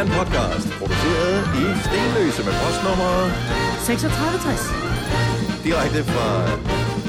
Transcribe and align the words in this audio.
er 0.00 0.04
en 0.10 0.18
podcast, 0.22 0.66
produceret 0.80 1.38
i 1.62 1.64
Stenløse 1.84 2.40
med 2.48 2.54
postnummer 2.62 3.12
3660. 3.86 5.66
direkte 5.66 6.00
fra 6.12 6.28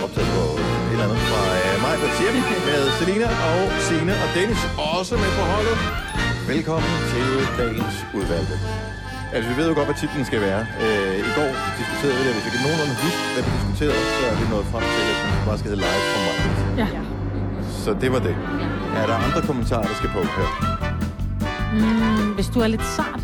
optaget 0.04 0.30
på 0.38 0.46
et 0.56 0.92
eller 0.94 1.06
andet 1.08 1.22
fra 1.30 1.42
uh, 1.60 1.76
mig 1.86 1.96
hjem 2.20 2.36
med 2.70 2.82
Selina 2.98 3.30
og 3.50 3.62
Sine 3.88 4.14
og 4.24 4.28
Dennis 4.36 4.62
også 4.96 5.14
med 5.24 5.32
på 5.40 5.44
holdet. 5.54 5.78
Velkommen 6.54 6.94
til 7.12 7.28
dagens 7.62 7.98
udvalgte. 8.18 8.56
Altså, 9.34 9.46
vi 9.52 9.56
ved 9.60 9.66
jo 9.72 9.76
godt, 9.80 9.88
hvad 9.90 9.98
titlen 10.04 10.26
skal 10.30 10.42
være. 10.48 10.62
Uh, 10.86 11.14
I 11.30 11.32
går 11.40 11.52
diskuterede 11.80 12.16
vi 12.20 12.24
det, 12.28 12.34
hvis 12.36 12.46
vi 12.48 12.52
kan 12.56 12.62
nogenlunde 12.66 12.96
huske, 13.06 13.22
hvad 13.34 13.44
vi 13.48 13.52
diskuterede, 13.58 14.04
så 14.18 14.24
er 14.32 14.36
vi 14.42 14.46
nået 14.54 14.68
frem 14.74 14.86
til, 14.96 15.04
at 15.12 15.18
den 15.22 15.30
bare 15.48 15.58
skal 15.60 15.68
hedde 15.72 15.84
live 15.88 16.04
fra 16.12 16.20
mig. 16.28 16.36
Ja. 16.82 16.88
Så 17.84 17.90
det 18.02 18.10
var 18.16 18.22
det. 18.28 18.36
Er 19.02 19.06
der 19.12 19.16
andre 19.26 19.42
kommentarer, 19.50 19.88
der 19.92 19.98
skal 20.00 20.10
på 20.18 20.22
her? 20.40 20.91
Mm, 21.72 22.32
hvis 22.38 22.48
du 22.54 22.60
er 22.66 22.68
lidt 22.68 22.86
sart. 22.98 23.22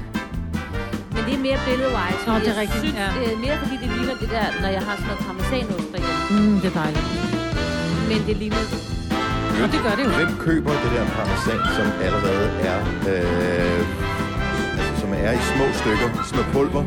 Men 1.13 1.21
det 1.27 1.33
er 1.38 1.41
mere 1.47 1.59
billedwise. 1.65 2.21
Nå, 2.27 2.33
det 2.33 2.47
er 2.47 2.53
jeg 2.53 2.57
rigtigt, 2.63 2.83
Synes, 2.83 2.95
ja. 3.03 3.09
Det 3.19 3.27
er 3.33 3.39
mere 3.45 3.57
fordi 3.63 3.75
det 3.83 3.89
ligner 3.95 4.15
det 4.23 4.29
der, 4.35 4.45
når 4.63 4.69
jeg 4.77 4.83
har 4.88 4.95
sådan 4.95 5.07
noget 5.11 5.21
parmesanost 5.27 5.88
derhjemme. 5.93 6.21
Mm, 6.33 6.55
det 6.61 6.67
er 6.71 6.77
dejligt. 6.83 7.07
Men 8.09 8.19
det 8.27 8.35
ligner... 8.41 8.61
Og 9.63 9.69
det 9.73 9.79
gør 9.85 9.93
det 9.97 10.03
jo. 10.07 10.11
Hvem 10.21 10.33
køber 10.47 10.73
det 10.83 10.89
der 10.95 11.05
parmesan, 11.17 11.59
som 11.77 11.88
allerede 12.07 12.47
er, 12.71 12.79
øh, 13.11 13.81
som 15.02 15.09
er 15.27 15.31
i 15.39 15.41
små 15.52 15.66
stykker, 15.79 16.09
små 16.31 16.41
pulver? 16.53 16.83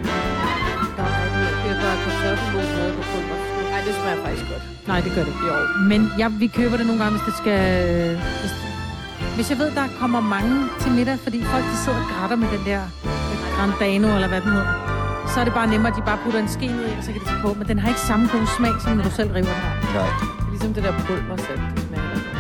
Der 0.99 1.07
er 1.13 1.31
jeg 1.69 1.77
køber 1.81 1.95
kartoffelmos 2.05 2.71
med 2.79 2.89
på 2.97 3.03
pulver. 3.11 3.39
Nej, 3.73 3.81
det 3.87 3.93
smager 4.01 4.21
faktisk 4.25 4.47
godt. 4.53 4.65
Nej, 4.91 5.01
det 5.05 5.11
gør 5.15 5.23
det 5.27 5.33
ikke. 5.35 5.47
Jo. 5.51 5.55
Men 5.93 6.01
jeg, 6.19 6.29
vi 6.43 6.47
køber 6.47 6.77
det 6.77 6.87
nogle 6.87 7.01
gange, 7.03 7.15
hvis 7.19 7.27
det 7.29 7.37
skal... 7.43 7.61
Hvis, 8.43 8.70
hvis 9.41 9.51
jeg 9.55 9.59
ved, 9.65 9.71
der 9.81 9.87
kommer 10.01 10.21
mange 10.37 10.55
til 10.83 10.91
middag, 10.99 11.19
fordi 11.27 11.39
folk 11.53 11.65
de 11.73 11.77
sidder 11.85 11.99
og 12.03 12.07
gratter 12.13 12.37
med 12.43 12.49
den 12.55 12.63
der 12.71 12.83
Grandano, 13.57 14.09
eller 14.17 14.29
hvad 14.33 14.41
den 14.45 14.51
hedder, 14.57 14.75
så 15.33 15.37
er 15.41 15.45
det 15.49 15.55
bare 15.61 15.69
nemmere, 15.73 15.91
at 15.93 15.97
de 15.99 16.03
bare 16.11 16.19
putter 16.25 16.41
en 16.47 16.51
ske 16.57 16.67
ned 16.77 16.87
i, 16.93 16.95
og 16.99 17.03
så 17.05 17.11
kan 17.13 17.21
de 17.23 17.27
tage 17.31 17.43
på. 17.47 17.51
Men 17.59 17.65
den 17.71 17.79
har 17.83 17.89
ikke 17.93 18.05
samme 18.11 18.25
gode 18.35 18.49
smag, 18.57 18.75
som 18.83 18.91
når 18.97 19.05
du 19.09 19.13
selv 19.21 19.31
river 19.37 19.55
den 19.59 19.63
her. 19.67 19.75
Nej, 19.99 20.11
Ligesom 20.53 20.71
det 20.75 20.83
der 20.87 20.93
pulversalt, 21.07 21.63
det 21.77 21.83
smager 21.87 22.09
da 22.15 22.19
godt. 22.27 22.37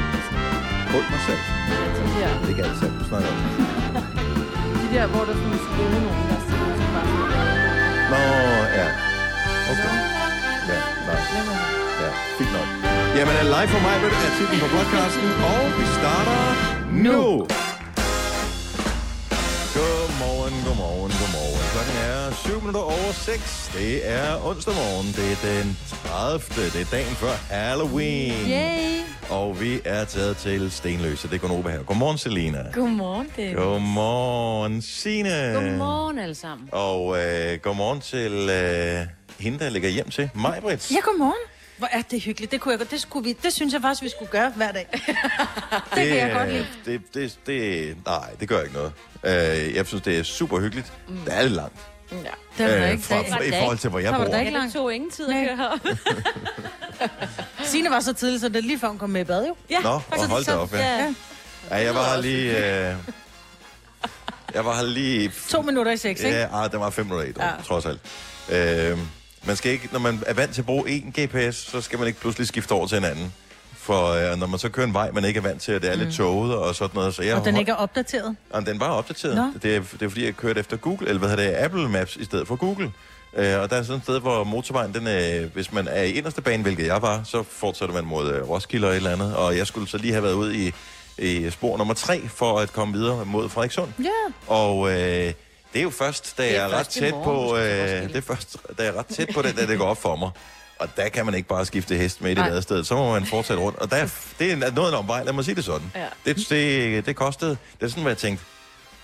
pulversalt. 0.92 1.45
Ja, 1.70 1.77
de 1.97 2.03
der, 2.19 2.31
Det 2.39 2.45
er 2.47 2.53
ikke 2.55 2.65
alt 2.69 2.79
salt, 2.81 2.95
du 3.01 3.05
snakker 3.11 3.29
om. 3.33 3.39
de 4.83 4.87
der, 4.97 5.05
hvor 5.12 5.23
der 5.29 5.33
er 5.35 5.39
sådan 5.42 5.61
skåne 5.67 5.98
nogen, 6.07 6.25
der 6.31 6.39
ud 6.67 6.73
som 6.81 6.89
bare 6.95 7.09
Nå, 8.12 8.23
ja. 8.79 8.87
Okay. 9.70 9.92
Ja, 10.70 10.79
nej. 11.07 11.20
Ja, 12.03 12.09
fint 12.39 12.53
nok. 12.57 12.80
Jamen, 13.16 13.34
er 13.36 13.42
live 13.42 13.69
for 13.75 13.80
mig 13.86 13.94
er 13.97 14.33
titlen 14.39 14.61
på 14.64 14.69
podcasten, 14.77 15.28
og 15.53 15.62
vi 15.78 15.84
starter 15.98 16.41
nu. 17.06 17.20
Godmorgen, 19.77 20.55
godmorgen, 20.67 21.12
godmorgen. 21.20 21.64
Klokken 21.75 21.97
er 22.11 22.34
7 22.34 22.61
minutter 22.61 22.80
over 22.80 23.12
6. 23.12 23.70
Det 23.75 24.08
er 24.11 24.47
onsdag 24.47 24.75
morgen. 24.75 25.06
Det 25.06 25.27
er 25.33 25.39
den 25.48 25.78
30. 26.05 26.41
Det 26.75 26.80
er 26.80 26.91
dagen 26.91 27.14
før 27.22 27.34
Halloween. 27.55 28.50
Yay! 28.50 29.00
Og 29.30 29.61
vi 29.61 29.80
er 29.84 30.05
taget 30.05 30.36
til 30.36 30.70
Stenløse. 30.70 31.28
Det 31.28 31.34
er 31.34 31.39
Gunova 31.39 31.70
her. 31.70 31.83
Godmorgen, 31.83 32.19
Selina. 32.19 32.64
Godmorgen, 32.72 33.28
det 33.36 33.56
Godmorgen, 33.56 34.83
Signe. 34.83 35.52
Godmorgen 35.55 36.19
alle 36.19 36.34
sammen. 36.34 36.69
Og 36.72 37.19
øh, 37.22 37.58
godmorgen 37.62 38.00
til 38.00 38.33
øh, 38.50 39.06
hende, 39.41 39.58
der 39.58 39.70
ligger 39.70 39.89
hjem 39.89 40.11
til 40.11 40.30
mig, 40.34 40.58
Brits. 40.62 40.92
Ja, 40.92 41.00
godmorgen. 41.05 41.59
Hvor 41.81 41.89
er 41.92 42.03
det 42.11 42.20
hyggeligt. 42.23 42.53
Det, 42.53 42.61
kunne 42.61 42.73
jeg, 42.73 42.78
godt- 42.78 42.91
det, 42.91 43.00
skulle 43.00 43.25
vi, 43.25 43.33
det 43.42 43.53
synes 43.53 43.75
jeg 43.75 43.81
faktisk, 43.83 44.03
vi 44.03 44.09
skulle 44.09 44.31
gøre 44.31 44.53
hver 44.56 44.73
dag. 44.73 44.86
det 45.95 46.09
kan 46.09 46.17
jeg 46.17 46.33
godt 46.33 46.48
lide. 46.53 46.67
Det, 46.84 47.03
det, 47.14 47.39
det, 47.47 47.97
nej, 48.06 48.31
det 48.41 48.48
gør 48.48 48.61
ikke 48.62 48.75
noget. 48.75 48.92
Øh, 49.25 49.75
jeg 49.75 49.86
synes, 49.86 50.03
det 50.03 50.19
er 50.19 50.23
super 50.23 50.61
hyggeligt. 50.61 50.92
Mm. 51.08 51.17
Det 51.17 51.36
er 51.36 51.42
lidt 51.42 51.53
langt. 51.53 51.77
Ja. 52.12 52.17
Det 52.64 52.73
er 52.75 52.84
Øh, 52.84 52.91
ikke 52.91 53.03
fra, 53.03 53.17
fra, 53.19 53.42
I 53.42 53.51
forhold 53.51 53.79
til, 53.79 53.91
hvor 53.91 53.98
jeg 53.98 54.08
Så 54.08 54.13
var 54.13 54.18
det 54.18 54.27
bor. 54.27 54.33
da 54.33 54.39
ikke 54.41 54.51
Ja, 54.51 54.55
det 54.57 54.61
langt. 54.63 54.74
tog 54.74 54.95
ingen 54.95 55.11
tid 55.11 55.29
at 55.29 55.33
køre 55.46 55.57
herop. 55.57 55.79
Signe 57.70 57.91
var 57.91 58.01
så 58.01 58.12
tidlig, 58.12 58.41
så 58.41 58.48
det 58.48 58.57
er 58.57 58.61
lige 58.62 58.79
før 58.79 58.89
hun 58.89 58.98
kom 58.98 59.11
med 59.11 59.20
i 59.20 59.24
bad, 59.24 59.47
jo. 59.47 59.57
Ja, 59.70 59.80
Nå, 59.80 59.89
og 59.89 60.29
hold 60.29 60.45
da 60.45 60.57
op, 60.57 60.73
ja. 60.73 60.79
Ja. 60.98 61.14
ja 61.70 61.77
jeg 61.77 61.95
var 61.95 62.14
her 62.14 62.20
lige... 62.23 62.57
Øh, 62.91 62.95
jeg 64.55 64.64
var 64.64 64.77
her 64.77 64.83
lige... 64.83 65.33
To 65.48 65.62
minutter 65.62 65.92
i 65.92 65.97
seks, 65.97 66.20
ikke? 66.20 66.36
Ja, 66.39 66.64
ah, 66.64 66.70
der 66.73 66.79
var 66.79 66.91
fem 66.91 67.07
minutter 67.07 67.29
i, 67.29 67.33
dog, 67.33 67.42
Ja. 67.45 67.62
trods 67.67 67.86
alt. 67.86 68.01
Øh, 68.92 68.98
man 69.45 69.56
skal 69.56 69.73
ikke, 69.73 69.89
når 69.92 69.98
man 69.98 70.23
er 70.27 70.34
vant 70.34 70.55
til 70.55 70.61
at 70.61 70.67
bruge 70.67 70.84
én 70.84 71.20
GPS, 71.20 71.56
så 71.56 71.80
skal 71.80 71.98
man 71.98 72.08
ikke 72.08 72.20
pludselig 72.20 72.46
skifte 72.48 72.73
over 72.73 72.86
til 72.86 72.98
en 72.98 73.05
anden. 73.05 73.33
For 73.77 74.33
øh, 74.33 74.39
når 74.39 74.46
man 74.46 74.58
så 74.58 74.68
kører 74.68 74.86
en 74.86 74.95
vej, 74.95 75.11
man 75.11 75.24
ikke 75.24 75.39
er 75.39 75.42
vant 75.42 75.62
til, 75.62 75.73
at 75.73 75.83
det 75.83 75.90
er 75.90 75.95
lidt 75.96 76.14
tåget 76.14 76.55
og 76.56 76.74
sådan 76.74 76.95
noget. 76.95 77.14
Så 77.14 77.23
jeg 77.23 77.36
Og 77.36 77.45
den 77.45 77.56
ikke 77.56 77.73
er 77.73 77.77
opdateret. 77.77 78.36
Jamen, 78.55 78.67
den 78.67 78.80
var 78.80 78.89
opdateret. 78.89 79.36
Nå. 79.36 79.42
Det 79.62 79.77
er, 79.77 79.80
det 79.92 80.02
er 80.02 80.08
fordi, 80.08 80.24
jeg 80.24 80.36
kørte 80.36 80.61
efter 80.61 80.77
Google, 80.77 81.08
eller 81.08 81.18
hvad 81.18 81.29
hedder 81.29 81.50
det, 81.50 81.56
Apple 81.56 81.89
Maps 81.89 82.17
i 82.17 82.24
stedet 82.24 82.48
for 82.48 82.56
Google. 82.56 82.92
Øh, 83.36 83.61
og 83.61 83.70
der 83.70 83.77
er 83.77 83.83
sådan 83.83 83.96
et 83.96 84.02
sted, 84.02 84.20
hvor 84.20 84.45
motorvejen, 84.45 84.95
den, 84.95 85.06
øh, 85.06 85.52
hvis 85.55 85.73
man 85.73 85.89
er 85.89 86.02
i 86.02 86.11
inderste 86.12 86.42
bane, 86.42 86.62
hvilket 86.62 86.86
jeg 86.86 87.02
var, 87.02 87.23
så 87.24 87.42
fortsætter 87.42 87.95
man 87.95 88.05
mod 88.05 88.33
øh, 88.33 88.48
Roskilde 88.48 88.86
og 88.86 88.92
et 88.92 88.96
eller 88.96 89.11
andet. 89.12 89.36
Og 89.36 89.56
jeg 89.56 89.67
skulle 89.67 89.89
så 89.89 89.98
lige 89.98 90.12
have 90.12 90.23
været 90.23 90.34
ude 90.34 90.67
i, 90.67 90.73
i 91.18 91.50
spor 91.50 91.77
nummer 91.79 91.95
tre, 91.95 92.29
for 92.29 92.58
at 92.58 92.73
komme 92.73 92.95
videre 92.98 93.24
mod 93.24 93.48
Frederikssund. 93.48 93.90
Ja. 93.98 94.52
Og 94.55 94.92
øh, 94.92 95.33
det 95.73 95.79
er 95.79 95.83
jo 95.83 95.91
først, 95.91 96.35
da 96.39 96.42
er 96.42 96.47
jeg 96.53 96.57
er 96.57 96.64
ret 96.69 96.73
først 96.73 96.97
i 96.97 97.01
tæt 97.01 97.11
morgen, 97.11 97.25
på, 97.25 97.57
øh, 97.57 98.08
det 98.08 98.17
er 98.17 98.20
først, 98.20 98.57
da 98.79 98.83
jeg 98.83 98.95
er 98.95 98.98
ret 98.98 99.07
tæt 99.07 99.29
på 99.35 99.42
det, 99.42 99.57
da 99.57 99.67
det 99.67 99.79
går 99.79 99.86
op 99.86 100.03
for 100.03 100.17
mig. 100.17 100.31
Og 100.79 100.89
der 100.97 101.08
kan 101.08 101.25
man 101.27 101.35
ikke 101.35 101.48
bare 101.48 101.67
skifte 101.67 101.95
hest 101.97 102.20
med 102.20 102.31
i 102.31 102.35
det 102.35 102.39
Nej. 102.39 102.48
ladested. 102.48 102.85
Så 102.85 102.95
må 102.95 103.13
man 103.13 103.27
fortsætte 103.27 103.63
rundt. 103.63 103.79
Og 103.79 103.91
der, 103.91 103.97
er- 103.97 104.09
det 104.39 104.53
er 104.53 104.57
noget 104.57 104.89
af 104.89 104.89
en 104.89 104.95
omvej, 104.98 105.23
lad 105.25 105.33
mig 105.33 105.45
sige 105.45 105.55
det 105.55 105.64
sådan. 105.64 105.92
Ja. 105.95 106.07
Det, 106.25 106.47
det, 106.51 107.07
det 107.07 107.17
kostede, 107.17 107.51
det 107.51 107.83
er 107.83 107.89
sådan, 107.89 108.03
hvad 108.03 108.13
jeg 108.13 108.19
tænkte, 108.19 108.45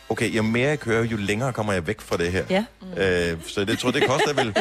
okay, 0.09 0.37
jo 0.37 0.43
mere 0.43 0.69
jeg 0.69 0.81
kører, 0.81 1.05
jo 1.05 1.17
længere 1.17 1.53
kommer 1.53 1.73
jeg 1.73 1.87
væk 1.87 2.01
fra 2.01 2.17
det 2.17 2.33
her. 2.33 2.45
Ja. 2.51 2.65
Øh, 2.97 3.39
så 3.47 3.61
det 3.61 3.69
jeg 3.69 3.79
tror 3.79 3.91
det 3.91 4.07
koster 4.07 4.33
vel, 4.35 4.55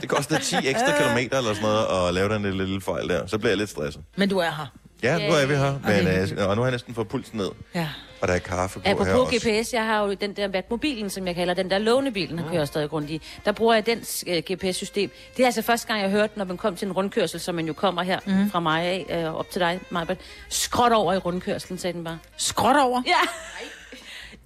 det 0.00 0.08
koster 0.08 0.38
10 0.38 0.56
ekstra 0.64 0.98
kilometer 0.98 1.38
eller 1.38 1.54
sådan 1.54 1.68
noget, 1.68 2.08
at 2.08 2.14
lave 2.14 2.34
den 2.34 2.42
lille, 2.42 2.64
lille 2.64 2.80
fejl 2.80 3.08
der. 3.08 3.26
Så 3.26 3.38
bliver 3.38 3.50
jeg 3.50 3.58
lidt 3.58 3.70
stresset. 3.70 4.02
Men 4.16 4.28
du 4.28 4.38
er 4.38 4.50
her. 4.50 4.72
Ja, 5.06 5.28
nu 5.28 5.34
er 5.34 5.46
vi 5.46 5.54
her, 5.54 5.78
men, 5.84 6.38
øh, 6.38 6.48
og 6.48 6.56
nu 6.56 6.62
har 6.62 6.66
jeg 6.68 6.72
næsten 6.72 6.94
fået 6.94 7.08
pulsen 7.08 7.38
ned, 7.38 7.50
Ja. 7.74 7.88
og 8.20 8.28
der 8.28 8.34
er 8.34 8.38
kaffe 8.38 8.78
på 8.78 8.82
her 8.84 8.92
Apropos 8.94 9.12
også. 9.14 9.36
GPS, 9.62 9.72
jeg 9.72 9.84
har 9.84 10.04
jo 10.04 10.14
den 10.14 10.32
der 10.36 10.48
Vatmobilen, 10.48 11.10
som 11.10 11.26
jeg 11.26 11.34
kalder 11.34 11.54
den 11.54 11.70
der 11.70 11.78
lånebilen, 11.78 12.38
han 12.38 12.48
kører 12.50 12.64
stadig 12.64 12.92
rundt 12.92 13.10
i. 13.10 13.22
Der 13.44 13.52
bruger 13.52 13.74
jeg 13.74 13.86
den 13.86 13.98
uh, 13.98 14.34
GPS-system. 14.52 15.10
Det 15.36 15.42
er 15.42 15.46
altså 15.46 15.62
første 15.62 15.86
gang, 15.86 16.00
jeg 16.02 16.10
hørte, 16.10 16.38
når 16.38 16.44
man 16.44 16.56
kom 16.56 16.76
til 16.76 16.86
en 16.86 16.92
rundkørsel, 16.92 17.40
som 17.40 17.54
man 17.54 17.66
jo 17.66 17.72
kommer 17.72 18.02
her 18.02 18.18
mm. 18.26 18.50
fra 18.50 18.60
mig 18.60 18.82
af, 19.10 19.26
uh, 19.28 19.34
op 19.38 19.50
til 19.50 19.60
dig, 19.60 19.80
Majbert. 19.90 20.18
Skråt 20.48 20.92
over 20.92 21.12
i 21.12 21.18
rundkørselen, 21.18 21.78
sagde 21.78 21.94
den 21.94 22.04
bare. 22.04 22.18
Skråt 22.36 22.76
over. 22.76 23.02
Ja. 23.06 23.12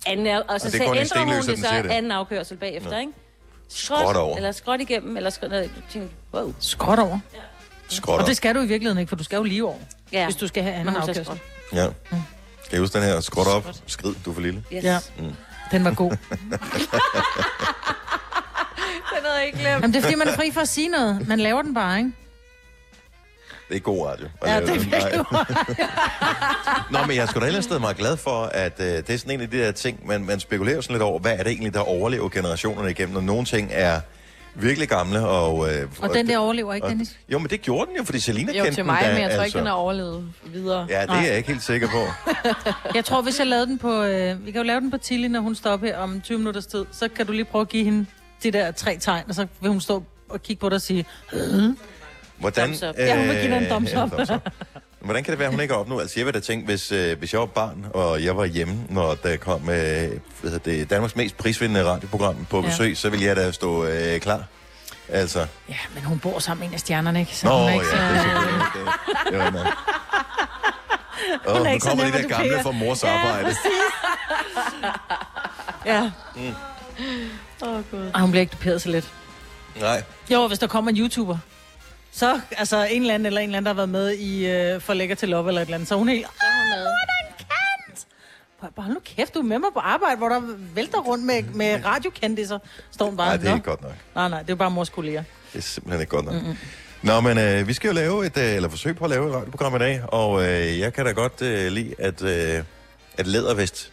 Anden 0.07 0.27
og 0.27 0.43
så 0.47 0.53
Og 0.55 0.61
det 0.61 0.67
er 0.67 0.71
sagde, 0.71 1.01
ændrer 1.01 1.25
hun 1.25 1.35
det 1.47 1.59
så 1.59 1.83
det. 1.83 1.91
anden 1.91 2.13
afkørsel 2.13 2.57
bagefter, 2.57 2.99
ikke? 2.99 3.13
Skråt 3.69 4.17
over. 4.17 4.37
Eller 4.37 4.53
skråt 4.53 4.81
igennem, 4.81 5.17
eller 5.17 5.31
skråt... 5.31 5.51
Tænkte, 5.91 6.15
wow. 6.35 6.55
Skråt 6.61 6.99
over. 6.99 7.19
Skråt 7.91 8.21
Og 8.21 8.27
det 8.27 8.37
skal 8.37 8.55
du 8.55 8.61
i 8.61 8.67
virkeligheden 8.67 8.99
ikke, 8.99 9.09
for 9.09 9.17
du 9.17 9.25
skal 9.25 9.37
jo 9.37 9.43
lige 9.43 9.65
over, 9.65 9.77
Ja. 10.13 10.25
hvis 10.25 10.37
du 10.37 10.49
skal 10.49 10.63
have 10.63 10.75
anden 10.75 10.97
afkørsel. 10.97 11.41
Ja. 11.73 11.87
Kan 12.71 12.79
I 12.79 12.81
huske 12.81 12.99
den 12.99 13.07
her? 13.07 13.21
Skråt 13.21 13.47
op, 13.47 13.67
skrid, 13.87 14.15
du 14.25 14.31
er 14.31 14.35
for 14.35 14.41
lille. 14.41 14.65
Yes. 14.75 14.85
Ja. 14.85 14.99
Den 15.73 15.85
var 15.85 15.95
god. 15.95 16.11
Den 19.15 19.25
havde 19.27 19.37
jeg 19.39 19.47
ikke 19.47 19.59
glemt. 19.59 19.73
Jamen, 19.75 19.93
det 19.93 19.99
er 19.99 20.03
fordi, 20.03 20.15
man 20.15 20.29
er 20.29 20.37
fri 20.37 20.51
for 20.53 20.61
at 20.61 20.69
sige 20.69 20.89
noget. 20.89 21.29
Man 21.29 21.41
laver 21.41 21.63
den 21.63 21.75
bare, 21.75 21.99
ikke? 21.99 22.13
Det 23.69 23.77
er 23.77 23.81
god 23.81 24.07
radio. 24.07 24.29
Ja, 24.47 24.61
det 24.61 24.69
er 24.69 24.73
virkelig. 24.79 25.25
Nå, 27.01 27.07
men 27.07 27.17
jeg 27.17 27.23
er 27.23 27.27
sgu 27.27 27.41
da 27.41 27.45
et 27.45 27.47
eller 27.47 27.57
andet 27.59 27.65
sted 27.65 27.79
meget 27.79 27.97
glad 27.97 28.17
for, 28.17 28.43
at 28.45 28.73
øh, 28.81 28.87
det 28.87 29.11
er 29.11 29.17
sådan 29.19 29.33
en 29.35 29.41
af 29.41 29.51
de 29.51 29.59
der 29.59 29.73
ting, 29.73 30.07
man, 30.07 30.25
man 30.25 30.41
spekulerer 30.41 30.81
sådan 30.81 30.95
lidt 30.95 31.03
over, 31.03 31.19
hvad 31.19 31.33
er 31.33 31.37
det 31.43 31.47
egentlig, 31.47 31.75
der 31.75 31.81
overlever 31.81 32.29
generationerne 32.29 32.91
igennem, 32.91 33.17
og 33.17 33.25
nogle 33.25 33.45
ting 33.45 33.69
er 33.73 34.01
virkelig 34.55 34.89
gamle, 34.89 35.27
og... 35.27 35.73
Øh, 35.75 35.89
Og 36.01 36.15
den 36.15 36.29
der 36.29 36.39
overlever 36.39 36.75
ikke, 36.75 36.85
og- 36.85 36.91
Dennis. 36.91 37.17
Jo, 37.33 37.39
men 37.39 37.51
det 37.51 37.63
gjorde 37.63 37.87
den 37.89 37.97
jo, 37.97 38.05
fordi 38.05 38.21
Selina 38.21 38.53
Jo, 38.53 38.65
kendte 38.65 38.71
til 38.71 38.77
den 38.77 38.87
mig, 38.87 39.01
da, 39.05 39.13
men 39.13 39.23
jeg 39.23 39.29
tror 39.31 39.33
ikke, 39.35 39.43
altså. 39.43 39.59
den 39.59 39.67
har 39.67 39.75
overlevet 39.75 40.25
videre. 40.45 40.87
Ja, 40.91 41.03
det 41.03 41.11
er 41.11 41.21
jeg 41.21 41.37
ikke 41.37 41.49
helt 41.49 41.63
sikker 41.63 41.89
på. 41.89 42.31
Jeg 42.95 43.05
tror, 43.05 43.23
hvis 43.23 43.39
jeg 43.39 43.47
lavede 43.47 43.67
den 43.67 43.79
på... 43.79 44.03
Øh, 44.03 44.47
vi 44.47 44.51
kan 44.51 44.61
jo 44.61 44.67
lave 44.67 44.81
den 44.81 44.91
på 44.91 44.97
Tilly, 44.99 45.27
når 45.27 45.41
hun 45.41 45.55
står 45.55 45.71
op 45.71 45.81
her 45.81 45.99
om 45.99 46.21
20 46.21 46.39
minutters 46.39 46.67
tid. 46.67 46.85
Så 46.93 47.09
kan 47.09 47.27
du 47.27 47.33
lige 47.33 47.45
prøve 47.45 47.63
at 47.63 47.69
give 47.69 47.85
hende 47.85 48.07
de 48.43 48.51
der 48.51 48.71
tre 48.73 48.97
tegn, 49.01 49.25
og 49.29 49.35
så 49.35 49.47
vil 49.61 49.71
hun 49.71 49.81
stå 49.81 50.05
og 50.29 50.43
kigge 50.43 50.61
på 50.61 50.69
dig 50.69 50.77
og 50.77 50.83
sige... 50.83 51.05
Hvordan, 52.39 52.65
Thumbs 52.65 52.83
up. 52.83 52.95
Ja, 52.99 53.17
hun 53.19 53.29
vil 53.29 53.37
give 53.41 53.51
dig 53.51 53.59
en 53.59 53.65
thumbs 53.67 53.93
ja, 53.93 54.05
up. 54.05 54.11
thumbs 54.11 54.31
up. 54.31 54.49
Hvordan 55.01 55.25
kan 55.25 55.31
det 55.33 55.39
være, 55.39 55.47
at 55.49 55.53
hun 55.55 55.61
ikke 55.61 55.75
er 55.75 55.79
op 55.79 55.89
nu? 55.89 56.01
Altså, 56.01 56.15
jeg 56.21 56.27
vil 56.27 56.35
da 56.35 56.41
tænke, 56.41 56.67
hvis, 56.67 56.93
øh, 56.93 57.19
hvis 57.19 57.33
jeg 57.33 57.41
var 57.41 57.47
barn, 57.47 57.87
og 57.95 58.25
jeg 58.25 58.37
var 58.37 58.45
hjemme, 58.45 58.75
når 58.89 59.15
der 59.15 59.37
kom 59.37 59.61
øh, 59.71 60.11
hvad 60.41 60.59
det, 60.65 60.91
Danmarks 60.91 61.17
mest 61.17 61.37
prisvindende 61.37 61.85
radioprogram 61.85 62.47
på 62.51 62.61
Ja. 62.61 62.67
besøg, 62.67 62.97
så 62.97 63.11
ville 63.11 63.27
jeg 63.27 63.37
da 63.37 63.53
stå 63.53 63.85
øh, 63.85 64.21
klar. 64.21 64.45
Altså, 65.09 65.47
Ja, 65.69 65.75
men 65.95 66.03
hun 66.05 66.19
bor 66.19 66.39
sammen 66.39 66.61
med 66.61 66.69
en 66.69 66.75
af 66.75 66.81
stjernerne, 66.81 67.21
ikke? 67.21 67.37
Så 67.37 67.47
Nå, 67.47 67.53
hun 67.59 67.63
ja, 67.63 67.69
er 67.69 67.73
ikke 67.75 67.85
det 67.85 67.91
så... 67.91 68.03
er 68.03 68.23
selvfølgelig 68.23 68.67
det. 69.27 69.33
det 69.33 69.53
nok. 69.65 69.67
Åh, 71.47 71.57
Hun 71.57 71.67
er 71.67 71.73
nu 71.73 71.79
kommer 71.79 72.05
de 72.05 72.13
der 72.13 72.29
gamle 72.29 72.63
fra 72.63 72.71
mors 72.71 73.05
arbejde. 73.05 73.55
Ja. 75.87 76.11
Åh, 77.63 77.69
oh, 77.69 77.83
gud. 77.91 78.11
Og 78.15 78.21
hun 78.21 78.31
bliver 78.31 78.41
ikke 78.41 78.53
duperet 78.53 78.83
så 78.83 78.89
let. 78.89 79.09
Nej. 79.81 80.03
Jo, 80.31 80.47
hvis 80.47 80.59
der 80.59 80.67
kommer 80.67 80.91
en 80.91 80.97
YouTuber, 80.97 81.39
så 82.21 82.41
altså 82.57 82.85
en 82.91 83.03
eller 83.03 83.15
anden 83.15 83.27
eller 83.27 83.41
en 83.41 83.49
eller 83.49 83.57
anden, 83.57 83.67
der 83.67 83.73
har 83.73 83.77
været 83.77 83.89
med 83.89 84.13
i 84.13 84.47
øh, 84.47 84.81
For 84.81 84.95
Lækker 84.95 85.15
til 85.15 85.29
Love 85.29 85.49
eller 85.49 85.61
et 85.61 85.67
eller 85.67 85.75
andet, 85.75 85.89
så 85.89 85.95
er 85.95 85.99
hun 85.99 86.09
helt... 86.09 86.27
Så 86.27 86.33
er 86.41 86.51
hun 86.61 86.69
med. 86.71 86.91
Hold 88.77 88.95
nu 88.95 89.01
kæft, 89.05 89.35
du 89.35 89.39
er 89.39 89.43
med 89.43 89.59
mig 89.59 89.69
på 89.75 89.79
arbejde, 89.79 90.17
hvor 90.17 90.29
der 90.29 90.41
vælter 90.75 90.99
rundt 90.99 91.25
med, 91.25 91.43
med 91.43 91.85
radiokendiser. 91.85 92.59
Står 92.91 93.05
hun 93.07 93.17
bare, 93.17 93.29
Nej, 93.29 93.37
det 93.37 93.49
er 93.49 93.55
ikke 93.55 93.69
godt 93.69 93.83
nok. 93.83 93.93
Nej, 94.15 94.29
nej, 94.29 94.43
det 94.43 94.51
er 94.51 94.55
bare 94.55 94.71
mors 94.71 94.89
kolleger. 94.89 95.23
Det 95.53 95.59
er 95.59 95.63
simpelthen 95.63 96.01
ikke 96.01 96.11
godt 96.11 96.25
nok. 96.25 96.35
Mm-hmm. 96.35 96.57
Nå, 97.03 97.21
men 97.21 97.39
øh, 97.39 97.69
vi 97.69 97.73
skal 97.73 97.89
jo 97.89 97.95
lave 97.95 98.27
et, 98.27 98.37
øh, 98.37 98.55
eller 98.55 98.69
forsøge 98.69 98.95
på 98.95 99.05
at 99.05 99.11
lave 99.11 99.29
et 99.29 99.35
radioprogram 99.35 99.77
i 99.77 99.79
dag, 99.79 100.03
og 100.09 100.43
øh, 100.43 100.79
jeg 100.79 100.93
kan 100.93 101.05
da 101.05 101.13
godt 101.13 101.43
øh, 101.43 101.73
lide, 101.73 101.95
at, 101.99 102.23
øh, 102.23 102.63
at 103.19 103.27
lædervest 103.27 103.93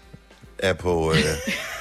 er 0.60 0.74
på, 0.74 1.12
øh, 1.12 1.18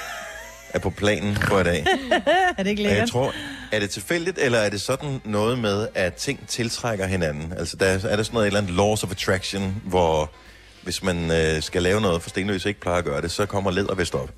er 0.74 0.78
på 0.78 0.90
planen 0.90 1.36
for 1.36 1.60
i 1.60 1.64
dag. 1.64 1.86
Er 2.58 2.62
det 2.62 2.70
ikke 2.70 2.80
Og 2.80 2.84
jeg 2.84 2.90
lækkert? 2.92 3.08
tror, 3.08 3.32
er 3.72 3.80
det 3.80 3.90
tilfældigt, 3.90 4.38
eller 4.38 4.58
er 4.58 4.70
det 4.70 4.80
sådan 4.80 5.20
noget 5.24 5.58
med, 5.58 5.88
at 5.94 6.14
ting 6.14 6.48
tiltrækker 6.48 7.06
hinanden? 7.06 7.52
Altså, 7.58 7.76
der, 7.76 7.86
er 7.86 7.90
er 8.08 8.16
der 8.16 8.22
sådan 8.22 8.34
noget, 8.34 8.44
et 8.44 8.46
eller 8.46 8.60
andet 8.60 8.74
laws 8.74 9.04
of 9.04 9.10
attraction, 9.10 9.82
hvor 9.84 10.30
hvis 10.82 11.02
man 11.02 11.30
øh, 11.30 11.62
skal 11.62 11.82
lave 11.82 12.00
noget, 12.00 12.22
for 12.22 12.28
Stenløs 12.30 12.64
ikke 12.64 12.80
plejer 12.80 12.98
at 12.98 13.04
gøre 13.04 13.22
det, 13.22 13.30
så 13.30 13.46
kommer 13.46 13.70
lædervest 13.70 14.14
op. 14.14 14.30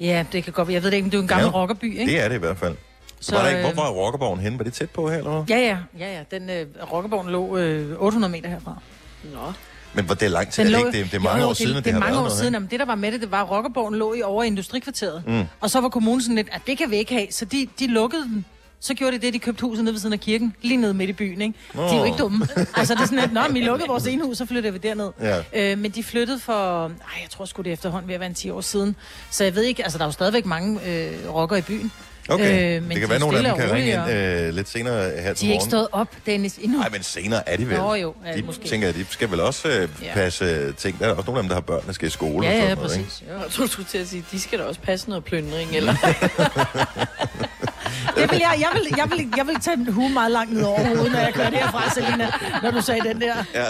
Ja, 0.00 0.24
det 0.32 0.44
kan 0.44 0.52
godt 0.52 0.68
være. 0.68 0.74
Jeg 0.74 0.82
ved 0.82 0.90
det 0.90 0.96
ikke, 0.96 1.04
men 1.04 1.12
det 1.12 1.18
er 1.18 1.22
en 1.22 1.28
gammel 1.28 1.46
Ja. 1.46 1.60
rockerby, 1.60 1.98
ikke? 2.00 2.12
Det 2.12 2.20
er 2.24 2.28
det 2.28 2.34
i 2.34 2.38
hvert 2.38 2.58
fald. 2.58 2.76
Så, 3.20 3.34
var 3.34 3.42
der 3.42 3.48
ikke, 3.48 3.68
øh, 3.68 3.74
hvor 3.74 3.82
var 3.82 3.90
Rockerborgen 3.90 4.40
henne? 4.40 4.58
Var 4.58 4.64
det 4.64 4.72
tæt 4.72 4.90
på 4.90 5.10
her, 5.10 5.18
eller 5.18 5.30
hvad? 5.30 5.56
Ja, 5.56 5.62
ja, 5.66 5.76
ja, 5.98 6.14
ja. 6.16 6.36
Den 6.38 6.50
øh, 6.50 6.66
rockerborgen 6.92 7.28
lå 7.30 7.56
øh, 7.56 7.96
800 8.02 8.30
meter 8.32 8.48
herfra. 8.48 8.78
Nå. 9.24 9.52
Men 9.94 10.08
var 10.08 10.14
det 10.14 10.30
lang 10.30 10.52
tid? 10.52 10.62
Er 10.62 10.64
det, 10.64 10.72
lå, 10.72 10.86
ikke, 10.86 10.98
det, 10.98 11.10
det 11.12 11.16
er 11.16 11.20
mange 11.20 11.42
jo, 11.42 11.48
år 11.48 11.52
siden, 11.52 11.70
at 11.70 11.76
det, 11.76 11.84
det, 11.84 11.94
det 11.94 11.96
er 11.96 12.00
mange 12.00 12.18
år 12.18 12.22
noget 12.22 12.38
siden. 12.38 12.54
Jamen, 12.54 12.68
det, 12.70 12.80
der 12.80 12.86
var 12.86 12.94
med 12.94 13.12
det, 13.12 13.20
det 13.20 13.30
var, 13.30 13.42
at 13.42 13.50
rockerborgen 13.50 13.94
lå 13.94 14.14
i 14.14 14.22
over 14.22 14.42
i 14.42 14.46
industrikvarteret. 14.46 15.22
Mm. 15.26 15.42
Og 15.60 15.70
så 15.70 15.80
var 15.80 15.88
kommunen 15.88 16.22
sådan 16.22 16.36
lidt, 16.36 16.48
at 16.52 16.62
det 16.66 16.78
kan 16.78 16.90
vi 16.90 16.96
ikke 16.96 17.14
have. 17.14 17.26
Så 17.30 17.44
de, 17.44 17.68
de 17.78 17.86
lukkede 17.86 18.22
den. 18.22 18.44
Så 18.82 18.94
gjorde 18.94 19.18
de 19.18 19.26
det, 19.26 19.34
de 19.34 19.38
købte 19.38 19.62
huset 19.62 19.84
nede 19.84 19.94
ved 19.94 20.00
siden 20.00 20.12
af 20.12 20.20
kirken, 20.20 20.54
lige 20.62 20.76
nede 20.76 20.94
midt 20.94 21.10
i 21.10 21.12
byen, 21.12 21.40
ikke? 21.40 21.58
De 21.74 21.80
er 21.80 21.96
jo 21.96 22.04
ikke 22.04 22.18
dumme. 22.18 22.48
altså, 22.76 22.94
det 22.94 23.00
er 23.00 23.06
sådan 23.06 23.18
lidt, 23.18 23.32
nå, 23.32 23.40
men 23.46 23.54
vi 23.54 23.60
lukkede 23.60 23.88
vores 23.88 24.06
ene 24.06 24.24
hus, 24.24 24.36
så 24.38 24.46
flyttede 24.46 24.72
vi 24.72 24.78
derned. 24.78 25.10
Ja. 25.20 25.72
Øh, 25.72 25.78
men 25.78 25.90
de 25.90 26.02
flyttede 26.02 26.38
for, 26.38 26.84
ej, 26.84 26.90
jeg 27.22 27.30
tror 27.30 27.44
sgu 27.44 27.62
det 27.62 27.70
er 27.70 27.72
efterhånden 27.72 28.08
ved 28.08 28.14
at 28.14 28.20
være 28.20 28.28
en 28.28 28.34
10 28.34 28.50
år 28.50 28.60
siden. 28.60 28.96
Så 29.30 29.44
jeg 29.44 29.54
ved 29.54 29.62
ikke, 29.62 29.82
altså, 29.82 29.98
der 29.98 30.04
er 30.04 30.08
jo 30.08 30.12
stadigvæk 30.12 30.46
mange 30.46 30.80
øh, 30.86 31.34
rockere 31.34 31.58
i 31.58 31.62
byen. 31.62 31.92
Okay, 32.30 32.76
Øh, 32.76 32.82
men 32.82 32.90
det 32.90 32.98
kan 32.98 33.02
de 33.04 33.10
være, 33.10 33.18
nogle 33.20 33.38
af 33.38 33.44
dem 33.44 33.54
kan 33.56 33.72
ringe 33.72 33.92
ind 33.92 34.10
øh, 34.10 34.54
lidt 34.54 34.68
senere 34.68 35.10
her 35.10 35.10
til 35.10 35.20
De 35.20 35.28
er 35.28 35.32
ikke 35.32 35.46
morgen. 35.48 35.70
stået 35.70 35.88
op, 35.92 36.08
Dennis, 36.26 36.56
endnu. 36.56 36.78
Nej, 36.78 36.88
men 36.92 37.02
senere 37.02 37.48
er 37.48 37.56
de 37.56 37.68
vel. 37.68 37.78
Nå, 37.78 37.94
jo, 37.94 38.14
ja, 38.26 38.36
de 38.36 38.42
måske. 38.42 38.68
tænker, 38.68 38.88
at 38.88 38.94
de 38.94 39.06
skal 39.10 39.30
vel 39.30 39.40
også 39.40 39.68
øh, 39.68 39.88
Ja. 40.02 40.14
passe 40.14 40.44
øh, 40.44 40.74
ting. 40.74 40.98
Der 40.98 41.06
er 41.06 41.10
også 41.14 41.26
nogle 41.26 41.38
af 41.38 41.42
dem, 41.42 41.48
der 41.48 41.54
har 41.56 41.60
børn, 41.60 41.86
der 41.86 41.92
skal 41.92 42.08
i 42.08 42.10
skole. 42.10 42.46
Ja, 42.46 42.52
og 42.52 42.58
ja, 42.58 42.62
sådan 42.68 42.76
noget, 42.76 42.96
ikke? 42.96 43.04
præcis. 43.08 43.22
Jeg 43.28 43.50
tror, 43.50 43.64
du 43.64 43.70
skulle 43.70 43.88
til 43.88 43.98
at 43.98 44.08
sige, 44.08 44.24
de 44.32 44.40
skal 44.40 44.58
da 44.58 44.64
også 44.64 44.80
passe 44.80 45.08
noget 45.08 45.24
plyndring, 45.24 45.70
eller? 45.76 45.94
Det 48.16 48.30
vil 48.30 48.38
jeg, 48.38 48.54
jeg, 48.58 48.68
vil, 48.74 48.82
jeg, 48.96 49.10
vil, 49.10 49.28
jeg 49.36 49.46
vil 49.46 49.60
tage 49.60 49.76
en 49.76 49.92
hue 49.92 50.08
meget 50.10 50.32
langt 50.32 50.52
ned 50.52 50.62
over 50.62 50.86
hovedet, 50.86 51.12
når 51.12 51.18
jeg 51.18 51.34
kører 51.34 51.50
herfra, 51.50 51.90
Selina, 51.90 52.30
når 52.62 52.70
du 52.70 52.80
sagde 52.80 53.00
den 53.08 53.20
der. 53.20 53.34
Ja. 53.54 53.64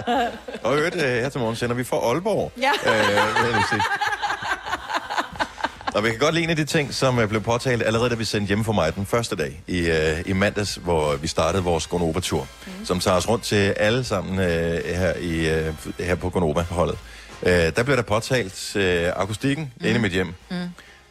Og 0.63 0.77
øvrigt, 0.79 0.95
øh, 0.97 1.03
her 1.03 1.29
til 1.29 1.41
morgen 1.41 1.57
sender 1.57 1.75
vi 1.75 1.85
fra 1.85 1.97
Aalborg. 1.97 2.53
Ja. 2.61 2.71
Øh, 2.87 3.09
vil 3.09 3.15
jeg 3.17 3.53
lige 3.53 3.65
sige. 3.71 3.81
Og 5.95 6.05
vi 6.05 6.11
kan 6.11 6.19
godt 6.19 6.35
lide 6.35 6.45
en 6.45 6.51
af 6.51 6.57
de 6.57 6.65
ting, 6.65 6.95
som 6.95 7.19
øh, 7.19 7.29
blev 7.29 7.41
påtalt 7.41 7.83
allerede, 7.83 8.11
da 8.11 8.15
vi 8.15 8.25
sendte 8.25 8.49
hjem 8.49 8.65
for 8.65 8.73
mig 8.73 8.95
den 8.95 9.07
første 9.07 9.37
dag 9.37 9.63
i, 9.67 9.79
øh, 9.79 10.23
i 10.27 10.33
mandags, 10.33 10.75
hvor 10.75 11.17
vi 11.17 11.27
startede 11.27 11.63
vores 11.63 11.87
Gonova-tur, 11.87 12.49
mm. 12.67 12.85
som 12.85 13.01
tager 13.01 13.17
os 13.17 13.29
rundt 13.29 13.45
til 13.45 13.57
alle 13.57 14.05
sammen 14.05 14.39
øh, 14.39 14.85
her, 14.85 15.13
i, 15.21 15.49
øh, 15.49 15.75
her 15.99 16.15
på 16.15 16.31
Gonova-holdet. 16.31 16.99
Øh, 17.43 17.53
der 17.53 17.83
blev 17.83 17.97
der 17.97 18.03
påtalt 18.03 18.77
øh, 18.77 19.09
akustikken 19.17 19.73
mm. 19.81 19.87
inde 19.87 19.99
i 19.99 20.03
mit 20.03 20.13
hjem. 20.13 20.35
Mm. 20.51 20.57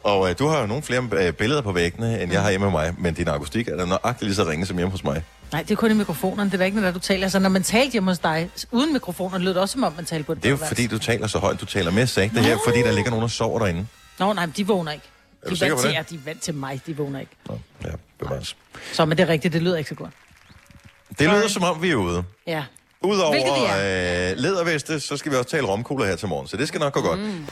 Og 0.04 0.30
øh, 0.30 0.38
du 0.38 0.46
har 0.46 0.60
jo 0.60 0.66
nogle 0.66 0.82
flere 0.82 1.08
øh, 1.12 1.32
billeder 1.32 1.60
på 1.60 1.72
væggene, 1.72 2.22
end 2.22 2.32
jeg 2.32 2.42
har 2.42 2.50
hjemme 2.50 2.64
med 2.64 2.72
mig, 2.72 2.94
men 2.98 3.14
din 3.14 3.28
akustik 3.28 3.68
er 3.68 3.76
da 3.76 3.84
nøjagtigt 3.84 4.22
lige 4.22 4.34
så 4.34 4.44
ringe 4.44 4.66
som 4.66 4.76
hjemme 4.76 4.90
hos 4.90 5.04
mig. 5.04 5.22
Nej, 5.52 5.62
det 5.62 5.70
er 5.70 5.76
kun 5.76 5.90
i 5.90 5.94
mikrofonerne. 5.94 6.50
Det 6.50 6.54
er 6.54 6.58
da 6.58 6.64
ikke, 6.64 6.80
når 6.80 6.90
du 6.90 6.98
taler. 6.98 7.22
Altså, 7.22 7.38
når 7.38 7.48
man 7.48 7.62
talte 7.62 7.92
hjemme 7.92 8.10
hos 8.10 8.18
dig, 8.18 8.50
uden 8.70 8.92
mikrofoner, 8.92 9.38
lød 9.38 9.54
det 9.54 9.62
også, 9.62 9.72
som 9.72 9.84
om 9.84 9.92
man 9.96 10.04
talte 10.04 10.24
på 10.24 10.34
det. 10.34 10.42
Det 10.42 10.48
er 10.48 10.50
jo 10.50 10.56
fordi, 10.56 10.86
du 10.86 10.98
taler 10.98 11.26
så 11.26 11.38
højt, 11.38 11.60
du 11.60 11.66
taler 11.66 11.90
mere 11.90 12.06
sagte 12.06 12.40
her, 12.40 12.58
fordi 12.66 12.78
der 12.78 12.92
ligger 12.92 13.10
nogen, 13.10 13.22
der 13.22 13.28
sover 13.28 13.58
derinde. 13.58 13.86
Nå, 14.20 14.32
nej, 14.32 14.46
men 14.46 14.54
de 14.56 14.66
vågner 14.66 14.92
ikke. 14.92 15.04
Er 15.42 15.48
De 15.48 15.64
er, 15.64 15.68
vant 15.68 15.80
til, 15.80 15.90
ja, 15.90 16.02
de 16.10 16.14
er 16.14 16.18
vant 16.24 16.42
til 16.42 16.54
mig, 16.54 16.80
de 16.86 16.96
vågner 16.96 17.20
ikke. 17.20 17.32
Nå, 17.48 17.58
ja, 17.84 17.90
bevares. 18.18 18.56
Så, 18.92 19.04
men 19.04 19.18
det 19.18 19.24
er 19.24 19.28
rigtigt, 19.28 19.54
det 19.54 19.62
lyder 19.62 19.76
ikke 19.76 19.88
så 19.88 19.94
godt. 19.94 20.10
Det 21.18 21.28
lyder 21.28 21.48
som 21.48 21.62
om, 21.62 21.82
vi 21.82 21.90
er 21.90 21.94
ude. 21.94 22.24
Ja. 22.46 22.64
Udover 23.02 23.34
øh, 23.34 24.36
læderveste, 24.36 25.00
så 25.00 25.16
skal 25.16 25.32
vi 25.32 25.36
også 25.36 25.50
tale 25.50 25.66
romkugler 25.66 26.06
her 26.06 26.16
til 26.16 26.28
morgen, 26.28 26.48
så 26.48 26.56
det 26.56 26.68
skal 26.68 26.80
nok 26.80 26.92
gå 26.92 27.00
godt. 27.00 27.20
Mm. 27.20 27.46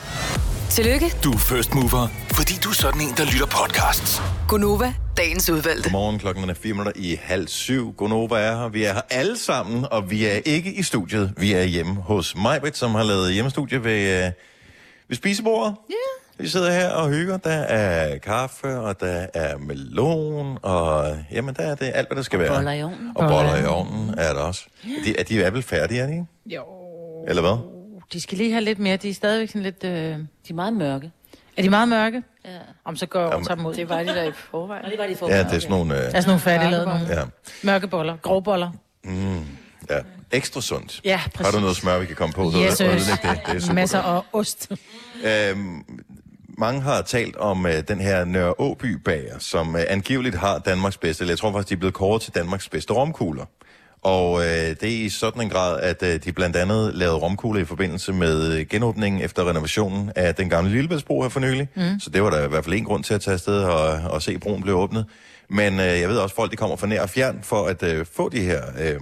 Tillykke, 0.71 1.13
Du 1.25 1.33
er 1.33 1.39
first 1.39 1.75
mover, 1.75 2.09
fordi 2.33 2.55
du 2.65 2.69
er 2.69 2.73
sådan 2.75 3.01
en, 3.01 3.15
der 3.17 3.25
lytter 3.25 3.47
podcasts. 3.47 4.23
Gunova, 4.49 4.95
dagens 5.17 5.51
udvalgte. 5.51 5.83
Godmorgen, 5.83 6.19
klokken 6.19 6.51
er 6.51 6.55
fire 6.55 6.73
minutter 6.73 6.93
i 6.97 7.19
halv 7.23 7.49
syv. 7.49 7.95
Gonova 7.95 8.37
er 8.37 8.57
her. 8.57 8.69
Vi 8.69 8.85
er 8.85 8.93
her 8.93 9.01
alle 9.11 9.39
sammen, 9.39 9.87
og 9.91 10.11
vi 10.11 10.25
er 10.27 10.41
ikke 10.45 10.73
i 10.73 10.83
studiet. 10.83 11.35
Vi 11.37 11.53
er 11.53 11.63
hjemme 11.63 11.95
hos 11.95 12.37
Majbrit, 12.37 12.77
som 12.77 12.95
har 12.95 13.03
lavet 13.03 13.33
hjemmestudie 13.33 13.85
ved, 13.85 14.25
øh, 14.25 14.33
ved 15.09 15.17
spisebordet. 15.17 15.75
Ja. 15.89 15.95
Yeah. 15.95 16.28
Vi 16.39 16.49
sidder 16.49 16.73
her 16.73 16.91
og 16.91 17.09
hygger. 17.11 17.37
Der 17.37 17.51
er 17.51 18.19
kaffe, 18.19 18.79
og 18.79 19.01
der 19.01 19.27
er 19.35 19.59
melon, 19.59 20.59
og 20.63 21.17
jamen, 21.33 21.55
der 21.55 21.63
er 21.63 21.75
det 21.75 21.93
alt, 21.95 22.09
hvad 22.09 22.17
der 22.17 22.23
skal 22.23 22.39
være. 22.39 22.55
boller 22.55 22.73
i 22.73 22.83
ovnen. 22.83 23.13
Og 23.15 23.29
boller 23.29 23.57
i 23.57 23.67
ovnen 23.67 24.15
er 24.19 24.33
der 24.33 24.41
også. 24.41 24.65
Er 24.85 24.89
de, 25.05 25.19
er 25.19 25.25
de 25.25 25.43
er 25.43 25.51
vel 25.51 25.63
færdige, 25.63 26.01
er 26.01 26.07
de 26.07 26.13
ikke? 26.13 26.27
Jo. 26.47 26.63
Eller 27.29 27.43
hvad? 27.43 27.57
De 28.13 28.21
skal 28.21 28.39
lige 28.39 28.53
have 28.53 28.65
lidt 28.65 28.79
mere. 28.79 28.97
De 28.97 29.11
er 29.11 29.15
stadigvæk 29.15 29.49
sådan 29.49 29.63
lidt... 29.63 29.85
Øh... 29.85 29.91
De 29.91 30.25
er 30.51 30.55
meget 30.55 30.73
mørke. 30.73 31.11
Er 31.57 31.63
de 31.63 31.71
meget 31.71 31.89
mørke? 31.89 32.23
Ja. 32.45 32.51
Om 32.85 32.97
så 32.97 33.07
går 33.07 33.21
jeg 33.21 33.29
og 33.29 33.47
tager 33.47 33.55
dem 33.57 33.67
ud. 33.67 33.75
Det 33.75 33.89
var 33.89 33.99
de 34.03 34.07
der 34.07 34.23
i 34.23 34.33
forvejen. 34.33 34.85
Og 34.85 34.91
det 34.91 34.99
var 34.99 35.07
de 35.07 35.17
for 35.17 35.29
Ja, 35.31 35.39
det 35.39 35.53
er 35.53 35.59
sådan 35.59 35.71
nogle... 35.71 35.95
Øh, 35.95 36.01
Der 36.01 36.07
er 36.07 36.11
sådan 36.11 36.27
nogle 36.27 36.41
færdiglavede 36.41 36.87
Mørke 36.87 36.99
nogle. 37.05 37.15
ja. 37.21 37.25
Mørke 37.63 37.89
boller. 37.89 38.17
Grove 38.23 38.43
boller. 38.43 38.71
Ja, 39.91 39.99
ekstra 40.33 40.61
sundt. 40.61 41.01
Ja, 41.05 41.17
Har 41.17 41.29
du 41.29 41.37
præcis. 41.43 41.61
noget 41.61 41.77
smør, 41.77 41.99
vi 41.99 42.07
kan 42.07 42.17
komme 42.17 42.33
på? 42.33 42.51
Så 42.51 42.59
Yes, 42.59 42.81
er 42.81 42.91
det, 42.91 42.99
det, 43.23 43.41
det, 43.47 43.55
er 43.57 43.61
super 43.61 43.75
Masser 43.75 43.99
af 44.03 44.23
ost. 44.33 44.73
Øhm, 45.25 45.85
mange 46.59 46.81
har 46.81 47.03
talt 47.03 47.37
om 47.37 47.67
øh, 47.67 47.83
den 47.89 48.01
her 48.01 48.25
Nørre 48.25 48.55
Åby 48.59 48.93
bager, 49.05 49.39
som 49.39 49.77
øh, 49.77 49.83
angiveligt 49.89 50.35
har 50.35 50.59
Danmarks 50.59 50.97
bedste, 50.97 51.23
eller 51.23 51.33
jeg 51.33 51.39
tror 51.39 51.53
faktisk, 51.53 51.69
de 51.69 51.75
er 51.75 51.79
blevet 51.79 51.95
kåret 51.95 52.23
til 52.23 52.35
Danmarks 52.35 52.69
bedste 52.69 52.93
romkugler. 52.93 53.45
Og 54.03 54.41
øh, 54.41 54.47
det 54.81 54.83
er 54.83 55.05
i 55.05 55.09
sådan 55.09 55.43
en 55.43 55.49
grad, 55.49 55.81
at 55.81 56.03
øh, 56.03 56.25
de 56.25 56.33
blandt 56.33 56.57
andet 56.57 56.95
lavede 56.95 57.19
romkugler 57.19 57.61
i 57.61 57.65
forbindelse 57.65 58.13
med 58.13 58.53
øh, 58.59 58.67
genåbningen 58.67 59.23
efter 59.23 59.49
renovationen 59.49 60.13
af 60.17 60.35
den 60.35 60.51
gamle 60.51 60.71
Lillebæltsbro 60.71 61.23
her 61.23 61.29
for 61.29 61.41
nylig. 61.41 61.69
Mm. 61.75 62.01
Så 62.01 62.11
det 62.11 62.23
var 62.23 62.31
der 62.31 62.45
i 62.45 62.49
hvert 62.49 62.65
fald 62.65 62.75
en 62.75 62.85
grund 62.85 63.05
til 63.05 63.15
at 63.15 63.21
tage 63.21 63.33
afsted 63.33 63.63
og, 63.63 64.11
og 64.11 64.23
se, 64.23 64.39
broen 64.39 64.63
blev 64.63 64.75
åbnet. 64.75 65.07
Men 65.51 65.81
øh, 65.81 66.01
jeg 66.01 66.09
ved 66.09 66.19
også, 66.19 66.33
at 66.33 66.37
folk 66.37 66.51
de 66.51 66.57
kommer 66.57 66.77
fra 66.77 66.87
nær 66.87 67.03
og 67.03 67.11
fjern 67.11 67.39
for 67.43 67.67
at 67.67 67.83
øh, 67.83 68.07
få 68.13 68.29
de 68.29 68.41
her 68.41 68.63
øh, 68.81 69.01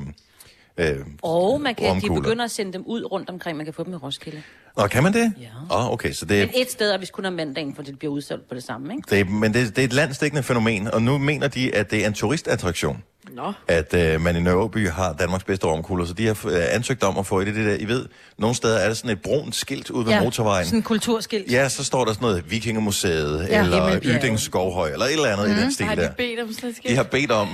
øh, 0.76 0.96
Og 1.23 1.61
man 1.61 1.75
kan, 1.75 2.00
de 2.00 2.08
begynder 2.14 2.44
at 2.44 2.50
sende 2.50 2.73
dem 2.73 2.82
ud 2.87 3.05
rundt 3.12 3.31
omkring. 3.31 3.56
Man 3.56 3.67
kan 3.67 3.75
få 3.75 3.84
dem 3.84 3.93
i 3.93 3.96
Roskilde. 3.96 4.43
Nå, 4.76 4.87
kan 4.87 5.02
man 5.02 5.12
det? 5.12 5.32
Ja. 5.40 5.46
Åh, 5.76 5.87
oh, 5.87 5.93
okay, 5.93 6.12
så 6.12 6.25
det 6.25 6.37
er... 6.42 6.47
Men 6.47 6.54
et 6.54 6.71
sted, 6.71 6.90
og 6.92 6.99
hvis 6.99 7.11
kun 7.11 7.25
om 7.25 7.33
mandagen, 7.33 7.75
for 7.75 7.83
det 7.83 7.99
bliver 7.99 8.12
udsolgt 8.12 8.49
på 8.49 8.54
det 8.54 8.62
samme, 8.62 8.95
ikke? 8.97 9.06
Det, 9.11 9.21
er- 9.21 9.25
men 9.25 9.54
det, 9.54 9.76
det 9.76 9.83
er 9.83 9.87
et 9.87 9.92
landstækkende 9.92 10.42
fænomen, 10.42 10.88
og 10.88 11.02
nu 11.02 11.18
mener 11.18 11.49
de, 11.49 11.75
at 11.75 11.90
det 11.90 12.02
er 12.02 12.06
en 12.06 12.12
turistattraktion, 12.12 13.02
Nå. 13.33 13.52
at 13.68 13.95
øh, 13.95 14.21
man 14.21 14.37
i 14.37 14.40
Nørreby 14.40 14.88
har 14.90 15.12
Danmarks 15.12 15.45
bedste 15.45 15.66
romkugler, 15.66 16.04
så 16.04 16.12
de 16.12 16.26
har 16.26 16.38
øh, 16.47 16.52
ansøgt 16.71 17.02
om 17.02 17.18
at 17.18 17.26
få 17.26 17.40
et 17.40 17.47
af 17.49 17.52
det 17.54 17.66
der, 17.66 17.76
I 17.80 17.85
ved, 17.88 18.06
nogle 18.38 18.56
steder 18.56 18.78
er 18.78 18.87
der 18.87 18.95
sådan 18.95 19.11
et 19.11 19.23
brunt 19.23 19.54
skilt 19.56 19.90
ude 19.90 20.06
ved 20.06 20.12
ja, 20.12 20.23
motorvejen. 20.23 20.66
sådan 20.66 20.78
en 20.78 20.83
kulturskilt. 20.83 21.52
Ja, 21.52 21.68
så 21.68 21.85
står 21.85 22.04
der 22.04 22.12
sådan 22.12 22.26
noget 22.26 22.50
Vikingemuseet, 22.50 23.47
Ja, 23.49 23.64
eller. 23.64 23.99
Ydings 24.02 24.42
Skovhøj, 24.42 24.90
eller 24.92 25.04
et 25.06 25.12
eller 25.12 25.28
andet 25.28 25.50
mm. 25.50 25.56
i 25.56 25.61
den 25.61 25.73
stil 25.73 25.87
Har 25.87 25.95
der. 25.95 26.09
de 26.09 26.14
bedt 26.16 26.40
om 26.40 26.52
sådan 26.52 26.71
et 26.71 26.76
skilt? 26.76 26.90
De 26.90 26.97
har 26.97 27.02
bedt 27.04 27.30
om 27.30 27.49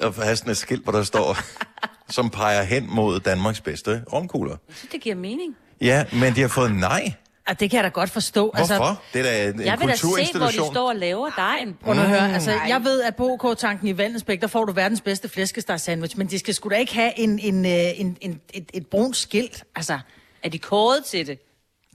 at 0.00 0.14
have 0.22 0.36
sådan 0.36 0.50
et 0.50 0.56
skilt, 0.56 0.82
hvor 0.82 0.92
der 0.92 1.02
står, 1.02 1.36
som 2.10 2.30
peger 2.30 2.62
hen 2.62 2.86
mod 2.90 3.20
Danmarks 3.20 3.60
bedste 3.60 4.02
romkugler. 4.12 4.56
Jeg 4.68 4.76
synes, 4.76 4.92
det 4.92 5.00
giver 5.00 5.14
mening. 5.14 5.56
Ja, 5.80 6.04
men 6.12 6.34
de 6.34 6.40
har 6.40 6.48
fået 6.48 6.74
nej. 6.76 7.12
Ah, 7.46 7.56
det 7.60 7.70
kan 7.70 7.76
jeg 7.76 7.84
da 7.84 7.88
godt 7.88 8.10
forstå. 8.10 8.52
Hvorfor? 8.56 8.74
Altså, 8.74 8.94
det 9.12 9.18
er 9.20 9.22
da 9.24 9.48
en, 9.50 9.60
Jeg 9.64 9.80
vil 9.80 9.88
da 9.88 9.94
se, 9.96 10.06
hvor 10.38 10.46
de 10.46 10.52
står 10.52 10.88
og 10.88 10.96
laver 10.96 11.30
dejen. 11.30 11.76
Prøv 11.84 11.94
nu 11.94 12.00
at 12.00 12.08
høre, 12.08 12.32
altså, 12.34 12.52
jeg 12.68 12.84
ved, 12.84 13.02
at 13.02 13.16
på 13.16 13.28
OK-tanken 13.32 13.88
i 13.88 13.98
Vandensbæk, 13.98 14.40
der 14.40 14.46
får 14.46 14.64
du 14.64 14.72
verdens 14.72 15.00
bedste 15.00 15.28
flæskesteg 15.28 15.80
sandwich, 15.80 16.18
men 16.18 16.26
de 16.26 16.38
skal 16.38 16.54
sgu 16.54 16.68
da 16.68 16.74
ikke 16.76 16.94
have 16.94 17.18
en, 17.18 17.38
en, 17.38 17.66
øh, 17.66 18.00
en, 18.00 18.16
en, 18.20 18.40
et, 18.52 18.70
et 18.74 18.86
brunt 18.86 19.16
skilt. 19.16 19.64
Altså, 19.76 19.98
Er 20.42 20.48
de 20.48 20.58
kåret 20.58 21.04
til 21.04 21.26
det? 21.26 21.38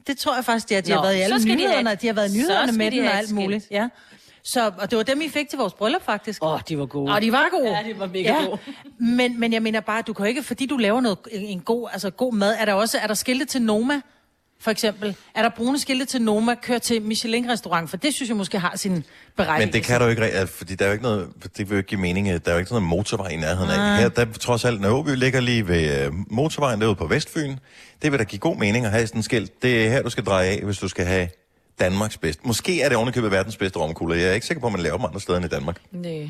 det 0.08 0.18
tror 0.18 0.36
jeg 0.36 0.46
faktisk, 0.46 0.70
de 0.70 0.74
har, 0.74 0.82
de 0.82 0.90
Nå, 0.90 0.96
har 0.96 1.02
været 1.04 1.16
i 1.16 1.18
så 1.18 1.24
alle 1.24 1.42
skal 1.42 1.58
de 1.58 1.60
have 1.60 1.68
nyhederne, 1.70 1.98
de 2.02 2.08
har 2.08 2.14
været 2.14 2.32
nyhederne 2.34 2.72
med 2.72 2.92
de 2.92 2.98
den 2.98 3.08
og 3.08 3.14
alt 3.14 3.32
muligt. 3.32 3.68
Ja. 3.72 3.88
Så, 4.50 4.72
og 4.78 4.92
det 4.92 4.98
var 4.98 5.04
dem, 5.04 5.20
vi 5.20 5.30
fik 5.30 5.50
til 5.50 5.60
vores 5.60 5.74
bryllup, 5.74 6.06
faktisk. 6.06 6.44
Åh, 6.44 6.54
oh, 6.54 6.60
de 6.70 6.78
var 6.78 6.86
gode. 6.86 7.14
Og 7.14 7.22
de 7.22 7.32
var 7.32 7.48
gode. 7.52 7.78
Ja, 7.78 7.84
de 7.94 8.00
var 8.00 8.08
mega 8.08 8.34
gode. 8.46 8.60
Men, 9.00 9.40
men 9.40 9.54
jeg 9.54 9.62
mener 9.62 9.80
bare, 9.80 10.02
du 10.02 10.14
kan 10.14 10.28
ikke, 10.28 10.44
fordi 10.44 10.66
du 10.66 10.78
laver 10.78 11.02
noget, 11.02 11.18
en, 11.32 11.60
god, 11.60 11.90
altså 11.92 12.10
god 12.10 12.34
mad, 12.34 12.56
er 12.60 12.66
der 12.66 12.74
også, 12.74 12.98
er 12.98 13.08
der 13.08 13.14
skilte 13.14 13.46
til 13.46 13.62
Noma, 13.62 14.02
for 14.62 14.72
eksempel? 14.72 15.16
Er 15.36 15.42
der 15.42 15.50
brune 15.50 15.80
skilte 15.80 16.06
til 16.06 16.22
Noma, 16.22 16.56
kør 16.56 16.78
til 16.78 17.02
Michelin-restaurant? 17.02 17.90
For 17.90 17.98
det 17.98 18.14
synes 18.14 18.30
jeg 18.30 18.38
måske 18.38 18.60
har 18.60 18.74
sin 18.76 19.04
berettigelse. 19.38 19.66
Men 19.66 19.74
det 19.74 19.84
kan 19.84 20.02
du 20.02 20.08
ikke, 20.08 20.22
rigtig, 20.22 20.40
altså, 20.40 20.56
fordi 20.56 20.76
der 20.76 20.86
er 20.86 20.90
jo 20.90 20.94
ikke 20.94 21.04
noget, 21.04 21.30
det 21.58 21.70
vil 21.70 21.76
jo 21.76 21.78
ikke 21.78 21.88
give 21.88 22.02
mening, 22.02 22.28
der 22.28 22.34
er 22.46 22.52
jo 22.52 22.58
ikke 22.58 22.70
sådan 22.70 22.84
noget 22.84 22.98
motorvej 22.98 23.28
i 23.28 23.36
nærheden 23.36 23.72
af. 23.72 23.98
Her, 23.98 24.10
der 24.10 24.26
trods 24.40 24.66
alt, 24.66 24.82
når 24.82 24.90
Åby 24.90 25.10
ligger 25.10 25.40
lige 25.40 25.68
ved 25.68 26.06
øh, 26.06 26.14
motorvejen 26.30 26.82
derude 26.82 26.96
på 26.96 27.08
Vestfyn, 27.08 27.56
det 28.02 28.12
vil 28.12 28.20
da 28.20 28.24
give 28.24 28.40
god 28.40 28.56
mening 28.56 28.86
at 28.86 28.92
have 28.92 29.08
sådan 29.08 29.20
en 29.20 29.24
skilt. 29.24 29.64
Det 29.64 29.86
er 29.86 29.90
her, 29.90 30.02
du 30.02 30.10
skal 30.10 30.26
dreje 30.26 30.48
af, 30.48 30.62
hvis 30.64 30.78
du 30.78 30.88
skal 30.88 31.06
have 31.06 31.30
Danmarks 31.80 32.18
bedste. 32.18 32.42
Måske 32.48 32.82
er 32.82 32.88
det 32.90 32.98
ovenikøbet 32.98 33.32
verdens 33.32 33.58
bedste 33.58 33.80
romkugler. 33.80 34.16
Jeg 34.16 34.30
er 34.30 34.34
ikke 34.34 34.48
sikker 34.48 34.62
på, 34.62 34.68
at 34.68 34.74
man 34.74 34.82
laver 34.82 34.98
dem 34.98 35.06
andre 35.06 35.20
steder 35.20 35.38
end 35.38 35.46
i 35.46 35.50
Danmark. 35.50 35.78
Nej. 35.92 36.30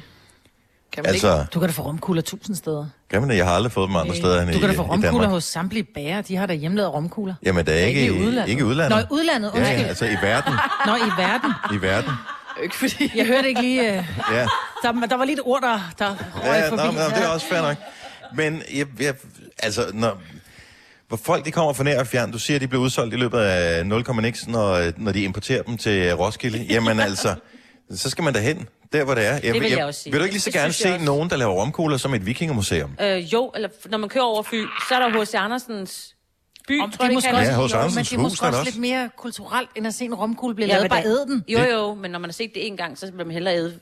Kan 0.93 1.03
man 1.03 1.09
Altså, 1.13 1.45
Du 1.53 1.59
kan 1.59 1.69
da 1.69 1.73
få 1.73 1.81
romkugler 1.81 2.21
tusind 2.21 2.55
steder. 2.55 2.85
kan 3.09 3.21
man 3.21 3.29
det? 3.29 3.37
Jeg 3.37 3.45
har 3.45 3.53
aldrig 3.53 3.71
fået 3.71 3.87
dem 3.87 3.95
andre 3.95 4.15
steder 4.15 4.41
end 4.41 4.49
Du 4.51 4.57
i, 4.57 4.59
kan 4.59 4.69
da 4.69 4.75
få 4.75 4.81
romkugler 4.81 5.01
Danmark. 5.11 5.29
hos 5.29 5.43
samtlige 5.43 5.83
bager. 5.83 6.21
De 6.21 6.35
har 6.35 6.45
da 6.45 6.53
hjemmelavet 6.53 6.93
romkugler. 6.93 7.33
Jamen, 7.43 7.65
der 7.65 7.73
er 7.73 7.77
ikke, 7.85 8.01
Ikke 8.01 8.13
i 8.13 8.19
udlandet. 8.27 8.49
Ikke 8.49 8.59
i 8.59 8.63
udlandet. 8.63 8.97
Nå, 8.97 9.01
i 9.03 9.19
udlandet, 9.19 9.51
Ja, 9.53 9.59
undskyld. 9.59 9.79
ja, 9.79 9.87
altså 9.87 10.05
i 10.05 10.15
verden. 10.21 10.53
Nå, 10.87 10.95
i 10.95 11.11
verden. 11.17 11.51
I 11.73 11.81
verden. 11.81 12.11
Ikke 12.63 12.75
fordi... 12.75 13.11
Jeg 13.15 13.25
hørte 13.25 13.47
ikke 13.49 13.61
lige... 13.61 13.97
Øh, 13.97 14.03
Ja. 14.35 14.47
der, 14.83 15.05
der 15.09 15.15
var 15.17 15.25
lige 15.25 15.33
et 15.35 15.41
ord, 15.45 15.61
der, 15.61 15.79
der 15.99 16.15
røg 16.35 16.43
Ja, 16.45 16.69
forbi. 16.69 16.83
nå, 16.83 16.91
nå, 16.91 17.09
det 17.15 17.23
er 17.23 17.27
også 17.27 17.47
fair 17.47 17.61
nok. 17.61 17.77
Men 18.35 18.61
jeg, 18.73 18.85
jeg, 18.99 19.13
altså, 19.63 19.85
når, 19.93 20.17
hvor 21.09 21.17
folk 21.17 21.45
de 21.45 21.51
kommer 21.51 21.73
fra 21.73 21.83
nær 21.83 21.99
og 21.99 22.07
fjern, 22.07 22.31
du 22.31 22.39
siger, 22.39 22.55
at 22.57 22.61
de 22.61 22.67
bliver 22.67 22.81
udsolgt 22.83 23.13
i 23.13 23.17
løbet 23.17 23.37
af 23.39 23.85
0, 23.85 24.05
nix, 24.21 24.47
når, 24.47 24.91
når 24.97 25.11
de 25.11 25.23
importerer 25.23 25.63
dem 25.63 25.77
til 25.77 26.13
Roskilde. 26.15 26.57
Jamen 26.69 26.99
altså, 27.09 27.35
så 27.95 28.09
skal 28.09 28.23
man 28.23 28.33
derhen, 28.33 28.67
der 28.93 29.03
hvor 29.03 29.15
det 29.15 29.25
er. 29.27 29.39
Jeg, 29.43 29.53
vil 29.53 29.71
jeg 29.71 29.85
også 29.85 30.01
sige. 30.01 30.11
Vil 30.11 30.19
du 30.19 30.23
ikke 30.23 30.33
lige 30.33 30.41
så 30.41 30.45
Det 30.45 30.53
gerne 30.53 30.65
jeg 30.65 30.73
se 30.75 30.93
også. 30.93 31.05
nogen, 31.05 31.29
der 31.29 31.35
laver 31.35 31.53
romkugler 31.53 31.97
som 31.97 32.13
et 32.13 32.25
vikingemuseum? 32.25 32.91
Øh, 33.01 33.33
jo, 33.33 33.51
eller 33.55 33.69
når 33.89 33.97
man 33.97 34.09
kører 34.09 34.23
over 34.23 34.43
Fyn, 34.43 34.65
så 34.89 34.95
er 34.95 34.99
der 35.09 35.23
H.C. 35.23 35.33
Andersens 35.35 36.15
by, 36.67 36.81
Om, 36.81 36.91
tror 36.91 36.97
det 36.97 37.03
er 37.03 37.05
jeg, 37.07 37.13
måske 37.13 37.27
det 37.29 37.35
også, 37.37 37.51
Ja, 37.51 37.57
hos 37.57 37.71
jo, 37.71 37.77
men 37.77 37.81
Andersens 37.83 38.09
det 38.09 38.15
er 38.15 38.19
måske 38.21 38.45
også 38.45 38.59
også. 38.59 38.71
lidt 38.71 38.81
mere 38.81 39.09
kulturelt, 39.17 39.69
end 39.75 39.87
at 39.87 39.93
se 39.93 40.05
en 40.05 40.13
romkugle 40.15 40.55
blive 40.55 40.67
Ja, 40.67 40.73
lavet. 40.73 40.89
Bare 40.89 41.01
det- 41.01 41.07
æde 41.07 41.25
den. 41.27 41.43
Jo, 41.47 41.59
jo, 41.59 41.93
men 41.93 42.11
når 42.11 42.19
man 42.19 42.29
har 42.29 42.33
set 42.33 42.51
det 42.55 42.67
en 42.67 42.77
gang, 42.77 42.97
så 42.97 43.05
vil 43.05 43.15
man 43.15 43.31
hellere 43.31 43.55
æde 43.55 43.79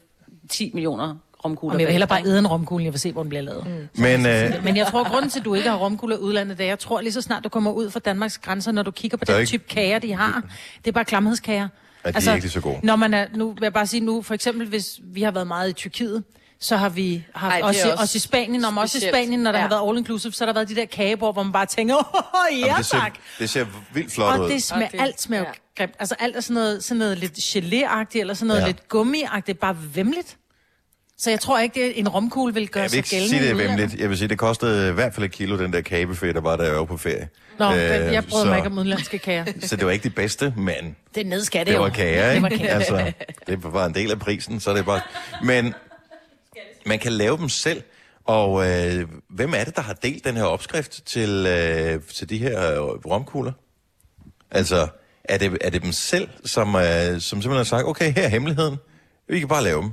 10 0.50 0.72
millioner 0.74 1.16
romkugler. 1.46 1.74
Og 1.76 1.80
jeg 1.80 1.88
vil 1.88 1.92
hellere 1.94 2.08
bare 2.08 2.26
æde 2.26 2.40
en 2.40 2.48
romkugle, 2.48 2.84
jeg 2.86 2.94
vil 2.94 3.00
se, 3.00 3.12
hvor 3.12 3.22
den 3.24 3.30
bliver 3.30 3.42
lavet. 3.42 3.66
Mm. 3.68 4.02
Men 4.02 4.26
øh, 4.26 4.64
Men 4.64 4.78
jeg 4.78 4.88
tror, 4.88 5.10
grunden 5.10 5.30
til, 5.32 5.40
at 5.40 5.46
du 5.46 5.54
ikke 5.54 5.70
har 5.70 5.78
romkugler 5.78 6.16
i 6.16 6.20
udlandet, 6.20 6.58
det 6.58 6.64
er, 6.64 6.68
jeg 6.68 6.80
tror 6.80 7.02
lige 7.02 7.14
så 7.14 7.22
snart 7.22 7.44
du 7.44 7.50
kommer 7.50 7.72
ud 7.72 7.90
fra 7.90 8.00
Danmarks 8.00 8.38
grænser, 8.38 8.72
når 8.72 8.84
du 8.84 8.92
kigger 8.92 9.18
på 9.18 9.26
den 9.26 9.36
ikke- 9.36 9.46
type 9.50 9.64
kager, 9.70 10.00
de 10.00 10.14
har, 10.14 10.44
det 10.78 10.88
er 10.88 10.92
bare 10.92 11.06
klamhedskager. 11.06 11.68
Altså, 12.04 12.20
Ja, 12.22 12.26
de 12.26 12.32
er 12.32 12.36
ikke 12.36 12.44
lige 12.46 12.52
så 12.52 12.62
gode. 12.62 12.80
Når 12.84 12.96
man 12.96 13.14
er, 13.14 13.26
nu 13.36 13.52
vil 13.52 13.60
jeg 13.62 13.74
bare 13.74 13.88
sige 13.88 14.00
nu, 14.02 14.22
for 14.22 14.34
eksempel 14.34 14.68
hvis 14.68 15.00
vi 15.04 15.22
har 15.22 15.32
været 15.32 15.48
meget 15.48 15.70
i 15.70 15.74
Tyrkiet, 15.74 16.24
så 16.60 16.78
har 16.78 16.90
vi 16.90 17.26
haft, 17.36 17.54
Ej, 17.54 17.62
også, 17.64 17.88
i- 17.88 17.92
også 17.92 18.02
også 18.02 18.16
i 18.16 18.20
Spanien, 18.20 18.62
når 18.62 18.70
man 18.72 18.82
også 18.82 18.98
i. 18.98 19.02
Spanien, 19.12 19.40
når 19.40 19.52
der 19.52 19.60
Ja. 19.60 19.62
har 19.62 19.70
været 19.70 19.90
all 19.90 19.98
inclusive, 19.98 20.34
så 20.34 20.44
har 20.44 20.46
der 20.46 20.54
været 20.54 20.70
de 20.70 20.76
der 20.76 20.86
kagebord, 20.86 21.36
hvor 21.36 21.44
man 21.44 21.52
bare 21.52 21.66
tænker, 21.66 21.96
åh, 22.00 22.02
ja 22.52 22.58
jamen, 22.66 22.78
det, 22.78 22.86
ser, 22.86 22.98
tak. 23.00 23.16
det 23.40 23.50
ser 23.50 23.66
vildt 23.94 24.12
flot 24.14 24.40
Og 24.40 24.46
ud. 24.46 24.50
det 24.50 24.64
smager, 24.64 24.86
Og 24.86 24.92
det- 24.92 25.02
alt 25.02 25.22
smager 25.22 25.44
ja. 25.44 25.50
grimt. 25.78 25.94
Altså 26.00 26.16
alt 26.20 26.36
er 26.36 26.42
sådan 26.42 26.54
noget, 26.54 26.84
sådan 26.84 27.00
noget 27.00 27.18
lidt 27.18 27.34
gelé-agtigt, 27.38 28.20
eller 28.20 28.34
sådan 28.34 28.48
noget 28.48 28.60
Ja. 28.62 28.66
ja. 28.66 28.72
lidt 28.72 28.88
gummi-agtigt, 28.90 29.60
bare 29.60 29.78
vemmeligt. 29.94 30.38
Så 31.20 31.30
jeg 31.30 31.40
tror 31.40 31.60
ikke, 31.60 31.80
det 31.84 32.00
en 32.00 32.08
romkugle 32.10 32.54
vil 32.54 32.70
gøre 32.70 32.82
Jeg 32.84 32.84
vil 32.84 32.90
sig 32.92 32.98
ikke 32.98 33.10
gældende 33.10 33.30
sige, 33.40 33.50
det 33.50 33.58
vemmeligt. 33.58 34.02
Jeg 34.02 34.10
vil 34.10 34.18
sige, 34.18 34.28
det 34.28 34.38
kostede 34.38 34.90
i 34.90 34.94
hvert 34.94 35.14
fald 35.14 35.26
et 35.26 35.32
kilo, 35.32 35.58
den 35.58 35.74
der 35.74 35.82
kagebuffet, 35.82 36.36
der 36.36 36.42
var 36.42 36.56
der 36.56 36.64
jeg 36.64 36.76
var 36.76 36.86
på 36.86 36.98
ferie. 36.98 37.30
Nå, 37.60 37.72
Øh, 37.72 37.78
jeg 37.80 38.24
bryder 38.30 38.44
så- 38.44 38.50
mig 38.50 38.58
ikke 38.58 38.68
om 38.70 38.78
udenlandske 38.78 39.18
kager. 39.20 39.46
Så 39.62 39.76
det 39.76 39.86
var 39.86 39.92
ikke 39.92 40.04
de 40.04 40.10
bedste, 40.10 40.54
men 40.58 40.96
Det 41.16 41.22
er 41.22 41.26
nedskattet 41.30 41.68
det 41.74 41.78
jo. 41.78 41.84
var 41.84 41.90
kager, 41.90 42.34
Det 42.34 42.42
var 42.42 42.48
ikke? 42.50 42.58
kager. 42.64 42.76
Altså, 42.76 43.12
det 43.48 43.74
var 43.74 43.86
en 43.86 43.94
del 43.96 44.12
af 44.12 44.20
prisen, 44.20 44.60
så 44.60 44.72
det 44.72 44.80
er 44.80 44.84
bare... 44.84 45.02
Men 45.44 45.74
man 46.86 47.00
kan 47.00 47.12
lave 47.12 47.38
dem 47.38 47.50
selv, 47.50 47.84
og 48.26 48.68
øh, 48.70 49.08
hvem 49.30 49.54
er 49.54 49.64
det, 49.64 49.76
der 49.76 49.82
har 49.82 49.94
delt 49.94 50.24
den 50.26 50.36
her 50.36 50.44
opskrift 50.44 51.06
til, 51.06 51.46
øh, 51.48 52.02
til 52.14 52.30
de 52.30 52.38
her 52.38 52.72
øh, 52.72 52.80
romkugler? 52.82 53.52
Altså, 54.52 54.88
er 55.24 55.38
det, 55.38 55.58
er 55.62 55.70
det 55.70 55.84
dem 55.84 55.92
selv, 55.92 56.28
som, 56.46 56.76
øh, 56.76 56.82
som 56.84 57.20
simpelthen 57.22 57.56
har 57.56 57.64
sagt, 57.64 57.86
okay, 57.86 58.14
her 58.14 58.24
er 58.24 58.28
hemmeligheden, 58.28 58.78
vi 59.30 59.40
kan 59.40 59.48
bare 59.48 59.64
lave 59.64 59.82
dem? 59.82 59.92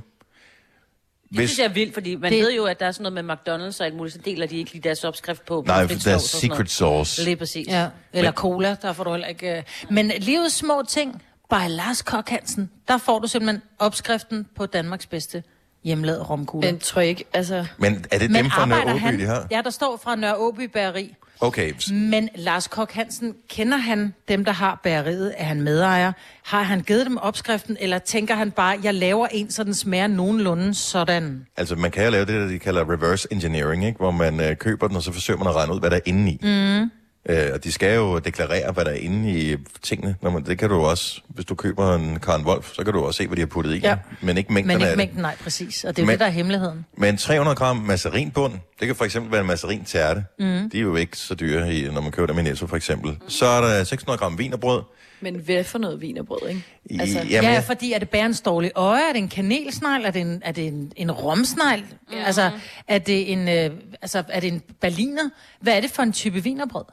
Det 1.41 1.49
synes 1.49 1.59
jeg 1.59 1.65
er 1.65 1.73
vildt, 1.73 1.93
fordi 1.93 2.15
man 2.15 2.31
Det- 2.31 2.41
ved 2.41 2.53
jo, 2.53 2.65
at 2.65 2.79
der 2.79 2.85
er 2.85 2.91
sådan 2.91 3.13
noget 3.13 3.25
med 3.25 3.35
McDonald's 3.35 3.79
og 3.79 3.85
alt 3.85 3.95
muligt, 3.95 4.13
så 4.15 4.19
deler 4.25 4.47
de 4.47 4.57
ikke 4.57 4.71
lige 4.71 4.81
deres 4.81 5.03
opskrift 5.03 5.45
på. 5.45 5.63
Nej, 5.67 5.81
for 5.81 5.87
frit 5.87 6.05
der 6.05 6.11
er 6.11 6.17
sovs 6.17 6.23
og 6.23 6.29
sådan 6.39 6.49
noget. 6.49 6.57
secret 6.57 6.71
sauce. 6.71 7.23
Lige 7.23 7.35
præcis. 7.35 7.67
Ja, 7.67 7.87
eller 8.13 8.31
cola, 8.31 8.75
der 8.81 8.93
får 8.93 9.03
du 9.03 9.11
heller 9.11 9.27
ikke... 9.27 9.57
øh. 9.57 9.63
Men 9.89 10.11
livets 10.19 10.55
små 10.55 10.83
ting, 10.89 11.23
by 11.49 11.55
Lars 11.69 12.01
Kok 12.01 12.29
Hansen, 12.29 12.69
der 12.87 12.97
får 12.97 13.19
du 13.19 13.27
simpelthen 13.27 13.61
opskriften 13.79 14.47
på 14.55 14.65
Danmarks 14.65 15.05
bedste 15.05 15.43
hjemlavede 15.83 16.23
romkugle. 16.23 16.71
Men 16.71 16.79
tror 16.79 17.01
jeg 17.01 17.09
ikke, 17.09 17.23
altså... 17.33 17.65
Men 17.77 18.05
er 18.11 18.17
det 18.19 18.31
Men 18.31 18.43
dem 18.43 18.51
fra 18.51 18.65
Nørre 18.65 18.79
arbejder 18.79 18.95
Åby, 18.95 19.01
han, 19.01 19.19
de 19.19 19.25
har? 19.25 19.47
Ja, 19.51 19.61
der 19.63 19.69
står 19.69 19.97
fra 20.03 20.15
Nørre 20.15 20.35
Åby 20.37 20.61
Bageri. 20.61 21.15
Okay, 21.41 21.73
Men 21.91 22.29
Lars 22.35 22.67
Kok 22.67 22.91
Hansen, 22.91 23.33
kender 23.49 23.77
han 23.77 24.13
dem, 24.27 24.45
der 24.45 24.51
har 24.51 24.79
bageriet? 24.83 25.33
Er 25.37 25.43
han 25.45 25.61
medejer? 25.61 26.11
Har 26.45 26.63
han 26.63 26.81
givet 26.81 27.05
dem 27.05 27.17
opskriften, 27.17 27.77
eller 27.79 27.99
tænker 27.99 28.35
han 28.35 28.51
bare, 28.51 28.79
jeg 28.83 28.93
laver 28.93 29.27
en, 29.31 29.51
så 29.51 29.63
den 29.63 29.73
smager 29.73 30.07
nogenlunde 30.07 30.73
sådan? 30.73 31.45
altså 31.57 31.75
man 31.75 31.91
kan 31.91 32.03
jo 32.05 32.11
lave 32.11 32.25
det, 32.25 32.41
der 32.41 32.47
de 32.47 32.59
kalder 32.59 32.91
reverse 32.93 33.27
engineering, 33.31 33.85
ikke? 33.85 33.97
hvor 33.97 34.11
man 34.11 34.39
øh, 34.39 34.55
køber 34.55 34.87
den, 34.87 34.95
og 34.97 35.03
så 35.03 35.11
forsøger 35.11 35.37
man 35.37 35.47
at 35.47 35.55
regne 35.55 35.73
ud, 35.73 35.79
hvad 35.79 35.89
der 35.89 35.95
er 35.95 36.01
inde 36.05 36.31
i. 36.31 36.39
Mm. 36.43 36.91
Øh, 37.29 37.49
og 37.53 37.63
de 37.63 37.71
skal 37.71 37.95
jo 37.95 38.19
deklarere, 38.19 38.71
hvad 38.71 38.85
der 38.85 38.91
er 38.91 38.95
inde 38.95 39.31
i 39.31 39.55
tingene. 39.83 40.15
Når 40.21 40.29
man, 40.31 40.45
det 40.45 40.57
kan 40.59 40.69
du 40.69 40.75
jo 40.75 40.83
også, 40.83 41.21
hvis 41.29 41.45
du 41.45 41.55
køber 41.55 41.95
en 41.95 42.19
Karen 42.19 42.45
Wolf, 42.45 42.73
så 42.73 42.83
kan 42.83 42.93
du 42.93 43.05
også 43.05 43.17
se, 43.17 43.27
hvad 43.27 43.35
de 43.35 43.41
har 43.41 43.47
puttet 43.47 43.75
i. 43.75 43.79
Ja. 43.79 43.97
Men 44.21 44.37
ikke 44.37 44.53
mængden 44.53 44.67
Men 44.67 44.75
af 44.75 44.79
ikke 44.79 44.89
det. 44.89 44.97
mængden, 44.97 45.21
nej, 45.21 45.35
præcis. 45.43 45.83
Og 45.83 45.95
det 45.95 46.01
er 46.01 46.03
jo 46.03 46.05
Men- 46.05 46.11
det, 46.13 46.19
der 46.19 46.25
er 46.25 46.29
hemmeligheden. 46.29 46.85
Men 46.97 47.17
300 47.17 47.55
gram 47.55 47.77
mazarinbund, 47.77 48.53
det 48.79 48.87
kan 48.87 48.95
for 48.95 49.05
eksempel 49.05 49.31
være 49.31 49.41
en 49.41 49.47
mazarin-tærte. 49.47 50.23
Mm. 50.39 50.69
De 50.69 50.77
er 50.77 50.81
jo 50.81 50.95
ikke 50.95 51.17
så 51.17 51.35
dyre, 51.35 51.91
når 51.91 52.01
man 52.01 52.11
køber 52.11 52.27
dem 52.27 52.39
i 52.39 52.41
Netto 52.41 52.67
for 52.67 52.75
eksempel. 52.75 53.17
Så 53.27 53.45
er 53.45 53.61
der 53.61 53.83
600 53.83 54.17
gram 54.17 54.37
vinerbrød. 54.37 54.81
Men 55.21 55.35
hvad 55.35 55.63
for 55.63 55.77
noget 55.79 56.01
vinerbrød, 56.01 56.49
ikke? 56.49 56.63
I, 56.85 56.99
Altså, 56.99 57.17
jamen, 57.29 57.51
ja, 57.51 57.59
fordi 57.59 57.93
er 57.93 57.99
det 57.99 58.09
bærens 58.09 58.41
dårlige 58.41 58.71
øje? 58.75 59.01
Er 59.09 59.13
det 59.13 59.19
en 59.19 59.27
kanelsnegl? 59.29 60.05
Er 60.05 60.11
det 60.11 60.21
en, 60.21 60.41
er 60.45 60.51
det 60.51 60.67
en, 60.67 60.91
en 60.95 61.11
romsnegl? 61.11 61.81
Mm. 61.81 62.17
Altså, 62.25 62.51
er 62.87 62.97
det 62.97 63.31
en, 63.31 63.47
øh, 63.47 63.71
altså, 64.01 64.23
er 64.29 64.39
det 64.39 64.47
en 64.53 64.61
berliner? 64.81 65.29
Hvad 65.61 65.77
er 65.77 65.81
det 65.81 65.91
for 65.91 66.03
en 66.03 66.11
type 66.13 66.43
vinerbrød? 66.43 66.85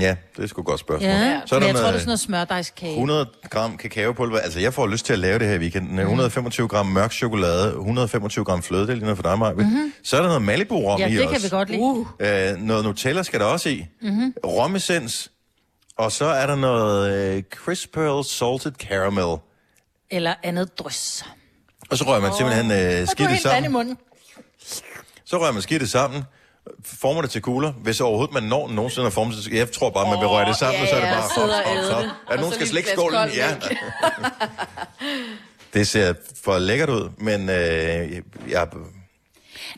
Ja, 0.00 0.16
det 0.36 0.42
er 0.42 0.46
sgu 0.46 0.60
et 0.60 0.66
godt 0.66 0.80
spørgsmål. 0.80 1.10
Ja, 1.10 1.40
Så 1.46 1.54
er 1.54 1.58
der 1.60 1.66
jeg 1.66 1.74
tror, 1.76 1.82
det 1.82 1.88
er 1.88 1.92
sådan 1.98 2.06
noget 2.06 2.20
smørdejskage. 2.20 2.92
100 2.92 3.26
gram 3.50 3.76
kakaopulver. 3.76 4.38
Altså, 4.38 4.60
jeg 4.60 4.74
får 4.74 4.86
lyst 4.86 5.06
til 5.06 5.12
at 5.12 5.18
lave 5.18 5.38
det 5.38 5.46
her 5.48 5.54
i 5.54 5.58
weekenden. 5.58 5.98
125 5.98 6.68
gram 6.68 6.86
mørk 6.86 7.12
chokolade, 7.12 7.68
125 7.74 8.44
gram 8.44 8.62
fløde, 8.62 8.82
det 8.82 8.88
er 8.90 8.94
lige 8.94 9.02
noget 9.04 9.16
for 9.18 9.22
dig, 9.22 9.38
Maja. 9.38 9.52
Mm-hmm. 9.52 9.92
Så 10.04 10.16
er 10.16 10.20
der 10.20 10.28
noget 10.28 10.42
Malibu-rom 10.42 11.00
Ja, 11.00 11.06
i 11.06 11.12
det 11.12 11.20
også. 11.20 11.32
kan 11.32 11.42
vi 11.42 11.48
godt 11.48 11.68
lide. 11.70 11.80
Uh, 11.80 12.06
Øh, 12.20 12.56
noget 12.56 12.84
Nutella 12.84 13.22
skal 13.22 13.40
der 13.40 13.46
også 13.46 13.68
i. 13.68 13.86
Mm-hmm. 14.02 14.34
Romessens. 14.46 15.30
Og 15.98 16.12
så 16.12 16.24
er 16.24 16.46
der 16.46 16.56
noget 16.56 17.12
øh, 17.36 17.42
Crisp 17.54 17.92
Pearl 17.94 18.24
Salted 18.24 18.72
Caramel. 18.88 19.38
Eller 20.10 20.34
andet 20.42 20.78
drys. 20.78 21.24
Og 21.90 21.98
så 21.98 22.04
rører 22.04 22.20
man 22.20 22.32
simpelthen 22.38 22.70
øh, 22.70 22.76
Og 22.78 23.00
du 23.00 23.06
skidt 23.06 23.18
det 23.18 23.28
helt 23.28 23.30
vand 23.30 23.38
i 23.38 23.42
sammen. 23.64 23.72
munden. 23.72 23.96
Så 25.24 25.40
rører 25.40 25.52
man 25.52 25.62
skidt 25.62 25.80
det 25.80 25.90
sammen. 25.90 26.22
Former 26.84 27.22
det 27.22 27.30
til 27.30 27.42
kugler. 27.42 27.72
Hvis 27.72 28.00
overhovedet 28.00 28.34
man 28.34 28.42
når 28.42 28.68
nogensinde 28.68 29.06
at 29.06 29.12
forme 29.12 29.32
det 29.32 29.52
Jeg 29.52 29.72
tror 29.72 29.90
bare, 29.90 30.10
man 30.10 30.26
røre 30.26 30.48
det 30.48 30.56
sammen, 30.56 30.76
ja, 30.76 30.82
og 30.82 30.88
så 30.88 30.96
er 30.96 31.00
det 31.00 31.06
ja, 31.06 31.14
bare... 31.14 31.76
æde 31.76 31.92
hop, 31.92 32.02
det. 32.02 32.10
hop. 32.10 32.16
Er 32.30 32.36
nogen, 32.36 32.54
skal 32.54 32.66
slække 32.66 32.88
skålen? 32.88 33.28
Ja. 33.36 33.56
det 35.74 35.88
ser 35.88 36.14
for 36.44 36.58
lækkert 36.58 36.90
ud, 36.90 37.10
men 37.18 37.48
øh, 37.48 38.22
jeg, 38.50 38.68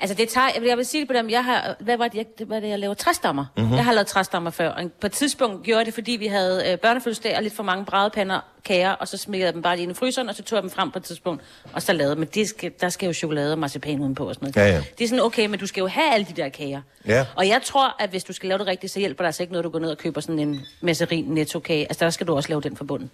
Altså 0.01 0.17
det 0.17 0.29
tager, 0.29 0.49
jeg 0.55 0.63
vil, 0.63 0.69
jeg 0.69 0.77
vil 0.77 0.87
sige 0.87 1.01
det 1.01 1.09
på 1.09 1.15
dem, 1.15 1.31
jeg 1.31 1.45
har, 1.45 1.77
hvad 1.81 1.97
var 1.97 2.09
det, 2.09 2.19
jeg, 2.19 2.27
det 2.39 2.49
var 2.49 2.61
det, 2.61 2.69
jeg 2.69 2.79
laver? 2.79 2.95
Træstammer. 2.95 3.45
Mhm. 3.57 3.63
Mm-hmm. 3.63 3.77
Jeg 3.77 3.85
har 3.85 3.93
lavet 3.93 4.07
træstammer 4.07 4.51
før, 4.51 4.69
og 4.69 4.91
på 5.01 5.07
et 5.07 5.13
tidspunkt 5.13 5.63
gjorde 5.63 5.79
jeg 5.79 5.87
det, 5.87 5.95
fordi 5.95 6.13
vi 6.13 6.27
havde 6.27 6.73
øh, 6.73 6.79
børnefødselsdag 6.79 7.37
og 7.37 7.43
lidt 7.43 7.57
for 7.57 7.63
mange 7.63 7.85
bradepander, 7.85 8.41
kager, 8.65 8.91
og 8.91 9.09
så 9.09 9.17
smækkede 9.17 9.47
jeg 9.47 9.55
dem 9.55 9.63
bare 9.63 9.77
lige 9.77 9.83
ind 9.83 9.93
i 9.93 9.95
fryseren, 9.95 10.29
og 10.29 10.35
så 10.35 10.43
tog 10.43 10.57
jeg 10.57 10.63
dem 10.63 10.71
frem 10.71 10.91
på 10.91 10.99
et 10.99 11.05
tidspunkt, 11.05 11.43
og 11.73 11.83
så 11.83 11.93
lavede 11.93 12.17
Men 12.17 12.29
det 12.35 12.49
skal, 12.49 12.73
der 12.81 12.89
skal 12.89 13.07
jo 13.07 13.13
chokolade 13.13 13.53
og 13.53 13.59
marcipan 13.59 14.01
udenpå 14.01 14.29
og 14.29 14.35
sådan 14.35 14.53
noget. 14.57 14.69
Ja, 14.69 14.75
ja. 14.75 14.83
Det 14.99 15.05
er 15.05 15.09
sådan, 15.09 15.25
okay, 15.25 15.47
men 15.47 15.59
du 15.59 15.67
skal 15.67 15.81
jo 15.81 15.87
have 15.87 16.15
alle 16.15 16.27
de 16.27 16.43
der 16.43 16.49
kager. 16.49 16.81
Ja. 17.07 17.27
Og 17.37 17.49
jeg 17.49 17.61
tror, 17.65 17.97
at 17.99 18.11
hvis 18.11 18.25
du 18.25 18.33
skal 18.33 18.49
lave 18.49 18.59
det 18.59 18.67
rigtigt, 18.67 18.93
så 18.93 18.99
hjælper 18.99 19.25
det 19.25 19.27
altså 19.27 19.43
ikke 19.43 19.53
noget, 19.53 19.65
du 19.65 19.71
går 19.71 19.79
ned 19.79 19.91
og 19.91 19.99
køber 19.99 20.21
sådan 20.21 20.39
en 20.39 20.61
masserin 20.81 21.25
netto 21.25 21.59
kage. 21.59 21.83
Altså 21.83 22.05
der 22.05 22.11
skal 22.11 22.27
du 22.27 22.37
også 22.37 22.49
lave 22.49 22.61
den 22.61 22.77
fra 22.77 22.85
bunden. 22.85 23.11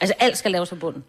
Altså 0.00 0.14
alt 0.20 0.38
skal 0.38 0.50
laves 0.50 0.68
fra 0.68 0.76
bunden. 0.76 1.04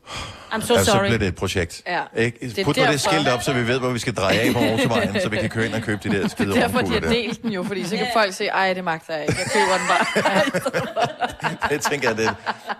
I'm 0.51 0.61
so 0.67 0.73
altså, 0.73 0.85
så 0.85 0.91
sorry. 0.91 1.03
bliver 1.05 1.17
det 1.17 1.27
et 1.27 1.35
projekt. 1.35 1.81
Ja. 1.87 2.01
Ikke? 2.17 2.37
Det 2.41 2.59
er 2.59 2.63
Put 2.63 2.75
det 2.75 2.83
derfor- 2.87 3.09
skilt 3.09 3.27
op, 3.27 3.43
så 3.43 3.53
vi 3.53 3.67
ved, 3.67 3.79
hvor 3.79 3.89
vi 3.89 3.99
skal 3.99 4.13
dreje 4.15 4.39
af 4.39 4.53
på 4.53 4.59
motorvejen, 4.59 5.21
så 5.21 5.29
vi 5.29 5.37
kan 5.37 5.49
køre 5.49 5.65
ind 5.65 5.73
og 5.73 5.81
købe 5.81 6.09
de 6.09 6.21
der 6.21 6.27
skide 6.27 6.53
derfor 6.55 6.79
de 6.79 6.93
har 6.93 6.99
delt 6.99 7.41
den 7.41 7.51
jo, 7.51 7.63
fordi 7.63 7.85
så 7.87 7.97
kan 7.97 8.07
folk 8.13 8.33
se, 8.33 8.45
ej, 8.45 8.73
det 8.73 8.83
magter 8.83 9.13
jeg 9.13 9.21
ikke. 9.21 9.35
Jeg 9.39 9.51
køber 9.53 9.77
den 9.77 9.87
bare. 9.87 11.69
Det 11.71 11.81
tænker 11.81 12.09
jeg, 12.09 12.17
det, 12.17 12.29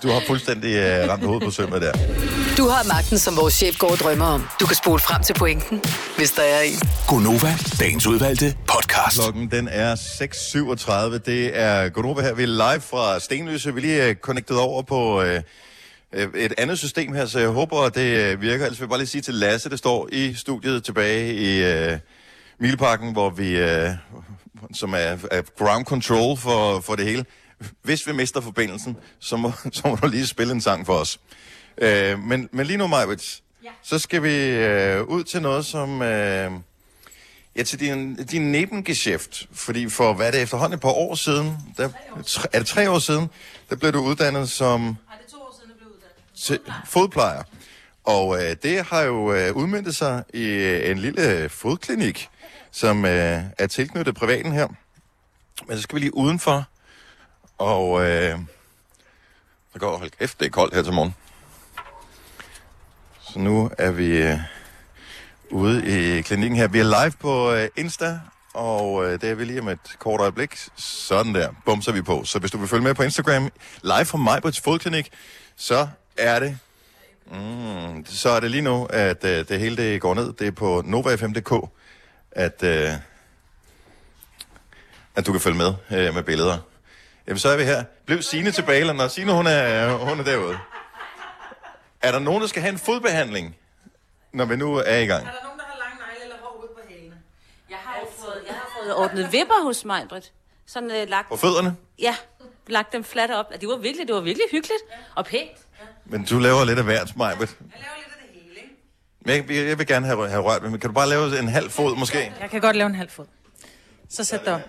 du 0.04 0.08
har 0.10 0.22
fuldstændig 0.28 0.76
uh, 1.04 1.10
ramt 1.10 1.24
hovedet 1.26 1.44
på 1.44 1.52
sømmet 1.52 1.82
der. 1.82 1.92
Du 2.58 2.68
har 2.68 2.88
magten, 2.88 3.20
som 3.20 3.38
vores 3.38 3.54
chef 3.54 3.78
går 3.78 3.92
og 3.92 3.98
drømmer 3.98 4.26
om. 4.26 4.48
Du 4.60 4.66
kan 4.66 4.76
spole 4.76 5.00
frem 5.00 5.24
til 5.24 5.34
pointen, 5.34 5.84
hvis 6.18 6.32
der 6.32 6.42
er 6.44 6.62
en. 6.62 6.80
Gonova, 7.08 7.54
dagens 7.80 8.08
udvalgte 8.08 8.56
podcast. 8.68 9.20
Klokken 9.22 9.52
den 9.52 9.68
er 9.72 9.96
6.37. 9.96 11.18
Det 11.32 11.60
er 11.60 11.90
Godova 11.90 12.22
her. 12.22 12.34
Vi 12.34 12.44
er 12.44 12.48
live 12.48 12.82
fra 12.82 13.20
Stenløse. 13.20 13.74
Vi 13.74 13.80
er 13.80 13.82
lige 13.82 14.10
uh, 14.10 14.16
connected 14.16 14.56
over 14.56 14.82
på 14.82 15.22
uh, 15.22 15.28
et 16.14 16.54
andet 16.58 16.80
system 16.80 17.14
her, 17.14 17.26
så 17.26 17.40
jeg 17.40 17.50
håber, 17.50 17.82
at 17.82 17.96
det 17.96 18.36
uh, 18.36 18.42
virker. 18.42 18.66
Ellers 18.66 18.80
vil 18.80 18.86
jeg 18.86 18.90
bare 18.90 19.00
lige 19.00 19.08
sige 19.08 19.22
til 19.22 19.34
Lasse, 19.34 19.70
det 19.70 19.80
står 19.80 20.10
i 20.12 20.34
studiet 20.34 20.84
tilbage 20.84 21.34
i 21.34 21.92
uh, 21.94 22.00
Mileparken, 22.60 23.14
hvor 23.14 23.30
vi, 23.30 23.64
uh, 23.64 23.90
som 24.74 24.94
er, 24.94 25.18
er 25.32 25.42
ground 25.58 25.86
control 25.86 26.38
for, 26.38 26.80
for 26.80 26.96
det 26.96 27.06
hele. 27.06 27.26
Hvis 27.82 28.08
vi 28.08 28.14
mister 28.14 28.42
forbindelsen, 28.42 28.98
så 29.20 29.38
må, 29.38 29.52
så 29.72 29.82
må 29.86 29.96
du 29.96 30.08
lige 30.08 30.28
spille 30.28 30.54
en 30.54 30.62
sang 30.62 30.86
for 30.86 30.94
os. 30.94 31.20
Uh, 31.82 32.20
men, 32.20 32.50
men 32.52 32.66
lige 32.66 32.78
nu, 32.78 32.88
Majwitz, 32.88 33.40
ja. 33.64 33.70
så 33.84 34.00
skal 34.00 34.24
vi 34.24 34.56
uh, 35.00 35.08
ud 35.08 35.24
til 35.24 35.42
noget, 35.42 35.66
som... 35.66 36.02
Uh, 36.02 36.62
Ja, 37.56 37.64
til 37.64 37.80
din, 37.80 38.16
din 38.16 38.52
nebengeschæft, 38.52 39.48
fordi 39.52 39.90
for 39.90 40.14
hvad 40.14 40.28
er 40.28 40.32
det 40.32 40.42
efterhånden 40.42 40.74
et 40.74 40.82
par 40.82 40.90
år 40.90 41.16
siden, 41.16 41.58
der, 41.78 41.90
tre, 42.26 42.48
er 42.54 42.60
det 42.60 42.68
tre 42.68 42.92
år 42.92 43.00
siden, 43.00 43.30
der 43.70 43.76
blev 43.76 43.94
du 43.94 44.00
uddannet 44.00 44.50
som 44.50 44.82
Nej, 44.82 44.92
det 45.18 45.26
er 45.26 45.32
to 45.32 45.38
år 45.42 45.56
siden, 45.58 45.70
jeg 45.70 45.78
blev 45.78 45.88
uddannet 45.88 46.29
til 46.42 46.60
fodplejer. 46.86 47.44
Og 48.04 48.44
øh, 48.44 48.56
det 48.64 48.86
har 48.86 49.02
jo 49.02 49.34
øh, 49.34 49.56
udmyndtet 49.56 49.96
sig 49.96 50.24
i 50.34 50.44
øh, 50.44 50.92
en 50.92 50.98
lille 50.98 51.50
fodklinik, 51.50 52.30
som 52.72 53.06
øh, 53.06 53.44
er 53.58 53.68
tilknyttet 53.68 54.16
privaten 54.16 54.52
her. 54.52 54.68
Men 55.68 55.78
så 55.78 55.84
skal 55.84 55.96
vi 55.96 56.00
lige 56.00 56.16
udenfor, 56.16 56.68
og 57.58 58.06
øh, 58.06 58.40
så 59.74 59.80
går 59.80 59.98
hold 59.98 60.12
kæft, 60.20 60.40
det 60.40 60.46
er 60.46 60.50
koldt 60.50 60.76
her 60.76 60.84
til 60.84 60.94
morgen. 60.94 61.16
Så 63.22 63.40
nu 63.40 63.72
er 63.78 63.92
vi 63.92 64.18
øh, 64.18 64.40
ude 65.52 65.86
i 66.18 66.22
klinikken 66.22 66.58
her. 66.58 66.68
Vi 66.68 66.80
er 66.80 67.04
live 67.04 67.14
på 67.20 67.54
øh, 67.54 67.70
Insta, 67.76 68.20
og 68.54 69.06
øh, 69.06 69.22
det 69.22 69.30
er 69.30 69.36
vi 69.36 69.46
lige 69.46 69.62
om 69.62 69.68
et 69.68 69.80
kort 70.00 70.22
øjeblik. 70.22 70.58
Sådan 70.76 71.36
der, 71.36 71.50
bumser 71.66 71.92
vi 71.92 72.02
på. 72.02 72.24
Så 72.24 72.40
hvis 72.40 72.52
du 72.52 72.58
vil 72.58 72.68
følge 72.68 72.84
med 72.84 72.94
på 72.94 73.04
Instagram, 73.04 73.50
live 73.84 74.06
fra 74.06 74.18
Majbrits 74.18 74.60
Fodklinik, 74.60 75.10
så 75.56 75.88
er 76.20 76.40
det 76.40 76.60
Mm, 77.32 78.06
så 78.06 78.30
er 78.30 78.40
det 78.40 78.52
lige 78.52 78.62
nu, 78.62 78.86
at 78.86 79.24
øh, 79.24 79.48
det 79.48 79.60
hele 79.60 79.78
det 79.78 80.02
går 80.02 80.14
ned. 80.14 80.34
Det 80.34 80.48
er 80.48 80.52
på 80.52 80.82
NovaFM.dk, 80.86 81.70
at, 82.32 82.64
øh, 82.64 82.90
at 85.16 85.26
du 85.26 85.32
kan 85.32 85.42
følge 85.42 85.58
med 85.58 85.74
øh, 85.92 86.14
med 86.14 86.24
billeder. 86.24 86.58
Jamen, 87.28 87.40
så 87.40 87.50
er 87.50 87.58
vi 87.58 87.64
her. 87.64 87.84
Bliv 88.06 88.22
Signe 88.22 88.52
tilbage, 88.52 88.80
eller 88.80 88.94
når 88.94 89.08
Signe, 89.08 89.32
hun 89.34 89.48
er, 89.48 89.90
hun 89.98 90.20
er 90.20 90.24
derude. 90.24 90.58
Er 92.02 92.12
der 92.12 92.20
nogen, 92.20 92.42
der 92.42 92.48
skal 92.48 92.62
have 92.62 92.72
en 92.72 92.80
fodbehandling, 92.80 93.56
når 94.34 94.46
vi 94.46 94.56
nu 94.56 94.76
er 94.76 94.98
i 94.98 95.06
gang? 95.06 95.26
der 95.26 95.32
nogen, 95.44 95.60
der 95.60 95.66
har 95.66 95.78
lang 95.80 95.94
negle 96.00 96.24
eller 96.24 96.36
hår 96.42 96.60
ude 96.62 96.68
på 96.76 96.82
hælene? 96.90 97.16
Jeg 97.70 97.78
har 97.78 98.00
jo 98.00 98.08
fået, 98.20 98.42
jeg 98.48 98.56
har 98.56 98.70
fået 98.80 98.96
ordnet 98.96 99.32
vipper 99.32 99.64
hos 99.64 99.86
mig, 99.86 100.06
Britt. 100.10 100.32
Sådan 100.66 100.92
øh, 100.92 101.08
lagt, 101.10 101.30
På 101.30 101.36
fødderne? 101.38 101.76
ja, 102.00 102.16
lagt 102.68 102.94
dem 102.94 103.04
fladt 103.04 103.32
op. 103.32 103.46
Det 103.62 103.70
var 103.70 103.78
virkelig, 103.78 104.08
det 104.08 104.16
var 104.16 104.22
virkelig 104.22 104.46
hyggeligt 104.52 104.82
og 105.16 105.26
pænt. 105.26 105.58
Men 106.10 106.26
du 106.26 106.40
laver 106.40 106.66
lidt 106.66 106.80
af 106.80 106.86
hvert, 106.86 107.18
Majbet. 107.18 107.40
Jeg 107.40 107.82
laver 107.82 107.96
lidt 107.98 108.08
af 108.08 108.28
det 108.34 108.42
hele, 108.42 108.56
ikke? 108.56 109.46
Men 109.48 109.58
jeg, 109.58 109.68
jeg, 109.70 109.78
vil 109.78 109.88
gerne 109.88 110.06
have, 110.06 110.30
have 110.30 110.42
rørt 110.44 110.64
men 110.64 110.80
kan 110.80 110.90
du 110.90 110.94
bare 110.94 111.10
lave 111.10 111.40
en 111.40 111.48
halv 111.48 111.70
fod 111.70 111.96
måske? 111.96 112.34
Jeg 112.42 112.50
kan 112.50 112.62
godt 112.62 112.76
lave 112.76 112.88
en 112.88 112.96
halv 112.96 113.10
fod. 113.10 113.26
Så 114.10 114.24
sæt 114.24 114.46
dig 114.46 114.54
op. 114.54 114.62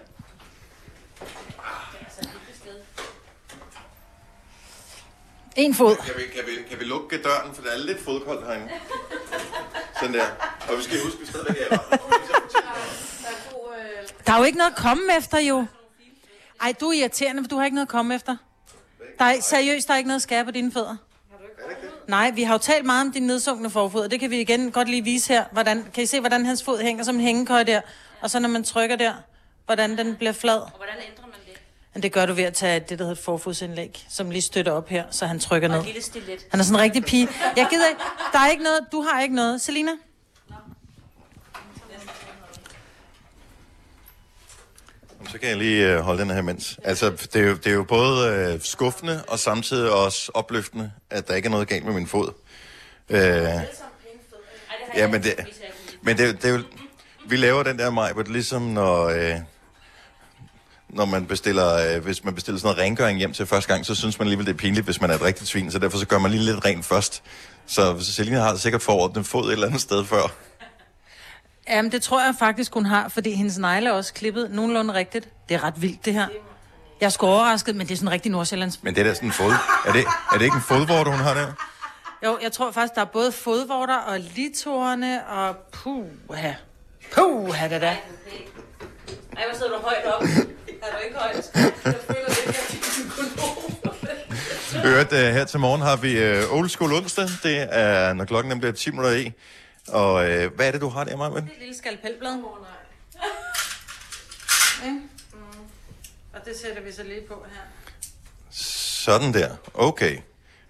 En 5.57 5.75
fod. 5.75 5.97
Kan 5.97 6.15
vi, 6.17 6.23
kan, 6.23 6.43
vi, 6.47 6.69
kan 6.69 6.81
vi 6.81 6.85
lukke 6.85 7.23
døren, 7.23 7.55
for 7.55 7.63
det 7.63 7.73
er 7.75 7.79
lidt 7.79 8.05
fodkoldt 8.05 8.47
herinde. 8.47 8.69
Sådan 10.01 10.15
der. 10.15 10.25
Og 10.71 10.79
vi 10.79 10.83
skal 10.83 10.99
huske, 11.05 11.17
at 11.17 11.21
vi 11.21 11.27
stadigvæk 11.27 11.57
er 11.71 11.77
Der 14.27 14.33
er 14.33 14.39
jo 14.39 14.45
ikke 14.45 14.59
noget 14.59 14.71
at 14.71 14.77
komme 14.77 15.03
efter, 15.19 15.39
jo. 15.39 15.67
Ej, 16.61 16.75
du 16.81 16.89
er 16.89 16.93
irriterende, 16.93 17.43
for 17.43 17.49
du 17.49 17.57
har 17.57 17.65
ikke 17.65 17.75
noget 17.75 17.87
at 17.87 17.91
komme 17.91 18.15
efter. 18.15 18.37
Der 19.19 19.25
er, 19.25 19.41
seriøst, 19.41 19.89
der 19.89 19.95
er 19.95 19.99
ikke 19.99 20.09
noget 20.09 20.19
at 20.19 20.23
skære 20.23 20.45
på 20.45 20.51
dine 20.51 20.73
fødder. 20.73 20.97
Nej, 22.11 22.31
vi 22.31 22.43
har 22.43 22.55
jo 22.55 22.59
talt 22.59 22.87
meget 22.87 23.07
om 23.07 23.13
din 23.13 23.23
nedsunkne 23.23 23.71
forfod, 23.71 24.01
og 24.01 24.11
det 24.11 24.21
kan 24.21 24.31
vi 24.31 24.41
igen 24.41 24.71
godt 24.71 24.89
lige 24.89 25.05
vise 25.05 25.33
her. 25.33 25.45
Hvordan, 25.53 25.87
kan 25.95 26.03
I 26.03 26.07
se, 26.07 26.21
hvordan 26.21 26.47
hans 26.47 26.63
fod 26.63 26.79
hænger 26.83 27.05
som 27.05 27.15
en 27.15 27.21
hængekøj 27.21 27.63
der? 27.63 27.81
Og 28.21 28.31
så 28.31 28.39
når 28.39 28.49
man 28.49 28.65
trykker 28.65 28.97
der, 28.97 29.13
hvordan 29.67 29.99
den 29.99 30.17
bliver 30.17 30.33
flad. 30.33 30.59
Og 30.59 30.71
hvordan 30.77 30.95
ændrer 31.11 31.27
man 31.27 31.35
det? 31.47 31.61
Men 31.95 32.03
det 32.03 32.13
gør 32.13 32.27
du 32.27 32.33
ved 32.33 32.45
at 32.45 32.55
tage 32.55 32.81
det, 32.81 32.89
der 32.89 32.97
hedder 32.97 33.13
et 33.13 33.19
forfodsindlæg, 33.19 34.07
som 34.09 34.31
lige 34.31 34.43
støtter 34.43 34.73
op 34.73 34.89
her, 34.89 35.05
så 35.11 35.27
han 35.27 35.41
trykker 35.41 35.69
ned. 35.69 35.79
En 35.79 35.85
lille 35.85 36.03
stilet. 36.03 36.47
Han 36.51 36.61
er 36.61 36.65
sådan 36.65 36.81
en 36.81 36.83
rigtig 36.83 37.05
pige. 37.05 37.29
Jeg 37.57 37.67
gider 37.71 37.89
ikke. 37.89 38.01
Der 38.33 38.39
er 38.39 38.51
ikke 38.51 38.63
noget. 38.63 38.81
Du 38.93 39.03
har 39.03 39.21
ikke 39.23 39.35
noget. 39.35 39.61
Selina? 39.61 39.91
Så 45.29 45.39
kan 45.39 45.49
jeg 45.49 45.57
lige 45.57 45.93
øh, 45.93 45.99
holde 45.99 46.21
den 46.23 46.31
her 46.31 46.43
mens. 46.43 46.79
Altså, 46.85 47.11
det 47.11 47.37
er 47.37 47.47
jo, 47.47 47.55
det 47.55 47.67
er 47.67 47.75
jo 47.75 47.85
både 47.85 48.29
øh, 48.29 48.61
skuffende 48.63 49.25
og 49.29 49.39
samtidig 49.39 49.93
også 49.93 50.31
opløftende, 50.35 50.93
at 51.11 51.29
der 51.29 51.35
ikke 51.35 51.47
er 51.47 51.51
noget 51.51 51.69
galt 51.69 51.85
med 51.85 51.93
min 51.93 52.07
fod. 52.07 52.33
Øh, 53.09 53.21
ja, 54.97 55.09
men 55.09 55.23
det, 55.23 55.35
men 56.03 56.19
det, 56.19 56.43
det 56.43 56.51
er 56.51 56.55
jo, 56.55 56.63
vi 57.29 57.37
laver 57.37 57.63
den 57.63 57.79
der 57.79 57.91
maj, 57.91 58.13
ligesom 58.27 58.63
når, 58.63 59.09
øh, 59.09 59.35
når 60.89 61.05
man 61.05 61.27
bestiller, 61.27 61.95
øh, 61.97 62.03
hvis 62.03 62.25
man 62.25 62.35
bestiller 62.35 62.59
sådan 62.59 62.75
noget 62.75 62.85
rengøring 62.85 63.19
hjem 63.19 63.33
til 63.33 63.47
første 63.47 63.73
gang, 63.73 63.87
så 63.87 63.95
synes 63.95 64.19
man 64.19 64.27
alligevel, 64.27 64.47
det 64.47 64.53
er 64.53 64.57
pinligt, 64.57 64.85
hvis 64.85 65.01
man 65.01 65.11
er 65.11 65.15
et 65.15 65.23
rigtigt 65.23 65.51
svin, 65.51 65.71
så 65.71 65.79
derfor 65.79 65.99
så 65.99 66.07
gør 66.07 66.19
man 66.19 66.31
lige 66.31 66.43
lidt 66.43 66.65
rent 66.65 66.85
først. 66.85 67.23
Så 67.67 68.01
Selina 68.01 68.39
har 68.39 68.57
sikkert 68.57 68.83
forordnet 68.83 69.27
fod 69.27 69.47
et 69.47 69.53
eller 69.53 69.67
andet 69.67 69.81
sted 69.81 70.05
før. 70.05 70.33
Jamen, 71.71 71.93
det 71.93 72.03
tror 72.03 72.21
jeg 72.25 72.35
faktisk, 72.39 72.75
hun 72.75 72.87
har, 72.87 73.09
fordi 73.09 73.33
hendes 73.33 73.59
negle 73.59 73.89
er 73.89 73.93
også 73.93 74.15
klippet 74.15 74.51
nogenlunde 74.51 74.95
rigtigt. 74.95 75.29
Det 75.49 75.55
er 75.55 75.65
ret 75.65 75.83
vildt, 75.83 76.05
det 76.05 76.13
her. 76.15 76.29
Jeg 77.01 77.07
er 77.07 77.11
sgu 77.11 77.27
overrasket, 77.27 77.77
men 77.77 77.87
det 77.87 77.93
er 77.93 77.97
sådan 77.97 78.11
rigtig 78.11 78.33
Nordsjællands. 78.33 78.83
Men 78.83 78.95
det 78.95 79.01
er 79.01 79.05
da 79.05 79.15
sådan 79.15 79.29
en 79.29 79.33
fod. 79.33 79.53
Er 79.87 79.93
det, 79.93 80.05
er 80.33 80.39
det 80.39 80.45
ikke 80.45 80.57
en 80.57 80.63
fodvorte, 80.63 81.11
hun 81.11 81.21
har 81.21 81.35
der? 81.35 81.47
Jo, 82.25 82.39
jeg 82.43 82.53
tror 82.53 82.71
faktisk, 82.71 82.95
der 82.95 83.01
er 83.01 83.05
både 83.05 83.33
fodvorter 83.33 83.97
og 83.97 84.21
litorne 84.21 85.27
og 85.27 85.57
puha. 85.57 86.53
Puha, 87.15 87.69
det 87.69 87.81
der. 87.81 87.89
Ej, 87.89 87.97
hvor 89.49 89.59
sidder 89.59 89.73
du 89.73 89.83
højt 89.83 90.05
op. 90.07 90.23
Er 90.23 90.87
du 90.93 91.05
ikke 91.05 91.19
højt? 91.19 91.51
Jeg 91.85 91.95
føler 92.07 92.29
lidt, 92.29 92.57
jeg 94.75 94.83
Hørt, 94.83 95.13
uh, 95.13 95.19
her 95.19 95.45
til 95.45 95.61
morgen 95.61 95.83
har 95.83 95.97
vi 95.97 96.41
uh, 96.43 96.59
Old 96.59 96.69
School 96.69 96.93
onsdag. 96.93 97.29
Det 97.43 97.69
er, 97.71 98.13
når 98.13 98.25
klokken 98.25 98.49
nemlig 98.49 98.69
er 98.69 98.73
10 98.73 98.91
minutter 98.91 99.11
i. 99.11 99.33
Og 99.93 100.15
uh, 100.15 100.55
hvad 100.57 100.67
er 100.67 100.71
det, 100.71 100.81
du 100.81 100.89
har 100.89 101.05
der, 101.05 101.17
Maja? 101.17 101.39
Et 101.39 101.49
lille 101.59 101.77
skalpelblad. 101.79 102.31
Ja. 102.33 102.39
Mm. 104.91 105.01
Og 106.35 106.41
det 106.45 106.53
sætter 106.63 106.83
vi 106.83 106.93
så 106.93 107.03
lige 107.03 107.21
på 107.29 107.45
her. 107.55 107.61
Sådan 108.51 109.35
der. 109.35 109.51
Okay. 109.75 110.19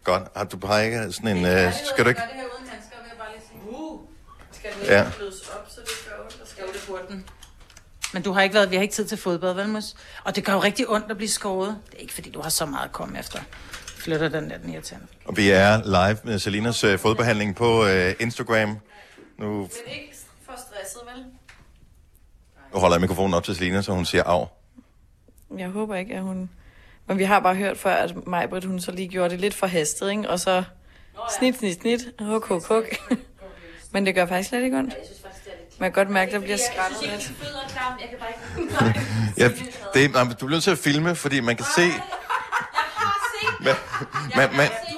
Godt. 0.05 0.23
Har 0.37 0.45
du 0.45 0.57
bare 0.57 0.85
ikke 0.85 1.13
sådan 1.13 1.37
en... 1.37 1.45
Uh, 1.67 1.73
skal 1.95 2.05
du 2.05 2.09
ikke... 2.09 2.21
det 2.21 2.31
her 2.35 2.43
uden 2.59 2.69
handsker, 2.69 2.97
vil 3.03 3.09
jeg 3.09 3.19
bare 3.19 3.29
lige 3.33 3.43
sige. 3.49 3.71
Uh. 3.71 4.01
Skal 4.53 4.71
den 4.79 4.87
Ja. 4.87 5.11
blødes 5.17 5.49
op, 5.49 5.67
så 5.71 5.81
det 5.81 5.91
gør 6.09 6.23
ondt? 6.25 6.49
Skal 6.49 6.65
det 6.67 6.85
burde 6.87 7.03
den. 7.09 7.25
Men 8.13 8.23
du 8.23 8.33
har 8.33 8.43
ikke 8.43 8.55
været, 8.55 8.71
vi 8.71 8.77
har 8.77 8.83
ikke 8.83 8.95
tid 8.95 9.07
til 9.07 9.19
fodbad, 9.19 9.55
vel, 9.55 9.69
Mus? 9.69 9.85
Og 10.25 10.37
det 10.37 10.45
gør 10.45 10.53
jo 10.53 10.63
rigtig 10.63 10.89
ondt 10.89 11.11
at 11.11 11.17
blive 11.17 11.29
skåret. 11.31 11.77
Det 11.91 11.95
er 11.97 12.01
ikke, 12.03 12.15
fordi 12.15 12.31
du 12.31 12.41
har 12.41 12.51
så 12.51 12.67
meget 12.67 12.85
at 12.85 12.93
komme 12.93 13.19
efter. 13.19 13.39
Flytter 13.87 14.29
den 14.29 14.51
der, 14.51 14.59
den 14.59 14.73
irriterende. 14.75 15.07
Og 15.25 15.37
vi 15.37 15.51
er 15.51 15.83
live 15.85 16.19
med 16.25 16.39
Selinas 16.39 16.85
uh, 16.85 16.99
fodbehandling 16.99 17.57
på 17.57 17.83
uh, 17.85 18.11
Instagram. 18.21 18.79
Nu, 19.41 19.63
ikke 19.87 20.15
for 20.47 20.53
stresset, 20.57 21.01
vel? 21.15 21.25
nu 22.75 22.81
holder 22.81 22.97
jeg 22.97 23.01
mikrofonen 23.01 23.35
op 23.35 23.45
til 23.45 23.55
Selina, 23.57 23.83
så 23.83 23.93
hun 23.93 24.05
siger 24.05 24.25
af. 24.25 24.47
Jeg 25.59 25.69
håber 25.69 25.97
ikke, 25.97 26.15
at 26.15 26.23
hun... 26.23 26.51
Men 27.07 27.19
vi 27.19 27.25
har 27.25 27.41
bare 27.41 27.55
hørt 27.55 27.79
før, 27.79 27.95
at 27.95 28.27
Majbrit, 28.27 28.65
hun 28.65 28.81
så 28.81 28.93
lige 28.93 29.09
gjorde 29.09 29.31
det 29.31 29.41
lidt 29.41 29.55
for 29.55 29.67
hastet, 29.67 30.11
ikke? 30.11 30.31
Og 30.31 30.41
så 30.41 30.65
snit, 31.39 31.59
snit, 31.59 31.81
snit, 31.81 32.01
huk, 32.21 32.47
huk, 32.49 32.65
huk. 32.69 32.85
Men 33.93 34.07
det 34.07 34.15
gør 34.15 34.27
faktisk 34.27 34.49
slet 34.49 34.63
ikke 34.65 34.79
ondt. 34.79 34.95
Man 35.79 35.93
kan 35.93 36.05
godt 36.05 36.11
mærke, 36.11 36.29
at 36.29 36.33
der 36.35 36.41
bliver 36.41 36.57
skrællet 36.73 37.13
lidt. 37.13 37.33
klam. 37.73 37.93
Jeg 38.01 38.09
kan 38.09 38.19
bare 38.19 38.89
ikke... 38.89 39.01
Ja, 39.37 39.49
det, 39.95 40.05
er- 40.17 40.25
men 40.25 40.33
du 40.33 40.37
bliver 40.47 40.51
nødt 40.51 40.63
til 40.65 40.71
at 40.71 40.79
filme, 40.79 41.15
fordi 41.15 41.41
man 41.41 41.57
kan 41.57 41.67
se... 41.77 41.83
Man, 43.61 43.75
man, 44.37 44.57
man, 44.57 44.69
Du 44.69 44.73
har 44.73 44.87
set 44.89 44.90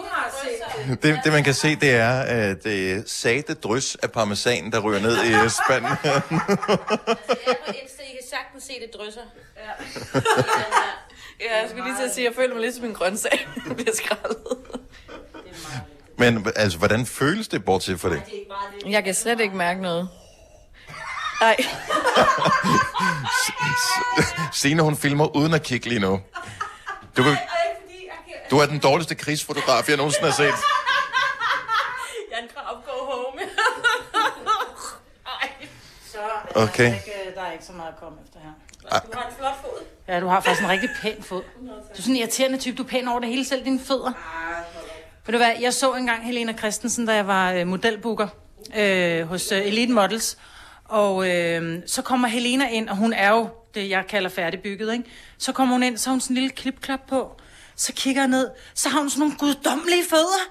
det, 1.03 1.21
det, 1.25 1.33
man 1.33 1.45
kan 1.45 1.55
se, 1.55 1.77
det 1.77 1.91
er 1.91 2.21
at 2.21 2.65
det 2.65 3.11
sate 3.11 3.55
drys 3.55 3.95
af 4.03 4.13
parmesan, 4.13 4.73
der 4.73 4.81
ryger 4.81 5.01
ned 5.01 5.25
i 5.25 5.49
spanden. 5.67 5.91
Jeg 6.05 6.15
er 6.17 6.21
på 6.21 7.73
Insta, 7.83 8.03
I 8.03 8.13
kan 8.13 8.27
sagtens 8.31 8.65
se 8.65 8.73
det 8.73 8.91
drysser. 8.99 9.21
Ja. 9.57 10.21
Ja, 11.41 11.61
jeg 11.61 11.69
skulle 11.71 11.85
lige 11.85 11.97
til 11.99 12.05
at 12.09 12.15
sige, 12.15 12.27
at 12.27 12.31
jeg 12.33 12.37
føler 12.37 12.55
mig 12.55 12.65
lidt 12.65 12.75
som 12.75 12.85
en 12.85 12.95
grøntsag, 12.95 13.49
der 13.69 13.75
bliver 13.75 13.93
skrællet. 13.95 14.37
Men 16.19 16.47
altså, 16.57 16.79
hvordan 16.79 17.07
føles 17.07 17.49
det, 17.49 17.65
bortset 17.65 18.01
fra 18.01 18.09
det? 18.09 18.23
Jeg 18.87 19.05
kan 19.05 19.15
slet 19.15 19.41
ikke 19.41 19.57
mærke 19.57 19.83
noget. 19.83 20.09
Nej, 21.41 21.57
Signe, 24.53 24.83
hun 24.83 24.97
filmer 24.97 25.37
uden 25.37 25.55
at 25.55 25.63
kigge 25.63 25.89
lige 25.89 26.01
nu. 26.01 26.21
Du, 27.17 27.23
kan, 27.23 27.37
du 28.53 28.59
er 28.59 28.67
den 28.67 28.79
dårligste 28.79 29.15
krigsfotograf, 29.15 29.89
jeg 29.89 29.97
nogensinde 29.97 30.27
har 30.27 30.35
set. 30.37 30.45
Jan 32.33 32.49
Krab, 32.55 32.77
go 32.87 32.97
home. 33.13 33.41
Så 36.13 36.19
Okay. 36.55 36.85
der, 36.85 36.91
er 36.91 36.95
ikke, 36.95 37.13
der 37.35 37.43
er 37.43 37.53
ikke 37.53 37.65
så 37.65 37.73
meget 37.73 37.89
at 37.89 37.97
komme 38.01 38.19
efter 38.25 38.39
her. 38.43 38.51
Du 39.13 39.19
har 39.19 39.29
en 39.29 39.35
flot 39.39 39.55
fod. 39.63 39.85
Ja, 40.09 40.21
du 40.21 40.27
har 40.27 40.41
faktisk 40.41 40.63
en 40.63 40.69
rigtig 40.71 40.91
pæn 41.03 41.23
fod. 41.23 41.43
Du 41.43 41.67
er 41.91 41.95
sådan 41.95 42.15
en 42.15 42.17
irriterende 42.17 42.59
type. 42.59 42.77
Du 42.77 42.83
er 42.83 42.87
pæn 42.89 43.09
over 43.09 43.21
det 43.21 43.29
hele 43.29 43.45
selv, 43.45 43.65
dine 43.65 43.81
fødder. 43.81 44.13
Ved 45.27 45.33
du 45.33 45.39
hvad, 45.39 45.53
jeg 45.61 45.73
så 45.75 45.93
engang 45.93 46.27
Helena 46.27 46.53
Christensen, 46.59 47.07
da 47.07 47.15
jeg 47.15 47.27
var 47.27 47.53
øh, 47.53 47.67
modelbooker 47.67 48.29
øh, 48.77 49.23
hos 49.29 49.53
øh, 49.53 49.67
Elite 49.67 49.93
Models. 49.93 50.39
Og 50.85 51.31
øh, 51.31 51.79
så 51.87 52.03
kommer 52.03 52.29
Helena 52.29 52.69
ind, 52.69 52.89
og 52.89 52.97
hun 52.97 53.13
er 53.13 53.31
jo 53.31 53.49
det, 53.75 53.91
jeg 53.91 54.05
kalder 54.09 54.31
færdigbygget, 54.31 54.93
ikke? 54.93 55.05
Så 55.39 55.53
kommer 55.53 55.75
hun 55.75 55.83
ind, 55.83 55.99
så 55.99 56.09
har 56.11 56.13
hun 56.13 56.21
sådan 56.21 56.37
en 56.37 56.41
lille 56.43 56.51
klipklap 56.51 57.01
på. 57.09 57.41
Så 57.83 57.93
kigger 57.93 58.23
jeg 58.23 58.29
ned, 58.29 58.51
så 58.75 58.89
har 58.89 58.99
hun 58.99 59.11
sådan 59.11 59.21
nogle 59.21 59.37
guddommelige 59.39 60.05
fødder. 60.11 60.43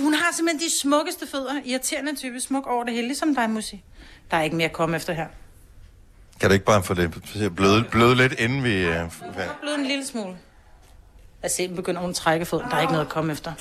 Hun 0.00 0.14
har 0.14 0.32
simpelthen 0.36 0.68
de 0.68 0.80
smukkeste 0.80 1.26
fødder. 1.26 1.60
Irriterende 1.64 2.16
type, 2.16 2.40
smuk 2.40 2.66
over 2.66 2.84
det 2.84 2.94
hele, 2.94 3.06
ligesom 3.06 3.34
dig, 3.34 3.50
Musi. 3.50 3.84
Der 4.30 4.36
er 4.36 4.42
ikke 4.42 4.56
mere 4.56 4.68
at 4.68 4.72
komme 4.72 4.96
efter 4.96 5.12
her. 5.12 5.26
Kan 6.40 6.50
du 6.50 6.54
ikke 6.54 6.64
bare 6.64 6.82
få 6.82 6.94
det 6.94 7.14
bløde, 7.56 7.84
bløde 7.90 8.14
lidt, 8.14 8.32
inden 8.32 8.64
vi... 8.64 8.70
Uh, 8.70 8.86
Jeg 8.86 8.96
er 9.36 9.56
blevet 9.60 9.78
en 9.78 9.86
lille 9.86 10.06
smule. 10.06 10.36
Jeg 11.42 11.50
ser, 11.50 11.74
begynder 11.74 12.00
hun 12.00 12.10
at 12.10 12.16
trække 12.16 12.46
foden. 12.46 12.70
Der 12.70 12.76
er 12.76 12.80
ikke 12.80 12.92
noget 12.92 13.06
at 13.06 13.12
komme 13.12 13.32
efter. 13.32 13.52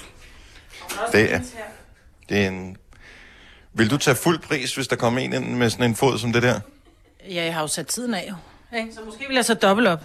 det, 1.12 1.34
er, 1.34 1.40
det 2.30 2.44
er 2.44 2.48
en... 2.48 2.78
Vil 3.74 3.90
du 3.90 3.98
tage 3.98 4.16
fuld 4.16 4.40
pris, 4.40 4.76
hvis 4.76 4.88
der 4.88 4.96
kommer 4.96 5.20
en 5.22 5.34
ind 5.34 5.56
med 5.56 5.70
sådan 5.70 5.86
en 5.86 5.96
fod 5.96 6.18
som 6.18 6.34
det 6.34 6.44
der? 6.44 6.60
Ja, 7.30 7.44
jeg 7.44 7.54
har 7.54 7.62
jo 7.62 7.68
sat 7.68 7.88
tiden 7.88 8.14
af, 8.14 8.26
jo. 8.30 8.36
Ikke? 8.78 8.94
Så 8.94 9.02
måske 9.06 9.26
vil 9.28 9.36
jeg 9.36 9.46
så 9.46 9.54
dobbelt 9.54 9.88
op. 9.88 10.04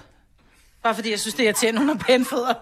Bare 0.83 0.95
fordi 0.95 1.11
jeg 1.11 1.21
synes, 1.21 1.35
det 1.35 1.43
er 1.43 1.45
irriterende, 1.45 1.81
hun 1.81 1.89
har 1.89 1.97
pæne 2.07 2.25
fødder. 2.25 2.55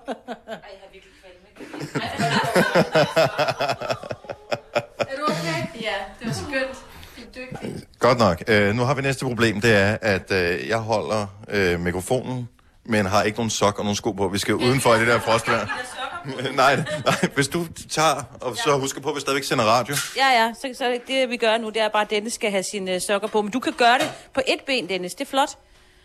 Er 4.98 5.16
du 5.16 5.22
okay? 5.28 5.80
Ja, 5.80 5.94
det 6.18 6.26
var 6.26 6.32
skønt. 6.32 6.78
Du 7.16 7.40
er 7.40 7.46
dygtig. 7.46 7.86
Godt 7.98 8.18
nok. 8.18 8.42
Øh, 8.48 8.74
nu 8.74 8.82
har 8.82 8.94
vi 8.94 9.02
næste 9.02 9.24
problem, 9.24 9.60
det 9.60 9.76
er, 9.76 9.98
at 10.02 10.32
øh, 10.32 10.68
jeg 10.68 10.78
holder 10.78 11.26
øh, 11.48 11.80
mikrofonen, 11.80 12.48
men 12.84 13.06
har 13.06 13.22
ikke 13.22 13.38
nogen 13.38 13.50
sok 13.50 13.78
og 13.78 13.84
nogen 13.84 13.96
sko 13.96 14.12
på. 14.12 14.28
Vi 14.28 14.38
skal 14.38 14.54
udenfor 14.54 14.94
i 14.94 14.98
det 15.00 15.06
der 15.06 15.20
frostvejr. 15.20 15.66
nej, 16.54 16.76
nej, 16.76 17.30
hvis 17.34 17.48
du 17.48 17.66
tager, 17.90 18.22
og 18.40 18.56
så 18.56 18.78
husker 18.78 19.00
på, 19.00 19.08
at 19.08 19.14
vi 19.14 19.20
stadigvæk 19.20 19.44
sender 19.44 19.64
radio. 19.64 19.94
Ja, 20.16 20.28
ja, 20.28 20.52
så, 20.54 20.78
så 20.78 21.00
det, 21.06 21.30
vi 21.30 21.36
gør 21.36 21.58
nu, 21.58 21.68
det 21.68 21.80
er 21.82 21.88
bare, 21.88 22.02
at 22.02 22.10
Dennis 22.10 22.32
skal 22.32 22.50
have 22.50 22.62
sine 22.62 22.94
uh, 22.94 23.00
sokker 23.00 23.28
på. 23.28 23.42
Men 23.42 23.50
du 23.50 23.60
kan 23.60 23.72
gøre 23.72 23.98
det 23.98 24.12
på 24.34 24.40
et 24.46 24.60
ben, 24.66 24.88
Dennis. 24.88 25.14
Det 25.14 25.24
er 25.24 25.30
flot. 25.30 25.58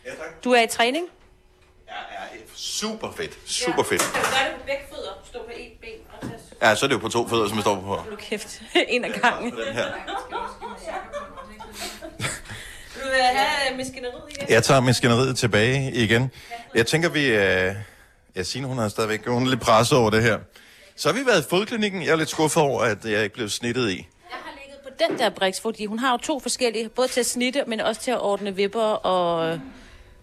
Ja, 0.06 0.10
tak. 0.10 0.44
Du 0.44 0.52
er 0.52 0.62
i 0.62 0.68
træning. 0.68 1.06
Ja, 1.92 2.36
ja, 2.36 2.40
super 2.56 3.12
fedt. 3.18 3.34
Super 3.46 3.84
fedt. 3.84 4.02
Kan 4.02 4.24
du 4.24 4.30
gøre 4.30 4.46
det 4.50 4.60
på 4.60 4.66
begge 4.66 4.84
fødder? 4.92 5.14
Stå 5.30 5.40
på 5.40 5.52
et 5.58 5.72
ben 5.82 5.90
og 6.14 6.22
tage 6.22 6.70
Ja, 6.70 6.76
så 6.76 6.86
er 6.86 6.88
det 6.88 6.96
jo 6.96 7.00
på 7.00 7.10
to 7.10 7.28
fødder, 7.28 7.48
som 7.48 7.58
jeg 7.58 7.64
står 7.64 7.76
på. 7.76 7.96
Hold 7.96 8.18
kæft. 8.18 8.62
en 8.96 9.06
af 9.06 9.12
gangen. 9.22 9.52
Den 9.52 9.74
her. 9.74 9.86
Vil 12.94 13.04
du 13.04 13.08
uh, 13.08 13.38
have 13.38 13.78
maskineriet 13.78 14.24
igen? 14.30 14.50
Jeg 14.50 14.64
tager 14.64 14.82
maskineriet 14.82 15.38
tilbage 15.38 15.92
igen. 15.94 16.32
Jeg 16.76 16.88
tænker, 16.88 17.10
vi... 17.10 17.26
Øh... 17.26 17.76
Ja, 18.36 18.44
Signe, 18.44 18.68
hun 18.68 18.80
er 18.80 18.88
stadigvæk 18.88 19.28
hun 19.28 19.46
er 19.46 19.50
lidt 19.50 19.62
presset 19.62 19.98
over 19.98 20.10
det 20.10 20.24
her. 20.24 20.40
Så 20.96 21.10
har 21.10 21.20
vi 21.20 21.26
været 21.26 21.46
i 21.46 21.50
fodklinikken. 21.50 22.04
Jeg 22.04 22.12
er 22.12 22.16
lidt 22.16 22.30
skuffet 22.30 22.64
over, 22.64 22.82
at 22.82 23.06
jeg 23.06 23.24
ikke 23.24 23.36
blev 23.36 23.50
snittet 23.50 23.90
i. 23.90 23.96
Jeg 23.96 24.38
har 24.44 24.54
ligget 24.64 24.80
på 24.84 24.90
den 25.10 25.20
der 25.20 25.30
briks, 25.30 25.62
fordi 25.62 25.86
hun 25.86 26.00
har 26.00 26.12
jo 26.12 26.18
to 26.18 26.40
forskellige, 26.40 26.90
både 26.90 27.08
til 27.08 27.20
at 27.20 27.26
snitte, 27.26 27.64
men 27.68 27.80
også 27.80 28.02
til 28.02 28.12
at 28.12 28.22
ordne 28.22 28.56
vipper 28.56 28.82
og 28.82 29.50
øh, 29.50 29.60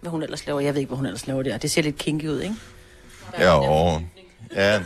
hvad 0.01 0.11
hun 0.11 0.23
ellers 0.23 0.45
laver. 0.45 0.59
Jeg 0.59 0.73
ved 0.73 0.81
ikke, 0.81 0.89
hvad 0.89 0.97
hun 0.97 1.05
ellers 1.05 1.27
laver 1.27 1.43
der. 1.43 1.57
Det 1.57 1.71
ser 1.71 1.81
lidt 1.81 1.97
kinky 1.97 2.27
ud, 2.27 2.41
ikke? 2.41 2.55
Ja, 3.39 3.69
og... 3.69 4.01
Ja, 4.55 4.81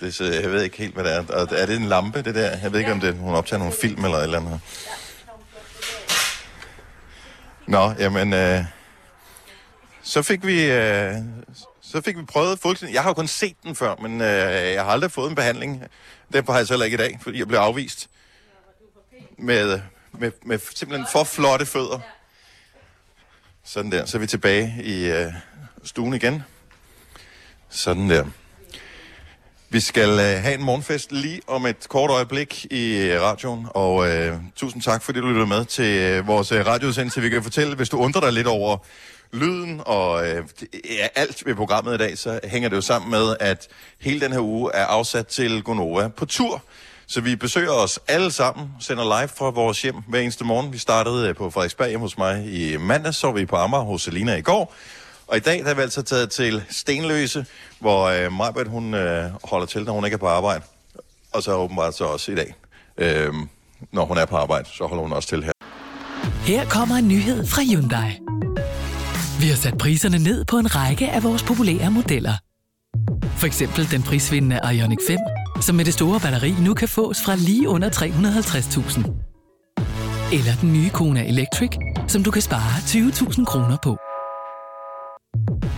det, 0.00 0.14
så 0.14 0.24
jeg 0.24 0.50
ved 0.50 0.62
ikke 0.62 0.76
helt, 0.76 0.94
hvad 0.94 1.04
det 1.04 1.14
er. 1.14 1.26
Og 1.26 1.48
er 1.50 1.66
det 1.66 1.76
en 1.76 1.84
lampe, 1.84 2.22
det 2.22 2.34
der? 2.34 2.58
Jeg 2.62 2.72
ved 2.72 2.78
ikke, 2.78 2.92
om 2.92 3.00
det, 3.00 3.14
hun 3.14 3.34
optager 3.34 3.58
nogle 3.58 3.74
film 3.80 4.04
eller 4.04 4.18
et 4.18 4.24
eller 4.24 4.38
andet. 4.38 4.60
Nå, 7.66 7.92
jamen... 7.98 8.32
Øh, 8.32 8.64
så 10.02 10.22
fik 10.22 10.46
vi... 10.46 10.70
Øh, 10.70 11.14
så 11.82 12.00
fik 12.00 12.18
vi 12.18 12.22
prøvet 12.22 12.58
fuldstændig. 12.58 12.94
Jeg 12.94 13.02
har 13.02 13.10
jo 13.10 13.14
kun 13.14 13.26
set 13.26 13.56
den 13.62 13.76
før, 13.76 13.94
men 14.02 14.20
øh, 14.20 14.72
jeg 14.72 14.84
har 14.84 14.90
aldrig 14.90 15.12
fået 15.12 15.28
en 15.30 15.34
behandling. 15.34 15.84
Den 16.32 16.44
har 16.46 16.56
jeg 16.56 16.66
så 16.66 16.72
heller 16.72 16.84
ikke 16.84 16.94
i 16.94 16.98
dag, 16.98 17.18
fordi 17.22 17.38
jeg 17.38 17.48
blev 17.48 17.58
afvist. 17.58 18.08
Med, 19.38 19.80
med, 20.12 20.30
med 20.42 20.58
simpelthen 20.74 21.06
for 21.12 21.24
flotte 21.24 21.66
fødder. 21.66 22.00
Sådan 23.66 23.92
der. 23.92 24.06
Så 24.06 24.16
er 24.16 24.20
vi 24.20 24.26
tilbage 24.26 24.74
i 24.84 25.10
øh, 25.10 25.32
stuen 25.84 26.14
igen. 26.14 26.42
Sådan 27.68 28.10
der. 28.10 28.24
Vi 29.68 29.80
skal 29.80 30.08
øh, 30.08 30.42
have 30.42 30.54
en 30.54 30.62
morgenfest 30.62 31.12
lige 31.12 31.40
om 31.46 31.66
et 31.66 31.88
kort 31.88 32.10
øjeblik 32.10 32.64
i 32.64 32.96
øh, 32.96 33.22
radioen, 33.22 33.66
og 33.70 34.08
øh, 34.08 34.36
tusind 34.56 34.82
tak, 34.82 35.02
fordi 35.02 35.20
du 35.20 35.26
lyttede 35.26 35.46
med 35.46 35.64
til 35.64 35.98
øh, 35.98 36.26
vores 36.26 36.52
øh, 36.52 36.66
radioudsendelse. 36.66 37.20
Vi 37.20 37.28
kan 37.28 37.42
fortælle, 37.42 37.76
hvis 37.76 37.88
du 37.88 37.98
undrer 37.98 38.20
dig 38.20 38.32
lidt 38.32 38.46
over 38.46 38.76
lyden 39.32 39.80
og 39.86 40.28
øh, 40.28 40.44
ja, 40.72 41.06
alt 41.14 41.46
ved 41.46 41.54
programmet 41.54 41.94
i 41.94 41.98
dag, 41.98 42.18
så 42.18 42.40
hænger 42.44 42.68
det 42.68 42.76
jo 42.76 42.80
sammen 42.80 43.10
med, 43.10 43.36
at 43.40 43.68
hele 44.00 44.20
den 44.20 44.32
her 44.32 44.40
uge 44.40 44.70
er 44.74 44.86
afsat 44.86 45.26
til 45.26 45.62
Gonova 45.62 46.08
på 46.08 46.26
tur. 46.26 46.62
Så 47.06 47.20
vi 47.20 47.36
besøger 47.36 47.70
os 47.70 48.00
alle 48.08 48.30
sammen, 48.30 48.68
sender 48.80 49.04
live 49.04 49.28
fra 49.28 49.50
vores 49.50 49.82
hjem 49.82 49.96
hver 50.08 50.20
eneste 50.20 50.44
morgen. 50.44 50.72
Vi 50.72 50.78
startede 50.78 51.28
øh, 51.28 51.34
på 51.34 51.50
Frederiksberg 51.50 51.88
hjemme 51.88 52.04
hos 52.04 52.18
mig 52.18 52.46
i 52.46 52.76
mandag, 52.76 53.14
så 53.14 53.32
vi 53.32 53.46
på 53.46 53.56
Amager 53.56 53.84
hos 53.84 54.02
Selina 54.02 54.36
i 54.36 54.42
går. 54.42 54.74
Og 55.26 55.36
i 55.36 55.40
dag 55.40 55.58
der 55.58 55.70
er 55.70 55.74
vi 55.74 55.82
altså 55.82 56.02
taget 56.02 56.30
til 56.30 56.62
Stenløse, 56.70 57.46
hvor 57.80 58.04
øh, 58.04 58.32
Majbert, 58.32 58.68
hun 58.68 58.94
øh, 58.94 59.30
holder 59.44 59.66
til, 59.66 59.84
når 59.84 59.92
hun 59.92 60.04
ikke 60.04 60.14
er 60.14 60.18
på 60.18 60.28
arbejde. 60.28 60.64
Og 61.32 61.42
så 61.42 61.52
åbenbart 61.52 61.96
så 61.96 62.04
også 62.04 62.32
i 62.32 62.34
dag. 62.34 62.54
Øh, 62.98 63.32
når 63.92 64.04
hun 64.04 64.18
er 64.18 64.24
på 64.24 64.36
arbejde, 64.36 64.68
så 64.68 64.86
holder 64.86 65.02
hun 65.02 65.12
også 65.12 65.28
til 65.28 65.44
her. 65.44 65.52
Her 66.46 66.64
kommer 66.68 66.94
en 66.94 67.08
nyhed 67.08 67.46
fra 67.46 67.62
Hyundai. 67.62 68.18
Vi 69.40 69.48
har 69.48 69.56
sat 69.56 69.78
priserne 69.78 70.18
ned 70.18 70.44
på 70.44 70.58
en 70.58 70.74
række 70.74 71.08
af 71.08 71.22
vores 71.22 71.42
populære 71.42 71.90
modeller. 71.90 72.34
For 73.36 73.46
eksempel 73.46 73.90
den 73.90 74.02
prisvindende 74.02 74.60
Ioniq 74.72 74.98
5, 75.06 75.18
som 75.64 75.76
med 75.76 75.84
det 75.84 75.94
store 75.94 76.20
batteri 76.20 76.54
nu 76.60 76.74
kan 76.74 76.88
fås 76.88 77.22
fra 77.24 77.36
lige 77.36 77.68
under 77.68 77.90
350.000. 77.90 78.98
Eller 80.36 80.54
den 80.60 80.72
nye 80.72 80.90
Kona 80.90 81.28
Electric, 81.28 81.70
som 82.08 82.22
du 82.22 82.30
kan 82.30 82.42
spare 82.42 82.74
20.000 82.78 83.44
kroner 83.44 83.76
på. 83.82 83.96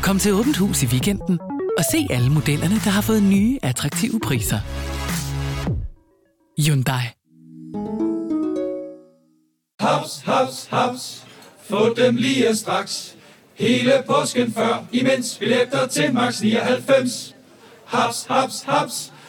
Kom 0.03 0.18
til 0.18 0.33
Åbent 0.33 0.57
Hus 0.57 0.83
i 0.83 0.87
weekenden 0.87 1.40
og 1.79 1.85
se 1.92 2.07
alle 2.11 2.31
modellerne, 2.31 2.75
der 2.75 2.90
har 2.90 3.01
fået 3.03 3.22
nye, 3.22 3.59
attraktive 3.62 4.20
priser. 4.20 4.61
Hyundai. 6.62 7.05
Haps, 9.81 10.22
haps, 10.25 10.66
haps. 10.70 11.25
Få 11.68 11.94
dem 11.94 12.16
lige 12.16 12.57
straks. 12.57 13.16
Hele 13.55 13.92
påsken 14.07 14.53
før, 14.53 14.85
imens 14.92 15.37
billetter 15.38 15.87
til 15.87 16.14
max 16.14 16.40
99. 16.42 17.35
Haps, 17.85 18.27
haps, 18.29 18.62
haps. 18.62 19.12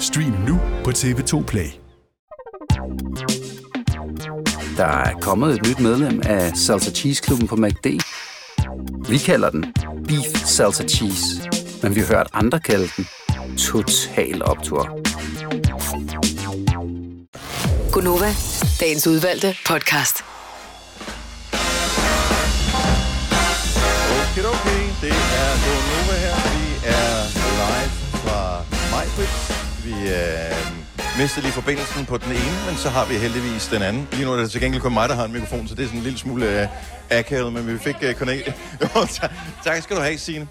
Stream 0.00 0.34
nu 0.48 0.60
på 0.84 0.90
TV2 0.90 1.44
Play. 1.44 1.70
Der 4.76 4.84
er 4.86 5.14
kommet 5.20 5.54
et 5.54 5.68
nyt 5.68 5.80
medlem 5.80 6.22
af 6.24 6.56
Salsa 6.56 6.90
Cheese 6.90 7.22
Klubben 7.22 7.48
på 7.48 7.56
MACD. 7.56 7.86
Vi 9.08 9.18
kalder 9.18 9.50
den 9.50 9.74
Beef 10.08 10.46
Salsa 10.46 10.84
Cheese, 10.84 11.50
men 11.82 11.94
vi 11.94 12.00
har 12.00 12.06
hørt 12.06 12.28
andre 12.32 12.60
kalde 12.60 12.88
den 12.96 13.06
Total 13.56 14.42
Optor. 14.44 14.82
Gunova, 17.92 18.34
dagens 18.80 19.06
udvalgte 19.06 19.56
podcast. 19.66 20.24
Okay, 24.20 24.44
okay. 24.54 24.82
Det 25.02 25.14
er 25.40 25.50
Gonova 25.64 26.16
her. 26.24 26.36
Vi 26.54 26.86
er 26.86 27.12
live 27.60 27.90
fra 28.12 28.64
Majbrit. 28.90 29.59
Vi 29.90 30.08
øh, 30.08 31.18
mistede 31.18 31.42
lige 31.44 31.52
forbindelsen 31.52 32.06
på 32.06 32.16
den 32.18 32.32
ene, 32.32 32.56
men 32.66 32.76
så 32.76 32.88
har 32.88 33.04
vi 33.06 33.14
heldigvis 33.14 33.66
den 33.66 33.82
anden. 33.82 34.08
Lige 34.12 34.24
nu 34.24 34.32
er 34.32 34.36
det 34.36 34.50
til 34.50 34.60
gengæld 34.60 34.82
kun 34.82 34.92
mig, 34.92 35.08
der 35.08 35.14
har 35.14 35.24
en 35.24 35.32
mikrofon, 35.32 35.68
så 35.68 35.74
det 35.74 35.82
er 35.82 35.86
sådan 35.86 35.98
en 35.98 36.04
lille 36.04 36.18
smule 36.18 36.62
øh, 36.62 36.68
akavet, 37.10 37.52
men 37.52 37.66
vi 37.66 37.78
fik 37.78 37.96
øh, 38.02 38.14
connect. 38.14 38.46
Jo, 38.82 39.06
tak, 39.10 39.32
tak 39.64 39.82
skal 39.82 39.96
du 39.96 40.00
have, 40.00 40.18
Signe. 40.18 40.48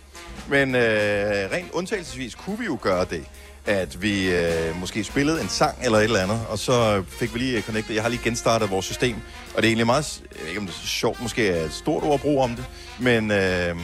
Men 0.47 0.75
øh, 0.75 1.52
rent 1.52 1.71
undtagelsesvis 1.71 2.36
kunne 2.36 2.60
vi 2.60 2.65
jo 2.65 2.78
gøre 2.82 3.06
det, 3.10 3.23
at 3.65 4.02
vi 4.02 4.32
øh, 4.32 4.80
måske 4.80 5.04
spillede 5.04 5.41
en 5.41 5.49
sang 5.49 5.78
eller 5.84 5.97
et 5.97 6.04
eller 6.04 6.19
andet, 6.19 6.41
og 6.49 6.60
så 6.60 7.04
fik 7.08 7.34
vi 7.34 7.39
lige 7.39 7.58
øh, 7.58 7.63
connectet. 7.63 7.95
Jeg 7.95 8.04
har 8.04 8.10
lige 8.10 8.23
genstartet 8.23 8.69
vores 8.69 8.86
system, 8.86 9.15
og 9.56 9.62
det 9.62 9.63
er 9.63 9.69
egentlig 9.69 9.86
meget, 9.86 10.21
jeg 10.32 10.41
ved 10.41 10.47
ikke 10.47 10.60
om 10.60 10.67
det 10.67 10.73
er 10.73 10.80
så 10.80 10.88
sjovt, 10.88 11.21
måske 11.21 11.47
er 11.47 11.65
et 11.65 11.73
stort 11.73 12.04
ord 12.04 12.13
at 12.13 12.21
bruge 12.21 12.43
om 12.43 12.56
det, 12.56 12.65
men 12.99 13.32
øh, 13.32 13.75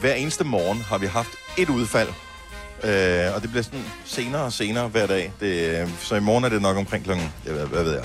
hver 0.00 0.14
eneste 0.14 0.44
morgen 0.44 0.80
har 0.80 0.98
vi 0.98 1.06
haft 1.06 1.30
et 1.58 1.68
udfald, 1.68 2.08
øh, 2.84 3.34
og 3.34 3.42
det 3.42 3.50
bliver 3.50 3.62
sådan 3.62 3.84
senere 4.04 4.42
og 4.42 4.52
senere 4.52 4.88
hver 4.88 5.06
dag. 5.06 5.32
Det, 5.40 5.80
øh, 5.80 5.88
så 6.00 6.14
i 6.14 6.20
morgen 6.20 6.44
er 6.44 6.48
det 6.48 6.62
nok 6.62 6.76
omkring 6.76 7.04
klokken, 7.04 7.32
jeg 7.46 7.54
ved, 7.54 7.66
hvad 7.66 7.84
ved 7.84 7.92
jeg, 7.92 8.04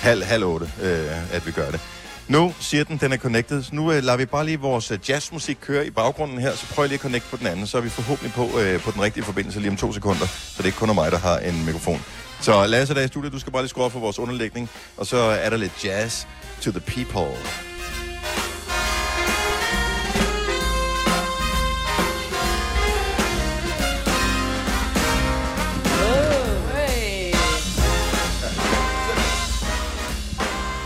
halv, 0.00 0.24
halv 0.24 0.44
otte, 0.44 0.70
øh, 0.82 1.34
at 1.34 1.46
vi 1.46 1.52
gør 1.52 1.70
det. 1.70 1.80
Nu 2.28 2.54
siger 2.60 2.84
den, 2.84 2.96
den 2.96 3.12
er 3.12 3.16
connected. 3.16 3.62
Så 3.62 3.74
nu 3.74 3.92
øh, 3.92 4.02
lader 4.02 4.16
vi 4.16 4.26
bare 4.26 4.44
lige 4.44 4.60
vores 4.60 4.90
øh, 4.90 4.98
jazzmusik 5.08 5.58
køre 5.60 5.86
i 5.86 5.90
baggrunden 5.90 6.38
her, 6.38 6.54
så 6.54 6.66
prøv 6.66 6.84
lige 6.84 6.94
at 6.94 7.00
connecte 7.00 7.30
på 7.30 7.36
den 7.36 7.46
anden, 7.46 7.66
så 7.66 7.76
er 7.78 7.82
vi 7.82 7.88
forhåbentlig 7.88 8.32
på, 8.32 8.58
øh, 8.58 8.80
på 8.80 8.90
den 8.90 9.02
rigtige 9.02 9.24
forbindelse 9.24 9.60
lige 9.60 9.70
om 9.70 9.76
to 9.76 9.92
sekunder, 9.92 10.26
så 10.26 10.54
det 10.56 10.60
er 10.60 10.66
ikke 10.66 10.78
kun 10.78 10.90
er 10.90 10.94
mig, 10.94 11.12
der 11.12 11.18
har 11.18 11.38
en 11.38 11.64
mikrofon. 11.66 12.02
Så 12.40 12.66
Lasse, 12.66 12.94
der 12.94 13.00
er 13.00 13.04
i 13.04 13.08
studiet, 13.08 13.32
du 13.32 13.38
skal 13.38 13.52
bare 13.52 13.62
lige 13.62 13.68
skrue 13.68 13.84
op 13.84 13.92
for 13.92 14.00
vores 14.00 14.18
underlægning, 14.18 14.70
og 14.96 15.06
så 15.06 15.16
er 15.16 15.50
der 15.50 15.56
lidt 15.56 15.84
jazz 15.84 16.26
to 16.60 16.70
the 16.70 16.80
people. 16.80 17.71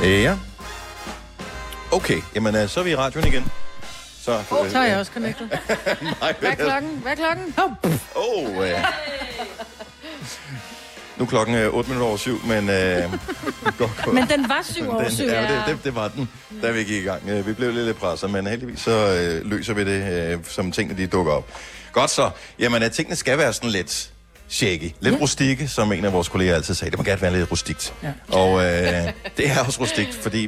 Ja. 0.07 0.37
Okay, 1.92 2.21
jamen 2.35 2.57
øh, 2.57 2.69
så 2.69 2.81
er 2.81 2.85
vi 2.85 2.90
i 2.90 2.97
radioen 2.97 3.27
igen. 3.27 3.45
Så, 4.23 4.42
Oh, 4.51 4.71
så 4.71 4.79
er 4.79 4.85
jeg 4.85 4.99
også 4.99 5.12
connected. 5.12 5.49
Nej, 6.21 6.35
Hvad 6.40 6.51
er 6.51 6.55
klokken? 6.55 6.90
Hvad 7.03 7.12
er 7.12 7.16
klokken? 7.16 7.55
Oh, 7.59 7.71
pff. 7.90 8.05
Oh, 8.14 8.69
øh. 8.69 8.85
Nu 11.16 11.25
er 11.25 11.29
klokken 11.29 11.55
øh, 11.55 11.75
8 11.75 11.88
minutter 11.90 12.09
over 12.09 12.16
syv, 12.16 12.40
men... 12.47 12.69
Øh, 12.71 13.12
godt. 13.79 14.12
Men 14.12 14.27
den 14.29 14.49
var 14.49 14.62
syv 14.62 14.90
over 14.90 15.11
syv. 15.11 15.25
Ja, 15.25 15.42
det, 15.42 15.62
det, 15.66 15.79
det 15.85 15.95
var 15.95 16.09
den, 16.09 16.29
da 16.62 16.71
vi 16.71 16.79
gik 16.85 17.03
i 17.03 17.07
gang. 17.07 17.29
Øh, 17.29 17.47
Vi 17.47 17.53
blev 17.53 17.73
lidt, 17.73 17.85
lidt 17.87 17.97
presset, 17.97 18.31
men 18.31 18.47
heldigvis 18.47 18.81
så 18.81 18.90
øh, 18.90 19.51
løser 19.51 19.75
vi 19.75 19.85
det, 19.85 20.33
øh, 20.33 20.38
som 20.45 20.73
tingene 20.73 20.99
de 20.99 21.07
dukker 21.07 21.33
op. 21.33 21.51
Godt 21.92 22.11
så. 22.11 22.31
Jamen, 22.59 22.83
at 22.83 22.92
tingene 22.92 23.16
skal 23.16 23.38
være 23.38 23.53
sådan 23.53 23.71
lidt 23.71 24.11
shaky. 24.49 24.91
Lidt 25.01 25.15
ja. 25.15 25.21
rustikke, 25.21 25.69
som 25.69 25.93
en 25.93 26.05
af 26.05 26.13
vores 26.13 26.29
kolleger 26.29 26.55
altid 26.55 26.75
sagde. 26.75 26.91
Det 26.91 26.99
må 26.99 27.05
gerne 27.05 27.23
være 27.23 27.33
lidt 27.33 27.51
rustikt. 27.51 27.95
Ja. 28.03 28.13
Og 28.37 28.65
øh, 28.65 29.13
det 29.37 29.51
er 29.51 29.65
også 29.67 29.81
rustikt, 29.81 30.15
fordi 30.15 30.45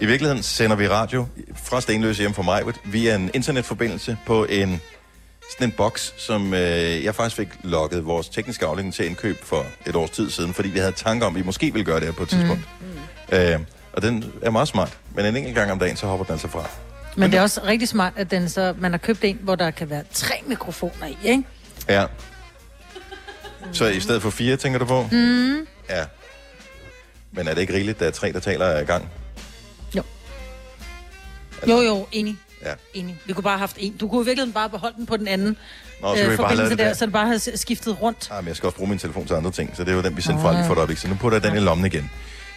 i 0.00 0.06
virkeligheden 0.06 0.42
sender 0.42 0.76
vi 0.76 0.88
radio 0.88 1.26
fra 1.64 1.80
Stenløse 1.80 2.22
hjem 2.22 2.34
fra 2.34 2.42
mig 2.42 2.62
via 2.84 3.14
en 3.14 3.30
internetforbindelse 3.34 4.16
på 4.26 4.44
en 4.44 4.80
sådan 5.50 5.68
en 5.68 5.72
boks, 5.72 6.14
som 6.16 6.54
øh, 6.54 7.04
jeg 7.04 7.14
faktisk 7.14 7.36
fik 7.36 7.48
logget 7.62 8.06
vores 8.06 8.28
tekniske 8.28 8.66
afdeling 8.66 8.94
til 8.94 9.06
indkøb 9.06 9.44
for 9.44 9.66
et 9.86 9.96
års 9.96 10.10
tid 10.10 10.30
siden, 10.30 10.54
fordi 10.54 10.68
vi 10.68 10.78
havde 10.78 10.92
tanker 10.92 11.26
om, 11.26 11.36
at 11.36 11.40
vi 11.40 11.44
måske 11.46 11.72
ville 11.72 11.84
gøre 11.84 11.96
det 11.96 12.04
her 12.04 12.12
på 12.12 12.22
et 12.22 12.28
tidspunkt. 12.28 12.62
Mm. 13.30 13.36
Øh, 13.36 13.60
og 13.92 14.02
den 14.02 14.32
er 14.42 14.50
meget 14.50 14.68
smart, 14.68 14.98
men 15.14 15.26
en 15.26 15.36
enkelt 15.36 15.54
gang 15.54 15.72
om 15.72 15.78
dagen, 15.78 15.96
så 15.96 16.06
hopper 16.06 16.24
den 16.24 16.32
altså 16.32 16.48
fra. 16.48 16.70
Men 17.16 17.30
det 17.30 17.38
er 17.38 17.42
også 17.42 17.60
rigtig 17.64 17.88
smart, 17.88 18.12
at 18.16 18.30
den 18.30 18.48
så, 18.48 18.74
man 18.78 18.90
har 18.90 18.98
købt 18.98 19.24
en, 19.24 19.38
hvor 19.42 19.54
der 19.54 19.70
kan 19.70 19.90
være 19.90 20.02
tre 20.12 20.34
mikrofoner 20.46 21.06
i, 21.06 21.16
ikke? 21.24 21.42
Ja. 21.88 22.04
Så 23.72 23.86
i 23.86 24.00
stedet 24.00 24.22
for 24.22 24.30
fire, 24.30 24.56
tænker 24.56 24.78
du 24.78 24.84
på? 24.84 25.08
Mm. 25.12 25.66
Ja. 25.90 26.04
Men 27.32 27.48
er 27.48 27.54
det 27.54 27.60
ikke 27.60 27.74
rigeligt, 27.74 28.00
der 28.00 28.06
er 28.06 28.10
tre, 28.10 28.32
der 28.32 28.40
taler 28.40 28.66
af 28.66 28.86
gang? 28.86 29.08
Jo, 31.68 31.80
jo, 31.80 32.06
enig. 32.12 32.36
Ja. 32.64 32.72
Enig. 32.94 33.18
Vi 33.26 33.32
kunne 33.32 33.42
bare 33.42 33.52
have 33.52 33.60
haft 33.60 33.76
en. 33.78 33.96
Du 33.96 34.08
kunne 34.08 34.22
i 34.22 34.24
virkeligheden 34.24 34.52
bare 34.52 34.70
beholde 34.70 34.96
den 34.96 35.06
på 35.06 35.16
den 35.16 35.28
anden 35.28 35.56
Nå, 36.02 36.16
så 36.16 36.22
kan 36.22 36.30
vi 36.30 36.36
bare 36.36 36.56
lade 36.56 36.70
det 36.70 36.78
der, 36.78 36.84
der. 36.84 36.94
så 36.94 37.04
det 37.06 37.12
bare 37.12 37.26
havde 37.26 37.56
skiftet 37.58 38.02
rundt. 38.02 38.28
Ah, 38.30 38.36
men 38.44 38.48
jeg 38.48 38.56
skal 38.56 38.66
også 38.66 38.76
bruge 38.76 38.90
min 38.90 38.98
telefon 38.98 39.26
til 39.26 39.34
andre 39.34 39.50
ting, 39.50 39.76
så 39.76 39.84
det 39.84 39.90
er 39.92 39.96
jo 39.96 40.02
den, 40.02 40.16
vi 40.16 40.22
sendte 40.22 40.42
fra 40.42 40.52
lige 40.52 40.64
for 40.66 40.72
et 40.72 40.76
øjeblik. 40.78 40.98
Så 40.98 41.08
nu 41.08 41.14
putter 41.14 41.38
jeg 41.38 41.50
den 41.50 41.56
i 41.56 41.60
lommen 41.60 41.86
igen. 41.86 42.10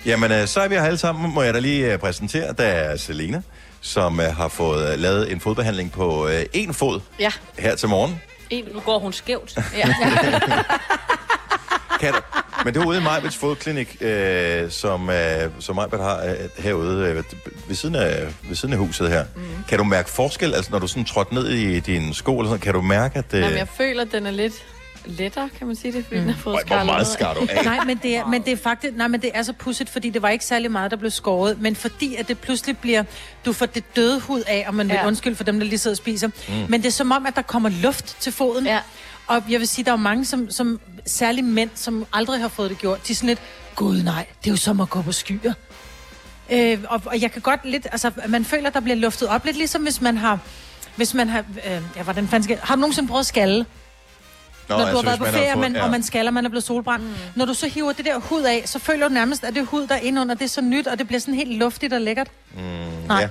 Jamen, 0.06 0.32
øh, 0.32 0.48
så 0.48 0.60
er 0.62 0.68
vi 0.68 0.76
her 0.76 0.84
alle 0.84 0.98
sammen, 0.98 1.34
må 1.34 1.42
jeg 1.42 1.54
da 1.54 1.60
lige 1.60 1.94
øh, 1.94 2.00
præsentere. 2.00 2.54
Der 2.58 2.64
er 2.64 2.98
Selena, 2.98 3.42
som 3.82 4.20
øh, 4.20 4.26
har 4.36 4.48
fået 4.48 4.94
øh, 4.94 5.00
lavet 5.00 5.32
en 5.32 5.40
fodbehandling 5.40 5.92
på 5.92 6.28
øh, 6.28 6.46
en 6.54 6.74
fod 6.74 7.00
Ja. 7.20 7.32
her 7.60 7.76
til 7.76 7.90
morgen. 7.90 8.22
En, 8.52 8.66
nu 8.74 8.80
går 8.80 9.00
hun 9.00 9.14
skævt. 9.14 9.58
Ja. 9.78 9.88
Kan 12.00 12.14
du? 12.14 12.20
Men 12.66 12.74
det 12.74 12.82
er 12.82 12.86
ude 12.86 12.98
i 12.98 13.02
Majbets 13.02 13.38
fodklinik, 13.38 13.98
øh, 14.02 14.72
som, 14.72 15.10
øh, 15.10 15.52
som 15.60 15.76
Majbet 15.76 16.00
har 16.00 16.24
øh, 16.26 16.64
herude 16.64 17.08
øh, 17.08 17.24
ved, 17.68 17.76
siden 17.76 17.96
af, 17.96 18.28
ved 18.48 18.56
siden 18.56 18.74
af 18.74 18.80
huset 18.80 19.10
her. 19.10 19.26
Mm. 19.36 19.42
Kan 19.70 19.78
du 19.78 19.84
mærke 19.84 20.10
forskel, 20.10 20.54
altså 20.54 20.72
når 20.72 20.80
du 20.80 20.88
sådan 20.88 21.06
trådte 21.06 21.34
ned 21.34 21.48
i 21.48 21.80
dine 21.80 22.14
sko, 22.16 22.40
eller 22.40 22.50
sådan, 22.50 22.60
kan 22.62 22.74
du 22.74 22.82
mærke, 22.82 23.20
at... 23.20 23.26
Øh, 23.34 23.42
Jamen, 23.42 23.58
jeg 23.58 23.68
føler, 23.68 24.02
at 24.02 24.12
den 24.12 24.26
er 24.26 24.32
lidt 24.32 24.54
lettere, 25.06 25.50
kan 25.58 25.68
man 25.68 25.76
sige 25.76 25.92
det, 25.94 26.06
fordi 26.06 26.20
mm. 26.20 26.26
den 26.26 26.34
har 26.34 26.42
fået 26.42 26.54
Øj, 26.54 26.64
hvor 26.68 26.84
meget 26.84 27.08
skar 27.08 27.34
du 27.34 27.48
af? 27.50 27.66
Nej, 27.66 27.86
men 27.86 27.98
det 28.04 28.16
er, 28.16 28.26
men 28.26 28.42
det 28.42 28.54
er 28.54 28.58
faktisk, 28.58 28.94
nej, 28.96 29.08
men 29.08 29.22
det 29.22 29.32
er 29.34 29.44
så 29.44 29.54
pudsigt, 29.54 29.90
fordi 29.90 30.10
det 30.10 30.22
var 30.22 30.30
ikke 30.30 30.46
særlig 30.46 30.72
meget, 30.72 30.92
der 30.92 30.98
blev 30.98 31.12
skåret, 31.12 31.62
men 31.62 31.76
fordi 31.76 32.16
at 32.16 32.28
det 32.28 32.40
pludselig 32.40 32.78
bliver, 32.78 33.04
du 33.46 33.54
får 33.54 33.66
det 33.66 33.96
døde 33.96 34.20
hud 34.20 34.42
af, 34.48 34.64
og 34.68 34.76
man 34.76 34.88
vil 34.88 34.94
Ja. 34.96 35.08
undskylde 35.08 35.36
for 35.36 35.44
dem, 35.44 35.60
der 35.60 35.68
lige 35.68 35.80
sidder 35.80 35.94
og 35.94 35.98
spiser. 35.98 36.28
Mm. 36.28 36.34
Mm. 36.54 36.66
Men 36.70 36.82
det 36.82 36.88
er 36.88 36.92
som 36.92 37.12
om, 37.12 37.26
at 37.26 37.36
der 37.36 37.42
kommer 37.42 37.70
luft 37.70 38.16
til 38.20 38.32
foden. 38.34 38.66
Ja. 38.66 38.80
Og 39.28 39.44
jeg 39.50 39.60
vil 39.60 39.68
sige, 39.68 39.86
der 39.86 39.92
er 39.92 39.96
mange, 39.96 40.26
som, 40.26 40.52
som 40.52 40.80
særligt 41.06 41.48
mænd, 41.48 41.70
som 41.76 42.06
aldrig 42.14 42.42
har 42.42 42.48
fået 42.48 42.70
det 42.70 42.78
gjort, 42.78 43.08
de 43.08 43.12
er 43.14 43.16
sådan 43.16 43.28
lidt, 43.28 43.40
gud 43.76 44.04
nej, 44.04 44.26
det 44.44 44.50
er 44.50 44.52
jo 44.54 44.58
som 44.58 44.82
at 44.82 44.90
gå 44.90 45.02
på 45.02 45.12
skyer. 45.12 45.54
Øh, 46.52 46.80
og, 46.90 47.02
og 47.06 47.22
jeg 47.22 47.32
kan 47.32 47.42
godt 47.42 47.60
lidt, 47.66 47.88
altså 47.92 48.12
man 48.28 48.46
føler, 48.46 48.70
der 48.70 48.80
bliver 48.80 48.96
luftet 48.96 49.28
op 49.28 49.46
lidt, 49.46 49.58
ligesom 49.58 49.84
hvis 49.84 50.02
man 50.02 50.18
har, 50.18 50.40
hvis 50.96 51.14
man 51.14 51.30
har, 51.30 51.40
øh, 51.40 51.82
ja, 51.96 52.04
hvordan 52.04 52.28
fanden 52.28 52.44
skal, 52.44 52.58
har 52.64 52.76
du 52.76 52.80
nogensinde 52.80 53.08
prøvet 53.10 53.20
at 53.20 53.26
skalle? 53.26 53.66
Nå, 54.72 54.78
når 54.78 54.92
du 54.92 54.98
altså, 54.98 55.10
har 55.10 55.18
været 55.18 55.20
hvis 55.20 55.42
på 55.42 55.46
ferie, 55.46 55.56
man, 55.56 55.76
ja. 55.76 55.84
og 55.84 55.92
man 55.92 56.04
skaller, 56.04 56.32
man 56.32 56.46
er 56.46 56.50
blevet 56.50 56.64
solbrændt. 56.64 57.06
Mm. 57.06 57.14
Når 57.36 57.46
du 57.46 57.54
så 57.54 57.68
hiver 57.68 57.92
det 57.94 58.06
der 58.06 58.20
hud 58.20 58.42
af, 58.42 58.64
så 58.66 58.80
føler 58.80 59.08
du 59.08 59.14
nærmest, 59.14 59.44
at 59.44 59.56
det 59.56 59.66
hud, 59.66 59.88
der 59.88 59.96
er 59.96 60.00
inde 60.00 60.22
under, 60.22 60.36
det 60.36 60.44
er 60.46 60.50
så 60.50 60.62
nyt, 60.62 60.88
og 60.88 61.00
det 61.00 61.08
bliver 61.08 61.20
sådan 61.20 61.34
helt 61.34 61.58
luftigt 61.58 61.94
og 61.94 62.02
lækkert. 62.02 62.28
Mm, 62.54 62.62
Nej. 63.08 63.22
ja. 63.22 63.28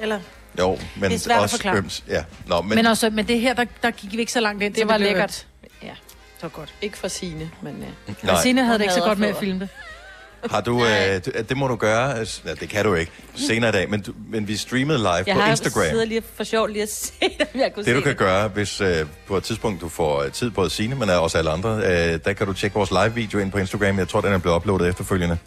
Eller, 0.00 0.20
Jo, 0.58 0.78
men 0.96 1.10
Det 1.10 1.14
er 1.14 1.18
svært 1.18 1.36
at 1.36 1.42
også 1.42 1.56
forklare. 1.56 1.76
øms. 1.76 2.04
Ja. 2.08 2.24
Nå, 2.46 2.60
men, 2.60 2.74
men, 2.74 2.86
også, 2.86 3.10
men 3.10 3.28
det 3.28 3.40
her, 3.40 3.54
der, 3.54 3.64
der 3.82 3.90
gik 3.90 4.12
vi 4.12 4.18
ikke 4.18 4.32
så 4.32 4.40
langt 4.40 4.62
ind. 4.62 4.74
Det 4.74 4.80
så 4.80 4.86
var 4.86 4.96
lækkert. 4.96 5.46
Ja. 5.82 5.86
Det 5.86 6.42
var 6.42 6.48
godt. 6.48 6.74
Ikke 6.82 6.98
for 6.98 7.08
sine, 7.08 7.50
men... 7.62 7.84
Uh... 8.08 8.14
Nej. 8.22 8.42
Signe 8.42 8.64
havde 8.64 8.78
det 8.78 8.84
ikke 8.84 8.94
så 8.94 9.00
godt 9.00 9.18
med 9.18 9.28
at 9.28 9.36
filme 9.36 9.60
det. 9.60 9.68
Har 10.50 10.60
du, 10.60 10.84
øh, 10.84 10.88
det, 11.24 11.46
det 11.48 11.56
må 11.56 11.66
du 11.68 11.76
gøre, 11.76 12.18
altså, 12.18 12.40
ja, 12.46 12.54
det 12.54 12.68
kan 12.68 12.84
du 12.84 12.94
ikke, 12.94 13.12
senere 13.34 13.68
i 13.68 13.72
dag, 13.72 13.90
men, 13.90 14.00
du, 14.02 14.12
men 14.28 14.48
vi 14.48 14.56
streamede 14.56 14.98
live 14.98 15.08
Jeg 15.10 15.24
på 15.34 15.40
har 15.40 15.50
Instagram. 15.50 15.84
siddet 15.90 16.08
lige 16.08 16.22
for 16.34 16.44
sjov 16.44 16.66
lige 16.66 16.82
at 16.82 16.88
se, 16.92 17.12
om 17.54 17.60
jeg 17.60 17.72
kunne 17.74 17.84
Det 17.84 17.94
du 17.94 18.00
se 18.00 18.04
kan 18.04 18.14
gøre, 18.16 18.48
hvis 18.48 18.80
øh, 18.80 19.06
på 19.26 19.36
et 19.36 19.44
tidspunkt 19.44 19.80
du 19.80 19.88
får 19.88 20.22
øh, 20.22 20.32
tid, 20.32 20.50
både 20.50 20.70
Signe, 20.70 20.94
men 20.94 21.10
også 21.10 21.38
alle 21.38 21.50
andre, 21.50 21.70
øh, 21.76 22.18
der 22.24 22.32
kan 22.32 22.46
du 22.46 22.52
tjekke 22.52 22.74
vores 22.74 22.90
live-video 22.90 23.38
ind 23.38 23.52
på 23.52 23.58
Instagram. 23.58 23.98
Jeg 23.98 24.08
tror, 24.08 24.20
den 24.20 24.32
er 24.32 24.38
blevet 24.38 24.56
uploadet 24.56 24.88
efterfølgende. 24.88 25.38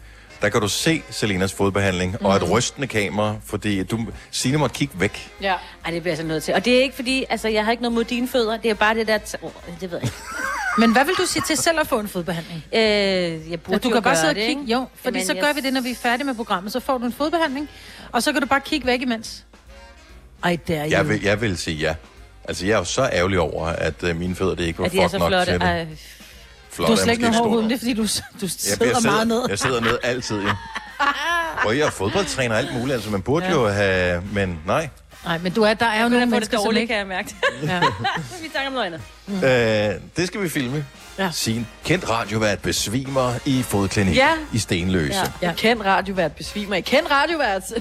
Der 0.41 0.49
kan 0.49 0.61
du 0.61 0.67
se 0.67 1.01
Selenas 1.09 1.53
fodbehandling 1.53 2.15
mm. 2.19 2.25
og 2.25 2.35
et 2.35 2.51
rystende 2.51 2.87
kamera, 2.87 3.35
fordi 3.45 3.83
du, 3.83 3.99
Signe 4.31 4.57
måtte 4.57 4.75
kigge 4.75 4.99
væk. 4.99 5.31
Ja. 5.41 5.53
Ej, 5.85 5.91
det 5.91 6.01
bliver 6.01 6.11
jeg 6.11 6.17
så 6.17 6.23
nødt 6.23 6.43
til. 6.43 6.53
Og 6.53 6.65
det 6.65 6.77
er 6.77 6.81
ikke 6.81 6.95
fordi, 6.95 7.25
altså 7.29 7.47
jeg 7.47 7.63
har 7.65 7.71
ikke 7.71 7.83
noget 7.83 7.93
mod 7.93 8.03
dine 8.03 8.27
fødder, 8.27 8.57
det 8.57 8.69
er 8.69 8.73
bare 8.75 8.95
det 8.95 9.07
der, 9.07 9.17
t- 9.17 9.43
oh, 9.43 9.51
det 9.81 9.91
ved 9.91 9.97
jeg 9.97 10.03
ikke. 10.03 10.15
Men 10.77 10.91
hvad 10.91 11.05
vil 11.05 11.13
du 11.17 11.25
sige 11.25 11.43
til 11.47 11.57
selv 11.57 11.79
at 11.79 11.87
få 11.87 11.99
en 11.99 12.07
fodbehandling? 12.07 12.63
Øh, 12.73 12.81
jeg 13.51 13.59
burde 13.61 13.71
Ja, 13.71 13.77
du 13.77 13.89
jo 13.89 13.93
kan 13.93 14.03
bare 14.03 14.15
sidde 14.15 14.29
og 14.29 14.35
kigge. 14.35 14.49
ikke? 14.49 14.61
Jo, 14.73 14.85
fordi 14.95 15.17
Jamen, 15.17 15.27
så 15.27 15.33
gør 15.33 15.53
vi 15.53 15.61
det, 15.61 15.73
når 15.73 15.81
vi 15.81 15.91
er 15.91 15.95
færdige 15.95 16.25
med 16.25 16.35
programmet. 16.35 16.71
Så 16.73 16.79
får 16.79 16.97
du 16.97 17.05
en 17.05 17.13
fodbehandling, 17.13 17.69
og 18.11 18.23
så 18.23 18.31
kan 18.31 18.41
du 18.41 18.47
bare 18.47 18.61
kigge 18.61 18.87
væk 18.87 19.01
imens. 19.01 19.43
Ej, 20.43 20.57
det 20.67 20.77
er 20.77 20.83
jo... 20.83 20.89
Jeg 20.89 21.09
vil, 21.09 21.21
jeg 21.23 21.41
vil 21.41 21.57
sige 21.57 21.77
ja. 21.77 21.95
Altså, 22.47 22.65
jeg 22.65 22.73
er 22.73 22.77
jo 22.77 22.83
så 22.83 23.09
ærgerlig 23.13 23.39
over, 23.39 23.65
at 23.67 24.03
øh, 24.03 24.15
mine 24.15 24.35
fødder 24.35 24.55
det 24.55 24.63
ikke 24.63 24.79
var 24.79 24.85
At 24.85 24.91
de 24.91 24.97
er 24.97 25.01
fuck 25.01 25.11
så 25.11 25.17
nok 25.17 25.29
flotte. 25.29 25.51
til 25.51 25.59
det. 25.61 25.67
Ej. 25.67 25.87
Flot 26.75 26.87
du 26.87 26.93
har 26.93 26.99
er 26.99 27.03
slet 27.03 27.13
ikke 27.13 27.23
noget 27.23 27.37
hård 27.37 27.63
det 27.63 27.71
er 27.71 27.77
fordi, 27.77 27.93
du, 27.93 28.01
du 28.01 28.07
sidder, 28.07 28.25
jeg, 28.41 28.49
sidder, 28.49 29.11
meget 29.11 29.27
ned. 29.27 29.45
jeg 29.49 29.59
sidder 29.59 29.81
ned 29.81 29.97
altid, 30.03 30.41
ja. 30.41 30.51
Og 31.65 31.77
jeg 31.77 31.85
er 31.85 31.89
fodboldtræner 31.89 32.55
og 32.55 32.61
alt 32.61 32.73
muligt, 32.73 32.93
altså 32.93 33.09
man 33.09 33.21
burde 33.21 33.45
ja. 33.45 33.51
jo 33.51 33.67
have, 33.67 34.23
men 34.33 34.59
nej. 34.65 34.89
Nej, 35.25 35.37
men 35.37 35.51
du 35.51 35.63
er, 35.63 35.73
der 35.73 35.85
er 35.85 36.03
jo 36.03 36.09
nogle 36.09 36.25
mennesker, 36.25 36.57
som 36.57 36.65
dårligt, 36.65 36.81
ikke... 36.81 36.91
kan 36.91 36.97
jeg 36.97 37.07
mærke. 37.07 37.35
Ja. 37.63 37.79
vi 38.43 38.49
snakker 38.51 38.67
om 38.67 38.73
noget 38.73 39.01
andet. 39.27 39.95
Øh, 39.95 40.01
det 40.17 40.27
skal 40.27 40.41
vi 40.41 40.49
filme. 40.49 40.85
Ja. 41.19 41.29
Sin 41.33 41.67
kendt 41.83 42.09
radiovært 42.09 42.59
besvimer 42.59 43.33
i 43.45 43.63
fodklinik 43.63 44.15
Ja. 44.15 44.29
i 44.53 44.59
Stenløse. 44.59 45.19
Ja. 45.41 45.47
ja. 45.47 45.53
Kend 45.57 45.81
radiovært 45.81 46.31
besvimer. 46.31 46.75
I 46.75 46.81
kend 46.81 47.05
radiovært. 47.11 47.63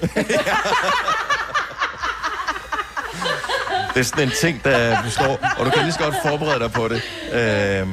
Det 3.93 4.01
er 4.01 4.05
sådan 4.05 4.23
en 4.23 4.33
ting, 4.41 4.63
der 4.63 5.03
består, 5.03 5.39
og 5.57 5.65
du 5.65 5.71
kan 5.71 5.83
lige 5.83 5.93
så 5.93 5.99
godt 5.99 6.15
forberede 6.25 6.59
dig 6.59 6.71
på 6.71 6.87
det. 6.87 7.01
Øh, 7.33 7.87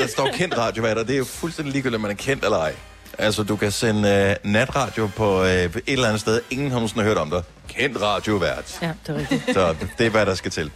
der 0.00 0.06
står 0.06 0.30
kendt 0.34 0.58
radiovært, 0.58 0.96
det 0.96 1.10
er 1.10 1.18
jo 1.18 1.24
fuldstændig 1.24 1.72
ligegyldigt, 1.72 1.94
om 1.96 2.00
man 2.00 2.10
er 2.10 2.14
kendt 2.14 2.44
eller 2.44 2.58
ej. 2.58 2.74
Altså, 3.18 3.42
du 3.42 3.56
kan 3.56 3.72
sende 3.72 4.08
øh, 4.44 4.50
natradio 4.52 5.10
på 5.16 5.42
øh, 5.44 5.48
et 5.64 5.72
eller 5.86 6.06
andet 6.06 6.20
sted. 6.20 6.40
Ingen 6.50 6.70
har 6.70 6.76
nogensinde 6.78 7.04
hørt 7.04 7.16
om 7.16 7.30
dig. 7.30 7.42
Kendt 7.68 8.02
radiovært. 8.02 8.78
Ja, 8.82 8.90
det 9.06 9.14
er 9.14 9.18
rigtigt. 9.18 9.42
Så 9.54 9.74
det 9.98 10.06
er, 10.06 10.10
hvad 10.10 10.26
der 10.26 10.34
skal 10.34 10.50
til. 10.50 10.70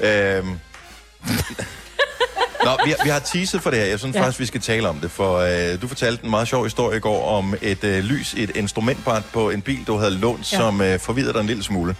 Øhm. 0.00 0.58
Nå, 2.64 2.70
vi 2.84 2.90
har, 2.90 3.04
vi 3.04 3.10
har 3.10 3.18
teaset 3.18 3.62
for 3.62 3.70
det 3.70 3.78
her. 3.78 3.86
Jeg 3.86 3.98
synes 3.98 4.16
Ja. 4.16 4.20
faktisk, 4.22 4.40
vi 4.40 4.46
skal 4.46 4.60
tale 4.60 4.88
om 4.88 4.96
det. 5.00 5.10
For 5.10 5.36
øh, 5.38 5.82
du 5.82 5.88
fortalte 5.88 6.24
en 6.24 6.30
meget 6.30 6.48
sjov 6.48 6.64
historie 6.64 6.96
i 6.96 7.00
går 7.00 7.28
om 7.28 7.54
et 7.62 7.84
øh, 7.84 8.04
lys, 8.04 8.34
et 8.34 8.50
instrumentbræt 8.56 9.22
på 9.32 9.50
en 9.50 9.62
bil, 9.62 9.84
du 9.86 9.96
havde 9.96 10.10
lånt, 10.10 10.52
ja. 10.52 10.56
som 10.58 10.80
øh, 10.80 10.98
forvirrede 11.00 11.32
dig 11.32 11.40
en 11.40 11.46
lille 11.46 11.62
smule. 11.62 11.96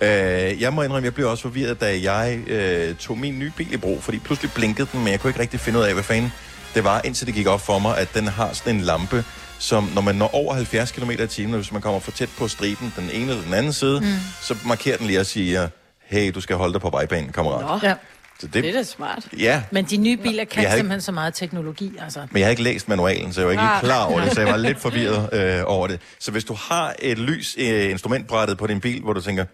Øh, 0.00 0.60
jeg 0.62 0.72
må 0.72 0.82
indrømme, 0.82 1.04
jeg 1.04 1.14
blev 1.14 1.28
også 1.30 1.42
forvirret, 1.42 1.80
da 1.80 2.00
jeg 2.02 2.38
øh, 2.46 2.94
tog 2.94 3.18
min 3.18 3.38
nye 3.38 3.52
bil 3.56 3.72
i 3.72 3.76
brug, 3.76 4.02
fordi 4.02 4.18
pludselig 4.18 4.52
blinkede 4.52 4.88
den, 4.92 5.00
men 5.04 5.08
jeg 5.12 5.20
kunne 5.20 5.30
ikke 5.30 5.40
rigtig 5.40 5.60
finde 5.60 5.78
ud 5.78 5.84
af, 5.84 5.92
hvad 5.94 6.02
fanden 6.04 6.32
det 6.74 6.84
var, 6.84 7.00
indtil 7.04 7.26
det 7.26 7.34
gik 7.34 7.46
op 7.46 7.60
for 7.60 7.78
mig, 7.78 7.98
at 7.98 8.14
den 8.14 8.26
har 8.28 8.52
sådan 8.52 8.74
en 8.74 8.80
lampe, 8.80 9.24
som 9.58 9.90
når 9.94 10.02
man 10.02 10.14
når 10.14 10.34
over 10.34 10.54
70 10.54 10.92
km 10.92 11.10
i 11.10 11.26
timen, 11.26 11.54
hvis 11.54 11.72
man 11.72 11.82
kommer 11.82 12.00
for 12.00 12.10
tæt 12.10 12.28
på 12.38 12.48
striben, 12.48 12.92
den 12.96 13.10
ene 13.12 13.30
eller 13.30 13.44
den 13.44 13.54
anden 13.54 13.72
side, 13.72 14.00
mm. 14.00 14.06
så 14.42 14.54
markerer 14.66 14.96
den 14.96 15.06
lige 15.06 15.20
og 15.20 15.26
siger, 15.26 15.68
hey, 16.04 16.30
du 16.34 16.40
skal 16.40 16.56
holde 16.56 16.72
dig 16.72 16.80
på 16.80 16.90
vejbanen, 16.90 17.32
kammerat. 17.32 17.82
Nå, 17.82 17.88
Ja. 17.88 17.94
Så 18.40 18.46
det 18.46 18.56
er 18.56 18.62
det, 18.62 18.74
da 18.74 18.82
smart. 18.82 19.26
ja, 19.38 19.62
Men 19.70 19.84
de 19.84 19.96
nye 19.96 20.16
biler 20.16 20.44
kan 20.44 20.62
ikke- 20.62 20.72
simpelthen 20.74 21.00
så 21.00 21.12
meget 21.12 21.34
teknologi, 21.34 21.92
altså. 22.04 22.20
men 22.30 22.38
jeg 22.40 22.46
har 22.46 22.50
ikke 22.50 22.62
læst 22.62 22.88
manualen, 22.88 23.32
så 23.32 23.40
jeg 23.40 23.46
var 23.46 23.52
ikke 23.52 23.62
Ah. 23.64 23.80
klar 23.82 24.04
over 24.04 24.20
det, 24.20 24.32
så 24.32 24.40
jeg 24.40 24.48
var 24.50 24.56
lidt 24.68 24.80
forvirret 24.80 25.28
øh, 25.32 25.62
over 25.66 25.86
det. 25.86 26.00
Så 26.18 26.30
hvis 26.30 26.44
du 26.44 26.54
har 26.54 26.94
et 26.98 27.18
lys 27.18 27.56
øh, 27.58 27.90
instrumentbrættet 27.90 28.58
på 28.58 28.66
din 28.66 28.80
bil, 28.80 29.02
hvor 29.02 29.12
du 29.12 29.20
tænker, 29.20 29.44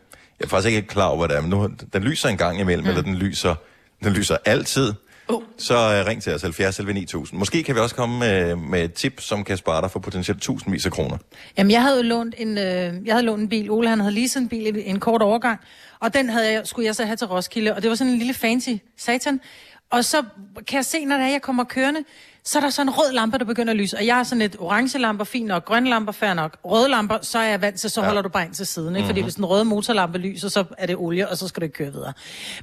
jeg 0.41 0.45
er 0.45 0.49
faktisk 0.49 0.77
ikke 0.77 0.89
klar 0.89 1.07
over, 1.07 1.19
hvad 1.19 1.29
det 1.29 1.37
er, 1.37 1.41
men 1.41 1.51
nu, 1.51 1.69
den 1.93 2.03
lyser 2.03 2.29
en 2.29 2.37
gang 2.37 2.61
imellem, 2.61 2.85
mm. 2.85 2.91
eller 2.91 3.03
den 3.03 3.15
lyser, 3.15 3.55
den 4.05 4.13
lyser 4.13 4.37
altid, 4.45 4.93
Uh. 5.29 5.43
så 5.59 5.75
øh, 5.75 6.07
ring 6.07 6.23
til 6.23 6.35
os 6.35 6.43
70 6.43 6.79
11 6.79 6.93
9000. 6.93 7.39
Måske 7.39 7.63
kan 7.63 7.75
vi 7.75 7.81
også 7.81 7.95
komme 7.95 8.19
med, 8.19 8.57
med 8.57 8.85
et 8.85 8.93
tip, 8.93 9.21
som 9.21 9.45
kan 9.45 9.57
spare 9.57 9.83
dig 9.83 9.91
for 9.91 10.01
potentielt 10.01 10.43
tusindvis 10.43 10.87
af 10.87 10.93
kroner. 10.93 11.19
Jamen, 11.59 11.71
jeg 11.71 11.83
havde 11.83 11.97
jo 11.97 12.03
lånt 12.03 12.35
en, 12.39 12.59
øh, 12.59 12.65
jeg 13.07 13.15
havde 13.15 13.23
lånt 13.23 13.43
en 13.43 13.49
bil. 13.49 13.71
Ole, 13.71 13.89
han 13.89 14.01
havde 14.01 14.15
leaset 14.15 14.41
en 14.41 14.49
bil 14.49 14.77
i 14.77 14.89
en 14.89 15.01
kort 15.01 15.23
overgang. 15.23 15.61
Og 16.01 16.15
den 16.15 16.29
havde 16.29 16.53
jeg, 16.53 16.67
skulle 16.67 16.87
jeg 16.87 16.97
så 16.97 17.05
have 17.05 17.17
til 17.17 17.27
Roskilde. 17.27 17.75
Og 17.75 17.83
det 17.83 17.91
var 17.91 17.97
sådan 17.97 18.13
en 18.13 18.19
lille 18.19 18.35
fancy 18.35 18.71
satan. 18.97 19.41
Og 19.91 20.05
så 20.05 20.23
kan 20.67 20.77
jeg 20.77 20.85
se, 20.85 21.05
når 21.05 21.17
det 21.17 21.25
er, 21.25 21.31
jeg 21.31 21.43
kommer 21.43 21.65
kørende, 21.65 22.05
Så 22.47 22.59
er 22.59 22.63
der 22.63 22.71
sådan 22.71 22.89
en 22.89 22.95
rød 22.95 23.13
lampe, 23.13 23.39
der 23.39 23.45
begynder 23.45 23.71
at 23.73 23.77
lyse. 23.77 23.97
Og 23.97 24.07
jeg 24.07 24.17
har 24.17 24.23
sådan 24.25 24.43
et 24.43 24.57
orange 24.59 24.99
lamper, 24.99 25.25
fint 25.25 25.47
nok. 25.47 25.65
Grønne 25.65 25.89
lamper, 25.91 26.13
fair 26.13 26.35
nok. 26.35 26.57
Røde 26.65 26.89
lamper, 26.89 27.19
så 27.23 27.39
er 27.39 27.43
jeg 27.45 27.61
vant 27.61 27.81
til, 27.81 27.91
så 27.91 28.03
holder 28.03 28.23
du 28.23 28.29
bare 28.29 28.45
ind 28.45 28.55
til 28.55 28.67
siden. 28.67 28.97
Ikke? 28.97 29.07
Fordi 29.07 29.21
Mhm. 29.21 29.25
hvis 29.25 29.35
den 29.35 29.45
røde 29.45 29.65
motorlampe 29.65 30.19
lyser, 30.19 30.49
så 30.49 30.65
er 30.79 30.87
det 30.87 30.97
olie, 30.97 31.29
og 31.29 31.37
så 31.39 31.49
skal 31.49 31.61
du 31.61 31.65
ikke 31.65 31.77
køre 31.77 31.93
videre. 31.93 32.13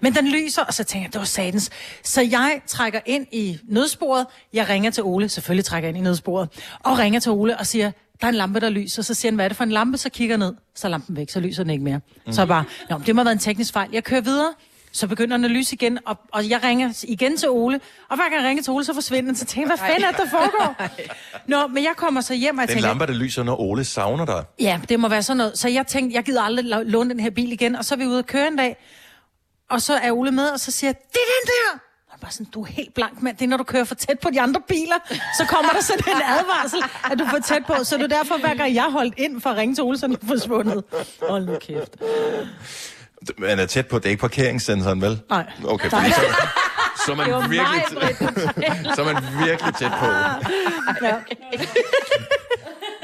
Men 0.01 0.15
den 0.15 0.27
lyser, 0.27 0.61
og 0.63 0.73
så 0.73 0.83
tænker 0.83 1.05
jeg, 1.07 1.13
det 1.13 1.19
var 1.19 1.25
satans. 1.25 1.69
Så 2.03 2.21
jeg 2.21 2.61
trækker 2.67 2.99
ind 3.05 3.27
i 3.31 3.59
nødsporet. 3.63 4.25
Jeg 4.53 4.69
ringer 4.69 4.91
til 4.91 5.03
Ole. 5.03 5.29
Selvfølgelig 5.29 5.65
trækker 5.65 5.89
jeg 5.89 5.95
ind 5.95 6.05
i 6.05 6.09
nødsporet. 6.09 6.49
Og 6.79 6.97
ringer 6.99 7.19
til 7.19 7.31
Ole 7.31 7.57
og 7.57 7.67
siger, 7.67 7.91
der 8.21 8.27
er 8.27 8.29
en 8.29 8.35
lampe, 8.35 8.59
der 8.59 8.69
lyser. 8.69 9.01
Så 9.01 9.13
siger 9.13 9.31
han, 9.31 9.35
hvad 9.35 9.45
er 9.45 9.49
det 9.49 9.57
for 9.57 9.63
en 9.63 9.71
lampe? 9.71 9.97
Så 9.97 10.09
kigger 10.09 10.33
jeg 10.33 10.39
ned. 10.39 10.53
Så 10.75 10.87
er 10.87 10.91
lampen 10.91 11.15
væk, 11.15 11.29
så 11.29 11.39
lyser 11.39 11.63
den 11.63 11.69
ikke 11.69 11.83
mere. 11.83 11.99
Mm. 12.27 12.33
Så 12.33 12.41
er 12.41 12.43
jeg 12.43 12.47
bare, 12.47 12.63
Nå, 12.89 13.01
det 13.05 13.15
må 13.15 13.19
have 13.19 13.25
været 13.25 13.35
en 13.35 13.39
teknisk 13.39 13.73
fejl. 13.73 13.89
Jeg 13.93 14.03
kører 14.03 14.21
videre. 14.21 14.53
Så 14.93 15.07
begynder 15.07 15.37
den 15.37 15.45
at 15.45 15.51
lyse 15.51 15.75
igen, 15.75 15.99
og, 16.05 16.17
og 16.31 16.49
jeg 16.49 16.63
ringer 16.63 17.03
igen 17.07 17.37
til 17.37 17.49
Ole. 17.49 17.79
Og 18.09 18.15
hver 18.15 18.23
gang 18.29 18.41
jeg 18.41 18.49
ringer 18.49 18.63
til 18.63 18.73
Ole, 18.73 18.85
så 18.85 18.93
forsvinder 18.93 19.29
den. 19.31 19.35
Så 19.35 19.45
tænker 19.45 19.69
jeg, 19.71 19.77
hvad 19.79 19.87
fanden 19.87 20.03
er 20.03 20.11
det, 20.11 20.17
der 20.19 20.29
foregår? 20.29 20.75
Nå, 21.47 21.67
men 21.67 21.83
jeg 21.83 21.93
kommer 21.97 22.21
så 22.21 22.33
hjem, 22.33 22.57
og 22.57 22.61
jeg 22.61 22.67
Den 22.67 22.75
tænker... 22.75 22.89
lampe, 22.89 23.05
der 23.05 23.13
lyser, 23.13 23.43
når 23.43 23.59
Ole 23.59 23.83
savner 23.85 24.25
dig. 24.25 24.43
Ja, 24.59 24.79
det 24.89 24.99
må 24.99 25.07
være 25.07 25.23
sådan 25.23 25.37
noget. 25.37 25.57
Så 25.57 25.69
jeg 25.69 25.87
tænkte, 25.87 26.15
jeg 26.15 26.23
gider 26.23 26.41
aldrig 26.41 26.65
låne 26.85 27.09
den 27.09 27.19
her 27.19 27.29
bil 27.29 27.51
igen. 27.51 27.75
Og 27.75 27.85
så 27.85 27.95
er 27.95 27.97
vi 27.97 28.05
ude 28.05 28.19
at 28.19 28.25
køre 28.25 28.47
en 28.47 28.55
dag. 28.55 28.77
Og 29.69 29.81
så 29.81 29.93
er 29.93 30.11
Ole 30.11 30.31
med, 30.31 30.49
og 30.49 30.59
så 30.59 30.71
siger 30.71 30.89
jeg, 30.89 30.95
det 30.95 31.15
er 31.15 31.31
den 31.41 31.47
der! 31.47 31.79
Og 32.13 32.19
bare 32.19 32.31
sådan, 32.31 32.45
du 32.53 32.61
er 32.61 32.65
helt 32.65 32.93
blank, 32.93 33.21
mand. 33.21 33.37
Det 33.37 33.45
er, 33.45 33.49
når 33.49 33.57
du 33.57 33.63
kører 33.63 33.83
for 33.83 33.95
tæt 33.95 34.19
på 34.19 34.29
de 34.29 34.41
andre 34.41 34.61
biler, 34.67 34.95
så 35.37 35.45
kommer 35.45 35.71
der 35.71 35.81
sådan 35.81 36.15
en 36.15 36.21
advarsel, 36.21 36.79
at 37.11 37.19
du 37.19 37.23
er 37.23 37.29
for 37.29 37.39
tæt 37.39 37.65
på. 37.67 37.83
Så 37.83 37.97
det 37.97 38.03
er 38.03 38.07
derfor, 38.07 38.37
hver 38.37 38.53
gang 38.55 38.73
jeg 38.75 38.83
holdt 38.91 39.13
ind 39.17 39.41
for 39.41 39.49
at 39.49 39.57
ringe 39.57 39.75
til 39.75 39.83
Ole, 39.83 39.97
så 39.97 40.05
er 40.05 40.07
den 40.07 40.27
forsvundet. 40.27 40.83
Hold 41.29 41.45
nu 41.45 41.55
kæft. 41.61 41.95
Man 43.37 43.59
er 43.59 43.65
tæt 43.65 43.87
på, 43.87 43.97
det 43.97 44.05
er 44.05 44.09
ikke 44.09 44.21
parkeringssensoren, 44.21 45.01
vel? 45.01 45.21
Nej. 45.29 45.45
Okay, 45.65 45.89
Nej. 45.91 46.01
fordi 46.01 46.11
så, 46.11 46.47
så 47.05 47.11
er 47.11 47.15
man 47.15 47.51
virkelig, 47.51 47.83
så 48.95 49.01
er 49.01 49.13
man 49.13 49.23
virkelig 49.47 49.75
tæt 49.75 49.91
på. 49.99 50.05
Ja. 51.05 51.15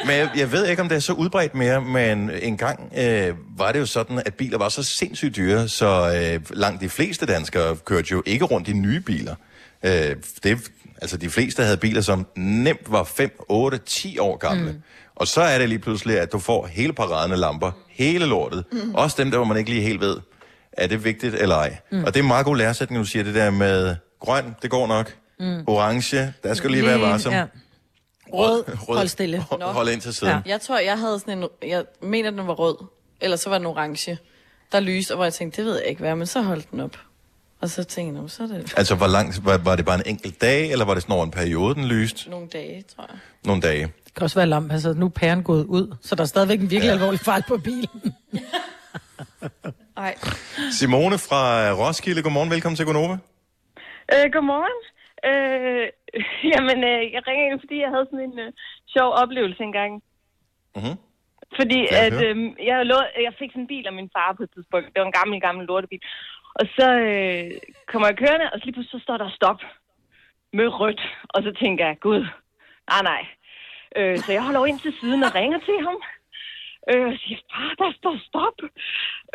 Men 0.06 0.16
jeg, 0.16 0.30
jeg 0.36 0.52
ved 0.52 0.68
ikke, 0.68 0.82
om 0.82 0.90
det 0.90 0.96
er 0.96 1.00
så 1.00 1.14
udbredt 1.14 1.56
mere, 1.56 1.82
men 1.82 2.32
engang 2.42 2.94
øh, 2.98 3.36
var 3.58 3.72
det 3.72 3.80
jo 3.80 3.86
sådan, 3.86 4.22
at 4.26 4.34
biler 4.34 4.58
var 4.58 4.70
så 4.70 4.84
sindssygt 4.84 5.36
dyre, 5.36 5.68
så 5.68 5.88
øh, 6.16 6.58
langt 6.58 6.82
de 6.82 6.90
fleste 6.90 7.26
danskere 7.26 7.76
kørte 7.76 8.08
jo 8.12 8.24
ikke 8.26 8.46
rundt 8.46 8.68
i 8.68 8.74
nye 8.74 9.00
biler. 9.00 9.36
Øh, 9.84 10.16
det, 10.44 10.72
altså 11.02 11.18
de 11.18 11.30
fleste 11.30 11.64
havde 11.64 11.78
biler, 11.78 12.02
som 12.02 12.28
nemt 12.36 12.92
var 12.92 13.04
5, 13.04 13.32
8, 13.50 13.78
10 13.78 14.20
år 14.20 14.38
gamle. 14.38 14.72
Mm. 14.72 14.82
Og 15.16 15.28
så 15.28 15.42
er 15.42 15.58
det 15.58 15.70
lige 15.70 15.80
pludselig, 15.80 16.20
at 16.20 16.32
du 16.32 16.40
får 16.40 16.68
hele 16.68 16.94
paraden 16.94 17.32
af 17.32 17.40
lamper, 17.40 17.72
hele 18.00 18.26
lortet. 18.26 18.64
Mm. 18.72 18.96
Også 18.96 19.16
dem, 19.20 19.32
der 19.32 19.38
hvor 19.38 19.46
man 19.46 19.58
ikke 19.58 19.70
lige 19.70 19.82
helt 19.82 20.00
ved, 20.02 20.18
er 20.72 20.88
det 20.88 21.04
vigtigt 21.04 21.36
eller 21.36 21.56
ej. 21.56 21.78
Mm. 21.92 22.04
Og 22.04 22.14
det 22.14 22.20
er 22.20 22.24
en 22.24 22.28
meget 22.28 22.46
god 22.46 22.58
læresætning, 22.58 23.00
du 23.02 23.06
siger 23.06 23.24
det 23.24 23.36
der 23.36 23.50
med 23.52 23.96
grøn, 24.20 24.56
det 24.62 24.70
går 24.70 24.88
nok. 24.88 25.16
Mm. 25.40 25.64
Orange, 25.68 26.34
der 26.44 26.54
skal 26.54 26.72
lige 26.72 26.86
være 26.86 27.02
varsom. 27.02 27.34
Ja. 27.34 27.46
Rød, 28.34 28.64
hold 28.88 29.08
stille. 29.08 29.38
Hold, 29.40 29.62
hold 29.64 29.90
ind 29.90 30.02
til 30.02 30.14
siden. 30.14 30.34
Ja. 30.34 30.42
Jeg 30.52 30.62
tror, 30.62 30.80
jeg 30.80 31.00
havde 31.00 31.20
sådan 31.20 31.38
en... 31.38 31.48
Jeg 31.70 31.84
mener, 32.02 32.30
den 32.32 32.48
var 32.48 32.54
rød. 32.54 32.76
Eller 33.22 33.38
så 33.38 33.50
var 33.50 33.58
den 33.58 33.68
orange. 33.68 34.18
Der 34.72 34.80
lyste, 34.80 35.12
og 35.12 35.16
hvor 35.16 35.26
jeg 35.26 35.34
tænkte, 35.34 35.62
det 35.62 35.66
ved 35.66 35.78
jeg 35.80 35.86
ikke 35.90 36.00
hvad, 36.02 36.16
men 36.16 36.28
så 36.28 36.42
holdt 36.42 36.72
den 36.72 36.80
op. 36.80 36.98
Og 37.62 37.70
så 37.70 37.84
tænkte 37.84 38.16
jeg, 38.16 38.22
"Nå, 38.22 38.28
så 38.28 38.44
er 38.44 38.48
det 38.48 38.74
Altså, 38.78 38.96
hvor 38.96 39.08
langt, 39.08 39.46
var, 39.46 39.58
var 39.58 39.76
det 39.76 39.86
bare 39.86 39.96
en 39.96 40.04
enkelt 40.06 40.42
dag, 40.42 40.72
eller 40.72 40.86
var 40.86 40.94
det 40.94 41.04
sådan 41.04 41.16
over 41.16 41.26
en 41.26 41.32
periode, 41.32 41.76
den 41.76 41.86
lyste? 41.86 42.30
nogle 42.30 42.48
dage, 42.48 42.84
tror 42.96 43.06
jeg. 43.10 43.18
Nogle 43.46 43.62
dage. 43.62 43.92
Kan 44.20 44.30
også 44.30 44.40
være 44.40 44.54
lampe, 44.56 44.72
altså 44.78 44.92
nu 45.02 45.06
er 45.06 45.16
pæren 45.22 45.44
gået 45.50 45.66
ud, 45.78 45.86
så 46.08 46.12
der 46.16 46.24
er 46.28 46.32
stadigvæk 46.34 46.60
en 46.60 46.72
virkelig 46.76 46.92
ja. 46.92 46.98
alvorlig 46.98 47.22
fejl 47.30 47.44
på 47.52 47.56
bilen. 47.68 48.00
Ej. 50.08 50.14
Simone 50.80 51.18
fra 51.28 51.42
Roskilde, 51.82 52.22
godmorgen, 52.26 52.52
velkommen 52.56 52.78
til 52.78 52.86
Gonova. 52.90 53.18
Øh, 54.14 54.26
godmorgen. 54.36 54.78
Øh, 55.30 55.86
jamen, 56.54 56.80
øh, 56.92 57.02
jeg 57.16 57.22
ringer 57.28 57.44
ind, 57.46 57.60
fordi 57.64 57.78
jeg 57.86 57.92
havde 57.94 58.08
sådan 58.10 58.26
en 58.30 58.40
øh, 58.46 58.50
sjov 58.94 59.10
oplevelse 59.22 59.62
engang. 59.70 59.92
Mm-hmm. 60.76 60.96
Fordi 61.60 61.80
at, 62.06 62.18
øh, 62.28 62.36
jeg, 62.70 62.78
lå, 62.92 62.98
jeg 63.26 63.34
fik 63.40 63.52
sådan 63.52 63.64
en 63.66 63.72
bil 63.74 63.86
af 63.88 63.96
min 64.00 64.10
far 64.16 64.30
på 64.38 64.44
et 64.44 64.52
tidspunkt. 64.56 64.88
Det 64.92 65.00
var 65.02 65.08
en 65.10 65.20
gammel, 65.20 65.42
gammel 65.48 65.64
lortebil. 65.70 66.02
Og 66.60 66.66
så 66.78 66.88
øh, 67.10 67.46
kommer 67.92 68.08
jeg 68.08 68.18
kørende, 68.24 68.48
og 68.52 68.56
så 68.56 68.64
lige 68.66 68.76
pludselig 68.76 69.00
så 69.00 69.06
står 69.06 69.18
der 69.18 69.38
stop 69.40 69.62
med 70.58 70.68
rødt. 70.80 71.02
Og 71.34 71.40
så 71.46 71.52
tænker 71.62 71.84
jeg, 71.88 71.96
gud, 72.08 72.22
nej, 72.94 73.04
nej. 73.12 73.24
Øh, 73.98 74.18
så 74.24 74.32
jeg 74.32 74.44
holder 74.44 74.66
ind 74.66 74.80
til 74.80 74.94
siden 75.02 75.24
og 75.24 75.36
ringer 75.36 75.60
til 75.60 75.78
ham. 75.88 75.98
Øh, 76.92 77.06
og 77.12 77.14
siger, 77.22 77.40
far, 77.54 77.72
der 77.82 77.92
står 78.00 78.16
stop. 78.30 78.58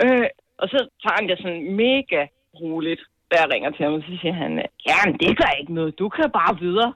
Øh, 0.04 0.26
og 0.58 0.66
så 0.72 0.78
tager 1.02 1.16
han 1.20 1.28
det 1.28 1.38
sådan 1.38 1.62
mega 1.84 2.20
roligt, 2.60 3.02
da 3.30 3.34
jeg 3.42 3.48
ringer 3.54 3.70
til 3.70 3.82
ham. 3.84 3.94
Og 3.94 4.02
så 4.08 4.12
siger 4.20 4.34
han, 4.42 4.52
ja, 4.88 4.98
men 5.06 5.14
det 5.22 5.38
gør 5.40 5.52
ikke 5.60 5.74
noget. 5.74 5.98
Du 5.98 6.08
kan 6.08 6.30
bare 6.40 6.58
videre. 6.66 6.92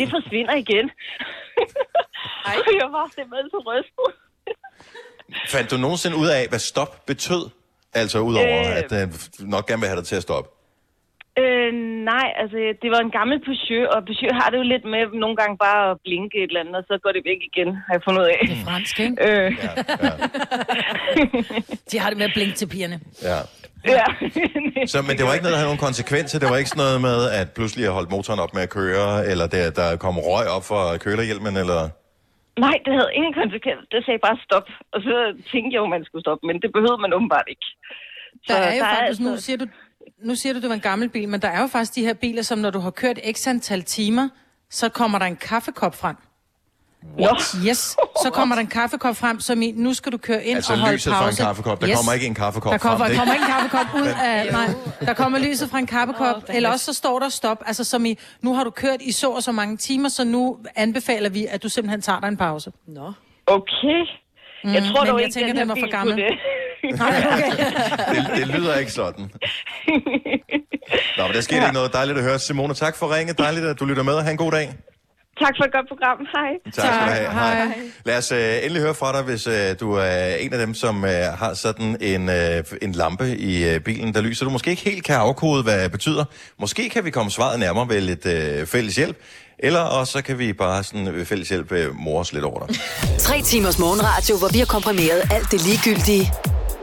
Det 0.00 0.08
forsvinder 0.16 0.54
igen. 0.64 0.86
og 2.46 2.72
jeg 2.80 2.88
var 2.96 3.06
simpelthen 3.14 3.50
så 3.50 3.60
rystet. 3.70 4.08
Fandt 5.48 5.70
du 5.70 5.76
nogensinde 5.76 6.16
ud 6.16 6.28
af, 6.38 6.48
hvad 6.48 6.58
stop 6.58 7.06
betød? 7.06 7.50
Altså, 7.94 8.18
udover 8.20 8.60
Øh. 8.60 8.78
at 8.78 8.92
øh, 8.92 9.08
nok 9.40 9.66
gerne 9.66 9.80
vil 9.80 9.88
have 9.88 9.96
dig 10.00 10.06
til 10.06 10.16
at 10.16 10.22
stoppe. 10.22 10.50
Øh, 11.42 11.72
nej, 12.12 12.26
altså 12.42 12.58
det 12.82 12.90
var 12.94 13.00
en 13.06 13.14
gammel 13.18 13.36
Peugeot, 13.46 13.88
og 13.94 14.00
Peugeot 14.08 14.36
har 14.40 14.48
det 14.50 14.58
jo 14.62 14.66
lidt 14.72 14.84
med 14.94 15.02
nogle 15.22 15.36
gange 15.40 15.54
bare 15.66 15.90
at 15.90 15.96
blinke 16.04 16.36
et 16.42 16.48
eller 16.50 16.60
andet, 16.60 16.76
og 16.80 16.84
så 16.90 16.94
går 17.02 17.12
det 17.16 17.22
væk 17.30 17.40
igen, 17.50 17.68
har 17.86 17.92
jeg 17.96 18.02
fundet 18.06 18.20
ud 18.22 18.28
af. 18.34 18.38
Det 18.48 18.54
er 18.58 18.64
fransk, 18.70 18.94
ikke? 19.00 19.16
Øh. 19.28 19.48
De 21.90 21.96
har 22.02 22.08
det 22.10 22.18
med 22.20 22.26
at 22.30 22.34
blinke 22.36 22.56
til 22.60 22.68
pigerne. 22.74 22.98
Ja. 23.30 23.38
ja. 23.96 24.06
Så, 24.92 24.98
men 25.08 25.12
det 25.18 25.24
var 25.26 25.32
ikke 25.34 25.44
noget, 25.46 25.54
der 25.56 25.60
havde 25.62 25.70
nogen 25.72 25.86
konsekvenser. 25.88 26.36
Det 26.42 26.48
var 26.52 26.58
ikke 26.60 26.72
sådan 26.74 26.84
noget 26.86 27.00
med, 27.08 27.18
at 27.40 27.46
pludselig 27.58 27.82
har 27.88 27.94
holdt 27.98 28.10
motoren 28.14 28.40
op 28.44 28.52
med 28.56 28.62
at 28.68 28.72
køre, 28.78 29.26
eller 29.30 29.46
der, 29.54 29.64
der 29.80 29.88
kom 30.04 30.14
røg 30.28 30.46
op 30.56 30.64
for 30.70 30.80
kølerhjelmen, 31.04 31.54
eller... 31.62 31.80
Nej, 32.66 32.76
det 32.84 32.92
havde 32.98 33.10
ingen 33.18 33.34
konsekvens. 33.42 33.82
Det 33.92 34.00
sagde 34.06 34.20
bare 34.28 34.36
stop. 34.46 34.66
Og 34.94 34.98
så 35.06 35.14
tænkte 35.52 35.70
jeg 35.74 35.80
jo, 35.82 35.86
man 35.96 36.04
skulle 36.08 36.24
stoppe, 36.26 36.42
men 36.48 36.56
det 36.62 36.70
behøvede 36.76 37.00
man 37.04 37.12
åbenbart 37.18 37.48
ikke. 37.54 37.66
Der 38.48 38.54
er 38.54 38.74
jo 38.74 38.80
der 38.82 38.94
faktisk, 38.96 39.20
nu 39.20 39.30
altså- 39.30 39.44
siger 39.46 39.58
du, 39.62 39.66
nu 40.24 40.34
siger 40.34 40.52
du, 40.52 40.60
det 40.60 40.68
var 40.68 40.74
en 40.74 40.80
gammel 40.80 41.08
bil, 41.08 41.28
men 41.28 41.42
der 41.42 41.48
er 41.48 41.60
jo 41.60 41.66
faktisk 41.66 41.94
de 41.94 42.02
her 42.04 42.14
biler, 42.14 42.42
som 42.42 42.58
når 42.58 42.70
du 42.70 42.78
har 42.78 42.90
kørt 42.90 43.18
x 43.32 43.46
antal 43.46 43.82
timer, 43.82 44.28
så 44.70 44.88
kommer 44.88 45.18
der 45.18 45.26
en 45.26 45.36
kaffekop 45.36 45.94
frem. 45.94 46.16
What? 47.18 47.56
Yes, 47.68 47.78
så 48.22 48.30
kommer 48.32 48.54
der 48.54 48.60
en 48.60 48.66
kaffekop 48.68 49.16
frem, 49.16 49.40
som 49.40 49.62
i, 49.62 49.72
nu 49.76 49.94
skal 49.94 50.12
du 50.12 50.18
køre 50.18 50.44
ind 50.44 50.56
Altså 50.56 50.72
og 50.72 50.78
holde 50.78 50.94
lyset 50.94 51.12
fra 51.12 51.22
pause. 51.24 51.42
en 51.42 51.46
kaffekop. 51.46 51.80
Der 51.80 51.94
kommer 51.96 52.12
ikke 52.12 52.26
en 52.26 52.34
kaffekop 52.34 52.72
der 52.72 52.78
kommer, 52.78 52.98
frem. 52.98 53.10
Der 53.10 53.18
kommer 53.18 53.34
ikke 53.34 53.44
en 53.44 53.50
kaffekop 53.52 53.86
ud 54.02 54.06
af, 54.24 54.52
nej, 54.52 54.68
der 55.00 55.14
kommer 55.14 55.38
lyset 55.38 55.70
fra 55.70 55.78
en 55.78 55.86
kaffekop, 55.86 56.36
oh, 56.48 56.56
eller 56.56 56.70
også 56.70 56.84
så 56.84 56.92
står 56.92 57.18
der 57.18 57.28
stop, 57.28 57.62
altså 57.66 57.84
som 57.84 58.04
i, 58.06 58.18
nu 58.40 58.54
har 58.54 58.64
du 58.64 58.70
kørt 58.70 59.02
i 59.02 59.12
så 59.12 59.30
og 59.30 59.42
så 59.42 59.52
mange 59.52 59.76
timer, 59.76 60.08
så 60.08 60.24
nu 60.24 60.58
anbefaler 60.76 61.28
vi, 61.28 61.46
at 61.46 61.62
du 61.62 61.68
simpelthen 61.68 62.00
tager 62.02 62.20
dig 62.20 62.28
en 62.28 62.36
pause. 62.36 62.72
Nå. 62.86 63.12
Okay. 63.46 64.00
Mm, 64.64 64.72
Jeg 64.74 64.82
tror 64.82 65.00
men 65.04 65.10
dog 65.10 65.18
jeg 65.18 65.24
ikke, 65.26 65.34
tænker, 65.34 65.52
den 65.52 65.60
den 65.60 65.68
var 65.68 65.74
for 65.80 65.90
gammel. 65.90 66.14
Nej, 66.92 67.26
okay. 67.32 67.52
Det, 68.14 68.36
det 68.36 68.46
lyder 68.46 68.76
ikke 68.76 68.92
sådan. 68.92 69.30
Nå, 71.16 71.22
men 71.26 71.32
der 71.34 71.40
skete 71.40 71.56
ja. 71.56 71.62
ikke 71.66 71.74
noget. 71.74 71.92
Dejligt 71.92 72.18
at 72.18 72.24
høre. 72.24 72.38
Simone, 72.38 72.74
tak 72.74 72.96
for 72.96 73.14
ringet. 73.14 73.38
Dejligt, 73.38 73.66
at 73.66 73.80
du 73.80 73.84
lytter 73.84 74.02
med. 74.02 74.20
Ha' 74.22 74.30
en 74.30 74.36
god 74.36 74.52
dag. 74.52 74.74
Tak 75.40 75.54
for 75.58 75.64
et 75.64 75.72
godt 75.72 75.88
program. 75.88 76.18
Hej. 76.32 76.50
Tak 76.74 76.94
skal 76.94 77.06
du 77.06 77.12
have. 77.12 77.30
Hej. 77.32 77.72
Lad 78.04 78.18
os 78.18 78.32
uh, 78.32 78.38
endelig 78.38 78.82
høre 78.82 78.94
fra 78.94 79.12
dig, 79.12 79.22
hvis 79.22 79.46
uh, 79.46 79.52
du 79.80 79.92
er 79.92 80.34
en 80.34 80.52
af 80.52 80.58
dem, 80.58 80.74
som 80.74 81.02
uh, 81.02 81.08
har 81.10 81.54
sådan 81.54 81.96
en, 82.00 82.28
uh, 82.28 82.78
en 82.82 82.92
lampe 82.92 83.36
i 83.36 83.74
uh, 83.74 83.80
bilen, 83.80 84.14
der 84.14 84.20
lyser. 84.20 84.44
Du 84.44 84.50
måske 84.50 84.70
ikke 84.70 84.82
helt 84.82 85.04
kan 85.04 85.14
afkode, 85.14 85.62
hvad 85.62 85.82
det 85.82 85.92
betyder. 85.92 86.24
Måske 86.60 86.88
kan 86.88 87.04
vi 87.04 87.10
komme 87.10 87.30
svaret 87.30 87.60
nærmere 87.60 87.88
ved 87.88 88.00
lidt 88.00 88.26
uh, 88.26 88.66
fælles 88.68 88.96
hjælp. 88.96 89.16
Eller 89.58 89.80
også 89.80 90.12
så 90.12 90.22
kan 90.22 90.38
vi 90.38 90.52
bare 90.52 90.82
sådan 90.82 91.14
ved 91.14 91.24
fælles 91.24 91.48
hjælp 91.48 91.72
uh, 91.72 91.78
mor 91.94 92.20
os 92.20 92.32
lidt 92.32 92.44
over 92.44 92.66
dig. 92.66 92.76
Tre 93.18 93.42
timers 93.42 93.78
morgenradio, 93.78 94.38
hvor 94.38 94.48
vi 94.52 94.58
har 94.58 94.66
komprimeret 94.66 95.22
alt 95.30 95.50
det 95.50 95.66
ligegyldige 95.66 96.32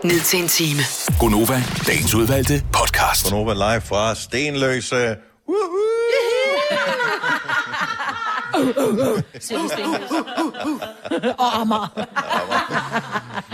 ned 0.04 0.20
til 0.20 0.39
en 0.39 0.48
time. 0.48 0.82
Gonova, 1.20 1.63
dagens 1.88 2.13
udvalgte 2.13 2.63
podcast. 2.74 3.24
Gonova 3.30 3.54
live 3.54 3.82
fra 3.82 4.16
Stenløse. 4.16 5.16
Og 11.38 11.62
Amager. 11.62 11.88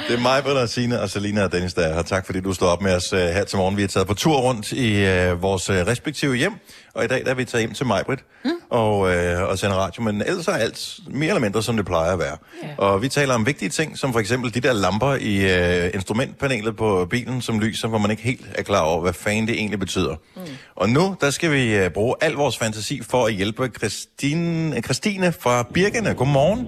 Det 0.08 0.16
er 0.16 0.22
mig, 0.22 0.44
Britta, 0.44 0.66
Signe 0.66 1.02
og 1.02 1.10
Selina 1.10 1.44
og 1.44 1.52
Dennis, 1.52 1.74
der 1.74 1.82
er 1.82 1.94
her. 1.94 2.02
Tak 2.02 2.26
fordi 2.26 2.40
du 2.42 2.54
stod 2.54 2.68
op 2.68 2.82
med 2.82 2.96
os 2.96 3.14
uh, 3.14 3.20
her 3.20 3.44
til 3.44 3.58
morgen. 3.58 3.78
Vi 3.78 3.84
er 3.84 3.88
taget 3.88 4.08
på 4.08 4.13
tur 4.13 4.38
rundt 4.38 4.71
i 4.71 5.04
uh, 5.04 5.42
vores 5.42 5.69
uh, 5.69 5.76
respektive 5.76 6.36
hjem, 6.36 6.54
og 7.00 7.06
i 7.06 7.08
dag 7.08 7.25
der 7.25 7.31
er 7.31 7.35
vi 7.35 7.45
taget 7.45 7.62
hjem 7.62 7.73
til 7.73 7.85
Majbrit 7.85 8.19
mm. 8.45 8.52
og, 8.69 9.00
uh, 9.00 9.50
og 9.50 9.58
sender 9.58 9.75
radio, 9.75 10.04
men 10.04 10.21
ellers 10.21 10.47
er 10.47 10.52
alt 10.52 11.00
mere 11.08 11.29
eller 11.29 11.41
mindre, 11.41 11.63
som 11.63 11.77
det 11.77 11.85
plejer 11.85 12.13
at 12.13 12.19
være. 12.19 12.37
Yeah. 12.63 12.75
Og 12.77 13.02
vi 13.02 13.08
taler 13.08 13.33
om 13.33 13.45
vigtige 13.45 13.69
ting, 13.69 13.97
som 13.97 14.13
for 14.13 14.19
eksempel 14.19 14.54
de 14.54 14.60
der 14.60 14.73
lamper 14.73 15.13
i 15.13 15.33
uh, 15.45 15.93
instrumentpanelet 15.93 16.75
på 16.77 17.08
bilen, 17.10 17.41
som 17.41 17.60
lyser, 17.60 17.87
hvor 17.87 17.97
man 17.97 18.12
ikke 18.12 18.23
helt 18.23 18.45
er 18.56 18.63
klar 18.63 18.83
over, 18.83 19.02
hvad 19.02 19.13
fanden 19.13 19.47
det 19.47 19.56
egentlig 19.56 19.79
betyder. 19.79 20.15
Mm. 20.35 20.41
Og 20.75 20.89
nu, 20.89 21.15
der 21.21 21.29
skal 21.29 21.52
vi 21.52 21.85
uh, 21.85 21.91
bruge 21.91 22.15
al 22.21 22.33
vores 22.33 22.58
fantasi 22.58 23.02
for 23.10 23.25
at 23.25 23.33
hjælpe 23.33 23.67
Christine, 23.77 24.81
Christine 24.81 25.31
fra 25.31 25.63
Birkene. 25.73 26.13
Godmorgen. 26.13 26.60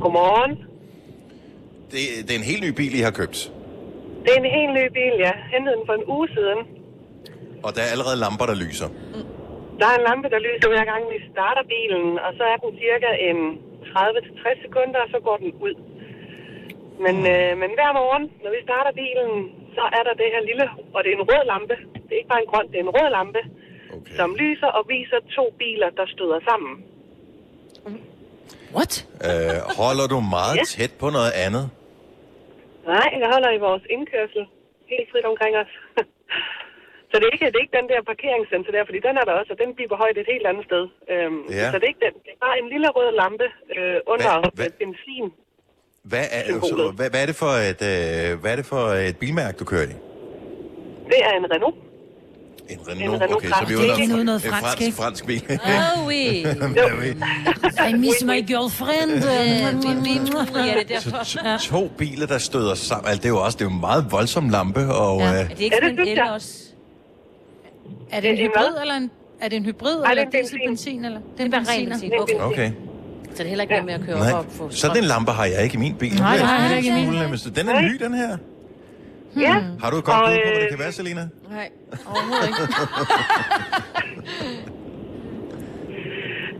Godmorgen. 0.00 0.56
Det, 1.90 2.00
det 2.28 2.30
er 2.30 2.38
en 2.38 2.44
helt 2.44 2.62
ny 2.62 2.68
bil, 2.68 2.94
I 2.98 3.00
har 3.00 3.10
købt. 3.10 3.52
Det 4.24 4.30
er 4.36 4.40
en 4.44 4.50
helt 4.58 4.72
ny 4.80 4.86
bil, 4.98 5.14
jeg 5.18 5.34
hentede 5.54 5.76
den 5.76 5.84
for 5.86 5.94
en 6.00 6.04
uge 6.08 6.28
siden. 6.28 6.81
Og 7.66 7.70
der 7.76 7.82
er 7.86 7.90
allerede 7.94 8.18
lamper, 8.24 8.46
der 8.50 8.56
lyser. 8.64 8.88
Der 9.80 9.86
er 9.92 9.96
en 10.00 10.04
lampe, 10.10 10.26
der 10.34 10.40
lyser 10.48 10.68
hver 10.74 10.84
gang, 10.92 11.02
vi 11.14 11.18
starter 11.32 11.64
bilen, 11.74 12.06
og 12.26 12.30
så 12.38 12.44
er 12.52 12.56
den 12.64 12.72
cirka 12.82 13.10
en 13.28 13.38
30-60 13.92 14.62
sekunder, 14.64 15.00
og 15.04 15.08
så 15.14 15.18
går 15.26 15.36
den 15.42 15.50
ud. 15.66 15.74
Men, 17.04 17.16
øh, 17.34 17.50
men 17.62 17.70
hver 17.78 17.90
morgen, 18.00 18.24
når 18.42 18.50
vi 18.56 18.60
starter 18.68 18.92
bilen, 19.02 19.30
så 19.76 19.84
er 19.98 20.02
der 20.08 20.14
det 20.20 20.28
her 20.34 20.42
lille, 20.50 20.66
og 20.94 20.98
det 21.02 21.08
er 21.12 21.16
en 21.20 21.28
rød 21.30 21.42
lampe. 21.52 21.74
Det 22.06 22.12
er 22.14 22.20
ikke 22.20 22.32
bare 22.34 22.42
en 22.44 22.50
grøn, 22.52 22.66
det 22.72 22.78
er 22.80 22.84
en 22.88 22.94
rød 22.98 23.08
lampe, 23.18 23.40
okay. 23.96 24.14
som 24.18 24.28
lyser 24.42 24.70
og 24.78 24.82
viser 24.94 25.18
to 25.38 25.44
biler, 25.60 25.90
der 25.98 26.06
støder 26.14 26.40
sammen. 26.50 26.72
What? 28.76 28.92
Øh, 29.28 29.58
holder 29.80 30.06
du 30.12 30.18
meget 30.36 30.56
Ja. 30.60 30.64
tæt 30.74 30.92
på 31.02 31.06
noget 31.16 31.32
andet? 31.46 31.64
Nej, 32.92 33.08
jeg 33.22 33.28
holder 33.34 33.50
i 33.58 33.60
vores 33.66 33.84
indkørsel 33.94 34.44
helt 34.92 35.08
frit 35.12 35.26
omkring 35.32 35.54
os. 35.62 35.72
så 37.12 37.16
det 37.20 37.26
er, 37.28 37.32
ikke, 37.36 37.46
det 37.52 37.58
er 37.60 37.64
ikke 37.66 37.76
den 37.80 37.88
der 37.92 38.00
parkeringssensor 38.12 38.72
der, 38.76 38.84
fordi 38.88 39.00
den 39.08 39.14
er 39.20 39.24
der 39.28 39.34
også, 39.40 39.50
og 39.54 39.58
den 39.62 39.70
biber 39.78 39.96
højt 40.04 40.16
et 40.22 40.28
helt 40.34 40.46
andet 40.50 40.64
sted. 40.70 40.84
Øhm, 41.12 41.40
Ja. 41.58 41.66
Så 41.72 41.76
det 41.78 41.84
er 41.88 41.92
ikke 41.94 42.04
den. 42.08 42.14
Det 42.24 42.30
er 42.36 42.40
bare 42.46 42.56
en 42.62 42.68
lille 42.74 42.88
rød 42.96 43.08
lampe 43.22 43.46
øh, 43.76 43.96
under 44.12 44.30
Hvad- 44.40 44.52
hvad- 44.58 44.74
benzin. 44.82 45.26
Hvad 46.10 46.26
er, 46.38 46.42
så, 46.70 46.92
hvad, 46.98 47.08
hvad, 47.12 47.20
er 47.24 47.28
det 47.32 47.36
for 47.44 47.52
et, 47.70 47.80
øh, 47.92 48.40
hvad 48.42 48.50
er 48.54 48.58
det 48.60 48.66
for 48.74 48.82
et 49.10 49.16
bilmærke, 49.22 49.56
du 49.62 49.64
kører 49.72 49.86
i? 49.94 49.96
Det 51.12 51.18
er 51.28 51.32
en 51.40 51.46
Renault. 51.54 51.76
En 52.68 52.78
En 52.78 52.88
Renault, 52.88 53.22
Renault 53.22 53.36
okay, 53.36 53.48
så 53.48 53.64
vi 53.68 53.74
er 53.74 53.78
er 53.78 53.82
ikke 53.82 54.06
noget- 54.12 54.26
noget 54.26 54.44
en 54.44 54.50
fransk, 54.50 54.78
fransk, 54.78 54.96
fransk 55.00 55.22
bil. 55.26 55.42
Oh, 55.96 56.06
oui. 56.10 56.24
I 57.90 57.92
miss 58.04 58.20
my 58.32 58.38
girlfriend. 58.52 59.12
Ja, 60.68 60.74
det 60.74 60.80
er 60.80 60.84
derfor. 60.94 61.24
Så 61.24 61.68
to 61.70 61.88
biler, 61.98 62.26
der 62.26 62.38
støder 62.38 62.74
sammen. 62.74 63.06
Altså, 63.08 63.20
det 63.22 63.28
er 63.28 63.34
jo 63.36 63.42
også 63.44 63.58
det 63.58 63.64
er 63.64 63.68
jo 63.70 63.74
en 63.74 63.80
meget 63.80 64.06
voldsom 64.10 64.48
lampe. 64.48 64.80
Og, 64.94 65.20
Ja. 65.20 65.32
øh, 65.32 65.40
Er 65.40 65.48
det 65.48 65.60
ikke 65.60 65.76
sådan 65.82 65.98
en 66.00 66.08
el 66.08 66.20
også? 66.34 66.71
Er 68.12 68.20
det 68.20 68.30
en 68.30 68.36
Det 68.36 68.44
hybrid, 68.44 68.80
eller 68.82 68.94
en, 68.94 69.10
er 69.40 69.48
det 69.48 69.56
en 69.56 69.64
hybrid, 69.64 70.00
Nej, 70.00 70.10
eller 70.10 70.24
det 70.24 70.34
er 70.34 70.38
benzin. 70.38 70.58
benzin, 70.66 71.04
eller? 71.04 71.20
Det 71.36 71.40
er 71.40 71.44
en 71.44 71.54
ren 71.54 71.88
benzin. 71.88 72.12
Okay. 72.20 72.40
okay. 72.40 72.70
Så 73.30 73.38
det 73.38 73.44
er 73.44 73.48
heller 73.48 73.62
ikke 73.62 73.74
noget 73.74 73.86
med 73.86 73.94
at 73.94 74.00
køre 74.06 74.18
Nej, 74.18 74.32
op 74.32 74.46
og 74.46 74.52
få 74.52 74.70
sådan 74.70 74.96
en 74.96 75.04
lampe 75.04 75.30
har 75.38 75.44
jeg 75.54 75.60
ikke 75.64 75.74
i 75.74 75.78
min 75.78 75.94
bil. 76.02 76.14
Nej, 76.20 76.32
Det 76.36 76.42
er 76.42 76.46
nej, 76.46 76.56
en 76.56 76.62
heller 76.62 76.76
ikke 76.76 76.90
i 76.90 76.94
min. 76.94 77.54
Den 77.58 77.66
er 77.68 77.80
ny, 77.88 77.94
den 78.04 78.14
her. 78.14 78.32
Ja. 79.46 79.54
Har 79.82 79.88
du 79.90 79.96
et 80.02 80.04
godt 80.10 80.20
bud 80.28 80.36
på, 80.46 80.50
hvad 80.50 80.60
det 80.60 80.64
øh, 80.64 80.70
kan 80.74 80.78
være, 80.84 80.92
Selina? 80.98 81.24
Nej, 81.56 81.68
overhovedet 82.10 82.46
ikke. 82.48 82.62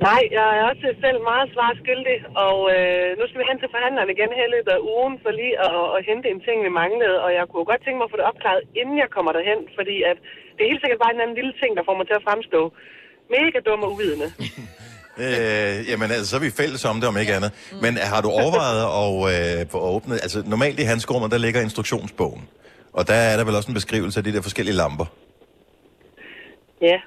Nej, 0.08 0.22
jeg 0.38 0.46
er 0.58 0.62
også 0.70 0.86
selv 1.04 1.18
meget 1.30 1.46
svarskyldig, 1.54 2.18
og 2.46 2.56
øh, 2.76 3.08
nu 3.18 3.22
skal 3.26 3.40
vi 3.40 3.46
hen 3.50 3.58
til 3.62 3.72
forhandleren 3.74 4.10
igen 4.16 4.30
her 4.38 4.46
i 4.48 4.54
løbet 4.56 4.72
af 4.78 4.80
ugen, 4.94 5.14
for 5.22 5.30
lige 5.40 5.54
at, 5.68 5.80
at 5.96 6.00
hente 6.10 6.26
en 6.34 6.40
ting, 6.46 6.56
vi 6.66 6.72
manglede, 6.82 7.16
og 7.24 7.30
jeg 7.38 7.44
kunne 7.50 7.66
godt 7.70 7.82
tænke 7.82 7.98
mig 7.98 8.06
at 8.08 8.12
få 8.14 8.18
det 8.20 8.30
opklaret, 8.30 8.62
inden 8.80 8.96
jeg 9.02 9.08
kommer 9.16 9.32
derhen, 9.36 9.60
fordi 9.78 9.96
at 10.10 10.18
det 10.54 10.62
er 10.64 10.70
helt 10.72 10.82
sikkert 10.84 11.00
bare 11.04 11.14
en 11.16 11.22
anden 11.24 11.38
lille 11.40 11.54
ting, 11.60 11.70
der 11.78 11.84
får 11.88 11.96
mig 11.98 12.06
til 12.06 12.16
at 12.20 12.26
fremstå 12.28 12.60
mega 13.34 13.58
dum 13.66 13.82
og 13.86 13.92
uvidende. 13.94 14.28
Øh, 15.18 15.88
jamen, 15.88 16.10
altså, 16.10 16.26
så 16.26 16.36
er 16.36 16.40
vi 16.40 16.50
fælles 16.50 16.84
om 16.84 16.96
det, 17.00 17.08
om 17.08 17.16
ikke 17.16 17.34
andet. 17.34 17.52
Men 17.82 17.96
har 17.96 18.20
du 18.20 18.28
overvejet 18.28 18.82
at, 19.02 19.60
øh, 19.60 19.70
få 19.70 19.78
åbnet... 19.78 20.14
Altså, 20.22 20.42
normalt 20.46 20.80
i 20.80 20.82
handskerummet, 20.82 21.30
der 21.30 21.38
ligger 21.38 21.60
instruktionsbogen. 21.60 22.48
Og 22.92 23.08
der 23.08 23.14
er 23.14 23.36
der 23.36 23.44
vel 23.44 23.54
også 23.54 23.68
en 23.68 23.74
beskrivelse 23.74 24.20
af 24.20 24.24
de 24.24 24.32
der 24.32 24.42
forskellige 24.42 24.76
lamper. 24.76 25.06
Ja, 26.80 26.98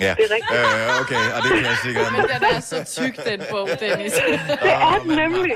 Ja, 0.00 0.14
Det 0.18 0.24
er 0.30 0.34
rigtigt. 0.34 0.90
øh, 0.90 1.00
okay, 1.00 1.32
og 1.36 1.42
det 1.42 1.52
er 1.56 1.60
klassikeren. 1.60 2.12
Men 2.12 2.22
den 2.22 2.56
er 2.56 2.60
så 2.60 3.00
tyk, 3.02 3.24
den 3.26 3.40
bog, 3.50 3.68
Dennis. 3.80 4.12
det 4.62 4.72
er 4.72 5.00
den 5.06 5.16
nemlig. 5.16 5.52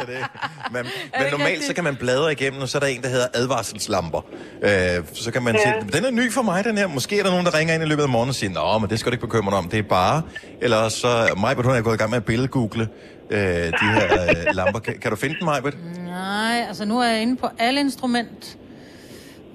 Men, 0.72 0.86
men 1.18 1.30
normalt 1.30 1.64
så 1.64 1.74
kan 1.74 1.84
man 1.84 1.96
bladre 1.96 2.32
igennem, 2.32 2.60
og 2.62 2.68
så 2.68 2.78
er 2.78 2.80
der 2.80 2.86
en, 2.86 3.02
der 3.02 3.08
hedder 3.08 3.26
advarselslamper. 3.34 4.20
Øh, 4.62 4.70
så 5.14 5.30
kan 5.32 5.42
man 5.42 5.54
Ja. 5.54 5.60
sige, 5.62 5.92
den 5.92 6.04
er 6.04 6.10
ny 6.10 6.32
for 6.32 6.42
mig, 6.42 6.64
den 6.64 6.78
her. 6.78 6.86
Måske 6.86 7.18
er 7.18 7.22
der 7.22 7.30
nogen, 7.30 7.46
der 7.46 7.54
ringer 7.58 7.74
ind 7.74 7.82
i 7.82 7.86
løbet 7.86 8.02
af 8.02 8.08
morgenen 8.08 8.28
og 8.28 8.34
siger, 8.34 8.50
Nå, 8.50 8.78
men 8.78 8.90
det 8.90 9.00
skal 9.00 9.12
du 9.12 9.14
ikke 9.14 9.26
bekymre 9.26 9.50
dig 9.50 9.58
om, 9.58 9.68
det 9.68 9.78
er 9.78 9.82
bare... 9.82 10.22
Eller 10.60 10.88
så, 10.88 11.34
Majbert, 11.36 11.64
hun 11.66 11.74
er 11.74 11.80
gået 11.80 11.94
i 11.94 11.98
gang 11.98 12.10
med 12.10 12.16
at 12.18 12.24
billedgoogle 12.24 12.88
øh, 13.30 13.40
de 13.40 13.72
her 13.80 14.22
øh, 14.28 14.36
lamper. 14.56 14.78
Kan, 14.80 14.94
kan 15.02 15.10
du 15.10 15.16
finde 15.16 15.36
den, 15.38 15.44
Majbert? 15.44 15.74
Nej, 16.06 16.64
altså 16.68 16.84
nu 16.84 17.00
er 17.00 17.08
jeg 17.08 17.22
inde 17.22 17.36
på 17.36 17.48
alle 17.58 17.80
instrument. 17.80 18.56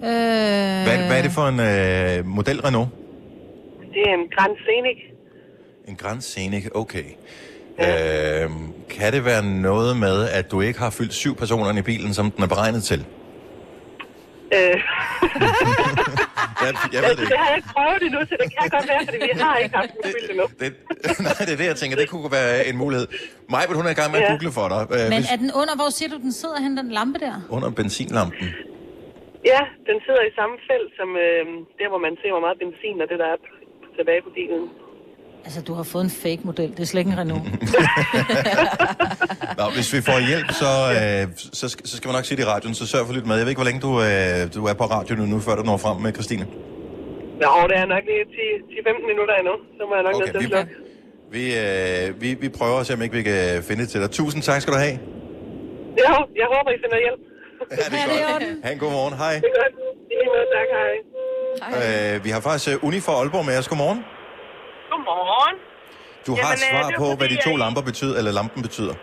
Øh, 0.03 0.09
Hvad, 0.09 0.97
hvad 1.07 1.17
er 1.17 1.21
det 1.21 1.31
for 1.31 1.47
en 1.47 1.59
øh, 1.59 2.25
model 2.25 2.61
Renault? 2.61 2.89
Det 3.95 4.01
er 4.09 4.13
en 4.21 4.27
Grand 4.35 4.55
Scenic. 4.63 4.99
En 5.91 5.95
Grand 5.95 6.21
Scenic, 6.21 6.65
okay. 6.81 7.05
Øh, 7.85 8.49
kan 8.95 9.07
det 9.15 9.21
være 9.31 9.43
noget 9.69 9.97
med, 10.05 10.17
at 10.39 10.45
du 10.51 10.57
ikke 10.61 10.79
har 10.79 10.89
fyldt 10.99 11.13
syv 11.23 11.33
personer 11.35 11.77
i 11.79 11.85
bilen, 11.91 12.13
som 12.13 12.25
den 12.31 12.43
er 12.43 12.47
beregnet 12.47 12.83
til? 12.83 13.01
Øh, 14.57 14.77
Jeg, 16.65 16.71
jeg 16.95 17.01
ved 17.07 17.13
det 17.17 17.23
ikke. 17.23 17.33
det 17.33 17.39
har 17.43 17.47
jeg 17.51 17.57
ikke 17.61 17.71
prøvet 17.77 18.01
endnu, 18.07 18.19
så 18.29 18.35
det 18.41 18.47
kan 18.55 18.61
godt 18.75 18.87
være, 18.91 19.01
fordi 19.07 19.17
vi 19.31 19.33
har 19.45 19.55
ikke 19.63 19.75
haft 19.79 19.91
den 19.95 20.01
fyldt 20.13 20.29
endnu. 20.33 20.45
Det, 20.61 20.69
nej, 21.27 21.37
det 21.47 21.53
er 21.55 21.59
det, 21.63 21.67
jeg 21.73 21.77
tænker. 21.81 21.95
Det 22.01 22.07
kunne 22.13 22.29
være 22.39 22.53
en 22.69 22.75
mulighed. 22.83 23.05
Majbert, 23.53 23.75
hun 23.79 23.85
er 23.89 23.93
i 23.97 23.99
gang 24.01 24.09
med 24.13 24.19
at 24.21 24.25
Ja. 24.27 24.31
google 24.33 24.51
for 24.59 24.67
dig. 24.73 24.81
Øh, 24.95 25.03
Men 25.11 25.17
hvis, 25.19 25.27
er 25.33 25.39
den 25.43 25.51
under, 25.61 25.73
hvor 25.79 25.89
siger 25.97 26.09
du, 26.13 26.17
den 26.27 26.33
sidder 26.41 26.57
hen, 26.65 26.71
den 26.81 26.89
lampe 26.99 27.17
der? 27.25 27.35
under 27.55 27.69
benzinlampen. 27.79 28.47
Ja, 29.51 29.61
den 29.89 29.97
sidder 30.05 30.23
i 30.29 30.31
samme 30.39 30.55
felt 30.69 30.89
som 30.99 31.09
øh, 31.25 31.43
der, 31.79 31.87
hvor 31.91 32.01
man 32.07 32.13
ser, 32.21 32.31
hvor 32.35 32.43
meget 32.47 32.57
benzin 32.63 32.97
og 33.03 33.07
det, 33.11 33.17
der 33.23 33.29
er 33.35 33.39
tilbage 33.99 34.21
på 34.27 34.31
bilen. 34.37 34.61
Altså, 35.45 35.61
du 35.61 35.73
har 35.79 35.83
fået 35.93 36.03
en 36.03 36.09
fake 36.23 36.41
model. 36.49 36.69
Det 36.75 36.79
er 36.79 36.85
slet 36.91 37.01
ikke 37.01 37.11
en 37.15 37.19
Renault. 37.21 37.43
Nå, 39.59 39.65
hvis 39.75 39.89
vi 39.95 39.99
får 40.09 40.17
hjælp, 40.29 40.49
så, 40.63 40.71
øh, 40.97 41.23
så, 41.59 41.65
skal, 41.73 41.83
så 41.89 41.93
skal 41.97 42.07
man 42.09 42.15
nok 42.17 42.25
sige 42.25 42.37
det 42.39 42.43
i 42.47 42.49
radioen, 42.53 42.75
så 42.81 42.85
sørg 42.93 43.05
for 43.07 43.13
lidt 43.17 43.27
med. 43.29 43.35
Jeg 43.39 43.45
ved 43.45 43.51
ikke, 43.53 43.61
hvor 43.63 43.69
længe 43.71 43.81
du, 43.87 43.91
øh, 44.09 44.39
du 44.55 44.59
er 44.71 44.75
på 44.81 44.85
radioen 44.95 45.29
nu, 45.33 45.37
før 45.47 45.53
du 45.59 45.63
når 45.69 45.77
frem 45.85 45.97
med 46.05 46.11
Christine. 46.17 46.45
Nå, 47.43 47.49
det 47.69 47.75
er 47.83 47.87
nok 47.95 48.03
lige 48.11 48.23
10-15 48.35 49.11
minutter 49.11 49.33
endnu, 49.41 49.55
så 49.77 49.81
må 49.89 49.93
jeg 49.99 50.03
nok 50.07 50.15
okay, 50.15 50.23
nødt 50.25 50.31
til 50.33 50.39
at 50.39 50.43
vi- 50.45 50.51
slukke. 50.55 50.73
Vi, 51.35 51.43
øh, 51.63 52.05
vi, 52.23 52.29
vi 52.43 52.47
prøver 52.59 52.77
at 52.81 52.85
se, 52.87 52.91
om 52.97 53.01
ikke 53.05 53.15
vi 53.19 53.23
kan 53.31 53.39
finde 53.67 53.81
det 53.83 53.89
til 53.93 53.99
dig. 54.03 54.09
Tusind 54.19 54.41
tak 54.49 54.59
skal 54.61 54.71
du 54.75 54.79
have. 54.85 54.95
Jo, 56.03 56.11
jeg 56.41 56.47
håber, 56.53 56.69
I 56.77 56.79
finder 56.83 56.99
hjælp. 57.05 57.21
Ja, 57.79 57.85
det 57.93 57.99
er 58.03 58.07
godt. 58.31 58.43
Ha' 58.65 58.71
en 58.77 58.81
god 58.85 58.91
morgen. 58.99 59.13
Hej. 59.23 59.33
Det 59.43 59.49
er 59.53 59.57
godt. 59.63 59.73
I 60.11 60.13
lige 60.19 60.29
måde, 60.33 60.47
tak, 60.57 60.67
hej. 60.77 60.93
Øh, 61.79 62.15
vi 62.25 62.29
har 62.35 62.41
faktisk 62.47 62.67
øh, 62.73 62.87
Uni 62.87 62.99
fra 63.05 63.13
Aalborg 63.19 63.45
med 63.49 63.55
os. 63.61 63.67
Godmorgen. 63.71 64.01
Godmorgen. 64.91 65.55
Du 66.27 66.31
har 66.41 66.49
et 66.55 66.59
Jamen, 66.61 66.67
øh, 66.67 66.71
svar 66.73 66.85
på, 67.01 67.05
fordi, 67.07 67.19
hvad 67.21 67.29
de 67.33 67.37
to 67.47 67.51
jeg- 67.53 67.61
lamper 67.63 67.83
betyder, 67.89 68.15
eller 68.19 68.31
lampen 68.39 68.61
betyder. 68.67 68.95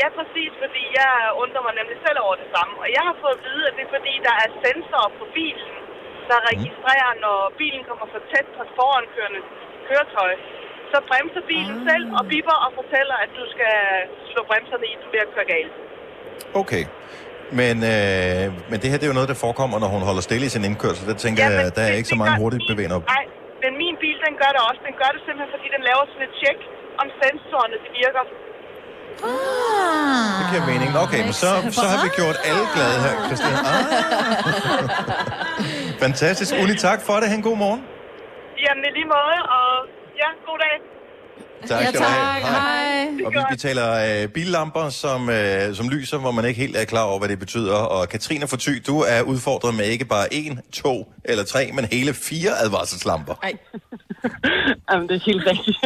Ja, 0.00 0.08
præcis, 0.18 0.52
fordi 0.62 0.82
jeg 1.00 1.12
undrer 1.42 1.62
mig 1.66 1.74
nemlig 1.80 1.98
selv 2.06 2.18
over 2.26 2.36
det 2.42 2.48
samme. 2.56 2.72
Og 2.82 2.88
jeg 2.96 3.02
har 3.08 3.16
fået 3.22 3.36
at 3.38 3.42
vide, 3.48 3.62
at 3.68 3.74
det 3.76 3.82
er 3.88 3.92
fordi, 3.96 4.14
der 4.28 4.34
er 4.44 4.48
sensorer 4.64 5.10
på 5.20 5.24
bilen, 5.38 5.70
der 6.30 6.38
registrerer, 6.50 7.10
når 7.24 7.38
bilen 7.60 7.82
kommer 7.88 8.06
for 8.14 8.20
tæt 8.32 8.46
på 8.56 8.60
et 8.66 8.72
forankørende 8.78 9.40
køretøj. 9.88 10.32
Så 10.92 10.96
bremser 11.10 11.42
bilen 11.52 11.76
selv 11.88 12.04
og 12.18 12.22
bipper 12.32 12.56
og 12.66 12.70
fortæller, 12.80 13.16
at 13.24 13.30
du 13.38 13.44
skal 13.54 13.76
slå 14.30 14.40
bremserne 14.50 14.84
i, 14.90 14.92
du 15.02 15.06
er 15.08 15.12
ved 15.14 15.22
at 15.26 15.30
køre 15.36 15.48
galt. 15.54 15.74
Okay. 16.62 16.82
Men, 17.60 17.76
øh, 17.94 18.44
men 18.70 18.76
det 18.82 18.86
her 18.90 18.96
det 19.00 19.06
er 19.06 19.10
jo 19.12 19.18
noget, 19.20 19.28
der 19.32 19.38
forekommer, 19.46 19.76
når 19.82 19.90
hun 19.96 20.02
holder 20.08 20.22
stille 20.28 20.44
i 20.46 20.52
sin 20.56 20.64
indkørsel. 20.70 21.02
Der 21.10 21.16
tænker 21.24 21.42
Ja, 21.44 21.50
jeg, 21.50 21.76
der 21.76 21.82
er 21.82 21.90
det- 21.90 21.96
ikke 21.98 22.08
så 22.12 22.16
det 22.18 22.22
mange 22.24 22.36
hurtigt 22.42 22.62
bevægende 22.70 22.96
op. 22.98 23.04
Nej, 23.16 23.24
men 23.62 23.70
min 23.82 23.94
bil, 24.04 24.16
den 24.26 24.34
gør 24.42 24.50
det 24.56 24.60
også. 24.68 24.80
Den 24.88 24.94
gør 25.02 25.10
det 25.14 25.20
simpelthen, 25.26 25.50
fordi 25.54 25.66
den 25.76 25.82
laver 25.88 26.02
sådan 26.12 26.24
et 26.28 26.34
tjek, 26.40 26.58
om 27.02 27.06
sensorerne 27.22 27.76
de 27.84 27.88
virker. 28.02 28.24
Det 30.38 30.44
giver 30.50 30.64
mening. 30.72 30.90
Okay, 31.04 31.20
men 31.28 31.34
så, 31.42 31.50
så 31.80 31.84
har 31.92 31.98
vi 32.04 32.08
gjort 32.20 32.36
alle 32.48 32.64
glade 32.74 32.98
her, 33.04 33.14
Christian. 33.26 33.54
Ah. 33.70 33.84
Fantastisk. 36.04 36.50
Uni, 36.62 36.74
tak 36.88 36.98
for 37.06 37.14
det. 37.20 37.26
Ha' 37.30 37.36
en 37.42 37.46
god 37.50 37.56
morgen. 37.64 37.80
Jamen, 38.64 38.82
i 38.88 38.90
lige 38.98 39.08
måde, 39.16 39.38
og 39.56 39.68
ja, 40.22 40.28
god 40.48 40.58
dag. 40.64 40.74
Tak 41.68 41.82
skal 41.82 42.00
du 42.00 42.04
have. 42.04 42.42
Hej. 42.42 43.26
Og 43.26 43.32
vi, 43.32 43.38
vi 43.50 43.56
taler 43.56 43.88
øh, 44.06 44.28
billamper, 44.36 44.88
som, 44.88 45.20
øh, 45.30 45.74
som 45.78 45.86
lyser, 45.94 46.18
hvor 46.18 46.30
man 46.30 46.44
ikke 46.44 46.60
helt 46.60 46.76
er 46.76 46.84
klar 46.84 47.04
over, 47.10 47.18
hvad 47.18 47.28
det 47.28 47.38
betyder. 47.38 47.74
Og 47.94 48.08
Katrine 48.08 48.46
Forty, 48.48 48.74
du 48.86 48.96
er 49.14 49.22
udfordret 49.22 49.74
med 49.74 49.84
ikke 49.84 50.04
bare 50.04 50.26
en, 50.40 50.60
to 50.72 51.12
eller 51.24 51.44
tre, 51.44 51.62
men 51.76 51.84
hele 51.84 52.12
fire 52.28 52.52
advarselslamper. 52.64 53.34
Jamen, 54.90 55.08
det 55.08 55.14
er 55.20 55.24
helt 55.30 55.44
rigtigt. 55.50 55.78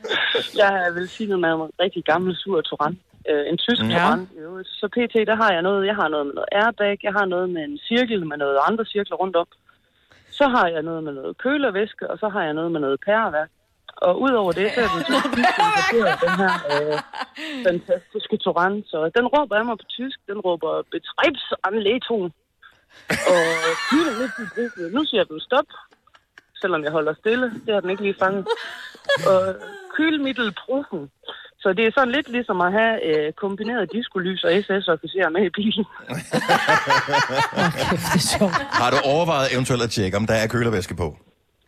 jeg 0.62 0.72
vil 0.94 1.08
sige 1.08 1.26
noget 1.28 1.40
med 1.40 1.50
en 1.66 1.72
rigtig 1.84 2.02
gammel 2.04 2.36
sur 2.36 2.60
Touran. 2.60 2.98
Øh, 3.30 3.42
en 3.50 3.58
tysk 3.58 3.82
Ja. 3.82 3.86
ja. 3.88 3.98
Touran. 3.98 4.28
Jo, 4.42 4.50
Så 4.64 4.86
pt. 4.96 5.14
der 5.30 5.36
har 5.42 5.52
jeg 5.52 5.62
noget. 5.62 5.86
Jeg 5.86 5.94
har 5.94 6.08
noget 6.08 6.26
med 6.26 6.34
noget 6.34 6.48
airbag. 6.52 6.98
Jeg 7.02 7.12
har 7.18 7.24
noget 7.34 7.50
med 7.50 7.62
en 7.64 7.78
cirkel 7.88 8.26
med 8.26 8.36
noget 8.36 8.58
andre 8.68 8.84
cirkler 8.84 9.16
rundt 9.16 9.36
om. 9.36 9.46
Så 10.38 10.44
har 10.48 10.66
jeg 10.74 10.82
noget 10.82 11.04
med 11.04 11.12
noget 11.12 11.38
kølervæske, 11.38 12.10
og 12.10 12.18
så 12.18 12.28
har 12.28 12.42
jeg 12.44 12.54
noget 12.54 12.72
med 12.72 12.80
noget 12.80 12.98
pæreværk. 13.06 13.50
Og 13.96 14.20
udover 14.20 14.52
det, 14.52 14.66
så 14.74 14.80
er 14.80 14.90
den 14.94 15.02
så 15.10 15.16
den 16.24 16.34
her 16.42 16.54
øh, 16.72 16.98
fantastiske 17.66 18.36
Touran. 18.44 18.82
Så 18.86 19.10
den 19.16 19.26
råber 19.26 19.56
af 19.56 19.64
mig 19.64 19.76
på 19.78 19.86
tysk. 19.98 20.18
Den 20.30 20.38
råber 20.46 20.70
Betriebsanleitung. 20.94 22.24
Og 23.32 23.42
bilen 23.90 24.14
midt 24.20 24.34
i 24.42 24.44
bruget. 24.54 24.92
Nu 24.96 25.04
siger 25.04 25.24
den 25.24 25.40
stop 25.40 25.68
selvom 26.62 26.80
jeg 26.86 26.92
holder 26.98 27.14
stille. 27.22 27.46
Det 27.64 27.70
har 27.74 27.80
den 27.80 27.90
ikke 27.90 28.02
lige 28.02 28.16
fanget. 28.24 28.44
Og 29.30 29.40
kylmiddelbrufen. 29.96 31.02
Så 31.62 31.68
det 31.76 31.84
er 31.86 31.92
sådan 31.94 32.12
lidt 32.16 32.28
ligesom 32.36 32.60
at 32.60 32.72
have 32.78 32.94
øh, 33.08 33.32
kombineret 33.32 33.92
diskolys 33.92 34.44
og 34.44 34.50
SS-officer 34.62 35.28
med 35.36 35.42
i 35.48 35.50
bilen. 35.58 35.84
Har 38.80 38.90
du 38.94 38.98
overvejet 39.12 39.48
eventuelt 39.54 39.82
at 39.82 39.90
tjekke, 39.90 40.16
om 40.16 40.26
der 40.26 40.34
er 40.34 40.46
kølervæske 40.46 40.94
på? 40.96 41.16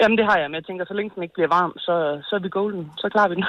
Jamen, 0.01 0.19
det 0.19 0.25
har 0.31 0.37
jeg, 0.39 0.51
men 0.51 0.55
jeg 0.55 0.65
tænker, 0.67 0.85
så 0.85 0.95
længe 0.95 1.11
den 1.15 1.23
ikke 1.23 1.35
bliver 1.35 1.49
varm, 1.49 1.73
så, 1.79 1.95
så 2.29 2.37
er 2.37 2.41
vi 2.41 2.49
golden. 2.49 2.91
Så 2.99 3.09
klarer 3.09 3.29
vi 3.29 3.35
den. 3.35 3.45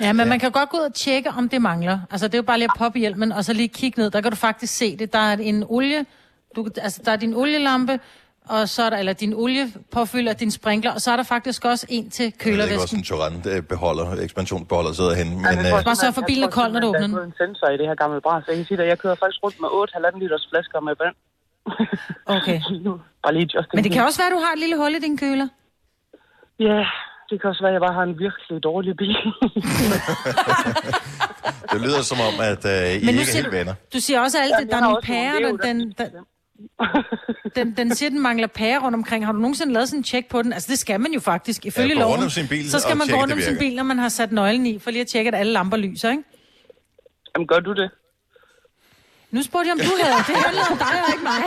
Ja, 0.00 0.12
men 0.12 0.28
man 0.28 0.38
kan 0.40 0.50
godt 0.50 0.68
gå 0.68 0.76
ud 0.76 0.82
og 0.82 0.94
tjekke, 0.94 1.30
om 1.38 1.48
det 1.48 1.62
mangler. 1.62 1.98
Altså, 2.10 2.26
det 2.28 2.34
er 2.34 2.38
jo 2.38 2.42
bare 2.42 2.58
lige 2.58 2.68
at 2.74 2.78
poppe 2.78 2.98
hjelmen, 2.98 3.32
og 3.32 3.44
så 3.44 3.52
lige 3.52 3.68
kigge 3.68 4.00
ned. 4.00 4.10
Der 4.10 4.20
kan 4.20 4.30
du 4.30 4.36
faktisk 4.36 4.76
se 4.76 4.96
det. 4.96 5.12
Der 5.12 5.18
er 5.18 5.36
en 5.40 5.64
olie, 5.68 6.06
du, 6.56 6.68
altså, 6.76 7.02
der 7.04 7.12
er 7.12 7.16
din 7.16 7.34
olielampe, 7.34 8.00
og 8.48 8.68
så 8.68 8.82
er 8.82 8.90
der, 8.90 8.96
eller 8.96 9.12
din 9.12 9.34
oliepåfylder, 9.34 10.32
din 10.32 10.50
sprinkler, 10.50 10.92
og 10.92 11.00
så 11.00 11.10
er 11.12 11.16
der 11.16 11.22
faktisk 11.22 11.64
også 11.64 11.86
en 11.88 12.10
til 12.10 12.22
Jeg 12.22 12.32
ved 12.32 12.34
ikke, 12.34 12.44
hvor 12.44 12.66
kølervæsken. 12.66 13.04
sådan 13.04 13.28
en 13.28 13.42
Turant-beholder, 13.44 14.22
ekspansionsbeholder 14.22 14.92
sidder 14.92 15.14
henne. 15.14 15.32
Men, 15.36 15.44
jeg 15.44 15.70
tror 15.70 15.78
øh, 15.78 15.84
Bare 15.84 15.96
sørg 15.96 16.14
for, 16.14 16.24
bilen 16.26 16.44
er 16.44 16.50
kold, 16.50 16.72
når 16.72 16.80
du 16.80 16.88
åbner 16.88 17.06
Der 17.06 17.18
er 17.18 17.24
en 17.24 17.34
sensor 17.42 17.68
i 17.74 17.76
det 17.76 17.86
her 17.86 17.94
gamle 17.94 18.20
bras. 18.20 18.44
Jeg 18.48 18.56
kan 18.56 18.64
sige 18.64 18.76
dig, 18.80 18.86
jeg 18.86 18.98
kører 18.98 19.14
faktisk 19.14 19.40
rundt 19.44 19.56
med 19.60 19.68
8,5 19.68 20.18
liters 20.18 20.46
flasker 20.50 20.80
med 20.80 20.94
vand. 21.02 21.16
Okay. 22.36 22.58
Bare 23.24 23.34
lige 23.34 23.48
just 23.54 23.68
Men 23.74 23.84
det 23.84 23.92
kan 23.92 24.02
også 24.08 24.18
være, 24.20 24.30
at 24.30 24.34
du 24.36 24.42
har 24.44 24.52
et 24.52 24.60
lille 24.64 24.76
hul 24.76 24.94
i 24.98 25.00
din 25.06 25.16
køler. 25.18 25.48
Ja, 26.68 26.84
det 27.30 27.40
kan 27.40 27.50
også 27.50 27.62
være, 27.62 27.70
at 27.70 27.72
jeg 27.72 27.80
bare 27.86 27.94
har 27.94 28.02
en 28.02 28.18
virkelig 28.18 28.62
dårlig 28.62 28.96
bil. 28.96 29.16
det 31.72 31.80
lyder 31.80 32.02
som 32.02 32.18
om, 32.28 32.34
at 32.40 32.64
øh, 32.64 33.02
I 33.02 33.04
Men 33.04 33.08
ikke 33.08 33.20
er 33.20 33.24
siger 33.24 33.34
helt 33.42 33.46
du- 33.46 33.50
venner. 33.50 33.74
Du 33.94 34.00
siger 34.00 34.20
også 34.20 34.38
altid, 34.38 34.66
at 34.66 34.70
der 34.70 34.76
jeg 34.76 34.84
er 34.84 34.88
nogle 34.88 35.02
pærer, 35.02 35.38
den, 35.38 35.58
den, 35.58 35.94
den, 35.98 36.10
den, 37.56 37.76
den 37.76 37.94
siger, 37.94 38.10
den 38.10 38.20
mangler 38.20 38.46
pærer 38.46 38.80
rundt 38.84 38.94
omkring. 38.96 39.24
Har 39.26 39.32
du 39.32 39.38
nogensinde 39.38 39.72
lavet 39.72 39.88
sådan 39.88 40.00
en 40.00 40.04
tjek 40.04 40.28
på 40.28 40.42
den? 40.42 40.52
Altså, 40.52 40.68
det 40.70 40.78
skal 40.78 41.00
man 41.00 41.12
jo 41.12 41.20
faktisk. 41.20 41.66
Ifølge 41.66 41.88
rundt 41.94 42.00
loven, 42.00 42.22
om 42.22 42.30
sin 42.30 42.48
bil 42.48 42.70
så 42.70 42.78
skal 42.78 42.96
man 42.96 43.08
gå 43.08 43.16
rundt 43.16 43.32
om 43.32 43.40
sin 43.40 43.58
bil, 43.58 43.76
når 43.76 43.82
man 43.82 43.98
har 43.98 44.08
sat 44.08 44.32
nøglen 44.32 44.66
i, 44.66 44.78
for 44.78 44.90
lige 44.90 45.00
at 45.00 45.06
tjekke, 45.06 45.28
at 45.28 45.34
alle 45.34 45.52
lamper 45.52 45.76
lyser, 45.76 46.10
ikke? 46.10 46.22
Jamen, 47.34 47.46
gør 47.46 47.60
du 47.60 47.72
det? 47.72 47.90
Nu 49.30 49.42
spurgte 49.42 49.66
jeg, 49.68 49.72
om 49.72 49.78
du 49.78 49.92
havde. 50.02 50.14
Det 50.28 50.36
handler 50.44 50.62
om 50.70 50.78
dig 50.78 51.02
og 51.06 51.12
ikke 51.14 51.24
mig. 51.24 51.42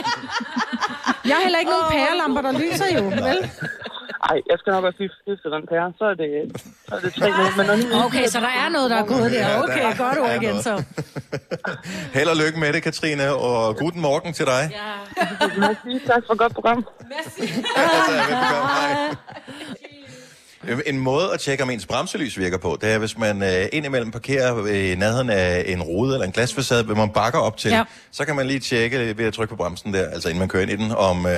Jeg 1.26 1.36
har 1.36 1.42
heller 1.44 1.60
ikke 1.60 1.72
nogen 1.72 1.86
pærelamper, 1.92 2.42
der 2.42 2.52
lyser 2.52 2.86
jo, 2.98 3.04
vel? 3.04 3.52
Ej, 4.30 4.42
jeg 4.52 4.58
skal 4.60 4.72
nok 4.74 4.84
også 4.84 4.98
lige 5.00 5.12
skifte 5.22 5.50
den 5.56 5.64
pære. 5.72 5.94
Så 5.98 6.06
er 6.06 6.14
det, 6.14 6.30
så 6.90 6.96
er 6.96 7.00
det 7.00 7.14
tre 7.14 7.30
med. 7.30 7.50
Men 7.58 7.66
nu, 7.90 7.96
Okay, 8.06 8.26
så 8.28 8.40
der 8.40 8.48
er 8.64 8.70
noget, 8.70 8.90
der 8.92 8.98
er 8.98 9.06
gået 9.06 9.32
der. 9.32 9.40
Ja, 9.50 9.64
Okay, 9.64 9.82
der 9.82 9.88
er- 9.88 9.98
godt 9.98 10.16
der 10.18 10.22
ord 10.22 10.44
igen, 10.44 10.62
så. 10.62 10.84
Held 12.18 12.30
og 12.30 12.36
lykke 12.44 12.60
med 12.60 12.74
det, 12.74 12.84
Katrine, 12.84 13.36
og 13.36 13.78
guten 13.78 14.02
morgen 14.02 14.34
til 14.34 14.46
dig. 14.46 14.64
tak 16.12 16.24
for 16.28 16.36
godt 16.36 16.54
program. 16.54 16.86
En 20.86 20.98
måde 21.00 21.34
at 21.34 21.40
tjekke, 21.40 21.64
om 21.64 21.70
ens 21.70 21.86
bremselys 21.86 22.38
virker 22.38 22.58
på, 22.58 22.78
det 22.82 22.92
er, 22.92 22.98
hvis 22.98 23.18
man 23.18 23.44
øh, 23.44 23.66
indimellem 23.74 24.12
parkerer 24.12 24.66
i 24.68 24.96
nærheden 24.96 25.30
af 25.30 25.64
en 25.68 25.82
rude 25.82 26.14
eller 26.14 26.26
en 26.26 26.32
glasfacade, 26.32 26.84
hvor 26.84 26.96
man 26.96 27.10
bakker 27.10 27.40
op 27.40 27.58
til, 27.58 27.72
Ja. 27.72 27.78
ja. 27.78 27.84
så 28.12 28.26
kan 28.26 28.36
man 28.36 28.48
lige 28.48 28.60
tjekke 28.60 29.18
ved 29.18 29.26
at 29.26 29.34
trykke 29.34 29.50
på 29.50 29.56
bremsen 29.56 29.94
der, 29.94 30.10
altså 30.10 30.30
inden 30.30 30.40
man 30.40 30.48
kører 30.50 30.64
ind 30.64 30.72
i 30.72 30.76
den, 30.76 30.92
om, 30.92 31.26
øh, 31.26 31.34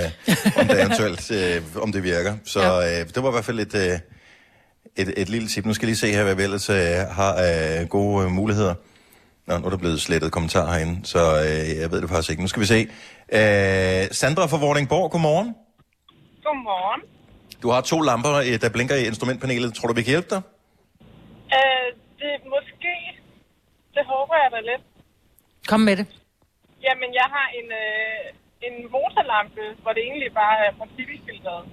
om 0.57 0.67
det 0.67 0.81
eventuelt 0.81 1.31
øh, 1.55 1.61
om 1.81 1.91
det 1.91 2.03
virker. 2.03 2.33
Så 2.45 2.59
øh, 2.81 3.07
det 3.15 3.23
var 3.23 3.29
i 3.29 3.31
hvert 3.31 3.45
fald 3.45 3.59
et, 3.59 3.75
øh, 3.75 3.99
et, 4.95 5.13
et 5.17 5.29
lille 5.29 5.47
tip. 5.47 5.65
Nu 5.65 5.73
skal 5.73 5.85
jeg 5.85 5.89
lige 5.89 5.97
se 5.97 6.11
her, 6.11 6.23
hvad 6.23 6.35
vi 6.35 6.43
ellers 6.43 6.69
øh, 6.69 6.75
har 7.11 7.33
af 7.33 7.89
gode 7.89 8.25
øh, 8.25 8.31
muligheder. 8.31 8.73
Nå, 9.47 9.57
nu 9.57 9.65
er 9.65 9.69
der 9.69 9.77
blevet 9.77 10.01
slettet 10.01 10.31
kommentarer 10.31 10.71
herinde, 10.73 10.99
så 11.03 11.19
øh, 11.39 11.77
jeg 11.81 11.91
ved 11.91 12.01
det 12.01 12.09
faktisk 12.09 12.29
ikke. 12.29 12.41
Nu 12.41 12.47
skal 12.47 12.61
vi 12.61 12.65
se. 12.65 12.87
Øh, 13.33 14.07
Sandra 14.11 14.45
fra 14.45 14.57
Vordingborg, 14.57 15.11
godmorgen. 15.11 15.53
Godmorgen. 16.43 17.01
Du 17.61 17.67
har 17.73 17.81
to 17.91 17.97
lamper, 18.09 18.33
øh, 18.47 18.55
der 18.61 18.69
blinker 18.75 18.95
i 19.01 19.07
instrumentpanelet. 19.11 19.69
Tror 19.73 19.87
du, 19.87 19.93
vi 19.99 20.05
kan 20.05 20.15
hjælpe 20.15 20.31
dig? 20.35 20.41
Øh, 21.57 21.87
det 22.21 22.33
måske, 22.55 22.93
det 23.95 24.03
håber 24.13 24.35
jeg 24.43 24.49
da 24.55 24.59
lidt. 24.71 24.83
Kom 25.71 25.81
med 25.89 25.95
det. 25.99 26.07
Jamen, 26.85 27.09
jeg 27.19 27.27
har 27.35 27.47
en, 27.59 27.67
øh, 27.85 28.23
en 28.67 28.75
motorlampe, 28.95 29.63
hvor 29.81 29.91
det 29.95 30.03
egentlig 30.09 30.31
bare 30.43 30.57
er 30.67 30.71
partikelfilteret. 30.81 31.63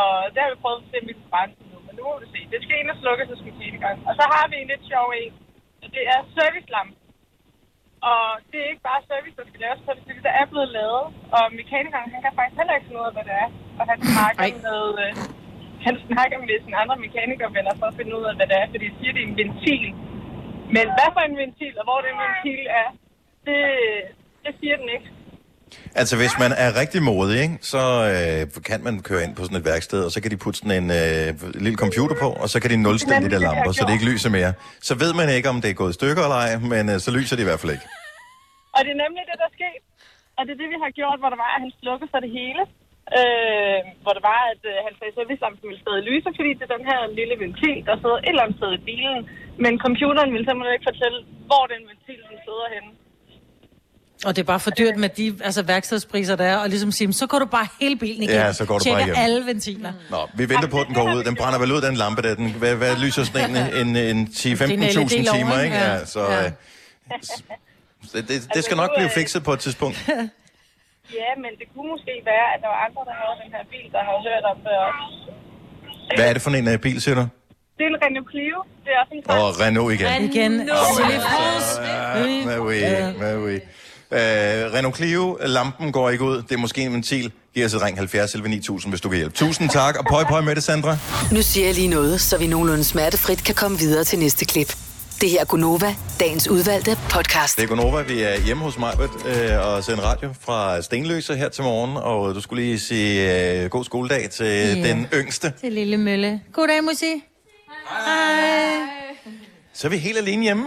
Og 0.00 0.10
det 0.32 0.38
har 0.42 0.50
vi 0.52 0.62
prøvet 0.64 0.80
at 0.82 0.88
se, 0.90 0.96
om 1.02 1.08
vi 1.10 1.14
kan 1.18 1.28
brænde 1.32 1.54
nu, 1.72 1.78
men 1.86 1.92
nu 1.98 2.02
må 2.08 2.14
vi 2.22 2.26
se. 2.34 2.40
Det 2.52 2.60
skal 2.64 2.76
ind 2.80 2.90
og 2.94 2.98
slukkes 3.02 3.32
og 3.34 3.38
skal 3.40 3.54
i 3.78 3.82
gang. 3.86 3.98
Og 4.08 4.12
så 4.18 4.24
har 4.34 4.44
vi 4.50 4.56
en 4.62 4.70
lidt 4.72 4.84
sjov 4.92 5.06
en, 5.20 5.32
det 5.96 6.04
er 6.14 6.20
servicelampe. 6.38 6.94
Og 8.12 8.24
det 8.50 8.58
er 8.60 8.68
ikke 8.72 8.88
bare 8.90 9.06
service, 9.10 9.36
der 9.40 9.46
skal 9.48 9.60
laves 9.66 9.80
på 9.86 9.90
det, 9.96 10.02
det 10.08 10.26
der 10.28 10.34
er 10.40 10.46
blevet 10.52 10.70
lavet. 10.78 11.04
Og 11.36 11.44
mekanikeren, 11.60 12.12
han 12.14 12.20
kan 12.24 12.32
faktisk 12.38 12.58
heller 12.60 12.74
ikke 12.76 12.86
finde 12.88 13.00
ud 13.02 13.10
af, 13.10 13.14
hvad 13.16 13.26
det 13.28 13.36
er. 13.44 13.48
Og 13.80 13.84
han 13.90 13.98
snakker 14.12 14.44
Ej. 14.46 14.52
med... 14.66 14.82
Øh, 15.04 15.12
han 15.86 15.96
snakker 16.08 16.36
med 16.38 16.56
sine 16.64 16.76
andre 16.82 16.96
mekanikervenner 17.06 17.74
for 17.80 17.86
at 17.90 17.96
finde 17.98 18.12
ud 18.18 18.24
af, 18.30 18.34
hvad 18.36 18.46
det 18.50 18.56
er, 18.62 18.66
fordi 18.72 18.84
de 18.90 18.96
siger, 18.98 19.12
det 19.12 19.22
er 19.22 19.28
en 19.32 19.40
ventil. 19.42 19.84
Men 20.76 20.86
hvad 20.96 21.10
for 21.14 21.22
en 21.28 21.36
ventil, 21.42 21.74
og 21.80 21.84
hvor 21.88 22.00
den 22.06 22.14
ventil 22.24 22.62
er, 22.82 22.88
det, 23.46 23.60
det 24.44 24.52
siger 24.60 24.76
den 24.80 24.88
ikke. 24.96 25.08
Altså, 26.00 26.14
hvis 26.20 26.34
man 26.42 26.52
er 26.64 26.70
rigtig 26.80 27.00
modig, 27.10 27.36
ikke, 27.44 27.56
så 27.72 27.82
øh, 28.12 28.62
kan 28.70 28.80
man 28.86 28.94
køre 29.08 29.22
ind 29.24 29.32
på 29.36 29.42
sådan 29.46 29.58
et 29.60 29.66
værksted, 29.72 30.00
og 30.06 30.10
så 30.14 30.18
kan 30.22 30.30
de 30.32 30.38
putte 30.44 30.58
sådan 30.60 30.76
en 30.82 30.88
øh, 31.00 31.28
lille 31.64 31.78
computer 31.84 32.16
på, 32.24 32.28
og 32.42 32.48
så 32.52 32.56
kan 32.62 32.68
de 32.72 32.76
nulstille 32.86 33.24
de 33.26 33.30
der 33.34 33.40
lamper, 33.46 33.72
så 33.72 33.82
det 33.86 33.92
ikke 33.96 34.10
lyser 34.12 34.30
mere. 34.38 34.52
Så 34.88 34.92
ved 35.02 35.12
man 35.20 35.26
ikke, 35.36 35.48
om 35.52 35.58
det 35.62 35.70
er 35.70 35.78
gået 35.82 35.92
i 35.94 35.98
stykker 36.00 36.22
eller 36.26 36.40
ej, 36.44 36.50
men 36.72 36.84
øh, 36.92 36.96
så 37.04 37.10
lyser 37.18 37.34
det 37.36 37.42
i 37.44 37.48
hvert 37.50 37.60
fald 37.62 37.72
ikke. 37.76 37.86
Og 38.76 38.80
det 38.84 38.90
er 38.96 39.00
nemlig 39.04 39.22
det, 39.30 39.36
der 39.40 39.46
er 39.50 39.54
sket. 39.60 39.82
Og 40.36 40.40
det 40.44 40.52
er 40.54 40.60
det, 40.62 40.68
vi 40.74 40.78
har 40.84 40.90
gjort, 41.00 41.18
hvor 41.22 41.30
der 41.34 41.40
var, 41.44 41.50
at 41.56 41.62
han 41.64 41.72
slukkede 41.82 42.10
for 42.14 42.20
det 42.24 42.32
hele. 42.40 42.62
Øh, 43.18 43.80
hvor 44.02 44.12
det 44.16 44.24
var, 44.32 44.40
at 44.52 44.62
øh, 44.72 44.76
han 44.86 44.92
sagde, 44.96 45.12
at 45.12 45.18
servicelampen 45.18 45.64
ville 45.70 45.84
stadig 45.84 46.02
lyse, 46.10 46.28
fordi 46.38 46.50
det 46.58 46.64
er 46.66 46.76
den 46.76 46.86
her 46.90 47.00
lille 47.18 47.36
ventil, 47.42 47.76
der 47.88 47.94
sidder 48.02 48.18
et 48.20 48.32
eller 48.32 48.44
andet 48.44 48.58
sted 48.60 48.70
i 48.78 48.86
bilen. 48.90 49.18
Men 49.64 49.72
computeren 49.84 50.30
ville 50.34 50.46
simpelthen 50.46 50.76
ikke 50.76 50.90
fortælle, 50.90 51.18
hvor 51.48 51.64
den 51.72 51.82
ventil 51.90 52.20
den 52.30 52.38
sidder 52.46 52.66
henne. 52.74 52.90
Og 54.24 54.36
det 54.36 54.42
er 54.42 54.46
bare 54.46 54.60
for 54.60 54.70
dyrt 54.70 54.96
med 54.96 55.08
de 55.08 55.38
altså, 55.44 55.62
værkstedspriser, 55.62 56.36
der 56.36 56.44
er, 56.44 56.56
og 56.56 56.68
ligesom 56.68 56.92
sige, 56.92 57.12
så 57.12 57.26
går 57.26 57.38
du 57.38 57.44
bare 57.44 57.66
hele 57.80 57.96
bilen 57.96 58.22
igennem. 58.22 58.42
Ja, 58.46 58.52
så 58.52 58.64
går 58.64 58.78
du 58.78 58.84
bare 58.90 59.00
igennem. 59.00 59.16
alle 59.18 59.46
ventiler. 59.46 59.92
Nå, 60.10 60.28
vi 60.34 60.48
venter 60.48 60.68
på, 60.68 60.80
at 60.80 60.86
den 60.86 60.94
går 60.94 61.14
ud. 61.14 61.24
Den 61.24 61.34
brænder 61.36 61.58
vel 61.58 61.72
ud, 61.72 61.80
den 61.80 61.94
lampe 61.94 62.22
der. 62.22 62.34
Den, 62.34 62.50
hvad, 62.52 62.74
hvad 62.74 62.96
lyser 62.96 63.24
sådan 63.24 63.56
en, 63.56 63.86
en, 63.86 63.96
en 64.16 64.26
10-15.000 64.26 64.46
Det 64.46 64.60
er 64.60 64.64
en 64.64 64.80
LED-lov, 64.80 65.34
timer, 65.36 65.60
ikke? 65.60 65.76
Ja. 65.76 65.92
Ja, 65.92 66.04
så, 66.04 66.20
Ja. 66.30 66.44
øh, 66.44 66.50
så 68.10 68.20
det, 68.28 68.48
det 68.54 68.64
skal 68.64 68.76
nok 68.76 68.90
blive 68.96 69.10
fikset 69.14 69.44
på 69.44 69.52
et 69.52 69.58
tidspunkt. 69.60 69.96
Ja, 71.22 71.30
men 71.44 71.50
det 71.60 71.66
kunne 71.74 71.88
måske 71.94 72.12
være, 72.32 72.46
at 72.54 72.58
der 72.62 72.68
var 72.74 72.80
andre, 72.86 73.02
der 73.10 73.14
havde 73.20 73.34
den 73.44 73.50
her 73.56 73.64
bil, 73.72 73.86
der 73.96 74.02
havde 74.08 74.20
hørt 74.28 74.44
om 74.52 74.58
det 74.66 74.74
også. 74.86 76.16
Hvad 76.16 76.26
er 76.28 76.32
det 76.36 76.42
for 76.42 76.50
en 76.50 76.68
uh, 76.74 76.76
bil, 76.86 77.00
siger 77.02 77.14
du? 77.20 77.24
Det 77.76 77.82
er 77.86 77.90
en 77.94 77.98
Renault 78.04 78.28
Clio. 78.30 78.58
Det 78.84 78.90
er 78.94 78.98
også 79.02 79.14
en 79.18 79.22
Og 79.30 79.60
Renault 79.62 79.90
igen. 79.96 80.10
Igen. 80.30 80.52
Åh, 80.60 80.76
Silly 80.96 81.12
men 81.12 81.20
fools. 81.34 81.78
altså, 81.78 82.44
hvad 82.48 82.60
oui, 82.68 82.78
hvad 83.20 83.36
oui. 83.46 83.56
Øh, 84.14 84.20
Renault 84.74 84.96
Clio, 84.96 85.38
lampen 85.46 85.92
går 85.92 86.10
ikke 86.10 86.24
ud. 86.24 86.36
Det 86.42 86.52
er 86.52 86.56
måske 86.58 86.80
en 86.80 86.92
ventil. 86.92 87.32
Giv 87.54 87.64
os 87.64 87.74
et 87.74 87.82
ring 87.82 87.96
70 87.98 88.34
11 88.34 88.48
9000, 88.48 88.92
hvis 88.92 89.00
du 89.00 89.08
kan 89.08 89.16
hjælpe. 89.18 89.36
Tusind 89.36 89.70
tak, 89.70 89.96
og 89.98 90.04
pøj 90.06 90.24
pøj 90.24 90.40
med 90.40 90.54
det, 90.54 90.62
Sandra. 90.64 90.96
Nu 91.32 91.42
siger 91.42 91.66
jeg 91.66 91.74
lige 91.74 91.88
noget, 91.88 92.20
så 92.20 92.38
vi 92.38 92.46
nogenlunde 92.46 92.84
smertefrit 92.84 93.44
kan 93.44 93.54
komme 93.54 93.78
videre 93.78 94.04
til 94.04 94.18
næste 94.18 94.44
klip. 94.44 94.76
Det 95.20 95.30
her 95.30 95.40
er 95.40 95.44
Gunova, 95.44 95.94
dagens 96.20 96.48
udvalgte 96.48 96.98
podcast. 97.10 97.56
Det 97.56 97.62
er 97.62 97.66
Gunova, 97.66 98.02
vi 98.02 98.22
er 98.22 98.40
hjemme 98.40 98.62
hos 98.64 98.78
mig 98.78 98.94
øh, 99.00 99.66
og 99.66 99.84
sender 99.84 100.02
radio 100.04 100.34
fra 100.40 100.82
Stenløse 100.82 101.36
her 101.36 101.48
til 101.48 101.64
morgen, 101.64 101.96
og 101.96 102.34
du 102.34 102.40
skulle 102.40 102.62
lige 102.64 102.78
sige 102.78 103.62
øh, 103.62 103.70
god 103.70 103.84
skoledag 103.84 104.30
til 104.30 104.46
Ja. 104.46 104.74
den 104.88 105.06
yngste. 105.14 105.52
Til 105.60 105.72
lille 105.72 105.96
Mølle. 105.96 106.40
Goddag, 106.52 106.84
Musi. 106.84 107.22
Hej. 107.90 108.72
Så 109.74 109.86
er 109.86 109.90
vi 109.90 109.96
helt 109.98 110.18
alene 110.18 110.42
hjemme. 110.42 110.64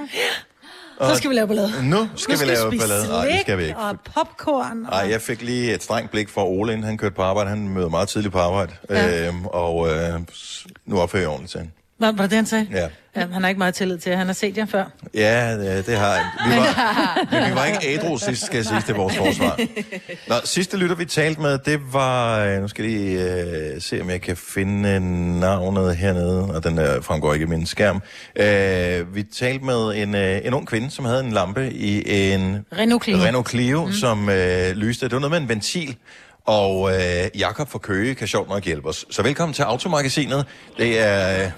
Så 1.02 1.16
skal 1.16 1.30
vi 1.30 1.36
lave 1.36 1.48
ballade. 1.48 1.72
Nu 1.84 2.10
skal 2.16 2.40
vi 2.40 2.46
lave 2.46 2.72
spise 2.72 2.82
ballade. 2.88 3.08
Nej, 3.08 3.26
det 3.28 3.40
skal 3.42 3.58
vi 3.58 3.64
ikke. 3.64 3.78
Og 3.78 3.98
popcorn. 4.16 4.78
Nej, 4.78 5.08
jeg 5.12 5.22
fik 5.22 5.42
lige 5.42 5.74
et 5.74 5.84
strengt 5.84 6.12
blik 6.12 6.30
fra 6.30 6.46
Ole, 6.48 6.74
inden 6.74 6.86
han 6.86 6.98
kørte 6.98 7.16
på 7.16 7.22
arbejde. 7.22 7.50
Han 7.50 7.68
møder 7.70 7.90
meget 7.90 8.10
tidligt 8.10 8.32
på 8.32 8.40
arbejde. 8.40 8.72
Ja. 8.90 9.28
Øhm, 9.28 9.46
og 9.46 9.88
øh, 9.90 10.20
nu 10.86 11.00
opfører 11.00 11.22
jeg 11.22 11.30
ordentligt 11.30 11.52
til 11.52 11.60
han. 11.60 11.72
Var, 12.00 12.12
var 12.12 12.22
det 12.22 12.30
det, 12.30 12.36
han 12.36 12.46
sagde? 12.46 12.68
Ja. 12.72 12.88
Ja. 13.18 13.26
Han 13.34 13.42
har 13.42 13.50
ikke 13.50 13.60
meget 13.60 13.74
tillid 13.74 13.98
til, 13.98 14.16
han 14.16 14.28
har 14.28 14.34
set 14.34 14.58
jer 14.58 14.66
før. 14.66 14.84
Ja, 15.14 15.58
det, 15.58 15.86
det 15.88 15.98
har 15.98 16.14
jeg. 16.14 16.26
Vi 16.50 16.56
var, 16.56 17.18
men 17.32 17.50
vi 17.50 17.56
var 17.56 17.66
ikke 17.66 17.80
ædru 17.84 18.18
sidst, 18.18 18.46
skal 18.46 18.56
jeg 18.58 18.66
sige, 18.66 18.82
til 18.82 18.96
vores 18.96 19.16
forsvar. 19.18 19.60
Nå, 20.28 20.36
sidste 20.44 20.78
lytter, 20.78 20.96
vi 20.96 21.06
talte 21.06 21.42
med, 21.42 21.58
det 21.66 21.80
var... 21.94 22.40
øh, 22.40 22.62
Nu 22.62 22.68
skal 22.68 22.86
jeg 22.86 22.94
lige 22.94 23.34
øh, 23.76 23.82
se, 23.82 24.02
om 24.02 24.10
jeg 24.10 24.22
kan 24.22 24.38
finde 24.38 25.00
navnet 25.40 25.96
hernede, 25.96 26.44
og 26.44 26.64
den 26.64 26.78
der 26.78 27.02
fremgår 27.02 27.34
ikke 27.34 27.44
i 27.44 27.48
min 27.48 27.66
skærm. 27.66 28.02
Øh, 28.36 29.16
vi 29.16 29.24
talte 29.24 29.66
med 29.66 30.04
en, 30.04 30.16
øh, 30.16 30.40
en 30.44 30.54
ung 30.54 30.68
kvinde, 30.68 30.92
som 30.92 31.06
havde 31.06 31.20
en 31.24 31.32
lampe 31.32 31.72
i 31.72 32.12
en 32.34 32.66
Renault 32.78 33.04
Clio. 33.04 33.18
Renault 33.18 33.50
Clio 33.50 33.86
mm. 33.86 33.92
som 33.92 34.30
øh, 34.30 34.70
lyste. 34.76 35.06
Det 35.06 35.14
var 35.14 35.20
noget 35.20 35.32
med 35.32 35.42
en 35.42 35.50
ventil. 35.50 35.96
Og 36.46 36.92
øh, 36.92 37.40
Jakob 37.40 37.70
fra 37.70 37.80
Køge 37.80 38.16
kan 38.16 38.28
sjovt 38.28 38.50
nok 38.50 38.64
hjælpe 38.64 38.88
os. 38.90 39.06
Så 39.12 39.24
velkommen 39.24 39.54
til 39.54 39.64
Automagasinet. 39.64 40.46
Det 40.78 41.00
er 41.00 41.44
øh, 41.46 41.52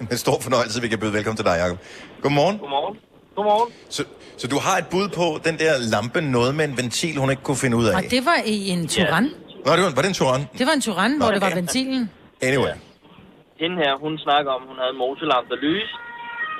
en 0.12 0.18
stor 0.24 0.36
fornøjelse, 0.46 0.76
vi 0.84 0.88
kan 0.92 0.98
byde 1.02 1.12
velkommen 1.18 1.38
til 1.40 1.46
dig, 1.50 1.56
Jakob. 1.62 1.78
Godmorgen. 2.22 2.56
Godmorgen. 2.64 2.96
Godmorgen. 3.36 3.68
Så, 3.96 4.02
så 4.40 4.46
du 4.52 4.58
har 4.66 4.76
et 4.82 4.88
bud 4.94 5.06
på 5.20 5.24
den 5.46 5.54
der 5.62 5.72
lampe, 5.94 6.18
noget 6.36 6.52
med 6.58 6.64
en 6.70 6.74
ventil, 6.80 7.14
hun 7.22 7.28
ikke 7.34 7.44
kunne 7.48 7.60
finde 7.64 7.76
ud 7.80 7.86
af? 7.90 7.94
Og 7.98 8.02
det 8.14 8.22
var 8.30 8.38
i 8.54 8.58
en 8.74 8.82
Turan. 8.94 9.26
Nå, 9.66 9.70
det 9.76 9.82
var, 9.86 9.92
var 9.98 10.02
det 10.04 10.10
en 10.14 10.18
Touran? 10.20 10.42
Det 10.60 10.64
var 10.68 10.74
en 10.78 10.84
Turan, 10.88 11.12
hvor 11.20 11.30
det 11.34 11.40
var 11.46 11.52
ventilen. 11.62 12.02
Anyway. 12.48 12.74
Hende 13.62 13.76
her, 13.84 13.92
hun 14.04 14.14
snakker 14.26 14.50
om, 14.56 14.62
hun 14.70 14.76
havde 14.80 14.92
en 14.96 15.00
motorlampe, 15.04 15.48
der 15.54 15.60
lyste, 15.68 15.94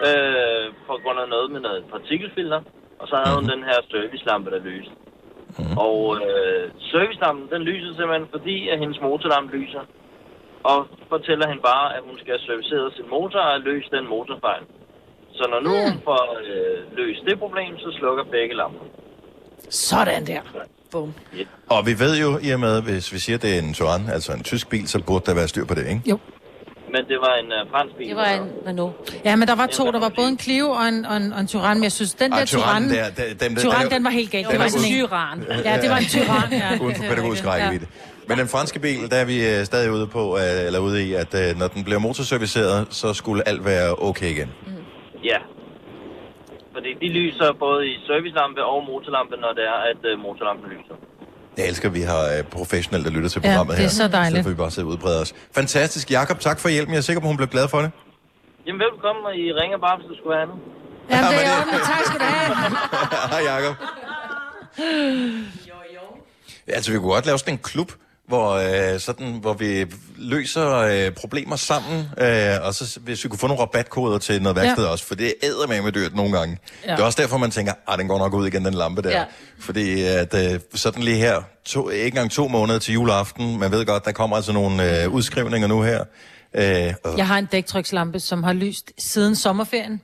øh, 0.08 0.64
på 0.88 0.94
grund 1.02 1.18
af 1.22 1.28
noget 1.34 1.48
med 1.54 1.60
noget 1.66 1.80
partikelfilter. 1.94 2.60
Og 3.00 3.06
så 3.10 3.14
havde 3.22 3.36
hun 3.38 3.46
den 3.54 3.62
her 3.68 3.78
servicelampe, 3.92 4.48
der 4.54 4.60
lyste. 4.70 4.92
Og 5.86 5.98
øh, 6.28 6.64
servicelampen, 6.92 7.44
den 7.54 7.62
lyser 7.70 7.90
simpelthen, 7.98 8.26
fordi 8.36 8.56
at 8.72 8.76
hendes 8.82 8.98
motorlampe 9.08 9.50
lyser. 9.60 9.82
Og 10.64 10.78
fortæller 11.08 11.46
hende 11.50 11.62
bare, 11.72 11.86
at 11.96 12.02
hun 12.08 12.16
skal 12.22 12.36
servicere 12.48 12.84
sin 12.96 13.06
motor 13.10 13.40
og 13.54 13.60
løse 13.60 13.88
den 13.96 14.04
motorfejl. 14.14 14.62
Så 15.38 15.44
når 15.52 15.60
nu 15.66 15.70
hun 15.88 16.00
får 16.08 16.22
øh, 16.50 16.96
løst 16.98 17.20
det 17.28 17.38
problem, 17.38 17.78
så 17.78 17.88
slukker 17.98 18.24
begge 18.24 18.54
lamper. 18.56 18.84
Sådan 19.70 20.26
der. 20.26 20.40
Bum. 20.92 21.14
Og 21.68 21.86
vi 21.86 21.98
ved 21.98 22.20
jo, 22.20 22.38
i 22.42 22.50
og 22.50 22.60
med, 22.60 22.82
hvis 22.82 23.12
vi 23.12 23.18
siger, 23.18 23.36
at 23.36 23.42
det 23.42 23.54
er 23.54 23.58
en 23.58 23.74
Touran, 23.74 24.00
altså 24.12 24.32
en 24.32 24.42
tysk 24.42 24.68
bil, 24.68 24.88
så 24.88 25.02
burde 25.06 25.24
der 25.26 25.34
være 25.34 25.48
styr 25.48 25.64
på 25.64 25.74
det, 25.74 25.86
ikke? 25.88 26.02
Jo. 26.06 26.18
Men 26.94 27.04
det 27.08 27.18
var 27.26 27.34
en 27.42 27.46
uh, 27.46 27.70
fransk 27.70 27.94
bil. 27.96 28.08
Det 28.08 28.16
var 28.16 28.24
en 28.26 28.50
Renault. 28.66 29.20
Ja, 29.24 29.36
men 29.36 29.48
der 29.48 29.54
var 29.54 29.66
to. 29.66 29.92
Der 29.92 30.00
var 30.00 30.08
både 30.08 30.28
en 30.28 30.38
Clio 30.38 30.70
og 30.70 30.88
en, 30.88 31.06
og 31.06 31.16
en, 31.16 31.32
og 31.32 31.40
en 31.40 31.46
Tyran, 31.46 31.76
men 31.76 31.82
jeg 31.82 31.92
synes, 31.92 32.14
den 32.14 32.32
der. 32.32 32.44
Tyrannen 32.44 32.90
der, 32.90 32.96
der- 33.10 33.34
dem 33.48 33.54
der- 33.54 33.70
der- 33.70 33.88
den 33.88 34.04
var 34.04 34.10
helt 34.10 34.30
galt. 34.30 34.48
Det 34.50 34.58
var 34.58 34.64
en... 34.64 34.70
Tyran. 34.70 35.38
Ja, 35.64 35.78
det 35.82 35.90
var 35.90 35.96
en 35.96 36.04
Tyran, 36.04 36.52
ja. 36.52 36.70
Uden 36.84 36.94
for 36.94 37.02
Det 37.02 37.10
er 37.10 37.14
pædagogisk 37.14 37.46
rækkevidde. 37.46 37.86
Men 38.30 38.38
den 38.38 38.48
franske 38.48 38.78
bil, 38.86 39.10
der 39.10 39.16
er 39.16 39.24
vi 39.32 39.36
øh, 39.50 39.64
stadig 39.70 39.90
ude 39.96 40.06
på, 40.16 40.22
øh, 40.42 40.66
eller 40.66 40.80
ude 40.88 40.98
i, 41.06 41.08
at 41.22 41.32
øh, 41.42 41.58
når 41.60 41.68
den 41.74 41.84
bliver 41.84 41.98
motorserviceret, 42.06 42.86
så 42.90 43.14
skulle 43.20 43.48
alt 43.50 43.64
være 43.64 43.88
okay 44.08 44.30
igen. 44.36 44.50
Ja. 45.30 45.38
Fordi 46.74 46.90
de 47.02 47.08
lyser 47.18 47.48
både 47.66 47.80
i 47.92 47.94
servicelampe 48.06 48.60
og 48.72 48.78
motorlampe, 48.92 49.34
når 49.44 49.52
det 49.58 49.64
er, 49.74 49.78
at 49.90 50.00
motorlampen 50.26 50.66
lyser. 50.74 50.94
Jeg 51.58 51.68
elsker, 51.68 51.88
at 51.88 51.94
vi 51.94 52.00
har 52.12 52.22
professionelle, 52.58 53.04
der 53.08 53.10
lytter 53.16 53.28
til 53.28 53.40
Ja, 53.44 53.48
programmet 53.48 53.72
det 53.76 53.78
er 53.78 53.82
her. 53.82 54.02
så 54.04 54.08
dejligt. 54.08 54.38
Så 54.38 54.42
får 54.42 54.50
vi 54.50 54.56
bare 54.64 54.70
sidde 54.70 54.86
og 54.86 54.90
udbrede 54.92 55.20
os. 55.20 55.30
Fantastisk. 55.54 56.10
Jakob, 56.10 56.40
tak 56.40 56.58
for 56.60 56.68
hjælpen. 56.68 56.92
Jeg 56.94 56.98
er 56.98 57.02
sikker 57.10 57.20
på, 57.20 57.26
hun 57.26 57.36
blev 57.36 57.48
glad 57.48 57.68
for 57.68 57.78
det. 57.84 57.90
Jamen 58.66 58.80
velkommen, 58.88 59.22
og 59.28 59.34
I 59.36 59.52
ringer 59.60 59.78
bare, 59.86 59.96
hvis 59.98 60.06
du 60.12 60.14
skulle 60.20 60.34
have 60.36 60.42
andet. 60.46 60.58
Jamen, 61.10 61.30
det 61.32 61.46
er 61.46 61.52
ordentligt. 61.58 61.84
Tak 61.92 62.02
skal 62.08 62.18
du 62.20 62.24
have. 62.24 62.54
Hej, 63.32 63.42
Jacob. 63.50 63.74
Altså, 66.76 66.92
vi 66.92 66.96
kunne 66.98 67.12
godt 67.16 67.26
lave 67.26 67.38
sådan 67.38 67.54
en 67.54 67.60
klub, 67.70 67.90
hvor, 68.30 68.50
øh, 68.94 69.00
sådan, 69.00 69.38
hvor 69.40 69.52
vi 69.52 69.86
løser 70.16 70.70
øh, 70.76 71.12
problemer 71.12 71.56
sammen, 71.56 71.98
øh, 72.18 72.54
og 72.62 72.74
så 72.74 73.00
hvis 73.00 73.24
vi 73.24 73.28
kunne 73.28 73.38
få 73.38 73.46
nogle 73.46 73.62
rabatkoder 73.62 74.18
til 74.18 74.42
noget 74.42 74.56
værksted 74.56 74.84
Ja. 74.84 74.90
også, 74.90 75.04
for 75.06 75.14
det 75.14 75.34
æder 75.42 75.66
med 75.66 75.82
med 75.82 75.92
dyrt 75.92 76.14
nogle 76.14 76.38
gange. 76.38 76.58
Ja. 76.86 76.92
Det 76.92 77.00
er 77.00 77.04
også 77.04 77.22
derfor, 77.22 77.36
man 77.38 77.50
tænker, 77.50 77.72
at 77.92 77.98
den 77.98 78.08
går 78.08 78.18
nok 78.18 78.34
ud 78.34 78.46
igen, 78.46 78.64
den 78.64 78.74
lampe 78.74 79.02
der. 79.02 79.10
Ja. 79.10 79.24
Fordi 79.58 80.02
at, 80.02 80.34
øh, 80.34 80.60
sådan 80.74 81.02
lige 81.02 81.16
her, 81.16 81.42
to, 81.64 81.90
ikke 81.90 82.06
engang 82.06 82.30
to 82.30 82.48
måneder 82.48 82.78
til 82.78 82.94
juleaften, 82.94 83.58
man 83.58 83.70
ved 83.70 83.86
godt, 83.86 84.04
der 84.04 84.12
kommer 84.12 84.36
altså 84.36 84.52
nogle 84.52 85.02
øh, 85.02 85.10
udskrivninger 85.10 85.68
nu 85.68 85.82
her. 85.82 86.04
Øh, 86.54 86.94
og, 87.04 87.16
Jeg 87.18 87.26
har 87.26 87.38
en 87.38 87.46
dæktrykslampe, 87.52 88.20
som 88.20 88.42
har 88.42 88.52
lyst 88.52 88.92
siden 88.98 89.36
sommerferien, 89.36 90.00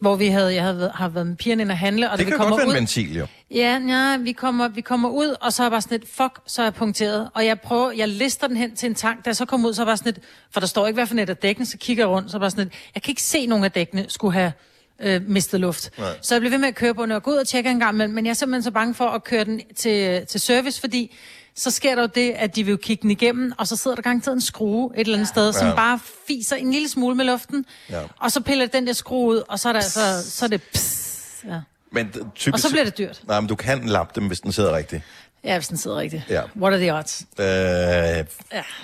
hvor 0.00 0.16
vi 0.16 0.26
havde, 0.26 0.54
jeg 0.54 0.62
havde, 0.62 0.92
har 0.94 1.08
været 1.08 1.26
med 1.26 1.36
pigerne 1.36 1.62
ind 1.62 1.70
at 1.70 1.78
handle, 1.78 2.10
og 2.10 2.18
det 2.18 2.24
da 2.24 2.24
vi 2.24 2.30
kan 2.30 2.38
kommer 2.38 2.56
godt 2.56 2.60
være 2.60 2.68
ud... 2.68 2.72
en 2.72 2.76
ventil, 2.76 3.16
jo. 3.16 3.26
Ja, 3.50 3.80
ja 3.88 4.16
vi, 4.16 4.32
kommer, 4.32 4.68
vi 4.68 4.80
kommer 4.80 5.08
ud, 5.08 5.36
og 5.40 5.52
så 5.52 5.62
er 5.62 5.64
jeg 5.64 5.70
bare 5.70 5.82
sådan 5.82 5.98
lidt, 5.98 6.10
fuck, 6.10 6.40
så 6.46 6.62
er 6.62 6.66
jeg 6.66 6.74
punkteret. 6.74 7.30
Og 7.34 7.46
jeg 7.46 7.60
prøver, 7.60 7.92
jeg 7.92 8.08
lister 8.08 8.46
den 8.46 8.56
hen 8.56 8.76
til 8.76 8.88
en 8.88 8.94
tank, 8.94 9.24
da 9.24 9.28
jeg 9.28 9.36
så 9.36 9.44
kommer 9.44 9.68
ud, 9.68 9.74
så 9.74 9.82
er 9.82 9.84
jeg 9.84 9.88
bare 9.88 9.96
sådan 9.96 10.12
lidt, 10.14 10.24
for 10.50 10.60
der 10.60 10.66
står 10.66 10.86
ikke, 10.86 10.94
hvad 10.94 11.06
for 11.06 11.14
net 11.14 11.30
af 11.30 11.36
dækkene, 11.36 11.66
så 11.66 11.78
kigger 11.78 12.02
jeg 12.02 12.08
rundt, 12.08 12.30
så 12.30 12.36
er 12.36 12.38
jeg 12.38 12.42
bare 12.42 12.50
sådan 12.50 12.64
lidt, 12.64 12.74
jeg 12.94 13.02
kan 13.02 13.10
ikke 13.10 13.22
se, 13.22 13.46
nogen 13.46 13.64
af 13.64 13.72
dækkene 13.72 14.04
skulle 14.08 14.32
have 14.32 14.52
øh, 15.00 15.22
mistet 15.26 15.60
luft. 15.60 15.90
Nej. 15.98 16.08
Så 16.22 16.34
jeg 16.34 16.40
blev 16.40 16.50
ved 16.50 16.58
med 16.58 16.68
at 16.68 16.74
køre 16.74 16.94
på 16.94 17.02
den, 17.02 17.12
og 17.12 17.22
gå 17.22 17.30
ud 17.30 17.36
og 17.36 17.48
tjekke 17.48 17.70
en 17.70 17.80
gang 17.80 17.94
imellem, 17.94 18.14
men 18.14 18.24
jeg 18.26 18.30
er 18.30 18.34
simpelthen 18.34 18.62
så 18.62 18.70
bange 18.70 18.94
for 18.94 19.04
at 19.04 19.24
køre 19.24 19.44
den 19.44 19.60
til, 19.76 20.26
til 20.26 20.40
service, 20.40 20.80
fordi 20.80 21.16
så 21.58 21.70
sker 21.70 21.94
der 21.94 22.02
jo 22.02 22.08
det, 22.14 22.30
at 22.30 22.56
de 22.56 22.64
vil 22.64 22.70
jo 22.70 22.76
kigge 22.76 23.02
den 23.02 23.10
igennem, 23.10 23.52
og 23.58 23.66
så 23.66 23.76
sidder 23.76 23.94
der 23.94 24.02
garanteret 24.02 24.34
en 24.34 24.40
skrue 24.40 24.90
et 24.94 25.00
eller 25.00 25.14
andet 25.14 25.28
sted, 25.28 25.52
som 25.52 25.66
Ja. 25.66 25.74
bare 25.74 26.00
fiser 26.28 26.56
en 26.56 26.72
lille 26.72 26.88
smule 26.88 27.14
med 27.14 27.24
luften, 27.24 27.64
Ja. 27.90 28.00
og 28.20 28.32
så 28.32 28.40
piller 28.40 28.66
den 28.66 28.86
der 28.86 28.92
skrue 28.92 29.28
ud, 29.36 29.42
og 29.48 29.58
så 29.58 29.68
er, 29.68 29.72
der, 29.72 29.80
så, 29.80 30.30
så 30.30 30.44
er 30.44 30.48
det 30.48 30.62
pss, 30.62 31.44
ja. 31.48 31.60
Men 31.92 32.12
typisk... 32.34 32.54
Og 32.54 32.60
så 32.60 32.70
bliver 32.70 32.84
det 32.84 32.98
dyrt. 32.98 33.20
Nej, 33.28 33.40
men 33.40 33.48
du 33.48 33.54
kan 33.54 33.86
lappe 33.86 34.20
dem, 34.20 34.26
hvis 34.26 34.40
den 34.40 34.52
sidder 34.52 34.76
rigtigt. 34.76 35.02
Ja, 35.44 35.54
hvis 35.58 35.68
den 35.68 35.76
sidder 35.76 35.96
rigtigt. 35.96 36.22
Ja. 36.30 36.42
What 36.60 36.72
are 36.72 36.80
the 36.82 36.94
odds? 36.94 37.26
Øh, 37.38 37.46
Ja, 37.46 38.24